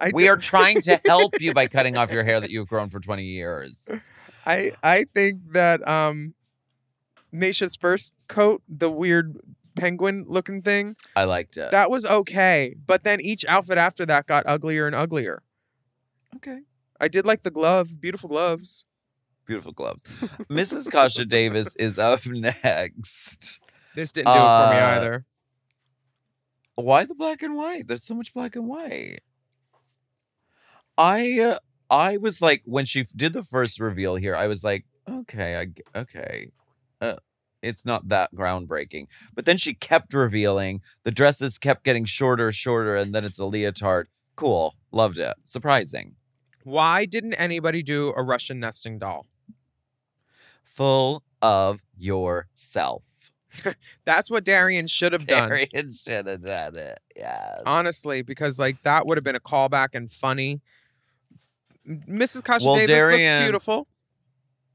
I 0.00 0.10
we 0.12 0.28
are 0.28 0.38
trying 0.38 0.80
to 0.82 0.98
help 1.06 1.40
you 1.40 1.52
by 1.52 1.66
cutting 1.66 1.98
off 1.98 2.12
your 2.12 2.24
hair 2.24 2.40
that 2.40 2.50
you've 2.50 2.68
grown 2.68 2.88
for 2.88 2.98
20 2.98 3.24
years. 3.24 3.88
I 4.46 4.72
I 4.82 5.04
think 5.14 5.52
that 5.52 5.86
um 5.86 6.34
Naysha's 7.32 7.76
first 7.76 8.14
coat, 8.26 8.62
the 8.68 8.90
weird 8.90 9.38
penguin 9.78 10.24
looking 10.28 10.60
thing, 10.62 10.96
I 11.16 11.24
liked 11.24 11.56
it. 11.56 11.70
that 11.70 11.90
was 11.90 12.04
okay. 12.04 12.74
But 12.86 13.04
then 13.04 13.20
each 13.20 13.44
outfit 13.46 13.78
after 13.78 14.04
that 14.06 14.26
got 14.26 14.46
uglier 14.46 14.86
and 14.86 14.94
uglier. 14.94 15.42
okay. 16.36 16.60
I 17.00 17.06
did 17.08 17.24
like 17.24 17.42
the 17.42 17.50
glove, 17.52 18.00
beautiful 18.00 18.28
gloves. 18.28 18.84
Beautiful 19.46 19.72
gloves. 19.72 20.02
Mrs. 20.50 20.90
Kasha 20.90 21.24
Davis 21.24 21.74
is 21.76 21.96
up 21.98 22.26
next. 22.26 23.60
This 23.94 24.12
didn't 24.12 24.26
do 24.26 24.32
it 24.32 24.34
for 24.34 24.70
me 24.70 24.78
Uh, 24.78 24.96
either. 24.96 25.24
Why 26.74 27.04
the 27.04 27.14
black 27.14 27.42
and 27.42 27.54
white? 27.56 27.86
There's 27.88 28.04
so 28.04 28.14
much 28.14 28.34
black 28.34 28.56
and 28.56 28.66
white. 28.68 29.20
I 30.96 31.38
uh, 31.40 31.58
I 31.90 32.16
was 32.16 32.42
like 32.42 32.62
when 32.64 32.84
she 32.84 33.04
did 33.16 33.32
the 33.32 33.42
first 33.42 33.80
reveal 33.80 34.16
here, 34.16 34.34
I 34.36 34.46
was 34.46 34.62
like, 34.64 34.84
okay, 35.08 35.56
I 35.56 35.98
okay. 35.98 36.50
Uh, 37.00 37.16
it's 37.62 37.84
not 37.84 38.08
that 38.08 38.34
groundbreaking. 38.34 39.06
But 39.34 39.44
then 39.44 39.56
she 39.56 39.74
kept 39.74 40.14
revealing. 40.14 40.80
The 41.04 41.10
dresses 41.10 41.58
kept 41.58 41.84
getting 41.84 42.04
shorter, 42.04 42.52
shorter, 42.52 42.96
and 42.96 43.14
then 43.14 43.24
it's 43.24 43.38
a 43.38 43.44
leotard. 43.44 44.06
Cool. 44.36 44.74
Loved 44.92 45.18
it. 45.18 45.34
Surprising. 45.44 46.14
Why 46.64 47.04
didn't 47.04 47.34
anybody 47.34 47.82
do 47.82 48.12
a 48.16 48.22
Russian 48.22 48.60
nesting 48.60 48.98
doll? 48.98 49.26
Full 50.62 51.22
of 51.42 51.82
yourself. 51.96 53.32
That's 54.04 54.30
what 54.30 54.44
Darienne 54.44 54.86
should 54.86 55.12
have 55.12 55.26
done. 55.26 55.48
Darienne 55.48 55.90
should 55.90 56.26
have 56.26 56.42
done 56.42 56.76
it. 56.76 57.00
Yeah. 57.16 57.58
Honestly, 57.66 58.22
because 58.22 58.58
like 58.58 58.82
that 58.82 59.06
would 59.06 59.16
have 59.16 59.24
been 59.24 59.34
a 59.36 59.40
callback 59.40 59.88
and 59.94 60.10
funny. 60.10 60.60
Mrs. 61.88 62.44
Kasha 62.44 62.66
Well, 62.66 62.76
Davis 62.76 62.88
Darienne- 62.90 63.34
looks 63.40 63.44
beautiful. 63.46 63.88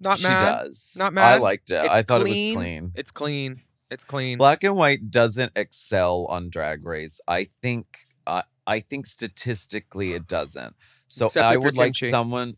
Not 0.04 0.18
she 0.20 0.28
mad. 0.28 0.64
does. 0.64 0.94
Not 0.96 1.14
mad. 1.14 1.34
I 1.36 1.38
liked 1.38 1.72
it. 1.72 1.84
It's 1.84 1.90
I 1.90 2.04
thought 2.04 2.22
it 2.22 2.30
was 2.30 2.56
clean. 2.56 2.92
It's 2.96 3.12
clean. 3.12 3.62
It's 3.90 4.04
clean. 4.04 4.38
Black 4.38 4.64
and 4.64 4.76
white 4.76 5.12
doesn't 5.12 5.52
excel 5.56 6.26
on 6.28 6.50
Drag 6.50 6.86
Race. 6.86 7.20
I 7.28 7.46
think. 7.46 8.08
I 8.26 8.44
I 8.66 8.80
think 8.80 9.06
statistically 9.08 10.14
it 10.14 10.28
doesn't. 10.28 10.76
So 11.08 11.28
Except 11.28 11.46
I 11.46 11.58
would 11.58 11.76
like 11.78 11.94
Kim 11.94 12.08
Chi. 12.08 12.12
someone. 12.12 12.58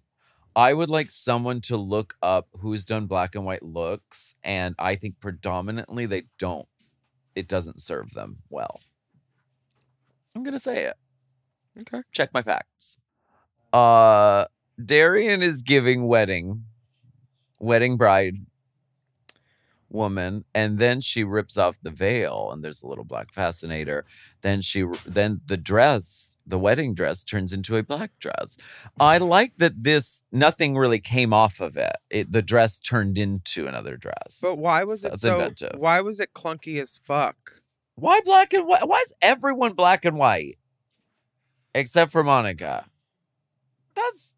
I 0.56 0.74
would 0.74 0.90
like 0.90 1.12
someone 1.12 1.60
to 1.62 1.76
look 1.76 2.16
up 2.22 2.48
who's 2.62 2.86
done 2.86 3.08
black 3.08 3.36
and 3.36 3.44
white 3.44 3.64
looks, 3.64 4.36
and 4.44 4.74
I 4.80 4.96
think 4.96 5.20
predominantly 5.20 6.06
they 6.06 6.24
don't. 6.40 6.68
It 7.36 7.50
doesn't 7.50 7.82
serve 7.82 8.12
them 8.12 8.38
well. 8.50 8.80
I'm 10.34 10.44
gonna 10.44 10.60
say 10.60 10.86
it. 10.86 10.96
Okay. 11.82 12.02
Check 12.14 12.34
my 12.34 12.42
facts. 12.42 12.96
Uh, 13.74 14.46
Darienne 14.84 15.42
is 15.42 15.62
giving 15.62 16.08
wedding, 16.08 16.64
wedding 17.60 17.98
bride 17.98 18.46
woman, 19.90 20.46
and 20.54 20.78
then 20.78 21.02
she 21.02 21.24
rips 21.24 21.58
off 21.58 21.78
the 21.82 21.92
veil, 21.92 22.50
and 22.52 22.64
there's 22.64 22.84
a 22.84 22.88
little 22.88 23.04
black 23.04 23.32
fascinator. 23.34 24.06
Then 24.42 24.62
she, 24.62 24.86
then 25.06 25.42
the 25.46 25.58
dress, 25.58 26.32
the 26.46 26.60
wedding 26.60 26.94
dress, 26.94 27.24
turns 27.24 27.54
into 27.54 27.78
a 27.78 27.84
black 27.84 28.12
dress. 28.20 28.58
I 29.00 29.20
mm. 29.20 29.28
like 29.28 29.58
that 29.58 29.84
this 29.84 30.24
nothing 30.32 30.78
really 30.78 31.00
came 31.00 31.34
off 31.34 31.60
of 31.60 31.78
it. 31.78 31.96
It 32.10 32.32
the 32.32 32.42
dress 32.42 32.80
turned 32.80 33.18
into 33.18 33.68
another 33.68 33.98
dress. 33.98 34.40
But 34.42 34.58
why 34.58 34.84
was 34.84 35.06
it 35.06 35.10
That's 35.12 35.22
so? 35.22 35.36
inventive. 35.36 35.80
Why 35.80 36.02
was 36.02 36.20
it 36.20 36.34
clunky 36.34 36.82
as 36.82 36.98
fuck? 36.98 37.62
why 37.96 38.20
black 38.24 38.54
and 38.54 38.68
white? 38.68 38.88
Why 38.88 39.00
is 39.00 39.14
everyone 39.22 39.74
black 39.74 40.06
and 40.06 40.18
white 40.18 40.58
except 41.74 42.12
for 42.12 42.24
Monica? 42.24 42.86
That's 43.96 44.36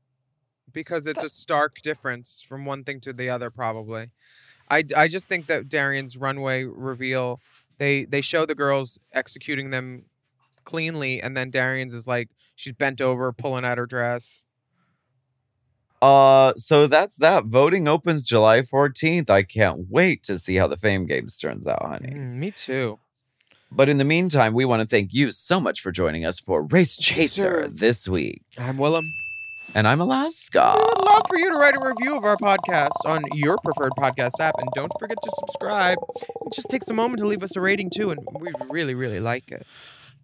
Because 0.77 1.07
it's 1.07 1.23
a 1.23 1.29
stark 1.29 1.81
difference 1.81 2.45
from 2.47 2.63
one 2.63 2.83
thing 2.83 2.99
to 2.99 3.11
the 3.11 3.31
other, 3.31 3.49
probably. 3.49 4.11
I, 4.69 4.83
I 4.95 5.07
just 5.07 5.27
think 5.27 5.47
that 5.47 5.67
Darienne's 5.67 6.17
runway 6.17 6.65
reveal, 6.65 7.41
they 7.79 8.05
they 8.05 8.21
show 8.21 8.45
the 8.45 8.53
girls 8.53 8.99
executing 9.11 9.71
them 9.71 10.05
cleanly, 10.65 11.19
and 11.19 11.35
then 11.35 11.49
Darienne's 11.49 11.95
is 11.95 12.05
like 12.05 12.29
she's 12.55 12.73
bent 12.73 13.01
over, 13.01 13.33
pulling 13.33 13.65
at 13.65 13.79
her 13.79 13.87
dress. 13.87 14.43
Uh, 15.99 16.53
so 16.57 16.85
that's 16.85 17.17
that. 17.17 17.45
Voting 17.45 17.87
opens 17.87 18.21
July 18.21 18.59
14th. 18.59 19.31
I 19.31 19.41
can't 19.41 19.87
wait 19.89 20.21
to 20.25 20.37
see 20.37 20.57
how 20.57 20.67
the 20.67 20.77
Fame 20.77 21.07
Games 21.07 21.39
turns 21.39 21.65
out, 21.65 21.83
honey. 21.83 22.11
Mm, 22.11 22.35
me 22.35 22.51
too. 22.51 22.99
But 23.71 23.89
in 23.89 23.97
the 23.97 24.05
meantime, 24.05 24.53
we 24.53 24.63
want 24.63 24.83
to 24.83 24.87
thank 24.87 25.11
you 25.11 25.31
so 25.31 25.59
much 25.59 25.81
for 25.81 25.91
joining 25.91 26.23
us 26.23 26.39
for 26.39 26.61
Race 26.61 26.97
Chaser 26.97 27.63
Chaser. 27.63 27.67
this 27.67 28.07
week. 28.07 28.43
I'm 28.59 28.77
Willam. 28.77 29.01
And 29.77 29.87
I'm 29.87 30.01
Alaska. 30.01 30.73
We 30.75 30.83
would 30.85 31.05
love 31.05 31.21
for 31.29 31.37
you 31.37 31.51
to 31.51 31.55
write 31.55 31.75
a 31.75 31.79
review 31.79 32.17
of 32.17 32.23
our 32.23 32.35
podcast 32.35 32.95
on 33.05 33.23
your 33.31 33.59
preferred 33.63 33.91
podcast 33.91 34.39
app, 34.39 34.55
and 34.57 34.67
don't 34.73 34.91
forget 34.99 35.19
to 35.21 35.31
subscribe. 35.37 35.99
It 36.47 36.53
just 36.55 36.71
takes 36.71 36.87
a 36.87 36.95
moment 36.95 37.19
to 37.19 37.27
leave 37.27 37.43
us 37.43 37.55
a 37.55 37.61
rating 37.61 37.91
too, 37.91 38.09
and 38.09 38.19
we 38.39 38.51
really, 38.71 38.95
really 38.95 39.19
like 39.19 39.51
it. 39.51 39.67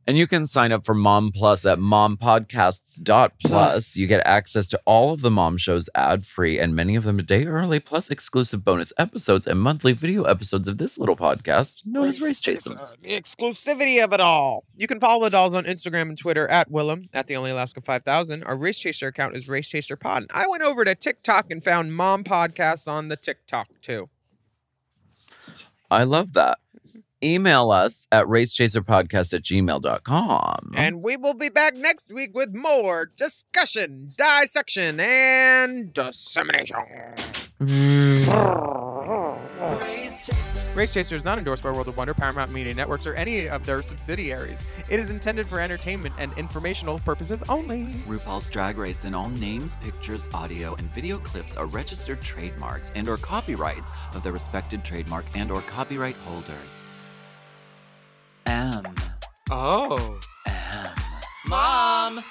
And 0.05 0.17
you 0.17 0.27
can 0.27 0.45
sign 0.47 0.73
up 0.73 0.85
for 0.85 0.93
Mom 0.93 1.31
Plus 1.31 1.65
at 1.65 1.79
mompodcasts.plus. 1.79 3.31
Plus. 3.41 3.95
You 3.95 4.07
get 4.07 4.25
access 4.25 4.67
to 4.67 4.81
all 4.85 5.13
of 5.13 5.21
the 5.21 5.31
mom 5.31 5.57
shows 5.57 5.89
ad 5.95 6.25
free 6.25 6.59
and 6.59 6.75
many 6.75 6.95
of 6.95 7.03
them 7.03 7.19
a 7.19 7.23
day 7.23 7.45
early, 7.45 7.79
plus 7.79 8.09
exclusive 8.09 8.65
bonus 8.65 8.91
episodes 8.97 9.47
and 9.47 9.61
monthly 9.61 9.93
video 9.93 10.23
episodes 10.23 10.67
of 10.67 10.77
this 10.77 10.97
little 10.97 11.15
podcast 11.15 11.85
known 11.85 12.07
as 12.07 12.19
Race 12.21 12.41
Chasers. 12.41 12.93
The 13.01 13.19
exclusivity 13.19 14.03
of 14.03 14.11
it 14.11 14.19
all. 14.19 14.65
You 14.75 14.87
can 14.87 14.99
follow 14.99 15.23
the 15.23 15.29
dolls 15.29 15.53
on 15.53 15.63
Instagram 15.63 16.09
and 16.09 16.17
Twitter 16.17 16.47
at 16.49 16.69
Willam 16.69 17.07
at 17.13 17.27
the 17.27 17.35
Only 17.37 17.51
Alaska 17.51 17.79
5000. 17.79 18.43
Our 18.43 18.57
Race 18.57 18.79
Chaser 18.79 19.07
account 19.07 19.35
is 19.35 19.47
Race 19.47 19.69
Chaser 19.69 19.95
Pod. 19.95 20.23
And 20.23 20.31
I 20.33 20.47
went 20.47 20.63
over 20.63 20.83
to 20.83 20.95
TikTok 20.95 21.49
and 21.49 21.63
found 21.63 21.93
mom 21.93 22.23
podcasts 22.25 22.87
on 22.91 23.07
the 23.07 23.15
TikTok 23.15 23.67
too. 23.81 24.09
I 25.89 26.03
love 26.03 26.33
that. 26.33 26.59
Email 27.23 27.71
us 27.71 28.07
at 28.11 28.25
racechaserpodcast 28.25 29.33
at 29.33 29.43
gmail.com. 29.43 30.71
And 30.75 31.01
we 31.01 31.15
will 31.15 31.35
be 31.35 31.49
back 31.49 31.75
next 31.75 32.11
week 32.11 32.35
with 32.35 32.53
more 32.53 33.09
discussion, 33.15 34.13
dissection, 34.17 34.99
and 34.99 35.93
dissemination. 35.93 36.77
Race 37.59 38.27
chaser. 40.27 40.59
Race 40.75 40.91
Chaser 40.91 41.15
is 41.15 41.23
not 41.23 41.37
endorsed 41.37 41.61
by 41.61 41.69
World 41.69 41.87
of 41.87 41.95
Wonder, 41.97 42.15
Paramount 42.15 42.51
Media 42.51 42.73
Networks, 42.73 43.05
or 43.05 43.13
any 43.13 43.47
of 43.47 43.63
their 43.63 43.83
subsidiaries. 43.83 44.65
It 44.89 44.99
is 44.99 45.11
intended 45.11 45.47
for 45.47 45.59
entertainment 45.59 46.15
and 46.17 46.35
informational 46.35 46.97
purposes 46.99 47.43
only. 47.47 47.85
RuPaul's 48.07 48.49
Drag 48.49 48.79
Race 48.79 49.05
and 49.05 49.15
all 49.15 49.29
names, 49.29 49.75
pictures, 49.77 50.27
audio, 50.33 50.73
and 50.75 50.91
video 50.91 51.19
clips 51.19 51.55
are 51.55 51.67
registered 51.67 52.21
trademarks 52.21 52.91
and 52.95 53.07
or 53.07 53.17
copyrights 53.17 53.93
of 54.15 54.23
their 54.23 54.33
respected 54.33 54.83
trademark 54.83 55.25
and 55.35 55.51
or 55.51 55.61
copyright 55.61 56.15
holders. 56.25 56.83
M. 58.45 58.83
Oh. 59.51 60.19
M. 60.47 60.89
Mom! 61.47 62.23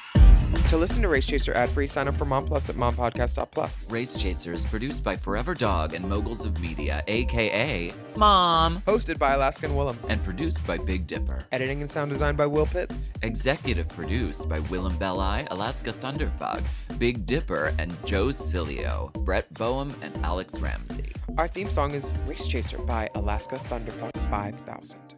To 0.69 0.77
listen 0.79 1.03
to 1.03 1.09
Race 1.09 1.27
Chaser 1.27 1.53
ad 1.55 1.69
free, 1.71 1.87
sign 1.87 2.09
up 2.09 2.17
for 2.17 2.25
Mom 2.25 2.47
Plus 2.47 2.69
at 2.71 2.77
mompodcast.plus. 2.77 3.91
Race 3.91 4.21
Chaser 4.21 4.53
is 4.55 4.65
produced 4.65 5.03
by 5.05 5.17
Forever 5.17 5.55
Dog 5.55 5.93
and 5.95 6.07
Moguls 6.09 6.47
of 6.47 6.59
Media, 6.61 7.03
aka 7.09 7.93
Mom, 8.17 8.79
Hosted 8.87 9.19
by 9.19 9.33
Alaskan 9.35 9.73
Willam. 9.73 9.97
and 10.09 10.23
produced 10.25 10.67
by 10.67 10.79
Big 10.79 11.07
Dipper. 11.07 11.45
Editing 11.53 11.83
and 11.83 11.91
sound 11.91 12.11
design 12.11 12.37
by 12.37 12.47
Will 12.47 12.67
Pitts. 12.67 13.11
Executive 13.23 13.89
produced 13.89 14.49
by 14.49 14.61
Willam 14.61 14.99
Belli, 14.99 15.47
Alaska 15.51 15.93
Thunderfuck, 15.93 16.63
Big 16.99 17.27
Dipper, 17.27 17.75
and 17.79 17.95
Joe 18.07 18.27
Cilio, 18.29 19.13
Brett 19.25 19.53
Boehm, 19.55 19.95
and 20.03 20.17
Alex 20.25 20.59
Ramsey. 20.59 21.13
Our 21.37 21.49
theme 21.49 21.69
song 21.71 21.93
is 21.93 22.11
Race 22.27 22.47
Chaser 22.47 22.79
by 22.79 23.11
Alaska 23.15 23.57
Thunderfuck 23.57 24.13
5000. 24.31 25.12